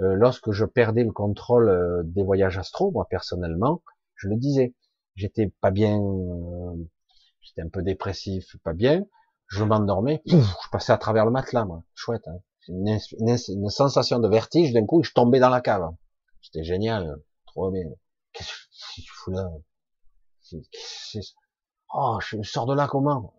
Euh, 0.00 0.14
lorsque 0.14 0.50
je 0.52 0.64
perdais 0.64 1.04
le 1.04 1.12
contrôle 1.12 1.68
euh, 1.68 2.02
des 2.04 2.22
voyages 2.22 2.58
astro, 2.58 2.90
moi 2.90 3.06
personnellement, 3.08 3.82
je 4.14 4.28
le 4.28 4.36
disais, 4.36 4.74
j'étais 5.14 5.52
pas 5.60 5.70
bien, 5.70 5.98
j'étais 7.40 7.62
un 7.62 7.68
peu 7.68 7.82
dépressif, 7.82 8.56
pas 8.62 8.74
bien. 8.74 9.06
Je 9.48 9.62
m'endormais, 9.64 10.22
je 10.26 10.68
passais 10.72 10.92
à 10.92 10.98
travers 10.98 11.24
le 11.24 11.30
matelas, 11.30 11.64
moi, 11.64 11.82
chouette. 11.94 12.26
Hein. 12.26 12.40
Une, 12.68 12.98
une, 13.20 13.68
sensation 13.68 14.18
de 14.18 14.28
vertige 14.28 14.72
d'un 14.72 14.84
coup, 14.84 15.02
je 15.04 15.12
tombais 15.12 15.38
dans 15.38 15.50
la 15.50 15.60
cave. 15.60 15.88
C'était 16.42 16.64
génial, 16.64 17.16
trop 17.46 17.70
bien. 17.70 17.88
Qu'est-ce 18.32 18.48
que 18.48 19.02
tu 19.02 19.12
fous 19.14 19.30
là? 19.30 19.48
Oh, 21.94 22.18
je 22.20 22.42
sors 22.42 22.66
de 22.66 22.74
là 22.74 22.88
comment? 22.88 23.34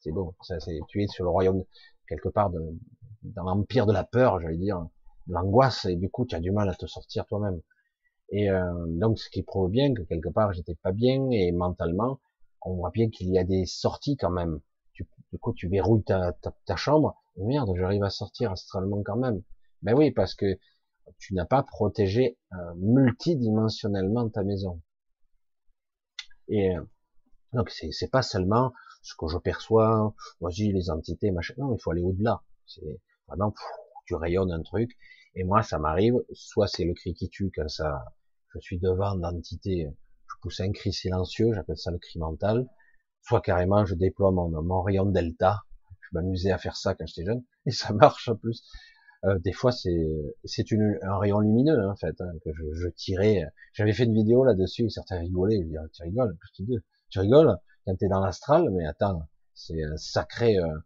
C'est 0.00 0.12
bon, 0.12 0.34
ça 0.42 0.60
c'est 0.60 0.78
tu 0.88 1.02
es 1.02 1.06
sur 1.08 1.24
le 1.24 1.30
royaume 1.30 1.64
quelque 2.06 2.28
part 2.28 2.50
dans 2.50 3.44
l'empire 3.44 3.86
de 3.86 3.92
la 3.92 4.04
peur, 4.04 4.40
j'allais 4.40 4.58
dire, 4.58 4.86
l'angoisse, 5.28 5.84
et 5.86 5.96
du 5.96 6.10
coup 6.10 6.26
tu 6.26 6.34
as 6.34 6.40
du 6.40 6.50
mal 6.50 6.68
à 6.68 6.74
te 6.74 6.86
sortir 6.86 7.26
toi-même. 7.26 7.60
Et 8.30 8.50
euh, 8.50 8.86
donc 8.88 9.18
ce 9.18 9.30
qui 9.30 9.42
prouve 9.42 9.70
bien 9.70 9.94
que 9.94 10.02
quelque 10.02 10.28
part 10.28 10.52
j'étais 10.52 10.74
pas 10.74 10.92
bien 10.92 11.30
et 11.30 11.52
mentalement, 11.52 12.20
on 12.62 12.74
voit 12.74 12.90
bien 12.90 13.08
qu'il 13.10 13.30
y 13.30 13.38
a 13.38 13.44
des 13.44 13.66
sorties 13.66 14.16
quand 14.16 14.30
même. 14.30 14.60
Du, 14.94 15.06
coup 15.38 15.52
tu 15.52 15.68
verrouilles 15.68 16.04
ta, 16.04 16.32
ta, 16.64 16.76
chambre, 16.76 17.16
merde, 17.36 17.70
j'arrive 17.76 18.02
à 18.02 18.10
sortir 18.10 18.52
astralement 18.52 19.02
quand 19.04 19.16
même. 19.16 19.42
Ben 19.82 19.94
oui, 19.94 20.10
parce 20.10 20.34
que 20.34 20.58
tu 21.18 21.34
n'as 21.34 21.44
pas 21.44 21.62
protégé 21.62 22.38
euh, 22.52 22.74
multidimensionnellement 22.76 24.28
ta 24.30 24.42
maison. 24.42 24.80
Et 26.48 26.74
euh, 26.76 26.82
donc 27.52 27.70
c'est 27.70 28.10
pas 28.10 28.22
seulement 28.22 28.72
ce 29.02 29.14
que 29.16 29.28
je 29.28 29.38
perçois, 29.38 30.14
vas-y 30.40 30.72
les 30.72 30.90
entités, 30.90 31.30
machin. 31.30 31.54
Non, 31.58 31.74
il 31.74 31.80
faut 31.80 31.90
aller 31.90 32.02
au-delà. 32.02 32.42
C'est 32.66 33.00
vraiment 33.28 33.52
tu 34.06 34.14
rayonnes 34.14 34.52
un 34.52 34.62
truc. 34.62 34.96
Et 35.36 35.44
moi, 35.44 35.62
ça 35.62 35.78
m'arrive. 35.78 36.14
Soit 36.32 36.66
c'est 36.66 36.84
le 36.84 36.94
cri 36.94 37.14
qui 37.14 37.28
tue 37.28 37.50
quand 37.54 37.68
ça, 37.68 38.04
je 38.54 38.58
suis 38.60 38.78
devant 38.78 39.14
l'entité, 39.14 39.86
je 40.28 40.34
pousse 40.40 40.60
un 40.60 40.72
cri 40.72 40.92
silencieux, 40.92 41.52
j'appelle 41.54 41.76
ça 41.76 41.90
le 41.90 41.98
cri 41.98 42.18
mental. 42.18 42.66
Soit 43.22 43.42
carrément 43.42 43.84
je 43.84 43.94
déploie 43.94 44.32
mon, 44.32 44.50
mon 44.62 44.82
rayon 44.82 45.06
delta. 45.06 45.62
Je 46.00 46.08
m'amusais 46.12 46.52
à 46.52 46.58
faire 46.58 46.76
ça 46.76 46.94
quand 46.94 47.06
j'étais 47.06 47.26
jeune 47.26 47.44
et 47.66 47.70
ça 47.70 47.92
marche 47.92 48.28
en 48.28 48.36
plus. 48.36 48.62
Euh, 49.24 49.38
des 49.40 49.52
fois, 49.52 49.72
c'est 49.72 50.08
c'est 50.44 50.64
un 51.02 51.18
rayon 51.18 51.40
lumineux 51.40 51.78
hein, 51.80 51.90
en 51.90 51.96
fait 51.96 52.18
hein, 52.20 52.32
que 52.42 52.50
je, 52.54 52.64
je 52.72 52.88
tirais. 52.88 53.44
J'avais 53.74 53.92
fait 53.92 54.04
une 54.04 54.14
vidéo 54.14 54.44
là-dessus, 54.44 54.88
certains 54.88 55.18
rigolaient. 55.18 55.60
Je 55.62 55.68
dis, 55.68 55.76
tu 55.92 56.02
rigoles, 56.02 56.38
tu 57.10 57.18
rigoles 57.20 57.58
quand 57.84 57.96
t'es 57.96 58.08
dans 58.08 58.20
l'astral, 58.20 58.70
mais 58.70 58.86
attends, 58.86 59.28
c'est 59.54 59.82
un 59.82 59.96
sacré. 59.98 60.56
Euh, 60.56 60.78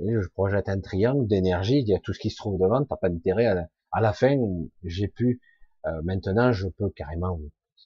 je 0.00 0.28
projette 0.28 0.68
un 0.68 0.80
triangle 0.80 1.26
d'énergie, 1.26 1.80
il 1.80 1.88
y 1.88 1.94
a 1.94 1.98
tout 1.98 2.12
ce 2.12 2.20
qui 2.20 2.30
se 2.30 2.36
trouve 2.36 2.58
devant, 2.60 2.84
t'as 2.84 2.96
pas 2.96 3.08
d'intérêt 3.08 3.46
à, 3.46 3.68
à 3.92 4.00
la 4.00 4.12
fin. 4.12 4.36
J'ai 4.84 5.08
pu, 5.08 5.40
euh, 5.86 6.02
maintenant, 6.02 6.52
je 6.52 6.68
peux 6.68 6.90
carrément 6.90 7.38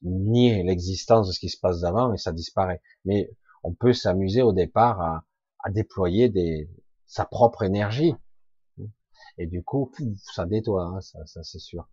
nier 0.03 0.63
l'existence 0.63 1.29
de 1.29 1.33
ce 1.33 1.41
qui 1.41 1.49
se 1.49 1.59
passe 1.61 1.81
d'avant 1.81 2.13
et 2.13 2.19
ça 2.19 2.33
disparaît. 2.33 2.81
Mais 3.05 3.31
on 3.63 3.73
peut 3.73 3.93
s'amuser 3.93 4.43
au 4.43 4.53
départ 4.53 5.01
à, 5.01 5.25
à 5.63 5.71
déployer 5.71 6.29
des, 6.29 6.69
sa 7.07 7.25
propre 7.25 7.63
énergie. 7.63 8.15
Et 9.39 9.47
du 9.47 9.63
coup, 9.63 9.91
ça 10.35 10.47
nettoie, 10.47 10.85
hein, 10.85 11.01
ça, 11.01 11.25
ça 11.27 11.43
c'est 11.43 11.59
sûr. 11.59 11.89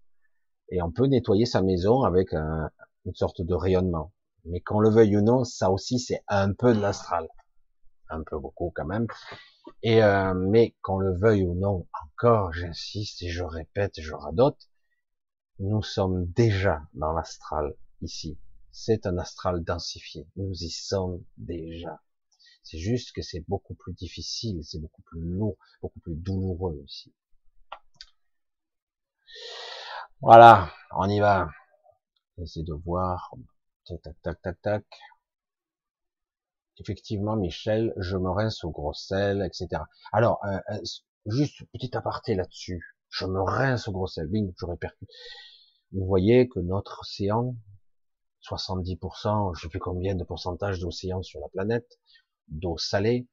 Et 0.72 0.82
on 0.82 0.92
peut 0.92 1.06
nettoyer 1.08 1.46
sa 1.46 1.62
maison 1.62 2.04
avec 2.04 2.34
un, 2.34 2.70
une 3.06 3.16
sorte 3.16 3.42
de 3.42 3.54
rayonnement. 3.54 4.14
Mais 4.46 4.62
qu'on 4.62 4.80
le 4.80 4.90
veuille 4.90 5.18
ou 5.18 5.22
non, 5.22 5.44
ça 5.44 5.70
aussi 5.72 6.00
c'est 6.00 6.22
un 6.28 6.54
peu 6.54 6.74
de 6.74 6.80
l'astral, 6.80 7.28
un 8.10 8.24
peu 8.24 8.40
beaucoup 8.40 8.72
quand 8.76 8.86
même. 8.86 9.08
Et 9.82 10.04
euh, 10.04 10.34
mais 10.34 10.76
qu'on 10.82 11.00
le 11.00 11.18
veuille 11.18 11.44
ou 11.44 11.56
non, 11.56 11.88
encore, 12.04 12.52
j'insiste 12.54 13.22
et 13.24 13.30
je 13.30 13.44
répète, 13.44 14.02
je 14.02 14.14
radote, 14.14 14.70
nous 15.60 15.84
sommes 15.84 16.26
déjà 16.28 16.82
dans 16.94 17.14
l'astral 17.14 17.76
ici. 18.02 18.38
C'est 18.72 19.06
un 19.06 19.18
astral 19.18 19.64
densifié. 19.64 20.28
Nous 20.36 20.52
y 20.52 20.70
sommes 20.70 21.24
déjà. 21.38 22.02
C'est 22.64 22.78
juste 22.78 23.14
que 23.14 23.22
c'est 23.22 23.44
beaucoup 23.48 23.74
plus 23.74 23.94
difficile, 23.94 24.64
c'est 24.64 24.80
beaucoup 24.80 25.02
plus 25.02 25.22
lourd, 25.22 25.58
beaucoup 25.82 26.00
plus 26.00 26.16
douloureux 26.16 26.82
ici. 26.86 27.14
Voilà, 30.22 30.72
on 30.92 31.10
y 31.10 31.20
va. 31.20 31.50
Essayez 32.38 32.66
de 32.66 32.74
voir 32.74 33.34
tac, 33.86 34.02
tac, 34.22 34.42
tac, 34.42 34.62
tac, 34.62 34.86
Effectivement, 36.80 37.36
Michel, 37.36 37.94
je 37.98 38.18
me 38.18 38.30
rince 38.30 38.64
au 38.64 38.72
gros 38.72 38.94
sel, 38.94 39.42
etc. 39.46 39.84
Alors, 40.12 40.40
euh, 40.46 40.60
euh, 40.72 40.80
juste 41.26 41.64
petit 41.74 41.96
aparté 41.96 42.36
là-dessus. 42.36 42.96
Je 43.10 43.26
me 43.26 43.42
rince 43.42 43.88
au 43.88 43.92
gros 43.92 44.08
sel. 44.08 44.28
Bing, 44.28 44.54
je 44.58 44.66
répercute. 44.66 45.10
Vous 45.92 46.06
voyez 46.06 46.48
que 46.48 46.60
notre 46.60 47.02
océan, 47.02 47.56
70%, 48.42 49.56
je 49.56 49.62
sais 49.62 49.70
plus 49.70 49.80
combien 49.80 50.16
de 50.16 50.24
pourcentage 50.24 50.80
d'océan 50.80 51.22
sur 51.22 51.40
la 51.42 51.50
planète, 51.50 52.00
d'eau 52.48 52.78
salée. 52.78 53.28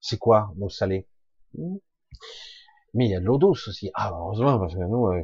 C'est 0.00 0.18
quoi 0.18 0.52
l'eau 0.58 0.68
salée? 0.68 1.08
Hmm? 1.54 1.76
Mais 2.94 3.06
il 3.06 3.10
y 3.10 3.16
a 3.16 3.20
de 3.20 3.24
l'eau 3.24 3.38
douce 3.38 3.68
aussi. 3.68 3.90
Ah, 3.94 4.10
heureusement, 4.12 4.58
parce 4.58 4.74
que 4.74 4.80
nous, 4.80 5.06
euh, 5.06 5.22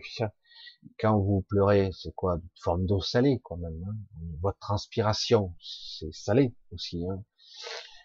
quand 0.98 1.18
vous 1.18 1.42
pleurez, 1.48 1.90
c'est 1.92 2.14
quoi? 2.14 2.36
Une 2.36 2.48
forme 2.62 2.86
d'eau 2.86 3.00
salée, 3.00 3.40
quand 3.44 3.56
même. 3.56 3.82
Hein 3.88 3.96
Votre 4.40 4.58
transpiration, 4.58 5.54
c'est 5.60 6.12
salé 6.12 6.54
aussi. 6.72 7.04
Hein 7.08 7.22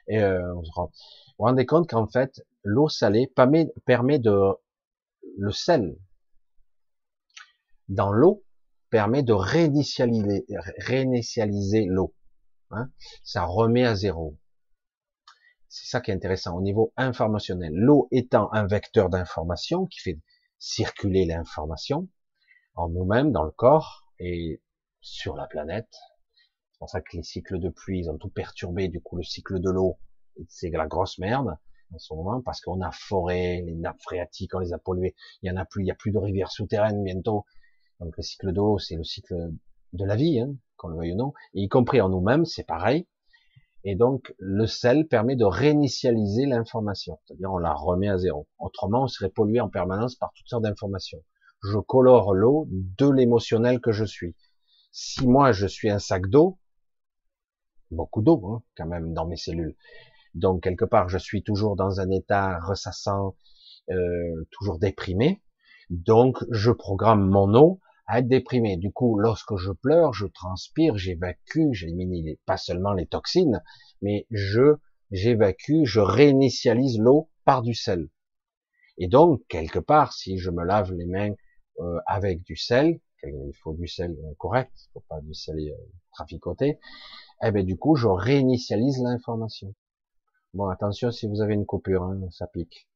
et 0.08 0.20
euh, 0.20 0.54
vous 0.54 0.62
vous 0.62 1.46
rendez 1.46 1.66
compte 1.66 1.90
qu'en 1.90 2.08
fait, 2.08 2.46
l'eau 2.64 2.88
salée 2.90 3.28
permet, 3.36 3.66
de 4.20 4.40
le 5.38 5.52
sel 5.52 5.98
dans 7.88 8.12
l'eau 8.12 8.44
permet 8.90 9.24
de 9.24 9.34
réinitialiser, 9.34 10.46
réinitialiser 10.78 11.86
l'eau. 11.86 12.16
Hein 12.72 12.90
ça 13.24 13.44
remet 13.44 13.86
à 13.86 13.96
zéro. 13.96 14.38
C'est 15.68 15.88
ça 15.88 16.02
qui 16.02 16.12
est 16.12 16.14
intéressant 16.14 16.56
au 16.56 16.62
niveau 16.62 16.94
informationnel. 16.96 17.74
L'eau 17.74 18.08
étant 18.12 18.52
un 18.54 18.66
vecteur 18.66 19.10
d'information 19.10 19.86
qui 19.88 20.00
fait 20.00 20.20
circuler 20.58 21.26
l'information, 21.26 22.08
en 22.76 22.90
nous-mêmes, 22.90 23.32
dans 23.32 23.44
le 23.44 23.52
corps 23.52 24.06
et 24.20 24.62
sur 25.02 25.36
la 25.36 25.48
planète. 25.48 25.94
C'est 26.72 26.80
pour 26.80 26.90
ça 26.90 27.02
que 27.02 27.16
les 27.16 27.24
cycles 27.24 27.60
de 27.60 27.70
pluie, 27.70 28.00
ils 28.00 28.10
ont 28.10 28.18
tout 28.18 28.30
perturbé. 28.30 28.90
Du 28.90 29.02
coup, 29.02 29.16
le 29.16 29.24
cycle 29.24 29.60
de 29.60 29.70
l'eau, 29.70 29.98
c'est 30.50 30.70
la 30.70 30.88
grosse 30.88 31.18
merde 31.18 31.58
en 31.94 31.98
ce 31.98 32.14
moment 32.14 32.42
parce 32.42 32.62
qu'on 32.62 32.82
a 32.82 32.92
foré, 32.92 33.64
les 33.66 33.76
nappes 33.76 34.02
phréatiques, 34.02 34.54
on 34.56 34.60
les 34.60 34.74
a 34.74 34.78
polluées. 34.78 35.16
Il 35.42 35.48
y 35.48 35.52
en 35.52 35.58
a 35.58 35.66
plus, 35.66 35.84
il 35.84 35.88
y 35.88 35.92
a 35.92 35.96
plus 35.96 36.12
de 36.12 36.18
rivières 36.18 36.52
souterraines 36.52 37.04
bientôt. 37.04 37.46
Donc 38.00 38.18
le 38.18 38.24
cycle 38.24 38.52
d'eau, 38.52 38.78
c'est 38.80 38.96
le 38.96 39.04
cycle 39.04 39.52
de 39.94 40.06
la 40.06 40.16
vie, 40.16 40.40
hein, 40.40 40.54
qu'on 40.76 40.90
le 40.90 40.98
veuille 40.98 41.14
ou 41.14 41.18
non, 41.18 41.34
y 41.54 41.70
compris 41.70 42.02
en 42.02 42.10
nous-mêmes, 42.10 42.44
c'est 42.44 42.66
pareil. 42.66 43.08
Et 43.86 43.96
donc 43.96 44.34
le 44.40 44.66
sel 44.66 45.08
permet 45.08 45.36
de 45.36 45.46
réinitialiser 45.46 46.46
l'information, 46.48 47.20
c'est-à-dire 47.26 47.52
on 47.52 47.60
la 47.60 47.74
remet 47.74 48.10
à 48.10 48.18
zéro. 48.18 48.48
Autrement, 48.60 49.04
on 49.04 49.08
serait 49.08 49.30
pollué 49.30 49.62
en 49.62 49.70
permanence 49.70 50.16
par 50.16 50.34
toutes 50.34 50.48
sortes 50.48 50.64
d'informations 50.64 51.24
je 51.72 51.80
colore 51.80 52.34
l'eau 52.34 52.68
de 52.70 53.10
l'émotionnel 53.10 53.80
que 53.80 53.92
je 53.92 54.06
suis. 54.06 54.36
Si 54.92 55.28
moi 55.28 55.52
je 55.52 55.68
suis 55.68 55.90
un 55.90 56.00
sac 56.00 56.28
d'eau, 56.28 56.58
beaucoup 57.92 58.22
d'eau 58.22 58.46
hein, 58.48 58.64
quand 58.78 58.88
même 58.88 59.14
dans 59.14 59.28
mes 59.28 59.38
cellules, 59.38 59.76
donc 60.34 60.64
quelque 60.64 60.86
part 60.86 61.10
je 61.10 61.18
suis 61.18 61.44
toujours 61.44 61.76
dans 61.76 62.00
un 62.00 62.10
état 62.12 62.60
ressassant, 62.60 63.36
euh, 63.92 64.48
toujours 64.52 64.80
déprimé, 64.80 65.42
donc 65.90 66.44
je 66.52 66.72
programme 66.72 67.28
mon 67.28 67.54
eau 67.56 67.80
à 68.08 68.20
être 68.20 68.28
déprimé. 68.28 68.78
Du 68.78 68.92
coup, 68.92 69.18
lorsque 69.18 69.56
je 69.58 69.72
pleure, 69.72 70.14
je 70.14 70.28
transpire, 70.28 70.98
j'évacue, 70.98 71.72
j'élimine 71.72 72.36
pas 72.46 72.58
seulement 72.58 72.94
les 72.94 73.08
toxines, 73.08 73.62
mais 74.02 74.28
je 74.32 74.78
j'évacue, 75.12 75.84
je 75.84 76.00
réinitialise 76.00 77.00
l'eau 77.00 77.30
par 77.46 77.62
du 77.62 77.74
sel. 77.74 78.10
Et 78.98 79.08
donc, 79.08 79.42
quelque 79.50 79.80
part, 79.80 80.14
si 80.14 80.38
je 80.38 80.50
me 80.50 80.64
lave 80.64 80.94
les 80.94 81.06
mains 81.06 81.34
euh, 81.80 82.00
avec 82.06 82.44
du 82.44 82.56
sel, 82.56 83.00
il 83.24 83.54
faut 83.62 83.74
du 83.74 83.88
sel 83.88 84.16
correct, 84.38 84.72
il 84.76 84.92
faut 84.94 85.04
pas 85.10 85.20
du 85.22 85.34
sel 85.34 85.58
euh, 85.58 85.76
traficoté, 86.12 86.80
eh 87.44 87.52
ben 87.52 87.66
du 87.66 87.78
coup 87.78 87.96
je 87.96 88.08
réinitialise 88.08 89.02
l'information. 89.02 89.74
Bon 90.54 90.68
attention 90.68 91.12
si 91.12 91.28
vous 91.28 91.42
avez 91.42 91.54
une 91.54 91.66
coupure, 91.66 92.04
hein, 92.04 92.20
ça 92.32 92.48
pique. 92.48 92.88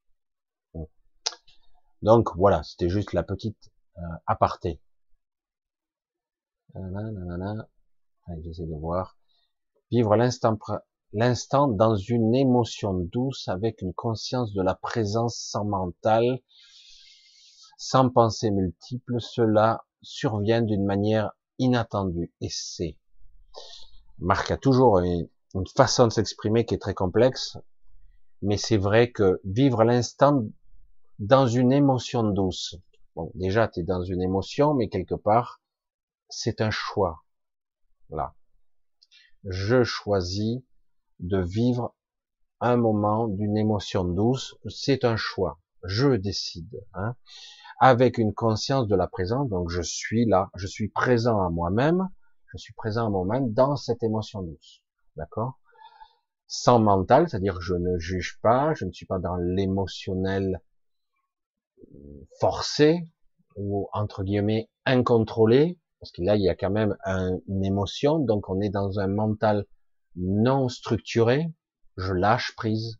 Donc 2.02 2.34
voilà, 2.36 2.62
c'était 2.62 2.88
juste 2.88 3.12
la 3.12 3.22
petite 3.22 3.70
euh, 3.98 4.02
aparté. 4.26 4.80
J'essaie 8.42 8.66
de 8.66 8.78
voir. 8.78 9.18
Vivre 9.90 10.16
l'instant 10.16 10.56
l'instant 11.12 11.68
dans 11.68 11.96
une 11.96 12.34
émotion 12.34 12.94
douce 12.94 13.48
avec 13.48 13.82
une 13.82 13.92
conscience 13.92 14.52
de 14.52 14.62
la 14.62 14.74
présence 14.74 15.36
sans 15.36 15.64
mental, 15.64 16.40
sans 17.82 18.10
pensée 18.10 18.50
multiple, 18.50 19.22
cela 19.22 19.86
survient 20.02 20.60
d'une 20.60 20.84
manière 20.84 21.32
inattendue. 21.58 22.30
Et 22.42 22.50
c'est. 22.50 22.98
Marc 24.18 24.50
a 24.50 24.58
toujours 24.58 24.98
une, 24.98 25.30
façon 25.74 26.06
de 26.06 26.12
s'exprimer 26.12 26.66
qui 26.66 26.74
est 26.74 26.78
très 26.78 26.92
complexe, 26.92 27.56
mais 28.42 28.58
c'est 28.58 28.76
vrai 28.76 29.10
que 29.10 29.40
vivre 29.44 29.82
l'instant 29.82 30.44
dans 31.20 31.46
une 31.46 31.72
émotion 31.72 32.22
douce. 32.22 32.76
Bon, 33.16 33.32
déjà, 33.34 33.66
tu 33.66 33.80
es 33.80 33.82
dans 33.82 34.02
une 34.02 34.20
émotion, 34.20 34.74
mais 34.74 34.90
quelque 34.90 35.14
part, 35.14 35.62
c'est 36.28 36.60
un 36.60 36.70
choix. 36.70 37.24
Là. 38.10 38.34
Je 39.44 39.84
choisis 39.84 40.60
de 41.18 41.38
vivre 41.38 41.94
un 42.60 42.76
moment 42.76 43.26
d'une 43.26 43.56
émotion 43.56 44.04
douce. 44.04 44.54
C'est 44.68 45.06
un 45.06 45.16
choix. 45.16 45.58
Je 45.82 46.10
décide. 46.16 46.86
Hein 46.92 47.16
avec 47.80 48.18
une 48.18 48.34
conscience 48.34 48.86
de 48.86 48.94
la 48.94 49.08
présence. 49.08 49.48
Donc 49.48 49.70
je 49.70 49.82
suis 49.82 50.26
là, 50.26 50.50
je 50.54 50.66
suis 50.66 50.88
présent 50.88 51.40
à 51.40 51.50
moi-même, 51.50 52.08
je 52.52 52.58
suis 52.58 52.74
présent 52.74 53.06
à 53.06 53.10
moi-même 53.10 53.52
dans 53.52 53.76
cette 53.76 54.02
émotion 54.02 54.42
douce. 54.42 54.82
D'accord? 55.16 55.58
Sans 56.46 56.78
mental, 56.78 57.28
c'est-à-dire 57.28 57.60
je 57.60 57.74
ne 57.74 57.98
juge 57.98 58.38
pas, 58.42 58.74
je 58.74 58.84
ne 58.84 58.92
suis 58.92 59.06
pas 59.06 59.18
dans 59.18 59.36
l'émotionnel 59.36 60.60
forcé 62.38 63.08
ou 63.56 63.88
entre 63.92 64.22
guillemets 64.22 64.68
incontrôlé, 64.84 65.78
parce 66.00 66.12
que 66.12 66.22
là 66.22 66.36
il 66.36 66.42
y 66.42 66.48
a 66.48 66.54
quand 66.54 66.70
même 66.70 66.96
une 67.48 67.64
émotion, 67.64 68.18
donc 68.18 68.48
on 68.48 68.60
est 68.60 68.68
dans 68.68 69.00
un 69.00 69.08
mental 69.08 69.64
non 70.16 70.68
structuré. 70.68 71.50
Je 71.96 72.12
lâche 72.12 72.54
prise, 72.56 72.98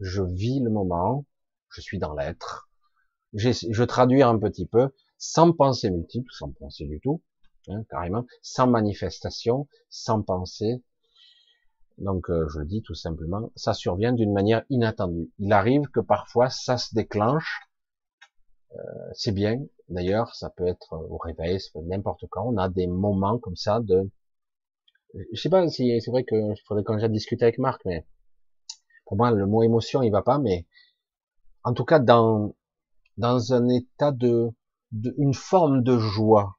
je 0.00 0.22
vis 0.22 0.60
le 0.60 0.70
moment, 0.70 1.24
je 1.70 1.80
suis 1.80 1.98
dans 1.98 2.14
l'être, 2.14 2.68
je 3.36 3.84
traduis 3.84 4.22
un 4.22 4.38
petit 4.38 4.66
peu, 4.66 4.90
sans 5.18 5.52
pensée 5.52 5.90
multiple, 5.90 6.30
sans 6.32 6.50
pensée 6.50 6.86
du 6.86 7.00
tout, 7.00 7.22
hein, 7.68 7.82
carrément, 7.90 8.24
sans 8.42 8.66
manifestation, 8.66 9.68
sans 9.88 10.22
pensée. 10.22 10.82
Donc 11.98 12.28
euh, 12.28 12.46
je 12.48 12.58
le 12.60 12.66
dis 12.66 12.82
tout 12.82 12.94
simplement, 12.94 13.50
ça 13.56 13.72
survient 13.72 14.12
d'une 14.12 14.32
manière 14.32 14.64
inattendue. 14.68 15.30
Il 15.38 15.52
arrive 15.52 15.88
que 15.88 16.00
parfois 16.00 16.50
ça 16.50 16.76
se 16.76 16.94
déclenche, 16.94 17.60
euh, 18.74 18.82
c'est 19.14 19.32
bien. 19.32 19.64
D'ailleurs, 19.88 20.34
ça 20.34 20.50
peut 20.50 20.66
être 20.66 20.92
au 20.92 21.16
réveil, 21.16 21.60
ça 21.60 21.70
peut 21.72 21.78
être 21.78 21.86
n'importe 21.86 22.26
quand. 22.28 22.44
On 22.46 22.58
a 22.58 22.68
des 22.68 22.86
moments 22.86 23.38
comme 23.38 23.56
ça 23.56 23.80
de, 23.80 24.10
je 25.32 25.40
sais 25.40 25.48
pas 25.48 25.66
si 25.68 25.98
c'est 26.00 26.10
vrai 26.10 26.24
que 26.24 26.34
il 26.34 26.62
faudrait 26.66 26.84
qu'on 26.84 26.98
j'ai 26.98 27.08
discuté 27.08 27.44
avec 27.44 27.58
Marc, 27.58 27.82
mais 27.84 28.06
pour 29.06 29.16
moi 29.16 29.30
le 29.30 29.46
mot 29.46 29.62
émotion 29.62 30.02
il 30.02 30.10
va 30.10 30.22
pas, 30.22 30.38
mais 30.38 30.66
en 31.64 31.72
tout 31.72 31.84
cas 31.84 31.98
dans 31.98 32.54
dans 33.16 33.52
un 33.52 33.68
état 33.68 34.12
de, 34.12 34.50
une 35.18 35.34
forme 35.34 35.82
de 35.82 35.98
joie, 35.98 36.58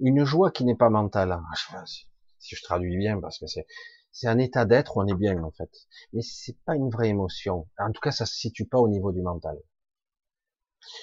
une 0.00 0.24
joie 0.24 0.50
qui 0.50 0.64
n'est 0.64 0.76
pas 0.76 0.90
mentale. 0.90 1.32
Ah, 1.32 1.84
si 2.38 2.56
je 2.56 2.62
traduis 2.62 2.96
bien, 2.96 3.20
parce 3.20 3.38
que 3.38 3.46
c'est 3.46 3.66
c'est 4.14 4.28
un 4.28 4.38
état 4.38 4.66
d'être 4.66 4.96
où 4.96 5.00
on 5.00 5.06
est 5.06 5.14
bien 5.14 5.42
en 5.42 5.50
fait, 5.52 5.70
mais 6.12 6.20
c'est 6.20 6.58
pas 6.66 6.76
une 6.76 6.90
vraie 6.90 7.08
émotion. 7.08 7.66
En 7.78 7.90
tout 7.92 8.00
cas, 8.00 8.10
ça 8.12 8.26
se 8.26 8.34
situe 8.34 8.66
pas 8.66 8.78
au 8.78 8.88
niveau 8.88 9.10
du 9.10 9.22
mental. 9.22 9.58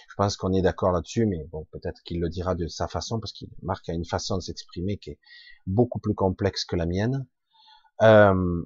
Je 0.09 0.15
pense 0.15 0.37
qu'on 0.37 0.53
est 0.53 0.61
d'accord 0.61 0.91
là-dessus, 0.91 1.25
mais 1.25 1.43
bon, 1.45 1.65
peut-être 1.71 2.01
qu'il 2.03 2.19
le 2.19 2.29
dira 2.29 2.53
de 2.53 2.67
sa 2.67 2.87
façon, 2.87 3.19
parce 3.19 3.31
qu'il 3.31 3.49
marque 3.63 3.87
une 3.87 4.05
façon 4.05 4.35
de 4.35 4.41
s'exprimer 4.41 4.97
qui 4.97 5.11
est 5.11 5.19
beaucoup 5.65 5.99
plus 5.99 6.13
complexe 6.13 6.65
que 6.65 6.75
la 6.75 6.85
mienne. 6.85 7.25
Euh, 8.01 8.63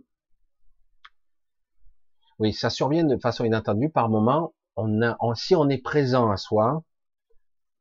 oui, 2.40 2.52
ça 2.52 2.70
survient 2.70 3.06
de 3.06 3.18
façon 3.18 3.46
inattendue 3.46 3.90
par 3.90 4.10
moment 4.10 4.54
on 4.76 5.36
si 5.36 5.56
on 5.56 5.70
est 5.70 5.82
présent 5.82 6.32
à 6.32 6.38
soi, 6.38 6.84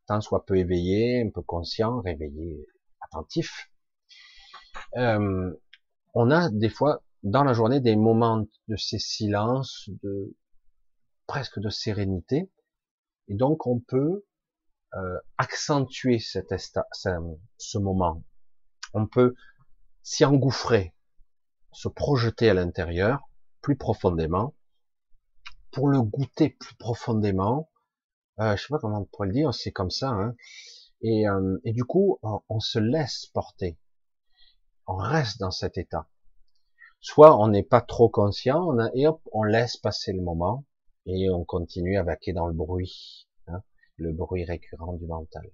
tant 0.07 0.21
soit 0.21 0.45
peu 0.45 0.57
éveillé, 0.57 1.23
un 1.23 1.31
peu 1.31 1.43
conscient, 1.43 2.01
réveillé, 2.01 2.67
attentif, 3.01 3.71
euh, 4.97 5.53
on 6.15 6.31
a 6.31 6.51
des 6.51 6.69
fois 6.69 7.03
dans 7.23 7.45
la 7.45 7.53
journée 7.53 7.81
des 7.81 7.97
moments 7.97 8.45
de 8.69 8.77
ces 8.77 8.99
silences, 8.99 9.89
de 10.03 10.37
presque 11.27 11.61
de 11.61 11.71
sérénité, 11.71 12.51
et 13.29 13.35
donc 13.35 13.67
on 13.67 13.81
peut 13.81 14.25
euh, 14.95 15.19
accentuer 15.39 16.19
cet 16.19 16.53
ce 17.57 17.79
moment. 17.79 18.23
On 18.93 19.07
peut 19.07 19.35
s'y 20.03 20.25
engouffrer, 20.25 20.95
se 21.73 21.89
projeter 21.89 22.51
à 22.51 22.55
l'intérieur 22.55 23.29
plus 23.63 23.77
profondément, 23.77 24.55
pour 25.73 25.89
le 25.89 26.01
goûter 26.03 26.51
plus 26.51 26.77
profondément. 26.77 27.71
Euh, 28.39 28.57
je 28.57 28.63
sais 28.63 28.69
pas 28.71 28.79
comment 28.79 29.01
on 29.01 29.05
pourrait 29.05 29.29
le 29.29 29.35
dire, 29.35 29.53
c'est 29.53 29.73
comme 29.73 29.91
ça. 29.91 30.11
Hein. 30.11 30.37
Et, 31.01 31.29
euh, 31.29 31.59
et, 31.65 31.73
du 31.73 31.85
coup, 31.85 32.19
on, 32.23 32.61
se 32.61 32.79
laisse 32.79 33.27
porter. 33.27 33.79
On 34.87 34.97
reste 34.97 35.41
dans 35.41 35.51
cet 35.51 35.77
état. 35.79 36.09
Soit 37.01 37.37
on 37.37 37.49
n'est 37.49 37.65
pas 37.65 37.81
trop 37.81 38.09
conscient, 38.09 38.65
on 38.69 38.79
et 38.95 39.09
hop, 39.09 39.21
on 39.33 39.43
laisse 39.43 39.77
passer 39.77 40.13
le 40.13 40.23
moment 40.23 40.65
et 41.07 41.29
on 41.31 41.45
continue 41.45 41.99
à 41.99 42.05
vaquer 42.05 42.33
dans 42.33 42.47
le 42.47 42.55
bruit, 42.55 43.29
hein, 43.49 43.63
le 43.97 44.13
bruit 44.13 44.45
récurrent 44.45 44.93
du 44.93 45.07
mental. 45.07 45.51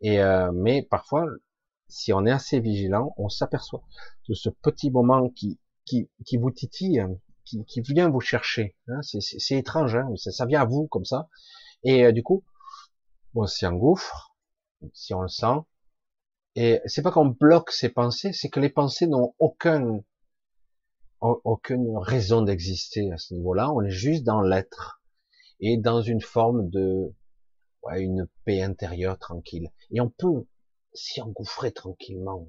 Et 0.00 0.20
euh, 0.22 0.50
mais 0.52 0.82
parfois, 0.82 1.26
si 1.88 2.14
on 2.14 2.24
est 2.24 2.30
assez 2.30 2.60
vigilant, 2.60 3.12
on 3.18 3.28
s'aperçoit 3.28 3.82
de 4.28 4.34
ce 4.34 4.48
petit 4.48 4.90
moment 4.90 5.28
qui, 5.28 5.58
qui, 5.84 6.10
qui 6.24 6.38
vous 6.38 6.50
titille, 6.50 7.04
qui, 7.66 7.80
vient 7.80 8.08
vous 8.08 8.20
chercher. 8.20 8.76
Hein, 8.88 9.00
c'est 9.02 9.56
étrange, 9.56 9.94
hein, 9.94 10.08
ça, 10.16 10.46
vient 10.46 10.62
à 10.62 10.64
vous 10.64 10.86
comme 10.88 11.04
ça. 11.04 11.28
Et 11.84 12.04
euh, 12.04 12.12
du 12.12 12.22
coup, 12.22 12.44
on 13.34 13.46
s'y 13.46 13.66
engouffre, 13.66 14.36
si 14.92 15.14
on 15.14 15.22
le 15.22 15.28
sent. 15.28 15.60
Et 16.54 16.80
c'est 16.86 17.02
pas 17.02 17.12
qu'on 17.12 17.26
bloque 17.26 17.70
ses 17.70 17.88
pensées, 17.88 18.32
c'est 18.32 18.48
que 18.48 18.60
les 18.60 18.70
pensées 18.70 19.06
n'ont 19.06 19.34
aucun, 19.38 20.00
aucune 21.20 21.96
raison 21.98 22.42
d'exister 22.42 23.12
à 23.12 23.18
ce 23.18 23.34
niveau-là. 23.34 23.70
On 23.72 23.82
est 23.82 23.90
juste 23.90 24.24
dans 24.24 24.40
l'être 24.40 25.00
et 25.60 25.76
dans 25.76 26.02
une 26.02 26.20
forme 26.20 26.68
de, 26.68 27.14
ouais, 27.84 28.02
une 28.02 28.28
paix 28.44 28.62
intérieure 28.62 29.18
tranquille. 29.18 29.70
Et 29.90 30.00
on 30.00 30.10
peut 30.10 30.46
s'y 30.94 31.20
engouffrer 31.20 31.70
tranquillement, 31.72 32.48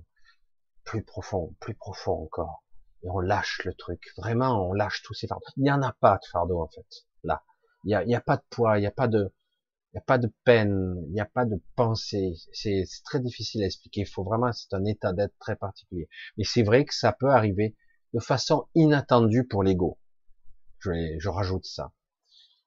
plus 0.83 1.03
profond, 1.03 1.55
plus 1.59 1.75
profond 1.75 2.23
encore 2.23 2.63
et 3.03 3.09
on 3.09 3.19
lâche 3.19 3.61
le 3.65 3.73
truc. 3.73 4.11
Vraiment, 4.17 4.67
on 4.69 4.73
lâche 4.73 5.01
tous 5.03 5.13
ces 5.13 5.27
fardeaux. 5.27 5.45
Il 5.57 5.63
n'y 5.63 5.71
en 5.71 5.81
a 5.81 5.93
pas 5.93 6.19
de 6.21 6.27
fardeau 6.31 6.61
en 6.61 6.67
fait. 6.67 7.07
Là, 7.23 7.43
il 7.83 7.89
n'y 8.05 8.15
a, 8.15 8.17
a, 8.17 8.21
pas 8.21 8.37
de 8.37 8.43
poids, 8.49 8.77
il 8.77 8.81
n'y 8.81 8.87
a 8.87 8.91
pas 8.91 9.07
de, 9.07 9.33
il 9.93 9.95
y 9.95 9.99
a 9.99 10.01
pas 10.01 10.17
de 10.17 10.31
peine, 10.43 11.03
il 11.07 11.13
n'y 11.13 11.21
a 11.21 11.25
pas 11.25 11.45
de 11.45 11.61
pensée. 11.75 12.33
C'est 12.53 12.83
très 13.05 13.19
difficile 13.19 13.63
à 13.63 13.65
expliquer. 13.65 14.01
Il 14.01 14.07
faut 14.07 14.23
vraiment, 14.23 14.51
c'est 14.51 14.73
un 14.73 14.85
état 14.85 15.13
d'être 15.13 15.37
très 15.39 15.55
particulier. 15.55 16.09
Mais 16.37 16.43
c'est 16.43 16.63
vrai 16.63 16.85
que 16.85 16.93
ça 16.93 17.13
peut 17.13 17.29
arriver 17.29 17.75
de 18.13 18.19
façon 18.19 18.67
inattendue 18.75 19.45
pour 19.47 19.63
l'ego. 19.63 19.99
Je, 20.79 20.91
je 21.17 21.29
rajoute 21.29 21.65
ça. 21.65 21.91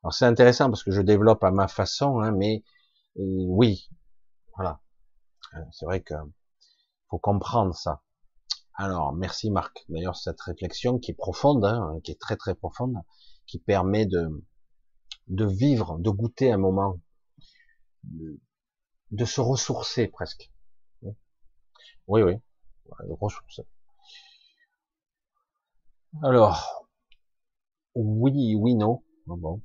Alors 0.03 0.15
c'est 0.15 0.27
intéressant 0.27 0.69
parce 0.69 0.83
que 0.83 0.91
je 0.91 1.01
développe 1.01 1.45
à 1.45 1.51
ma 1.51 1.69
façon, 1.69 2.21
hein, 2.21 2.33
mais 2.33 2.65
euh, 3.19 3.45
oui, 3.47 3.89
voilà. 4.57 4.81
Euh, 5.55 5.61
c'est 5.71 5.85
vrai 5.87 6.01
que 6.01 6.15
faut 7.09 7.19
comprendre 7.19 7.75
ça. 7.75 8.03
Alors, 8.75 9.13
merci 9.13 9.51
Marc. 9.51 9.85
D'ailleurs, 9.89 10.17
cette 10.17 10.41
réflexion 10.41 10.99
qui 10.99 11.11
est 11.11 11.15
profonde, 11.15 11.65
hein, 11.65 12.01
qui 12.05 12.11
est 12.11 12.21
très 12.21 12.37
très 12.37 12.55
profonde, 12.55 12.97
qui 13.47 13.59
permet 13.59 14.07
de, 14.07 14.45
de 15.29 15.47
vivre, 15.47 15.99
de 15.99 16.11
goûter 16.11 16.51
un 16.53 16.59
moment, 16.59 16.99
de, 18.05 19.25
se 19.25 19.41
ressourcer 19.41 20.09
presque. 20.09 20.51
Oui, 22.09 22.23
oui, 22.23 22.35
ressourcer. 23.21 23.67
Alors, 26.23 26.89
oui, 27.95 28.55
oui, 28.55 28.75
non. 28.75 29.05
Bon. 29.27 29.63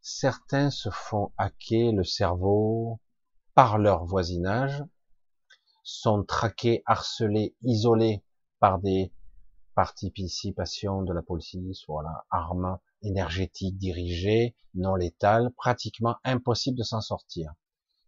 Certains 0.00 0.70
se 0.70 0.90
font 0.90 1.32
hacker 1.38 1.92
le 1.92 2.04
cerveau 2.04 3.00
par 3.54 3.78
leur 3.78 4.04
voisinage, 4.04 4.82
sont 5.82 6.22
traqués, 6.22 6.82
harcelés, 6.86 7.56
isolés 7.62 8.22
par 8.62 8.78
des 8.78 9.12
participations 9.74 11.02
de 11.02 11.12
la 11.12 11.20
police, 11.20 11.82
voilà, 11.88 12.24
armes, 12.30 12.78
énergétique 13.02 13.76
dirigée, 13.76 14.54
non 14.74 14.94
létale, 14.94 15.50
pratiquement 15.56 16.14
impossible 16.22 16.78
de 16.78 16.84
s'en 16.84 17.00
sortir. 17.00 17.52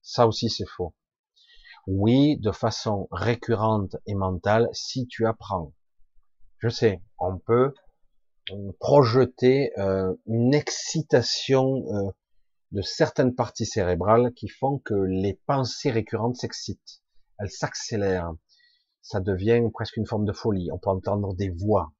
Ça 0.00 0.28
aussi 0.28 0.48
c'est 0.48 0.68
faux. 0.68 0.94
Oui, 1.88 2.38
de 2.38 2.52
façon 2.52 3.08
récurrente 3.10 3.96
et 4.06 4.14
mentale, 4.14 4.68
si 4.72 5.08
tu 5.08 5.26
apprends. 5.26 5.74
Je 6.58 6.68
sais, 6.68 7.02
on 7.18 7.36
peut 7.36 7.74
projeter 8.78 9.72
euh, 9.78 10.14
une 10.26 10.54
excitation 10.54 11.82
euh, 11.88 12.12
de 12.70 12.80
certaines 12.80 13.34
parties 13.34 13.66
cérébrales 13.66 14.32
qui 14.34 14.46
font 14.46 14.78
que 14.78 14.94
les 14.94 15.34
pensées 15.46 15.90
récurrentes 15.90 16.36
s'excitent, 16.36 17.02
elles 17.40 17.50
s'accélèrent, 17.50 18.32
ça 19.04 19.20
devient 19.20 19.60
presque 19.72 19.98
une 19.98 20.06
forme 20.06 20.24
de 20.24 20.32
folie. 20.32 20.70
On 20.72 20.78
peut 20.78 20.88
entendre 20.88 21.34
des 21.34 21.50
voix, 21.50 21.92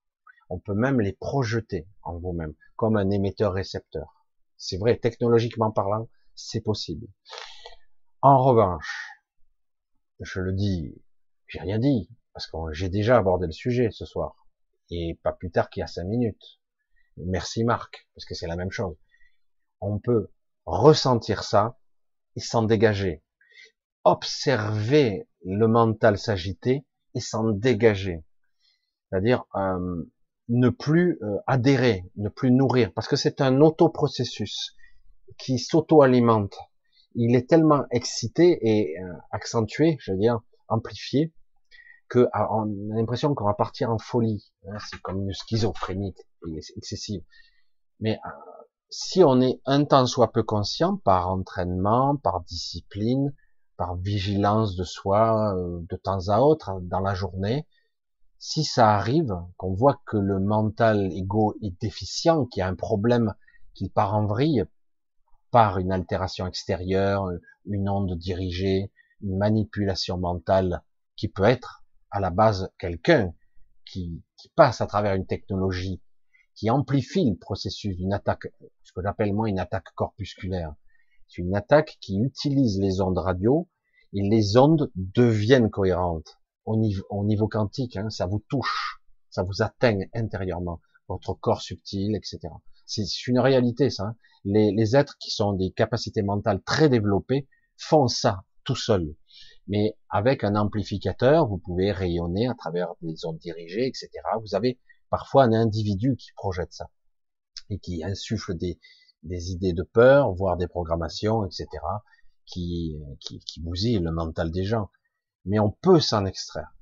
on 0.49 0.59
peut 0.59 0.75
même 0.75 1.01
les 1.01 1.13
projeter 1.13 1.87
en 2.03 2.19
vous-même, 2.19 2.55
comme 2.77 2.97
un 2.97 3.11
émetteur-récepteur. 3.11 4.27
C'est 4.57 4.79
vrai, 4.79 4.97
technologiquement 4.97 5.71
parlant, 5.71 6.09
c'est 6.35 6.63
possible. 6.63 7.07
En 8.23 8.43
revanche, 8.43 9.11
je 10.19 10.41
le 10.41 10.55
dis, 10.55 10.95
j'ai 11.47 11.61
rien 11.61 11.79
dit, 11.79 12.09
parce 12.33 12.47
que 12.47 12.57
j'ai 12.73 12.89
déjà 12.89 13.19
abordé 13.19 13.47
le 13.47 13.53
sujet 13.53 13.91
ce 13.91 14.07
soir, 14.07 14.49
et 14.91 15.21
pas 15.23 15.33
plus 15.33 15.51
tard 15.51 15.69
qu'il 15.69 15.83
y 15.83 15.85
a 15.85 15.87
cinq 15.87 16.05
minutes. 16.05 16.59
Merci 17.19 17.65
Marc, 17.65 18.09
parce 18.15 18.25
que 18.25 18.35
c'est 18.35 18.47
la 18.47 18.57
même 18.57 18.71
chose. 18.71 18.97
On 19.83 19.99
peut 19.99 20.33
ressentir 20.65 21.45
ça 21.45 21.79
et 22.35 22.41
s'en 22.41 22.63
dégager. 22.63 23.23
Observer 24.05 25.29
le 25.43 25.69
mental 25.69 26.17
s'agiter 26.19 26.87
et 27.15 27.21
s'en 27.21 27.51
dégager. 27.51 28.25
C'est-à-dire 29.09 29.45
euh, 29.55 30.05
ne 30.49 30.69
plus 30.69 31.19
euh, 31.23 31.37
adhérer, 31.47 32.05
ne 32.17 32.29
plus 32.29 32.51
nourrir, 32.51 32.93
parce 32.93 33.09
que 33.09 33.17
c'est 33.17 33.41
un 33.41 33.61
autoprocessus 33.61 34.75
qui 35.39 35.59
s'auto-alimente. 35.59 36.57
Il 37.15 37.37
est 37.37 37.49
tellement 37.49 37.85
excité 37.91 38.59
et 38.63 38.99
euh, 39.01 39.13
accentué, 39.31 39.97
je 40.01 40.13
veux 40.13 40.19
dire, 40.19 40.41
amplifié, 40.69 41.33
que 42.09 42.29
ah, 42.33 42.49
on 42.53 42.65
a 42.93 42.97
l'impression 42.97 43.35
qu'on 43.35 43.45
va 43.45 43.55
partir 43.55 43.91
en 43.91 43.99
folie. 43.99 44.53
Hein, 44.69 44.79
c'est 44.91 45.01
comme 45.01 45.23
une 45.23 45.33
schizophrénie 45.33 46.15
excessive. 46.77 47.23
Mais 48.01 48.19
si 48.91 49.25
on 49.25 49.41
est 49.41 49.61
un 49.65 49.85
temps 49.85 50.07
soit 50.07 50.33
peu 50.33 50.43
conscient, 50.43 50.99
par 50.99 51.31
entraînement, 51.31 52.17
par 52.17 52.43
discipline, 52.43 53.35
par 53.77 53.97
vigilance 53.97 54.77
de 54.77 54.85
soi, 54.85 55.55
de 55.57 55.97
temps 55.97 56.29
à 56.29 56.41
autre, 56.41 56.81
dans 56.83 57.01
la 57.01 57.15
journée, 57.15 57.67
si 58.39 58.63
ça 58.63 58.95
arrive, 58.95 59.35
qu'on 59.57 59.73
voit 59.73 60.01
que 60.05 60.19
le 60.19 60.39
mental 60.39 61.11
égo 61.13 61.57
est 61.63 61.81
déficient, 61.81 62.45
qu'il 62.47 62.61
y 62.61 62.63
a 62.63 62.69
un 62.69 62.75
problème 62.75 63.35
qui 63.73 63.89
part 63.89 64.15
en 64.15 64.27
vrille 64.27 64.65
par 65.51 65.79
une 65.79 65.93
altération 65.93 66.47
extérieure, 66.47 67.29
une 67.65 67.89
onde 67.89 68.19
dirigée, 68.19 68.93
une 69.23 69.39
manipulation 69.39 70.19
mentale 70.19 70.83
qui 71.17 71.29
peut 71.29 71.45
être 71.45 71.85
à 72.11 72.21
la 72.21 72.31
base 72.31 72.71
quelqu'un 72.79 73.33
qui, 73.87 74.23
passe 74.57 74.83
à 74.83 74.87
travers 74.87 75.15
une 75.15 75.27
technologie 75.27 76.03
qui 76.55 76.69
amplifie 76.69 77.29
le 77.29 77.37
processus 77.37 77.97
d'une 77.97 78.13
attaque, 78.13 78.49
ce 78.83 78.93
que 78.93 79.01
j'appelle 79.03 79.33
moi 79.33 79.49
une 79.49 79.59
attaque 79.59 79.95
corpusculaire. 79.95 80.75
C'est 81.29 81.43
une 81.43 81.55
attaque 81.55 81.97
qui 82.01 82.19
utilise 82.19 82.79
les 82.81 83.01
ondes 83.01 83.19
radio 83.19 83.69
et 84.13 84.23
les 84.23 84.57
ondes 84.57 84.91
deviennent 84.95 85.71
cohérentes 85.71 86.39
au 86.65 86.77
niveau, 86.77 87.05
au 87.11 87.25
niveau 87.25 87.49
quantique, 87.49 87.97
hein, 87.97 88.11
ça 88.11 88.27
vous 88.27 88.43
touche, 88.49 89.01
ça 89.31 89.43
vous 89.43 89.63
atteigne 89.63 90.09
intérieurement, 90.15 90.81
votre 91.09 91.35
corps 91.35 91.63
subtil, 91.63 92.15
etc. 92.17 92.41
C'est 92.87 93.27
une 93.27 93.39
réalité, 93.39 93.91
ça. 93.91 94.05
Hein. 94.05 94.17
Les, 94.45 94.95
êtres 94.95 95.17
qui 95.19 95.31
sont 95.31 95.55
des 95.55 95.71
capacités 95.71 96.23
mentales 96.23 96.63
très 96.63 96.89
développées 96.89 97.49
font 97.77 98.09
ça 98.09 98.45
tout 98.63 98.77
seuls. 98.77 99.15
Mais 99.67 99.97
avec 100.11 100.45
un 100.45 100.55
amplificateur, 100.55 101.49
vous 101.49 101.59
pouvez 101.59 101.93
rayonner 101.93 102.47
à 102.49 102.55
travers 102.55 102.93
des 103.01 103.25
ondes 103.25 103.39
dirigées, 103.39 103.87
etc. 103.87 104.11
Vous 104.43 104.55
avez 104.55 104.79
parfois 105.09 105.45
un 105.45 105.53
individu 105.53 106.17
qui 106.17 106.33
projette 106.37 106.73
ça 106.73 106.91
et 107.71 107.79
qui 107.79 108.05
insuffle 108.05 108.55
des, 108.55 108.79
des 109.25 109.51
idées 109.51 109.73
de 109.73 109.83
peur, 109.83 110.33
voire 110.33 110.57
des 110.57 110.69
programmations, 110.69 111.45
etc. 111.45 111.67
qui, 112.47 112.97
qui, 113.21 113.41
qui 113.41 113.61
bousillent 113.61 113.99
le 113.99 114.13
mental 114.13 114.51
des 114.51 114.65
gens 114.65 114.89
mais 115.45 115.59
on 115.59 115.71
peut 115.71 116.01
s'en 116.01 116.25
extraire. 116.25 116.75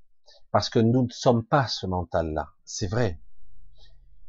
Parce 0.51 0.69
que 0.69 0.78
nous 0.78 1.05
ne 1.05 1.10
sommes 1.10 1.44
pas 1.44 1.66
ce 1.66 1.86
mental-là, 1.86 2.51
c'est 2.64 2.86
vrai. 2.86 3.20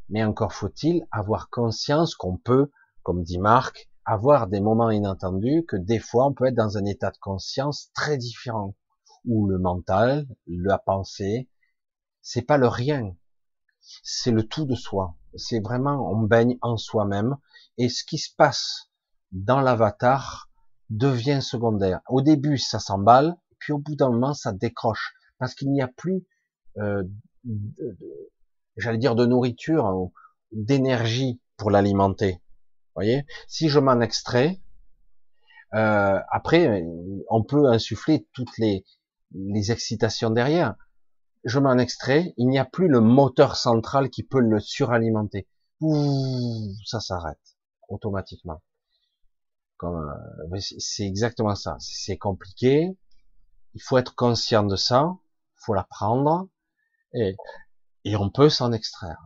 Mais 0.09 0.23
encore 0.23 0.53
faut-il 0.53 1.05
avoir 1.11 1.49
conscience 1.49 2.15
qu'on 2.15 2.37
peut, 2.37 2.71
comme 3.03 3.23
dit 3.23 3.39
Marc, 3.39 3.89
avoir 4.05 4.47
des 4.47 4.59
moments 4.59 4.91
inattendus, 4.91 5.65
que 5.67 5.77
des 5.77 5.99
fois 5.99 6.27
on 6.27 6.33
peut 6.33 6.45
être 6.45 6.55
dans 6.55 6.77
un 6.77 6.85
état 6.85 7.11
de 7.11 7.17
conscience 7.17 7.91
très 7.93 8.17
différent, 8.17 8.75
où 9.25 9.47
le 9.47 9.59
mental, 9.59 10.27
la 10.47 10.77
pensée, 10.77 11.49
c'est 12.21 12.41
pas 12.41 12.57
le 12.57 12.67
rien, 12.67 13.15
c'est 14.03 14.31
le 14.31 14.43
tout 14.43 14.65
de 14.65 14.75
soi. 14.75 15.15
C'est 15.35 15.59
vraiment, 15.59 16.11
on 16.11 16.21
baigne 16.21 16.57
en 16.61 16.77
soi-même, 16.77 17.37
et 17.77 17.89
ce 17.89 18.03
qui 18.03 18.17
se 18.17 18.33
passe 18.35 18.89
dans 19.31 19.61
l'avatar 19.61 20.49
devient 20.89 21.41
secondaire. 21.41 22.01
Au 22.07 22.21
début, 22.21 22.57
ça 22.57 22.79
s'emballe, 22.79 23.35
puis 23.59 23.73
au 23.73 23.79
bout 23.79 23.95
d'un 23.95 24.09
moment, 24.09 24.33
ça 24.33 24.51
décroche 24.51 25.13
parce 25.39 25.55
qu'il 25.55 25.71
n'y 25.71 25.81
a 25.81 25.87
plus, 25.87 26.23
euh, 26.77 27.03
j'allais 28.77 28.97
dire, 28.97 29.15
de 29.15 29.25
nourriture, 29.25 29.85
ou 29.85 30.13
d'énergie 30.51 31.41
pour 31.57 31.71
l'alimenter. 31.71 32.41
Voyez, 32.95 33.25
si 33.47 33.69
je 33.69 33.79
m'en 33.79 33.99
extrais, 34.01 34.61
euh, 35.73 36.19
après, 36.31 36.85
on 37.29 37.43
peut 37.43 37.65
insuffler 37.65 38.27
toutes 38.33 38.57
les, 38.57 38.85
les 39.33 39.71
excitations 39.71 40.29
derrière. 40.29 40.75
Je 41.43 41.59
m'en 41.59 41.77
extrais, 41.77 42.33
il 42.37 42.47
n'y 42.47 42.59
a 42.59 42.65
plus 42.65 42.87
le 42.87 43.01
moteur 43.01 43.55
central 43.55 44.09
qui 44.09 44.23
peut 44.23 44.39
le 44.39 44.59
suralimenter. 44.59 45.47
Ouh, 45.81 46.73
ça 46.85 46.99
s'arrête 46.99 47.57
automatiquement. 47.89 48.61
Euh, 49.83 50.59
c'est 50.59 51.05
exactement 51.05 51.55
ça. 51.55 51.75
C'est 51.79 52.17
compliqué, 52.17 52.97
il 53.73 53.81
faut 53.81 53.97
être 53.97 54.15
conscient 54.15 54.63
de 54.63 54.75
ça, 54.75 55.13
il 55.13 55.65
faut 55.65 55.73
l'apprendre, 55.73 56.47
et, 57.13 57.35
on 58.15 58.29
peut 58.29 58.49
s'en 58.49 58.71
extraire. 58.71 59.21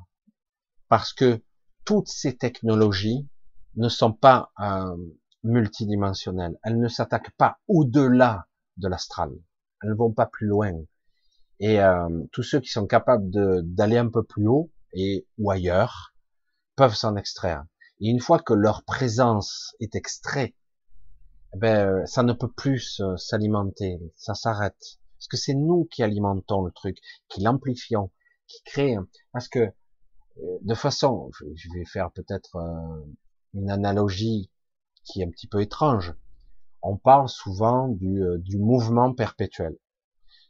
Parce 0.89 1.13
que 1.13 1.43
toutes 1.85 2.07
ces 2.07 2.37
technologies 2.37 3.27
ne 3.75 3.89
sont 3.89 4.13
pas 4.13 4.51
euh, 4.59 4.95
multidimensionnelles. 5.43 6.57
Elles 6.63 6.79
ne 6.79 6.87
s'attaquent 6.87 7.35
pas 7.37 7.59
au-delà 7.67 8.47
de 8.77 8.87
l'astral. 8.87 9.31
Elles 9.81 9.91
ne 9.91 9.95
vont 9.95 10.11
pas 10.11 10.25
plus 10.25 10.47
loin. 10.47 10.73
Et 11.59 11.81
euh, 11.81 12.07
tous 12.31 12.43
ceux 12.43 12.59
qui 12.59 12.69
sont 12.69 12.87
capables 12.87 13.29
d'aller 13.63 13.97
un 13.97 14.09
peu 14.09 14.23
plus 14.23 14.47
haut 14.47 14.71
et 14.93 15.27
ou 15.37 15.51
ailleurs 15.51 16.13
peuvent 16.75 16.95
s'en 16.95 17.15
extraire. 17.15 17.65
Et 17.99 18.09
une 18.09 18.19
fois 18.19 18.39
que 18.39 18.53
leur 18.53 18.83
présence 18.83 19.75
est 19.79 19.95
extraite 19.95 20.53
eh 21.53 21.57
ben, 21.59 21.87
euh, 21.87 22.05
ça 22.05 22.23
ne 22.23 22.33
peut 22.33 22.51
plus 22.51 23.01
s'alimenter, 23.17 23.99
ça 24.15 24.35
s'arrête. 24.35 24.99
Parce 25.17 25.27
que 25.27 25.37
c'est 25.37 25.55
nous 25.55 25.85
qui 25.85 26.03
alimentons 26.03 26.61
le 26.63 26.71
truc, 26.71 26.99
qui 27.29 27.41
l'amplifions, 27.41 28.11
qui 28.47 28.61
créons. 28.63 29.07
Parce 29.31 29.47
que, 29.47 29.59
euh, 29.59 30.57
de 30.61 30.73
façon, 30.75 31.31
je 31.55 31.69
vais 31.73 31.85
faire 31.85 32.11
peut-être 32.11 32.57
euh, 32.57 33.05
une 33.53 33.71
analogie 33.71 34.51
qui 35.03 35.21
est 35.21 35.25
un 35.25 35.29
petit 35.31 35.47
peu 35.47 35.61
étrange. 35.61 36.13
On 36.81 36.97
parle 36.97 37.29
souvent 37.29 37.87
du, 37.87 38.21
du 38.39 38.57
mouvement 38.57 39.13
perpétuel. 39.13 39.75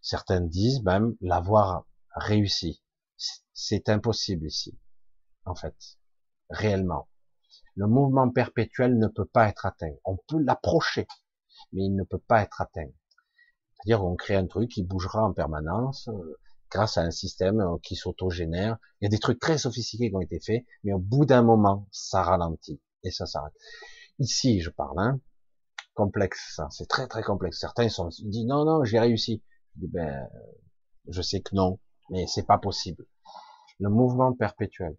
Certains 0.07 0.39
disent 0.39 0.83
même 0.83 1.17
l'avoir 1.19 1.85
réussi. 2.15 2.81
C'est 3.53 3.89
impossible 3.89 4.47
ici, 4.47 4.79
en 5.43 5.53
fait, 5.53 5.75
réellement. 6.49 7.09
Le 7.75 7.87
mouvement 7.87 8.29
perpétuel 8.29 8.97
ne 8.97 9.09
peut 9.09 9.25
pas 9.25 9.49
être 9.49 9.65
atteint. 9.65 9.91
On 10.05 10.15
peut 10.15 10.41
l'approcher, 10.41 11.07
mais 11.73 11.83
il 11.83 11.93
ne 11.93 12.05
peut 12.05 12.21
pas 12.25 12.41
être 12.41 12.61
atteint. 12.61 12.87
C'est-à-dire 13.73 13.99
qu'on 13.99 14.15
crée 14.15 14.35
un 14.35 14.47
truc 14.47 14.71
qui 14.71 14.81
bougera 14.81 15.25
en 15.25 15.33
permanence 15.33 16.07
euh, 16.07 16.39
grâce 16.71 16.97
à 16.97 17.01
un 17.01 17.11
système 17.11 17.59
euh, 17.59 17.75
qui 17.83 17.97
s'autogénère. 17.97 18.77
Il 19.01 19.05
y 19.05 19.07
a 19.07 19.09
des 19.09 19.19
trucs 19.19 19.41
très 19.41 19.57
sophistiqués 19.57 20.09
qui 20.09 20.15
ont 20.15 20.21
été 20.21 20.39
faits, 20.39 20.63
mais 20.85 20.93
au 20.93 20.99
bout 20.99 21.25
d'un 21.25 21.41
moment, 21.41 21.85
ça 21.91 22.23
ralentit 22.23 22.81
et 23.03 23.11
ça 23.11 23.25
s'arrête. 23.25 23.55
Ici, 24.19 24.61
je 24.61 24.69
parle, 24.69 24.99
hein, 24.99 25.19
complexe, 25.95 26.53
ça, 26.55 26.69
c'est 26.71 26.87
très 26.87 27.07
très 27.07 27.23
complexe. 27.23 27.59
Certains 27.59 27.89
sont 27.89 28.07
dit 28.07 28.45
non 28.45 28.63
non, 28.63 28.85
j'ai 28.85 28.99
réussi. 28.99 29.43
Dis 29.77 29.87
ben, 29.87 30.27
je 31.07 31.21
sais 31.21 31.41
que 31.41 31.55
non, 31.55 31.79
mais 32.09 32.25
c'est 32.27 32.45
pas 32.45 32.57
possible. 32.57 33.05
Le 33.79 33.89
mouvement 33.89 34.33
perpétuel. 34.33 34.97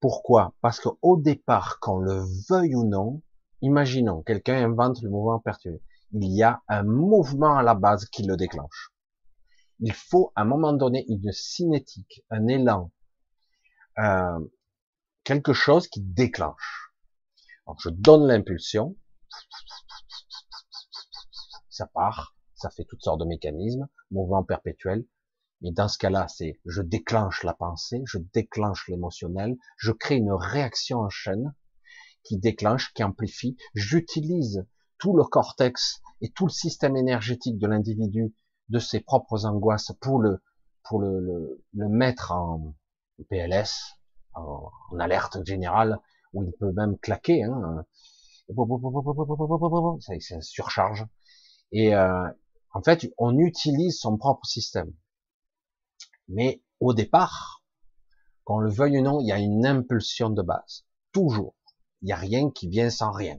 Pourquoi? 0.00 0.54
Parce 0.60 0.80
qu'au 0.80 1.16
départ, 1.16 1.80
qu'on 1.80 1.98
le 1.98 2.22
veuille 2.48 2.76
ou 2.76 2.84
non, 2.84 3.22
imaginons, 3.60 4.22
quelqu'un 4.22 4.64
invente 4.64 5.02
le 5.02 5.10
mouvement 5.10 5.40
perpétuel. 5.40 5.80
Il 6.12 6.24
y 6.32 6.42
a 6.42 6.62
un 6.68 6.84
mouvement 6.84 7.56
à 7.56 7.62
la 7.62 7.74
base 7.74 8.06
qui 8.06 8.22
le 8.22 8.36
déclenche. 8.36 8.92
Il 9.80 9.92
faut 9.92 10.32
à 10.36 10.42
un 10.42 10.44
moment 10.44 10.72
donné 10.72 11.04
une 11.08 11.32
cinétique, 11.32 12.22
un 12.30 12.46
élan, 12.46 12.92
euh, 13.98 14.38
quelque 15.24 15.52
chose 15.52 15.88
qui 15.88 16.00
déclenche. 16.00 16.92
Donc 17.66 17.78
je 17.82 17.90
donne 17.90 18.26
l'impulsion, 18.26 18.96
ça 21.68 21.86
part, 21.86 22.37
ça 22.58 22.70
fait 22.70 22.84
toutes 22.84 23.02
sortes 23.02 23.20
de 23.20 23.24
mécanismes, 23.24 23.88
mouvement 24.10 24.44
perpétuel. 24.44 25.06
Mais 25.60 25.72
dans 25.72 25.88
ce 25.88 25.98
cas-là, 25.98 26.28
c'est 26.28 26.60
je 26.66 26.82
déclenche 26.82 27.42
la 27.42 27.54
pensée, 27.54 28.02
je 28.06 28.18
déclenche 28.18 28.88
l'émotionnel, 28.88 29.56
je 29.76 29.92
crée 29.92 30.16
une 30.16 30.32
réaction 30.32 30.98
en 30.98 31.08
chaîne 31.08 31.54
qui 32.22 32.38
déclenche, 32.38 32.92
qui 32.94 33.02
amplifie. 33.02 33.56
J'utilise 33.74 34.66
tout 34.98 35.16
le 35.16 35.24
cortex 35.24 36.00
et 36.20 36.30
tout 36.30 36.46
le 36.46 36.52
système 36.52 36.96
énergétique 36.96 37.58
de 37.58 37.66
l'individu, 37.66 38.34
de 38.68 38.78
ses 38.78 39.00
propres 39.00 39.46
angoisses 39.46 39.92
pour 40.00 40.20
le 40.20 40.40
pour 40.84 41.00
le, 41.00 41.62
le, 41.74 41.88
mettre 41.88 42.32
en 42.32 42.74
PLS, 43.28 43.98
en, 44.34 44.70
alerte 44.98 45.44
générale, 45.44 45.98
où 46.32 46.42
il 46.44 46.52
peut 46.52 46.72
même 46.72 46.96
claquer. 46.98 47.42
Hein. 47.42 47.84
Ça, 50.00 50.40
surcharge. 50.40 51.06
Et 51.72 51.94
euh, 51.94 52.26
en 52.72 52.82
fait, 52.82 53.10
on 53.18 53.38
utilise 53.38 53.98
son 53.98 54.16
propre 54.16 54.46
système. 54.46 54.92
Mais 56.28 56.62
au 56.80 56.94
départ, 56.94 57.64
qu'on 58.44 58.58
le 58.58 58.70
veuille 58.70 58.98
ou 58.98 59.02
non, 59.02 59.20
il 59.20 59.26
y 59.26 59.32
a 59.32 59.38
une 59.38 59.66
impulsion 59.66 60.30
de 60.30 60.42
base. 60.42 60.84
Toujours. 61.12 61.54
Il 62.02 62.06
n'y 62.06 62.12
a 62.12 62.16
rien 62.16 62.50
qui 62.50 62.68
vient 62.68 62.90
sans 62.90 63.10
rien. 63.10 63.38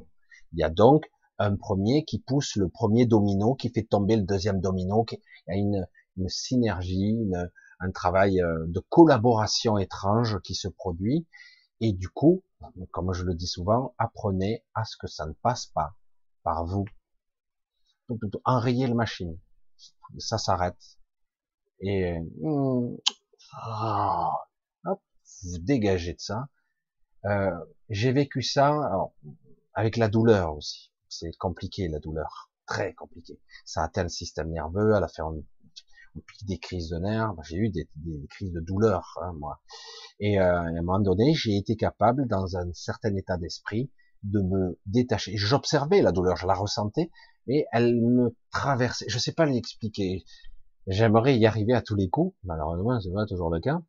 Il 0.53 0.59
y 0.59 0.64
a 0.64 0.69
donc 0.69 1.06
un 1.38 1.56
premier 1.56 2.03
qui 2.03 2.19
pousse 2.19 2.56
le 2.56 2.69
premier 2.69 3.06
domino, 3.06 3.56
qui 3.56 3.69
fait 3.69 3.83
tomber 3.83 4.17
le 4.17 4.24
deuxième 4.24 4.59
domino. 4.59 5.06
il 5.11 5.17
y 5.48 5.51
a 5.51 5.58
une, 5.58 5.88
synergie, 6.27 7.17
un 7.80 7.91
travail 7.91 8.41
euh, 8.41 8.66
de 8.67 8.82
collaboration 8.90 9.77
étrange 9.77 10.40
qui 10.41 10.53
se 10.53 10.67
produit. 10.67 11.25
Et 11.80 11.93
du 11.93 12.09
coup, 12.09 12.43
comme 12.91 13.14
je 13.14 13.24
le 13.24 13.35
dis 13.35 13.48
souvent, 13.48 13.95
apprenez 13.98 14.66
à 14.74 14.83
ce 14.83 14.98
que 14.98 15.08
ça 15.08 15.25
ne 15.25 15.33
passe 15.33 15.67
pas 15.67 15.95
par 16.43 16.66
vous. 16.66 16.83
Enrayez 18.45 18.88
la 18.88 18.95
machine. 18.95 19.38
Ça 20.17 20.38
s'arrête. 20.38 20.99
Et 21.81 22.17
ah, 23.53 24.31
hop, 24.85 25.01
vous 25.43 25.59
dégagez 25.59 26.13
de 26.13 26.19
ça. 26.19 26.49
Euh, 27.25 27.51
J'ai 27.89 28.11
vécu 28.11 28.41
ça 28.41 29.09
avec 29.73 29.97
la 29.97 30.09
douleur 30.09 30.55
aussi. 30.55 30.91
C'est 31.07 31.35
compliqué 31.38 31.88
la 31.88 31.99
douleur, 31.99 32.51
très 32.65 32.93
compliqué. 32.93 33.39
Ça 33.65 33.83
atteint 33.83 34.03
le 34.03 34.09
système 34.09 34.51
nerveux, 34.51 34.93
à 34.93 34.99
la 34.99 35.07
fin 35.07 35.33
des 36.43 36.57
crises 36.57 36.89
de 36.89 36.97
nerfs, 36.97 37.33
j'ai 37.43 37.57
eu 37.57 37.69
des, 37.69 37.88
crises 38.29 38.51
de 38.51 38.59
douleur, 38.59 39.17
hein, 39.21 39.33
moi. 39.39 39.61
Et 40.19 40.39
euh, 40.39 40.57
à 40.57 40.61
un 40.61 40.81
moment 40.81 40.99
donné, 40.99 41.33
j'ai 41.33 41.55
été 41.55 41.75
capable, 41.75 42.27
dans 42.27 42.57
un 42.57 42.71
certain 42.73 43.15
état 43.15 43.38
d'esprit, 43.38 43.91
de 44.23 44.41
me 44.41 44.79
détacher. 44.85 45.38
J'observais 45.38 46.01
la 46.01 46.11
douleur, 46.11 46.35
je 46.35 46.45
la 46.45 46.53
ressentais, 46.53 47.09
mais 47.50 47.66
elle 47.72 48.00
me 48.00 48.36
traversait. 48.52 49.06
Je 49.10 49.18
sais 49.18 49.34
pas 49.34 49.48
l'expliquer. 49.48 50.24
J'aimerais 50.86 51.36
y 51.36 51.48
arriver 51.48 51.74
à 51.74 51.82
tous 51.82 51.95
les 51.95 52.08
coups. 52.08 52.36
Malheureusement, 52.44 53.00
c'est 53.02 53.11
pas 53.11 53.26
toujours 53.26 53.50
le 53.50 53.60
cas. 53.60 53.82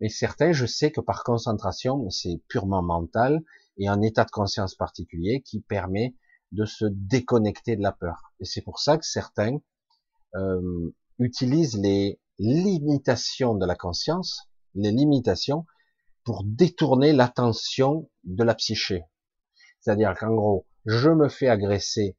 Mais 0.00 0.08
certains, 0.08 0.52
je 0.52 0.66
sais 0.66 0.90
que 0.90 1.00
par 1.00 1.22
concentration, 1.22 2.10
c'est 2.10 2.42
purement 2.48 2.82
mental 2.82 3.40
et 3.78 3.86
un 3.86 4.02
état 4.02 4.24
de 4.24 4.30
conscience 4.30 4.74
particulier 4.74 5.40
qui 5.42 5.60
permet 5.60 6.16
de 6.50 6.64
se 6.64 6.84
déconnecter 6.90 7.76
de 7.76 7.82
la 7.82 7.92
peur. 7.92 8.32
Et 8.40 8.44
c'est 8.44 8.60
pour 8.60 8.80
ça 8.80 8.98
que 8.98 9.06
certains 9.06 9.58
euh, 10.34 10.90
utilise 11.20 11.78
les 11.78 12.18
limitations 12.40 13.54
de 13.54 13.66
la 13.66 13.76
conscience, 13.76 14.48
les 14.74 14.90
limitations, 14.90 15.64
pour 16.24 16.42
détourner 16.44 17.12
l'attention 17.12 18.10
de 18.24 18.42
la 18.42 18.56
psyché. 18.56 19.04
C'est-à-dire 19.80 20.14
qu'en 20.18 20.34
gros, 20.34 20.66
je 20.86 21.08
me 21.08 21.28
fais 21.28 21.48
agresser, 21.48 22.16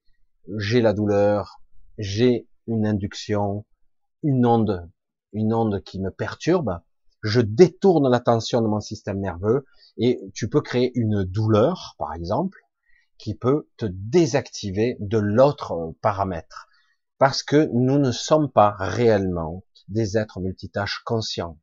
j'ai 0.58 0.82
la 0.82 0.94
douleur, 0.94 1.62
j'ai 1.98 2.48
une 2.68 2.86
induction, 2.86 3.66
une 4.24 4.46
onde, 4.46 4.90
une 5.34 5.54
onde 5.54 5.84
qui 5.84 6.00
me 6.00 6.12
perturbe, 6.12 6.80
je 7.24 7.42
détourne 7.42 8.10
l'attention 8.10 8.62
de 8.62 8.68
mon 8.68 8.80
système 8.80 9.20
nerveux 9.20 9.66
et 9.98 10.20
tu 10.34 10.50
peux 10.50 10.62
créer 10.62 10.92
une 10.96 11.24
douleur, 11.24 11.96
par 11.98 12.14
exemple, 12.14 12.60
qui 13.18 13.36
peut 13.36 13.68
te 13.78 13.86
désactiver 13.86 14.98
de 15.00 15.18
l'autre 15.18 15.96
paramètre 16.02 16.68
parce 17.18 17.42
que 17.42 17.70
nous 17.74 17.98
ne 17.98 18.12
sommes 18.12 18.52
pas 18.52 18.76
réellement 18.78 19.64
des 19.88 20.18
êtres 20.18 20.40
multitâches 20.40 21.02
conscients. 21.06 21.60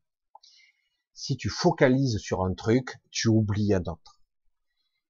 Si 1.12 1.36
tu 1.36 1.48
focalises 1.48 2.18
sur 2.18 2.44
un 2.44 2.54
truc, 2.54 2.98
tu 3.10 3.28
oublies 3.28 3.72
un 3.72 3.82
autre. 3.82 4.20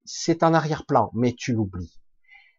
C'est 0.05 0.43
en 0.43 0.53
arrière-plan, 0.53 1.11
mais 1.15 1.33
tu 1.33 1.55
l'oublies. 1.55 1.99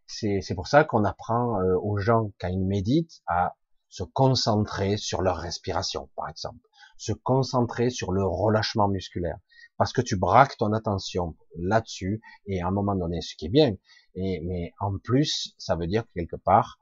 C'est 0.07 0.55
pour 0.55 0.67
ça 0.67 0.83
qu'on 0.83 1.03
apprend 1.03 1.59
euh, 1.59 1.75
aux 1.81 1.97
gens 1.97 2.31
quand 2.39 2.47
ils 2.47 2.65
méditent 2.65 3.21
à 3.27 3.55
se 3.89 4.03
concentrer 4.03 4.97
sur 4.97 5.21
leur 5.21 5.37
respiration, 5.37 6.09
par 6.15 6.29
exemple, 6.29 6.59
se 6.97 7.11
concentrer 7.11 7.89
sur 7.89 8.11
le 8.11 8.25
relâchement 8.25 8.87
musculaire, 8.87 9.37
parce 9.77 9.93
que 9.93 10.01
tu 10.01 10.17
braques 10.17 10.57
ton 10.57 10.73
attention 10.73 11.35
là-dessus 11.57 12.21
et 12.45 12.61
à 12.61 12.67
un 12.67 12.71
moment 12.71 12.95
donné, 12.95 13.21
ce 13.21 13.35
qui 13.35 13.45
est 13.45 13.49
bien, 13.49 13.75
et, 14.15 14.41
mais 14.41 14.73
en 14.79 14.97
plus, 14.97 15.55
ça 15.57 15.75
veut 15.75 15.87
dire 15.87 16.03
que 16.03 16.13
quelque 16.13 16.35
part, 16.35 16.77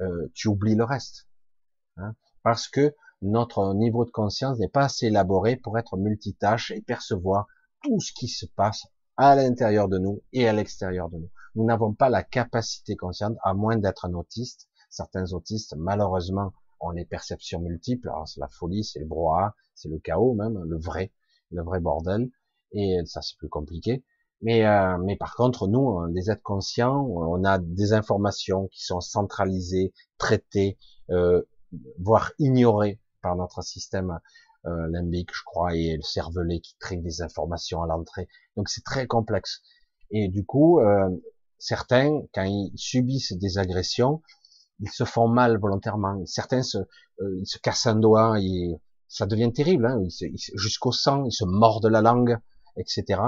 euh, 0.00 0.28
tu 0.34 0.48
oublies 0.48 0.74
le 0.74 0.84
reste. 0.84 1.28
Hein, 1.96 2.14
parce 2.42 2.66
que 2.66 2.94
notre 3.22 3.74
niveau 3.74 4.04
de 4.04 4.10
conscience 4.10 4.58
n'est 4.58 4.68
pas 4.68 4.84
assez 4.84 5.06
élaboré 5.06 5.56
pour 5.56 5.78
être 5.78 5.96
multitâche 5.96 6.72
et 6.72 6.82
percevoir 6.82 7.46
tout 7.82 8.00
ce 8.00 8.12
qui 8.12 8.28
se 8.28 8.46
passe 8.46 8.86
à 9.16 9.36
l'intérieur 9.36 9.88
de 9.88 9.98
nous 9.98 10.22
et 10.32 10.48
à 10.48 10.52
l'extérieur 10.52 11.08
de 11.08 11.18
nous. 11.18 11.30
Nous 11.54 11.64
n'avons 11.64 11.94
pas 11.94 12.08
la 12.08 12.22
capacité 12.22 12.96
consciente, 12.96 13.36
à 13.42 13.54
moins 13.54 13.76
d'être 13.76 14.06
un 14.06 14.14
autiste. 14.14 14.68
Certains 14.90 15.32
autistes, 15.32 15.74
malheureusement, 15.76 16.52
ont 16.80 16.90
les 16.90 17.04
perceptions 17.04 17.60
multiples. 17.60 18.08
Alors 18.08 18.28
c'est 18.28 18.40
la 18.40 18.48
folie, 18.48 18.84
c'est 18.84 19.00
le 19.00 19.06
brouhaha, 19.06 19.54
c'est 19.74 19.88
le 19.88 19.98
chaos 19.98 20.34
même, 20.34 20.62
le 20.64 20.78
vrai, 20.78 21.12
le 21.50 21.62
vrai 21.62 21.80
bordel. 21.80 22.30
Et 22.72 22.98
ça 23.06 23.22
c'est 23.22 23.36
plus 23.38 23.48
compliqué. 23.48 24.04
Mais, 24.42 24.66
euh, 24.66 24.98
mais 24.98 25.16
par 25.16 25.36
contre, 25.36 25.68
nous, 25.68 26.04
les 26.06 26.30
êtres 26.30 26.42
conscients, 26.42 27.06
on 27.08 27.44
a 27.44 27.58
des 27.58 27.92
informations 27.92 28.68
qui 28.68 28.84
sont 28.84 29.00
centralisées, 29.00 29.94
traitées, 30.18 30.76
euh, 31.10 31.42
voire 31.98 32.32
ignorées 32.38 33.00
par 33.22 33.36
notre 33.36 33.62
système 33.62 34.18
euh, 34.66 34.88
limbique, 34.90 35.30
je 35.32 35.42
crois, 35.44 35.74
et 35.74 35.96
le 35.96 36.02
cervelet 36.02 36.60
qui 36.60 36.76
traite 36.78 37.02
des 37.02 37.22
informations 37.22 37.82
à 37.82 37.86
l'entrée. 37.86 38.28
Donc 38.56 38.68
c'est 38.68 38.84
très 38.84 39.06
complexe. 39.06 39.60
Et 40.10 40.28
du 40.28 40.44
coup, 40.44 40.80
euh, 40.80 41.08
certains, 41.58 42.22
quand 42.34 42.44
ils 42.44 42.72
subissent 42.76 43.32
des 43.32 43.58
agressions, 43.58 44.22
ils 44.80 44.90
se 44.90 45.04
font 45.04 45.28
mal 45.28 45.58
volontairement. 45.58 46.24
Certains 46.26 46.62
se, 46.62 46.78
euh, 46.78 47.38
ils 47.38 47.46
se 47.46 47.58
cassent 47.58 47.86
un 47.86 47.96
doigt, 47.96 48.40
et 48.40 48.80
ça 49.08 49.26
devient 49.26 49.52
terrible, 49.52 49.86
hein, 49.86 50.00
jusqu'au 50.54 50.92
sang, 50.92 51.24
ils 51.24 51.32
se 51.32 51.44
mordent 51.44 51.86
la 51.86 52.02
langue, 52.02 52.38
etc. 52.76 53.20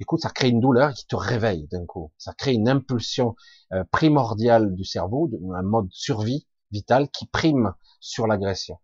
Du 0.00 0.06
coup, 0.06 0.18
ça 0.18 0.30
crée 0.30 0.48
une 0.48 0.60
douleur 0.60 0.92
qui 0.92 1.06
te 1.06 1.16
réveille 1.16 1.68
d'un 1.68 1.86
coup. 1.86 2.12
Ça 2.18 2.32
crée 2.32 2.52
une 2.52 2.68
impulsion 2.68 3.36
euh, 3.72 3.84
primordiale 3.92 4.74
du 4.74 4.84
cerveau, 4.84 5.30
un 5.54 5.62
mode 5.62 5.88
survie 5.90 6.46
vital 6.72 7.08
qui 7.10 7.26
prime 7.26 7.74
sur 8.00 8.26
l'agression. 8.26 8.78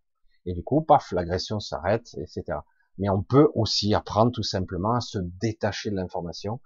Et 0.46 0.54
du 0.54 0.62
coup, 0.62 0.82
paf, 0.82 1.12
l'agression 1.12 1.60
s'arrête, 1.60 2.14
etc. 2.18 2.58
Mais 2.98 3.08
on 3.08 3.22
peut 3.22 3.48
aussi 3.54 3.94
apprendre 3.94 4.32
tout 4.32 4.42
simplement 4.42 4.94
à 4.94 5.00
se 5.00 5.18
détacher 5.18 5.90
de 5.90 5.96
l'information, 5.96 6.60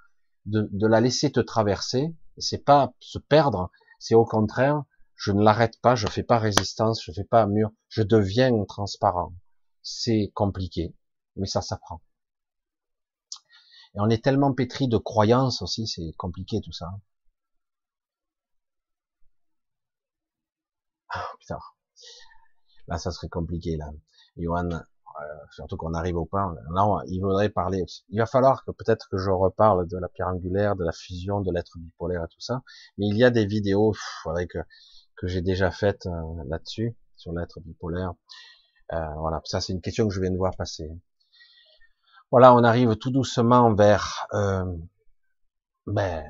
de, 0.46 0.68
de, 0.72 0.86
la 0.86 1.00
laisser 1.00 1.32
te 1.32 1.40
traverser. 1.40 2.14
C'est 2.38 2.64
pas 2.64 2.92
se 3.00 3.18
perdre, 3.18 3.70
c'est 3.98 4.14
au 4.14 4.24
contraire, 4.24 4.84
je 5.16 5.32
ne 5.32 5.42
l'arrête 5.42 5.80
pas, 5.80 5.94
je 5.94 6.06
fais 6.08 6.22
pas 6.22 6.38
résistance, 6.38 7.02
je 7.04 7.12
fais 7.12 7.24
pas 7.24 7.46
mur, 7.46 7.70
je 7.88 8.02
deviens 8.02 8.52
transparent. 8.64 9.34
C'est 9.82 10.32
compliqué, 10.34 10.94
mais 11.36 11.46
ça 11.46 11.62
s'apprend. 11.62 12.02
Et 13.94 14.00
on 14.00 14.10
est 14.10 14.22
tellement 14.22 14.52
pétri 14.52 14.88
de 14.88 14.98
croyances 14.98 15.62
aussi, 15.62 15.86
c'est 15.86 16.12
compliqué 16.16 16.60
tout 16.60 16.72
ça. 16.72 16.88
Ah, 21.08 21.24
putain. 21.38 21.58
Là, 22.88 22.98
ça 22.98 23.10
serait 23.10 23.28
compliqué, 23.28 23.76
là. 23.76 23.90
Johan, 24.36 24.68
euh, 24.70 24.80
surtout 25.50 25.76
qu'on 25.76 25.94
arrive 25.94 26.16
au 26.16 26.24
point. 26.24 26.54
Là, 26.72 27.02
il 27.08 27.20
voudrait 27.20 27.48
parler. 27.48 27.84
Il 28.08 28.18
va 28.18 28.26
falloir 28.26 28.64
que 28.64 28.72
peut-être 28.72 29.08
que 29.10 29.16
je 29.16 29.30
reparle 29.30 29.86
de 29.86 29.96
la 29.98 30.08
pierre 30.08 30.28
angulaire, 30.28 30.76
de 30.76 30.84
la 30.84 30.92
fusion, 30.92 31.40
de 31.40 31.52
l'être 31.52 31.78
bipolaire 31.78 32.24
et 32.24 32.28
tout 32.28 32.40
ça. 32.40 32.62
Mais 32.98 33.06
il 33.06 33.16
y 33.16 33.24
a 33.24 33.30
des 33.30 33.46
vidéos 33.46 33.94
avec, 34.26 34.52
que 35.16 35.26
j'ai 35.26 35.40
déjà 35.42 35.70
faites 35.70 36.06
euh, 36.06 36.44
là-dessus, 36.46 36.96
sur 37.16 37.32
l'être 37.32 37.60
bipolaire. 37.60 38.14
Euh, 38.92 39.14
voilà, 39.18 39.40
ça 39.44 39.60
c'est 39.60 39.72
une 39.72 39.80
question 39.80 40.08
que 40.08 40.14
je 40.14 40.20
viens 40.20 40.30
de 40.30 40.36
voir 40.36 40.56
passer. 40.56 40.90
Voilà, 42.30 42.54
on 42.54 42.64
arrive 42.64 42.96
tout 42.96 43.10
doucement 43.10 43.74
vers 43.74 44.26
euh, 44.34 44.64
ben, 45.86 46.24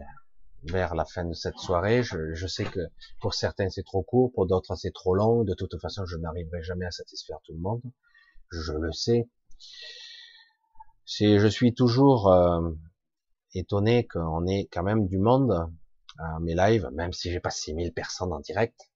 vers 0.65 0.95
la 0.95 1.05
fin 1.05 1.25
de 1.25 1.35
cette 1.35 1.59
soirée. 1.59 2.03
Je, 2.03 2.47
sais 2.47 2.65
que 2.65 2.81
pour 3.21 3.35
certains 3.35 3.69
c'est 3.69 3.83
trop 3.83 4.03
court, 4.03 4.33
pour 4.33 4.47
d'autres 4.47 4.75
c'est 4.77 4.93
trop 4.93 5.15
long. 5.15 5.45
De 5.45 5.55
toute 5.55 5.79
façon, 5.81 6.05
je 6.07 6.17
n'arriverai 6.17 6.63
jamais 6.63 6.87
à 6.87 6.91
satisfaire 6.91 7.39
tout 7.45 7.53
le 7.53 7.61
monde. 7.61 7.83
Je 8.51 8.73
le 8.73 8.93
sais. 8.93 9.29
Je 11.07 11.47
suis 11.49 11.75
toujours 11.75 12.33
euh, 12.33 12.71
étonné 13.55 14.07
qu'on 14.07 14.47
ait 14.47 14.69
quand 14.73 14.83
même 14.83 15.07
du 15.07 15.19
monde 15.19 15.71
à 16.19 16.39
mes 16.41 16.55
lives, 16.55 16.89
même 16.93 17.13
si 17.13 17.31
j'ai 17.31 17.41
pas 17.41 17.51
6000 17.51 17.93
personnes 17.93 18.33
en 18.33 18.41
direct. 18.41 18.91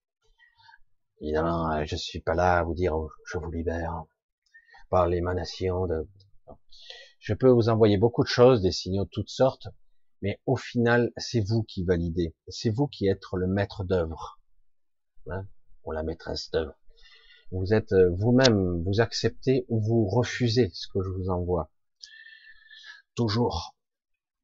Évidemment, 1.20 1.72
euh, 1.72 1.84
je 1.84 1.96
suis 1.96 2.20
pas 2.20 2.34
là 2.34 2.58
à 2.58 2.62
vous 2.62 2.74
dire 2.74 2.96
oh, 2.96 3.10
je 3.26 3.38
vous 3.38 3.50
libère 3.50 4.04
par 4.88 5.06
l'émanation 5.06 5.86
de. 5.86 6.08
Je 7.18 7.34
peux 7.34 7.50
vous 7.50 7.68
envoyer 7.68 7.98
beaucoup 7.98 8.22
de 8.22 8.28
choses, 8.28 8.62
des 8.62 8.72
signaux 8.72 9.04
de 9.04 9.10
toutes 9.10 9.28
sortes, 9.28 9.66
mais 10.22 10.40
au 10.46 10.56
final, 10.56 11.12
c'est 11.16 11.40
vous 11.40 11.62
qui 11.62 11.84
validez. 11.84 12.34
C'est 12.48 12.70
vous 12.70 12.86
qui 12.86 13.08
êtes 13.08 13.22
le 13.34 13.46
maître 13.46 13.84
d'œuvre, 13.84 14.40
hein, 15.30 15.46
ou 15.84 15.92
la 15.92 16.02
maîtresse 16.02 16.50
d'œuvre. 16.50 16.74
Vous 17.50 17.72
êtes 17.72 17.92
euh, 17.92 18.10
vous-même, 18.18 18.82
vous 18.82 19.00
acceptez 19.00 19.64
ou 19.68 19.80
vous 19.80 20.06
refusez 20.06 20.70
ce 20.74 20.86
que 20.88 21.02
je 21.02 21.08
vous 21.08 21.30
envoie. 21.30 21.70
Toujours 23.14 23.74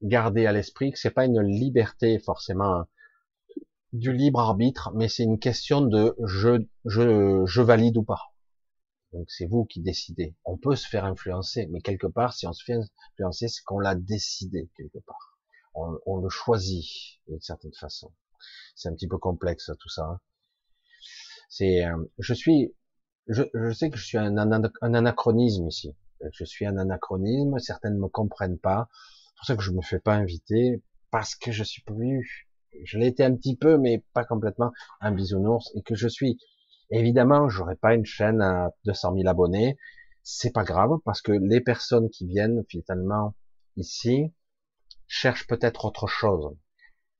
garder 0.02 0.46
à 0.46 0.52
l'esprit 0.52 0.92
que 0.92 0.98
c'est 0.98 1.10
pas 1.10 1.26
une 1.26 1.40
liberté 1.42 2.18
forcément 2.18 2.84
du 3.92 4.12
libre 4.12 4.40
arbitre, 4.40 4.90
mais 4.94 5.08
c'est 5.08 5.22
une 5.22 5.38
question 5.38 5.80
de 5.80 6.16
je, 6.24 6.64
je, 6.84 7.44
je 7.46 7.62
valide 7.62 7.96
ou 7.96 8.02
pas. 8.02 8.32
Donc 9.12 9.30
c'est 9.30 9.46
vous 9.46 9.64
qui 9.64 9.80
décidez. 9.80 10.34
On 10.44 10.56
peut 10.56 10.74
se 10.74 10.88
faire 10.88 11.04
influencer, 11.04 11.68
mais 11.70 11.80
quelque 11.80 12.08
part, 12.08 12.32
si 12.32 12.46
on 12.46 12.52
se 12.52 12.64
fait 12.64 12.76
influencer, 13.12 13.48
c'est 13.48 13.62
qu'on 13.62 13.78
l'a 13.78 13.94
décidé 13.94 14.68
quelque 14.76 14.98
part. 14.98 15.33
On, 15.74 15.98
on, 16.06 16.18
le 16.18 16.28
choisit 16.28 17.20
d'une 17.28 17.40
certaine 17.40 17.72
façon. 17.72 18.12
C'est 18.74 18.88
un 18.88 18.94
petit 18.94 19.08
peu 19.08 19.18
complexe 19.18 19.70
tout 19.80 19.88
ça. 19.88 20.04
Hein. 20.04 20.20
C'est, 21.48 21.84
euh, 21.84 21.96
je 22.18 22.34
suis, 22.34 22.74
je, 23.28 23.42
je, 23.54 23.72
sais 23.72 23.90
que 23.90 23.96
je 23.96 24.04
suis 24.04 24.18
un, 24.18 24.36
anachronisme 24.36 25.68
ici. 25.68 25.94
Je 26.32 26.44
suis 26.44 26.66
un 26.66 26.76
anachronisme. 26.76 27.58
Certaines 27.58 27.94
ne 27.94 28.00
me 28.00 28.08
comprennent 28.08 28.58
pas. 28.58 28.88
C'est 28.92 29.36
pour 29.36 29.46
ça 29.46 29.56
que 29.56 29.62
je 29.62 29.72
me 29.72 29.82
fais 29.82 30.00
pas 30.00 30.14
inviter 30.14 30.82
parce 31.10 31.34
que 31.34 31.52
je 31.52 31.62
suis 31.62 31.82
plus 31.82 32.48
je 32.82 32.98
l'ai 32.98 33.06
été 33.06 33.24
un 33.24 33.34
petit 33.34 33.56
peu, 33.56 33.78
mais 33.78 34.04
pas 34.12 34.24
complètement 34.24 34.72
un 35.00 35.12
bisounours, 35.12 35.70
et 35.74 35.82
que 35.82 35.94
je 35.94 36.08
suis, 36.08 36.38
évidemment, 36.90 37.48
j'aurais 37.48 37.76
pas 37.76 37.94
une 37.94 38.04
chaîne 38.04 38.40
à 38.42 38.72
200 38.84 39.14
000 39.14 39.28
abonnés, 39.28 39.78
c'est 40.22 40.52
pas 40.52 40.64
grave, 40.64 40.98
parce 41.04 41.22
que 41.22 41.32
les 41.32 41.60
personnes 41.60 42.10
qui 42.10 42.26
viennent, 42.26 42.64
finalement, 42.68 43.34
ici, 43.76 44.32
cherchent 45.14 45.46
peut-être 45.46 45.84
autre 45.84 46.06
chose. 46.06 46.56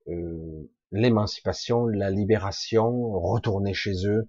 Euh, 0.09 0.71
l'émancipation, 0.93 1.87
la 1.87 2.11
libération, 2.11 3.13
retourner 3.13 3.75
chez 3.75 4.07
eux, 4.07 4.29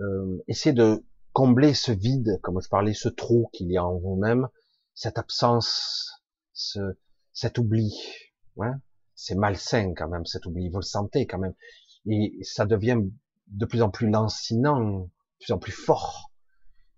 euh, 0.00 0.42
essayer 0.48 0.72
de 0.72 1.04
combler 1.32 1.74
ce 1.74 1.92
vide, 1.92 2.38
comme 2.42 2.60
je 2.60 2.68
parlais, 2.68 2.94
ce 2.94 3.08
trou 3.08 3.48
qu'il 3.52 3.70
y 3.70 3.76
a 3.76 3.84
en 3.84 3.98
vous-même, 3.98 4.48
cette 4.94 5.18
absence, 5.18 6.22
ce, 6.52 6.96
cet 7.32 7.58
oubli. 7.58 7.92
Ouais 8.56 8.72
c'est 9.14 9.34
malsain 9.34 9.94
quand 9.94 10.08
même 10.08 10.26
cet 10.26 10.46
oubli, 10.46 10.68
vous 10.68 10.78
le 10.78 10.82
sentez 10.82 11.26
quand 11.26 11.38
même. 11.38 11.54
Et 12.06 12.36
ça 12.42 12.66
devient 12.66 12.98
de 13.48 13.66
plus 13.66 13.82
en 13.82 13.90
plus 13.90 14.10
lancinant, 14.10 15.00
de 15.00 15.08
plus 15.40 15.52
en 15.52 15.58
plus 15.58 15.72
fort. 15.72 16.32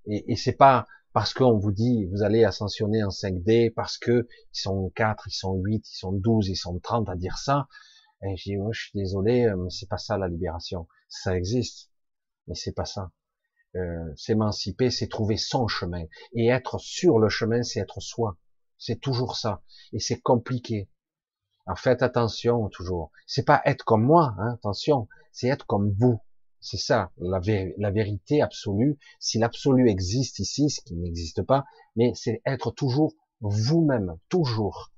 Et, 0.06 0.32
et 0.32 0.36
c'est 0.36 0.56
pas 0.56 0.86
parce 1.16 1.32
qu'on 1.32 1.56
vous 1.56 1.72
dit 1.72 2.04
vous 2.12 2.22
allez 2.22 2.44
ascensionner 2.44 3.02
en 3.02 3.08
5D, 3.08 3.72
parce 3.72 3.96
que 3.96 4.28
ils 4.52 4.60
sont 4.60 4.92
4, 4.94 5.28
ils 5.28 5.32
sont 5.32 5.54
8, 5.54 5.88
ils 5.88 5.96
sont 5.96 6.12
12, 6.12 6.48
ils 6.50 6.56
sont 6.56 6.78
30 6.78 7.08
à 7.08 7.16
dire 7.16 7.38
ça. 7.38 7.68
Et 8.22 8.36
je 8.36 8.42
dis, 8.50 8.56
je 8.70 8.78
suis 8.78 8.98
désolé, 8.98 9.46
euh, 9.46 9.56
mais 9.56 9.70
c'est 9.70 9.88
pas 9.88 9.96
ça 9.96 10.18
la 10.18 10.28
libération. 10.28 10.86
Ça 11.08 11.34
existe, 11.34 11.90
mais 12.46 12.54
c'est 12.54 12.74
pas 12.74 12.84
ça. 12.84 13.12
Euh, 13.76 14.14
s'émanciper, 14.14 14.90
c'est 14.90 15.08
trouver 15.08 15.38
son 15.38 15.68
chemin. 15.68 16.04
Et 16.34 16.48
être 16.48 16.76
sur 16.78 17.18
le 17.18 17.30
chemin, 17.30 17.62
c'est 17.62 17.80
être 17.80 18.02
soi. 18.02 18.36
C'est 18.76 19.00
toujours 19.00 19.38
ça. 19.38 19.62
Et 19.94 20.00
c'est 20.00 20.20
compliqué. 20.20 20.90
Alors 21.66 21.78
faites 21.78 22.02
attention 22.02 22.68
toujours. 22.68 23.10
C'est 23.26 23.46
pas 23.46 23.62
être 23.64 23.86
comme 23.86 24.04
moi, 24.04 24.34
hein, 24.38 24.52
attention, 24.52 25.08
c'est 25.32 25.48
être 25.48 25.66
comme 25.66 25.94
vous. 25.98 26.20
C'est 26.60 26.78
ça, 26.78 27.10
la, 27.18 27.40
vérité 27.90 28.42
absolue. 28.42 28.98
Si 29.20 29.38
l'absolu 29.38 29.88
existe 29.88 30.38
ici, 30.38 30.70
ce 30.70 30.80
qui 30.80 30.96
n'existe 30.96 31.42
pas, 31.42 31.64
mais 31.94 32.12
c'est 32.14 32.40
être 32.44 32.70
toujours 32.70 33.12
vous-même, 33.40 34.16
toujours. 34.28 34.90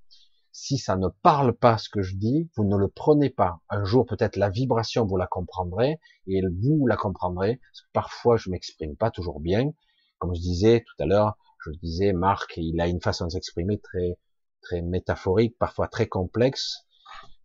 Si 0.52 0.78
ça 0.78 0.96
ne 0.96 1.08
parle 1.22 1.52
pas 1.52 1.78
ce 1.78 1.88
que 1.88 2.02
je 2.02 2.16
dis, 2.16 2.48
vous 2.56 2.64
ne 2.64 2.76
le 2.76 2.88
prenez 2.88 3.30
pas. 3.30 3.60
Un 3.68 3.84
jour, 3.84 4.06
peut-être 4.06 4.36
la 4.36 4.48
vibration, 4.48 5.04
vous 5.04 5.16
la 5.16 5.26
comprendrez, 5.26 6.00
et 6.26 6.40
vous 6.62 6.86
la 6.86 6.96
comprendrez, 6.96 7.56
parce 7.56 7.80
que 7.82 7.88
parfois, 7.92 8.36
je 8.36 8.50
m'exprime 8.50 8.96
pas 8.96 9.10
toujours 9.10 9.40
bien. 9.40 9.72
Comme 10.18 10.34
je 10.34 10.40
disais 10.40 10.84
tout 10.86 11.02
à 11.02 11.06
l'heure, 11.06 11.36
je 11.64 11.70
disais, 11.82 12.12
Marc, 12.12 12.56
il 12.56 12.80
a 12.80 12.88
une 12.88 13.00
façon 13.00 13.26
de 13.26 13.30
s'exprimer 13.30 13.78
très, 13.78 14.18
très 14.62 14.82
métaphorique, 14.82 15.56
parfois 15.58 15.88
très 15.88 16.06
complexe, 16.06 16.84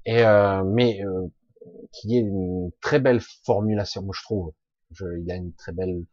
et 0.05 0.23
euh, 0.25 0.63
mais 0.63 1.03
euh, 1.05 1.27
qui 1.91 2.17
est 2.17 2.21
une 2.21 2.71
très 2.81 2.99
belle 2.99 3.21
formulation, 3.45 4.03
moi 4.03 4.13
je 4.17 4.23
trouve. 4.23 4.53
Je, 4.91 5.05
il 5.21 5.31
a 5.31 5.35
une 5.35 5.53
très 5.53 5.71
belle, 5.71 6.05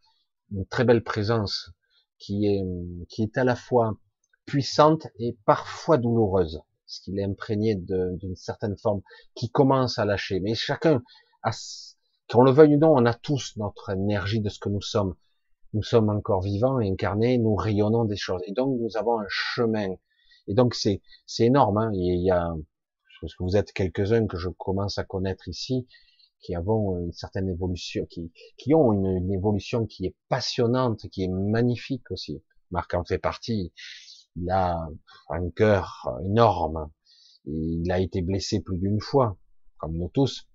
une 0.51 0.65
très 0.65 0.83
belle 0.83 1.03
présence 1.03 1.71
qui 2.17 2.45
est, 2.45 2.63
qui 3.09 3.23
est 3.23 3.37
à 3.37 3.43
la 3.43 3.55
fois 3.55 3.97
puissante 4.45 5.07
et 5.19 5.37
parfois 5.45 5.97
douloureuse, 5.97 6.61
parce 6.85 6.99
qu'il 6.99 7.19
est 7.19 7.23
imprégné 7.23 7.75
d'une 7.75 8.35
certaine 8.35 8.77
forme 8.77 9.01
qui 9.35 9.49
commence 9.49 9.99
à 9.99 10.05
lâcher. 10.05 10.39
Mais 10.39 10.55
chacun, 10.55 11.01
qu'on 12.29 12.43
le 12.43 12.51
veuille 12.51 12.75
ou 12.75 12.79
non, 12.79 12.93
on 12.93 13.05
a 13.05 13.13
tous 13.13 13.53
notre 13.57 13.89
énergie 13.91 14.41
de 14.41 14.49
ce 14.49 14.59
que 14.59 14.69
nous 14.69 14.81
sommes. 14.81 15.15
Nous 15.73 15.83
sommes 15.83 16.09
encore 16.09 16.41
vivants, 16.41 16.77
incarnés, 16.77 17.37
nous 17.37 17.55
rayonnons 17.55 18.05
des 18.05 18.17
choses. 18.17 18.41
Et 18.45 18.51
donc 18.51 18.77
nous 18.79 18.97
avons 18.97 19.19
un 19.19 19.25
chemin 19.29 19.95
et 20.47 20.53
donc 20.53 20.73
c'est 20.73 21.01
c'est 21.25 21.45
énorme. 21.45 21.77
Hein. 21.77 21.91
Il 21.93 22.23
y 22.23 22.31
a 22.31 22.53
parce 23.21 23.35
que 23.35 23.43
vous 23.43 23.55
êtes 23.55 23.71
quelques-uns 23.71 24.27
que 24.27 24.37
je 24.37 24.49
commence 24.49 24.97
à 24.97 25.03
connaître 25.03 25.47
ici, 25.47 25.87
qui 26.41 26.55
avons 26.55 26.99
une 26.99 27.13
certaine 27.13 27.47
évolution, 27.47 28.05
qui, 28.07 28.33
qui 28.57 28.73
ont 28.73 28.91
une, 28.91 29.05
une, 29.05 29.31
évolution 29.31 29.85
qui 29.85 30.07
est 30.07 30.15
passionnante, 30.27 31.07
qui 31.09 31.23
est 31.23 31.27
magnifique 31.27 32.09
aussi. 32.09 32.43
Marc 32.71 32.93
en 32.95 33.03
fait 33.03 33.19
partie. 33.19 33.71
Il 34.35 34.49
a 34.49 34.87
un 35.29 35.49
cœur 35.51 36.09
énorme. 36.25 36.89
Il 37.45 37.91
a 37.91 37.99
été 37.99 38.21
blessé 38.21 38.61
plus 38.61 38.77
d'une 38.77 39.01
fois, 39.01 39.37
comme 39.77 39.97
nous 39.97 40.09
tous. 40.09 40.47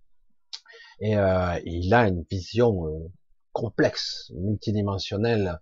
Et, 1.01 1.17
euh, 1.17 1.61
il 1.65 1.93
a 1.93 2.09
une 2.09 2.25
vision 2.31 2.86
euh, 2.86 3.12
complexe, 3.53 4.33
multidimensionnelle, 4.35 5.61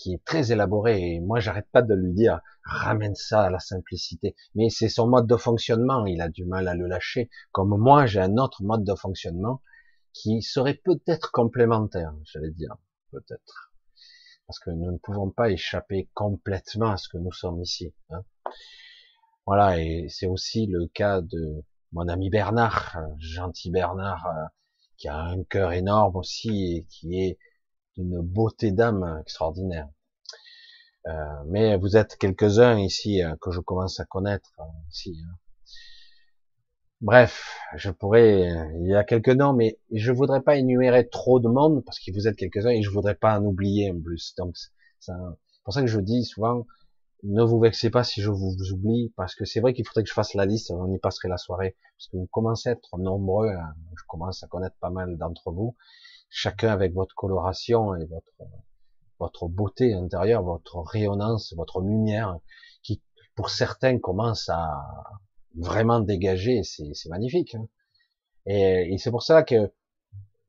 qui 0.00 0.14
est 0.14 0.24
très 0.24 0.50
élaboré. 0.50 1.14
Et 1.14 1.20
moi, 1.20 1.40
j'arrête 1.40 1.68
pas 1.72 1.82
de 1.82 1.94
lui 1.94 2.14
dire, 2.14 2.40
ramène 2.64 3.14
ça 3.14 3.42
à 3.42 3.50
la 3.50 3.58
simplicité. 3.58 4.34
Mais 4.54 4.70
c'est 4.70 4.88
son 4.88 5.06
mode 5.06 5.26
de 5.26 5.36
fonctionnement. 5.36 6.06
Il 6.06 6.22
a 6.22 6.30
du 6.30 6.46
mal 6.46 6.68
à 6.68 6.74
le 6.74 6.86
lâcher. 6.86 7.28
Comme 7.52 7.76
moi, 7.76 8.06
j'ai 8.06 8.20
un 8.20 8.38
autre 8.38 8.62
mode 8.62 8.84
de 8.84 8.94
fonctionnement 8.94 9.60
qui 10.12 10.42
serait 10.42 10.80
peut-être 10.82 11.30
complémentaire, 11.32 12.14
j'allais 12.24 12.50
dire. 12.50 12.76
Peut-être. 13.10 13.72
Parce 14.46 14.58
que 14.58 14.70
nous 14.70 14.90
ne 14.90 14.98
pouvons 14.98 15.30
pas 15.30 15.50
échapper 15.50 16.08
complètement 16.14 16.92
à 16.92 16.96
ce 16.96 17.08
que 17.08 17.18
nous 17.18 17.32
sommes 17.32 17.60
ici. 17.60 17.92
Hein. 18.08 18.22
Voilà. 19.46 19.78
Et 19.78 20.06
c'est 20.08 20.26
aussi 20.26 20.66
le 20.66 20.86
cas 20.86 21.20
de 21.20 21.62
mon 21.92 22.08
ami 22.08 22.30
Bernard, 22.30 22.96
gentil 23.18 23.70
Bernard, 23.70 24.26
euh, 24.26 24.46
qui 24.96 25.08
a 25.08 25.18
un 25.18 25.42
cœur 25.44 25.72
énorme 25.72 26.16
aussi 26.16 26.76
et 26.76 26.86
qui 26.88 27.20
est 27.20 27.38
beauté 28.22 28.72
d'âme 28.72 29.18
extraordinaire. 29.20 29.88
Euh, 31.06 31.12
mais 31.46 31.76
vous 31.76 31.96
êtes 31.96 32.16
quelques-uns 32.16 32.78
ici 32.78 33.22
euh, 33.22 33.34
que 33.40 33.50
je 33.50 33.60
commence 33.60 34.00
à 34.00 34.04
connaître 34.04 34.50
euh. 34.58 35.10
Hein. 35.10 35.36
Bref, 37.00 37.58
je 37.76 37.90
pourrais, 37.90 38.50
il 38.78 38.86
y 38.86 38.94
a 38.94 39.04
quelques 39.04 39.30
noms, 39.30 39.54
mais 39.54 39.78
je 39.90 40.12
voudrais 40.12 40.42
pas 40.42 40.56
énumérer 40.56 41.08
trop 41.08 41.40
de 41.40 41.48
monde 41.48 41.82
parce 41.86 41.98
que 41.98 42.12
vous 42.12 42.28
êtes 42.28 42.36
quelques-uns 42.36 42.70
et 42.70 42.82
je 42.82 42.90
voudrais 42.90 43.14
pas 43.14 43.40
en 43.40 43.44
oublier 43.44 43.90
en 43.90 43.98
plus. 43.98 44.34
Donc, 44.36 44.58
c'est 44.98 45.12
pour 45.64 45.72
ça 45.72 45.80
que 45.80 45.86
je 45.86 45.98
dis 45.98 46.24
souvent, 46.24 46.66
ne 47.22 47.42
vous 47.42 47.58
vexez 47.58 47.88
pas 47.88 48.04
si 48.04 48.20
je 48.20 48.30
vous, 48.30 48.54
oublie 48.72 49.14
parce 49.16 49.34
que 49.34 49.46
c'est 49.46 49.60
vrai 49.60 49.72
qu'il 49.72 49.86
faudrait 49.86 50.02
que 50.02 50.10
je 50.10 50.14
fasse 50.14 50.34
la 50.34 50.44
liste, 50.44 50.70
on 50.70 50.92
y 50.92 50.98
passerait 50.98 51.28
la 51.28 51.38
soirée 51.38 51.74
parce 51.96 52.08
que 52.08 52.18
vous 52.18 52.26
commencez 52.26 52.68
à 52.68 52.72
être 52.72 52.98
nombreux, 52.98 53.48
hein. 53.48 53.74
je 53.96 54.02
commence 54.06 54.42
à 54.42 54.46
connaître 54.46 54.76
pas 54.78 54.90
mal 54.90 55.16
d'entre 55.16 55.52
vous 55.52 55.74
chacun 56.30 56.70
avec 56.70 56.94
votre 56.94 57.14
coloration 57.14 57.94
et 57.94 58.06
votre 58.06 58.32
votre 59.18 59.48
beauté 59.48 59.92
intérieure, 59.92 60.42
votre 60.42 60.78
rayonnance, 60.78 61.52
votre 61.54 61.82
lumière, 61.82 62.38
qui 62.82 63.02
pour 63.34 63.50
certains 63.50 63.98
commence 63.98 64.48
à 64.48 64.82
vraiment 65.54 66.00
dégager, 66.00 66.62
c'est 66.62 67.08
magnifique. 67.10 67.54
Hein. 67.54 67.68
Et, 68.46 68.94
et 68.94 68.98
c'est 68.98 69.10
pour 69.10 69.22
ça 69.22 69.42
que 69.42 69.72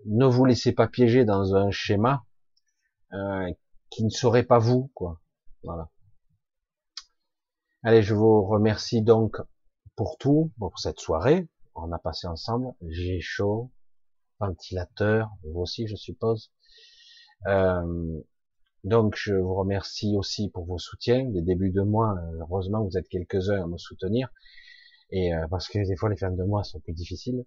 ne 0.05 0.25
vous 0.25 0.45
laissez 0.45 0.71
pas 0.71 0.87
piéger 0.87 1.25
dans 1.25 1.55
un 1.55 1.69
schéma 1.69 2.23
euh, 3.13 3.51
qui 3.89 4.03
ne 4.05 4.09
serait 4.09 4.43
pas 4.43 4.57
vous, 4.57 4.89
quoi. 4.93 5.19
Voilà. 5.63 5.89
Allez, 7.83 8.01
je 8.01 8.13
vous 8.13 8.43
remercie 8.43 9.01
donc 9.01 9.37
pour 9.95 10.17
tout, 10.17 10.51
pour 10.57 10.79
cette 10.79 10.99
soirée. 10.99 11.47
On 11.75 11.91
a 11.91 11.99
passé 11.99 12.27
ensemble. 12.27 12.73
J'ai 12.87 13.19
chaud, 13.21 13.71
ventilateur, 14.41 15.29
vous 15.43 15.61
aussi 15.61 15.87
je 15.87 15.95
suppose. 15.95 16.51
Euh, 17.47 18.21
donc 18.83 19.15
je 19.15 19.35
vous 19.35 19.55
remercie 19.55 20.15
aussi 20.17 20.49
pour 20.49 20.65
vos 20.65 20.79
soutiens. 20.79 21.29
Les 21.31 21.41
débuts 21.41 21.71
de 21.71 21.81
mois, 21.81 22.15
heureusement 22.39 22.83
vous 22.83 22.97
êtes 22.97 23.07
quelques-uns 23.07 23.63
à 23.63 23.67
me 23.67 23.77
soutenir. 23.77 24.29
Et 25.11 25.33
euh, 25.33 25.47
parce 25.49 25.67
que 25.67 25.79
des 25.87 25.95
fois 25.95 26.09
les 26.09 26.17
fins 26.17 26.31
de 26.31 26.43
mois 26.43 26.63
sont 26.63 26.79
plus 26.79 26.93
difficiles. 26.93 27.45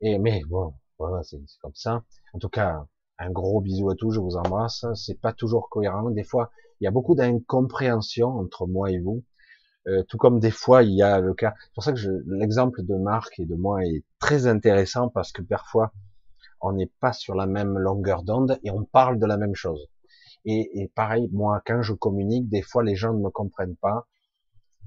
Et 0.00 0.18
mais 0.18 0.42
bon, 0.48 0.74
voilà, 0.98 1.22
c'est 1.22 1.40
comme 1.62 1.74
ça. 1.74 2.04
En 2.34 2.38
tout 2.38 2.48
cas, 2.48 2.86
un 3.18 3.30
gros 3.30 3.60
bisou 3.60 3.90
à 3.90 3.94
tous, 3.96 4.12
je 4.12 4.20
vous 4.20 4.36
embrasse. 4.36 4.84
C'est 4.94 5.20
pas 5.20 5.32
toujours 5.32 5.68
cohérent. 5.70 6.10
Des 6.10 6.24
fois, 6.24 6.50
il 6.80 6.84
y 6.84 6.86
a 6.86 6.90
beaucoup 6.90 7.14
d'incompréhension 7.14 8.28
entre 8.28 8.66
moi 8.66 8.90
et 8.90 8.98
vous. 8.98 9.24
Euh, 9.88 10.02
tout 10.08 10.18
comme 10.18 10.38
des 10.38 10.50
fois 10.50 10.82
il 10.82 10.92
y 10.94 11.02
a 11.02 11.20
le 11.20 11.34
cas. 11.34 11.54
C'est 11.64 11.72
pour 11.74 11.84
ça 11.84 11.92
que 11.92 12.00
l'exemple 12.26 12.82
de 12.82 12.94
Marc 12.96 13.38
et 13.40 13.46
de 13.46 13.54
moi 13.54 13.84
est 13.84 14.04
très 14.18 14.46
intéressant 14.46 15.08
parce 15.08 15.32
que 15.32 15.40
parfois 15.40 15.92
on 16.60 16.72
n'est 16.72 16.90
pas 17.00 17.12
sur 17.12 17.34
la 17.34 17.46
même 17.46 17.78
longueur 17.78 18.22
d'onde 18.22 18.58
et 18.62 18.70
on 18.70 18.84
parle 18.84 19.18
de 19.18 19.26
la 19.26 19.36
même 19.36 19.54
chose. 19.54 19.88
Et, 20.44 20.80
et, 20.80 20.88
pareil, 20.88 21.28
moi 21.32 21.62
quand 21.66 21.82
je 21.82 21.92
communique, 21.92 22.48
des 22.48 22.62
fois 22.62 22.82
les 22.82 22.96
gens 22.96 23.12
ne 23.12 23.22
me 23.22 23.30
comprennent 23.30 23.76
pas 23.76 24.06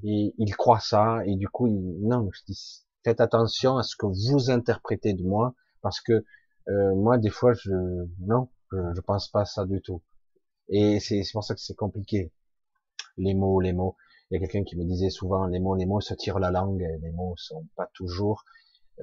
et 0.03 0.33
ils 0.37 0.55
croient 0.55 0.79
ça 0.79 1.21
et 1.25 1.35
du 1.35 1.47
coup 1.47 1.67
ils... 1.67 1.99
non, 2.01 2.29
je 2.31 2.41
dis 2.47 2.85
faites 3.03 3.21
attention 3.21 3.77
à 3.77 3.83
ce 3.83 3.95
que 3.95 4.05
vous 4.05 4.49
interprétez 4.51 5.13
de 5.13 5.23
moi 5.23 5.53
parce 5.81 6.01
que 6.01 6.25
euh, 6.69 6.95
moi 6.95 7.17
des 7.17 7.29
fois 7.29 7.53
je 7.53 7.71
non, 8.19 8.49
je, 8.71 8.77
je 8.95 9.01
pense 9.01 9.29
pas 9.29 9.45
ça 9.45 9.65
du 9.65 9.81
tout. 9.81 10.01
Et 10.69 10.99
c'est 10.99 11.21
pour 11.33 11.43
ça 11.43 11.53
que 11.53 11.61
c'est 11.61 11.75
compliqué. 11.75 12.31
Les 13.17 13.33
mots, 13.33 13.59
les 13.59 13.73
mots. 13.73 13.97
Il 14.29 14.35
y 14.35 14.37
a 14.37 14.39
quelqu'un 14.39 14.63
qui 14.63 14.77
me 14.77 14.85
disait 14.85 15.09
souvent 15.09 15.45
les 15.47 15.59
mots, 15.59 15.75
les 15.75 15.85
mots 15.85 15.99
se 15.99 16.13
tirent 16.13 16.39
la 16.39 16.51
langue, 16.51 16.87
les 17.01 17.11
mots 17.11 17.33
sont 17.35 17.67
pas 17.75 17.89
toujours 17.93 18.45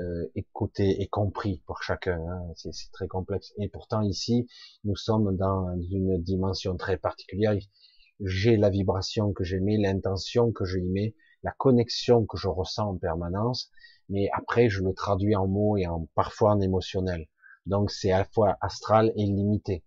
euh, 0.00 0.30
écoutés 0.36 1.02
et 1.02 1.08
compris 1.08 1.62
pour 1.66 1.82
chacun. 1.82 2.20
Hein. 2.20 2.52
C'est 2.54 2.92
très 2.92 3.08
complexe. 3.08 3.52
Et 3.58 3.68
pourtant 3.68 4.02
ici, 4.02 4.46
nous 4.84 4.96
sommes 4.96 5.36
dans 5.36 5.76
une 5.90 6.22
dimension 6.22 6.76
très 6.76 6.96
particulière. 6.96 7.56
J'ai 8.20 8.56
la 8.56 8.70
vibration 8.70 9.32
que 9.32 9.44
j'aimais, 9.44 9.76
l'intention 9.76 10.52
que 10.52 10.64
je 10.64 10.78
y 10.78 10.88
mets, 10.88 11.14
la 11.42 11.52
connexion 11.52 12.26
que 12.26 12.36
je 12.36 12.48
ressens 12.48 12.90
en 12.90 12.96
permanence, 12.96 13.70
mais 14.08 14.28
après 14.32 14.68
je 14.68 14.82
le 14.82 14.92
traduis 14.94 15.36
en 15.36 15.46
mots 15.46 15.76
et 15.76 15.86
en 15.86 16.08
parfois 16.14 16.52
en 16.52 16.60
émotionnel. 16.60 17.26
Donc 17.66 17.90
c'est 17.90 18.12
à 18.12 18.18
la 18.18 18.24
fois 18.24 18.56
astral 18.60 19.12
et 19.16 19.24
limité. 19.24 19.84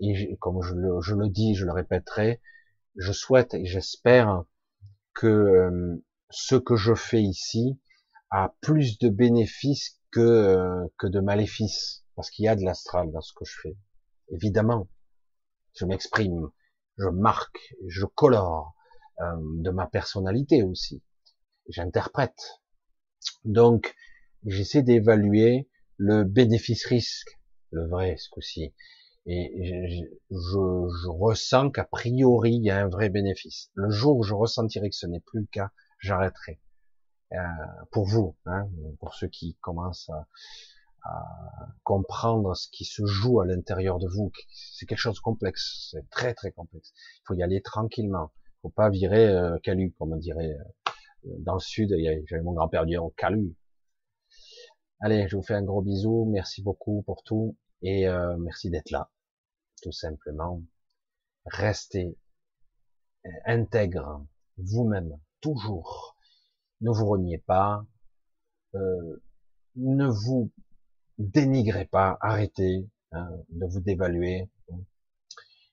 Et 0.00 0.36
comme 0.40 0.62
je 0.62 0.74
le, 0.74 1.00
je 1.00 1.14
le 1.14 1.28
dis, 1.28 1.54
je 1.54 1.64
le 1.64 1.72
répéterai, 1.72 2.40
je 2.96 3.12
souhaite 3.12 3.54
et 3.54 3.64
j'espère 3.64 4.44
que 5.14 5.26
euh, 5.26 6.02
ce 6.30 6.56
que 6.56 6.76
je 6.76 6.94
fais 6.94 7.22
ici 7.22 7.78
a 8.36 8.52
plus 8.60 8.98
de 8.98 9.08
bénéfices 9.08 10.00
que, 10.10 10.20
euh, 10.20 10.88
que 10.98 11.06
de 11.06 11.20
maléfices, 11.20 12.04
parce 12.16 12.30
qu'il 12.30 12.44
y 12.44 12.48
a 12.48 12.56
de 12.56 12.64
l'astral 12.64 13.12
dans 13.12 13.20
ce 13.20 13.32
que 13.32 13.44
je 13.44 13.54
fais. 13.62 13.76
Évidemment, 14.28 14.88
je 15.78 15.84
m'exprime, 15.84 16.50
je 16.98 17.06
marque, 17.06 17.76
je 17.86 18.04
colore 18.06 18.74
euh, 19.20 19.36
de 19.38 19.70
ma 19.70 19.86
personnalité 19.86 20.64
aussi, 20.64 21.00
j'interprète. 21.68 22.60
Donc, 23.44 23.94
j'essaie 24.44 24.82
d'évaluer 24.82 25.70
le 25.96 26.24
bénéfice-risque, 26.24 27.38
le 27.70 27.86
vrai 27.86 28.16
ce 28.18 28.28
coup-ci. 28.30 28.74
Et 29.26 30.02
je, 30.30 30.36
je, 30.52 31.08
ressens 31.08 31.70
qu'a 31.70 31.84
priori, 31.84 32.56
il 32.56 32.64
y 32.64 32.70
a 32.70 32.84
un 32.84 32.88
vrai 32.88 33.10
bénéfice. 33.10 33.70
Le 33.74 33.90
jour 33.90 34.16
où 34.16 34.22
je 34.24 34.34
ressentirai 34.34 34.90
que 34.90 34.96
ce 34.96 35.06
n'est 35.06 35.20
plus 35.20 35.42
le 35.42 35.48
cas, 35.52 35.70
j'arrêterai. 36.00 36.60
Euh, 37.32 37.38
pour 37.90 38.06
vous, 38.06 38.36
hein, 38.46 38.68
pour 39.00 39.14
ceux 39.14 39.28
qui 39.28 39.56
commencent 39.60 40.10
à, 40.10 40.28
à, 41.02 41.24
comprendre 41.82 42.54
ce 42.54 42.68
qui 42.68 42.84
se 42.84 43.04
joue 43.06 43.40
à 43.40 43.46
l'intérieur 43.46 43.98
de 43.98 44.06
vous, 44.06 44.30
c'est 44.52 44.86
quelque 44.86 44.98
chose 44.98 45.16
de 45.16 45.20
complexe, 45.20 45.88
c'est 45.90 46.08
très 46.10 46.34
très 46.34 46.52
complexe. 46.52 46.92
Il 47.16 47.22
faut 47.26 47.34
y 47.34 47.42
aller 47.42 47.60
tranquillement. 47.62 48.30
Il 48.36 48.60
faut 48.62 48.70
pas 48.70 48.90
virer 48.90 49.26
euh, 49.28 49.58
calu, 49.62 49.92
comme 49.98 50.12
on 50.12 50.16
dirait 50.16 50.52
euh, 50.52 51.30
dans 51.40 51.54
le 51.54 51.60
sud. 51.60 51.94
J'avais 52.26 52.42
mon 52.42 52.52
grand-père 52.52 52.86
dit 52.86 52.96
calu. 53.16 53.56
Allez, 55.00 55.26
je 55.28 55.36
vous 55.36 55.42
fais 55.42 55.54
un 55.54 55.62
gros 55.62 55.82
bisou. 55.82 56.26
Merci 56.30 56.62
beaucoup 56.62 57.02
pour 57.02 57.22
tout 57.24 57.56
et 57.82 58.08
euh, 58.08 58.36
merci 58.38 58.70
d'être 58.70 58.90
là 58.90 59.10
tout 59.84 59.92
simplement. 59.92 60.62
Restez 61.44 62.16
euh, 63.26 63.30
intègre 63.44 64.24
vous-même, 64.56 65.20
toujours. 65.42 66.13
Ne 66.84 66.90
vous 66.90 67.06
reniez 67.06 67.38
pas, 67.38 67.82
euh, 68.74 69.22
ne 69.76 70.06
vous 70.06 70.50
dénigrez 71.18 71.86
pas, 71.86 72.18
arrêtez 72.20 72.86
hein, 73.12 73.30
de 73.48 73.64
vous 73.66 73.80
dévaluer 73.80 74.50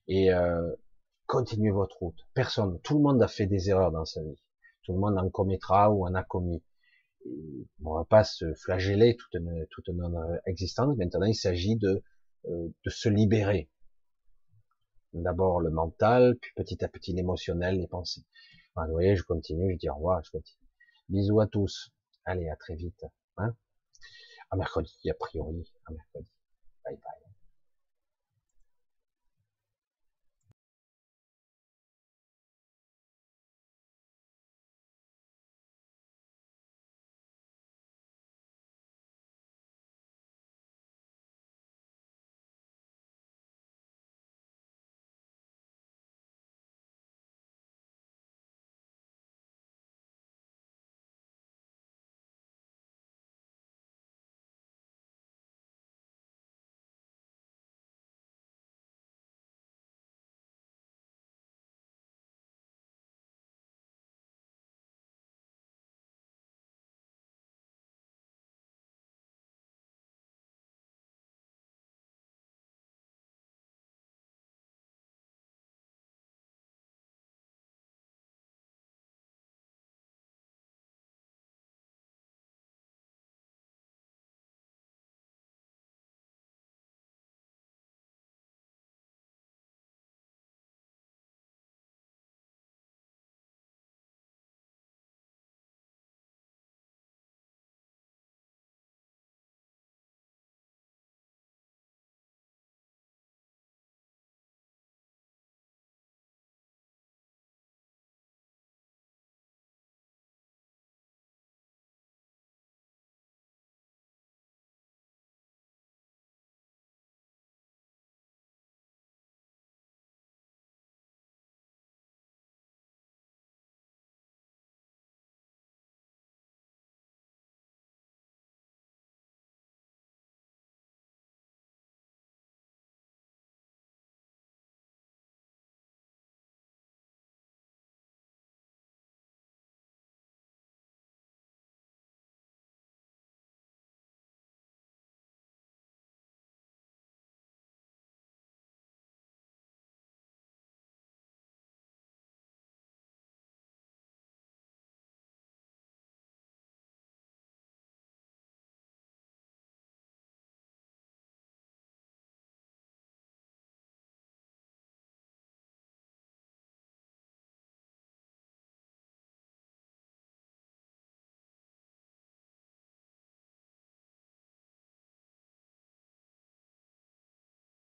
et 0.08 0.32
euh, 0.32 0.74
continuez 1.26 1.70
votre 1.70 1.98
route. 1.98 2.18
Personne, 2.32 2.80
tout 2.80 2.96
le 2.96 3.02
monde 3.02 3.22
a 3.22 3.28
fait 3.28 3.46
des 3.46 3.68
erreurs 3.68 3.92
dans 3.92 4.06
sa 4.06 4.22
vie. 4.22 4.40
Tout 4.84 4.94
le 4.94 5.00
monde 5.00 5.18
en 5.18 5.28
commettra 5.28 5.90
ou 5.92 6.06
en 6.06 6.14
a 6.14 6.22
commis. 6.22 6.62
on 7.84 7.94
va 7.94 8.04
pas 8.06 8.24
se 8.24 8.54
flageller 8.54 9.14
toute, 9.16 9.36
toute 9.70 9.88
notre 9.90 10.40
existence. 10.46 10.96
Maintenant, 10.96 11.26
il 11.26 11.34
s'agit 11.34 11.76
de, 11.76 12.02
de 12.44 12.90
se 12.90 13.10
libérer, 13.10 13.68
D'abord 15.12 15.60
le 15.60 15.68
mental, 15.70 16.38
puis 16.40 16.52
petit 16.56 16.82
à 16.82 16.88
petit 16.88 17.12
l'émotionnel, 17.12 17.76
les 17.76 17.86
pensées. 17.86 18.24
vous 18.76 18.92
voyez, 18.92 19.14
je 19.14 19.22
continue, 19.24 19.72
je 19.72 19.76
dis 19.76 19.90
au 19.90 19.94
revoir, 19.94 20.24
je 20.24 20.30
continue. 20.30 20.61
Bisous 21.12 21.40
à 21.40 21.46
tous. 21.46 21.90
Allez, 22.24 22.48
à 22.48 22.56
très 22.56 22.74
vite. 22.74 23.04
Hein 23.36 23.54
à 24.50 24.56
mercredi, 24.56 25.10
a 25.10 25.14
priori. 25.14 25.70
À 25.84 25.92
mercredi. 25.92 26.26
Bye 26.86 26.96
bye. 26.96 27.21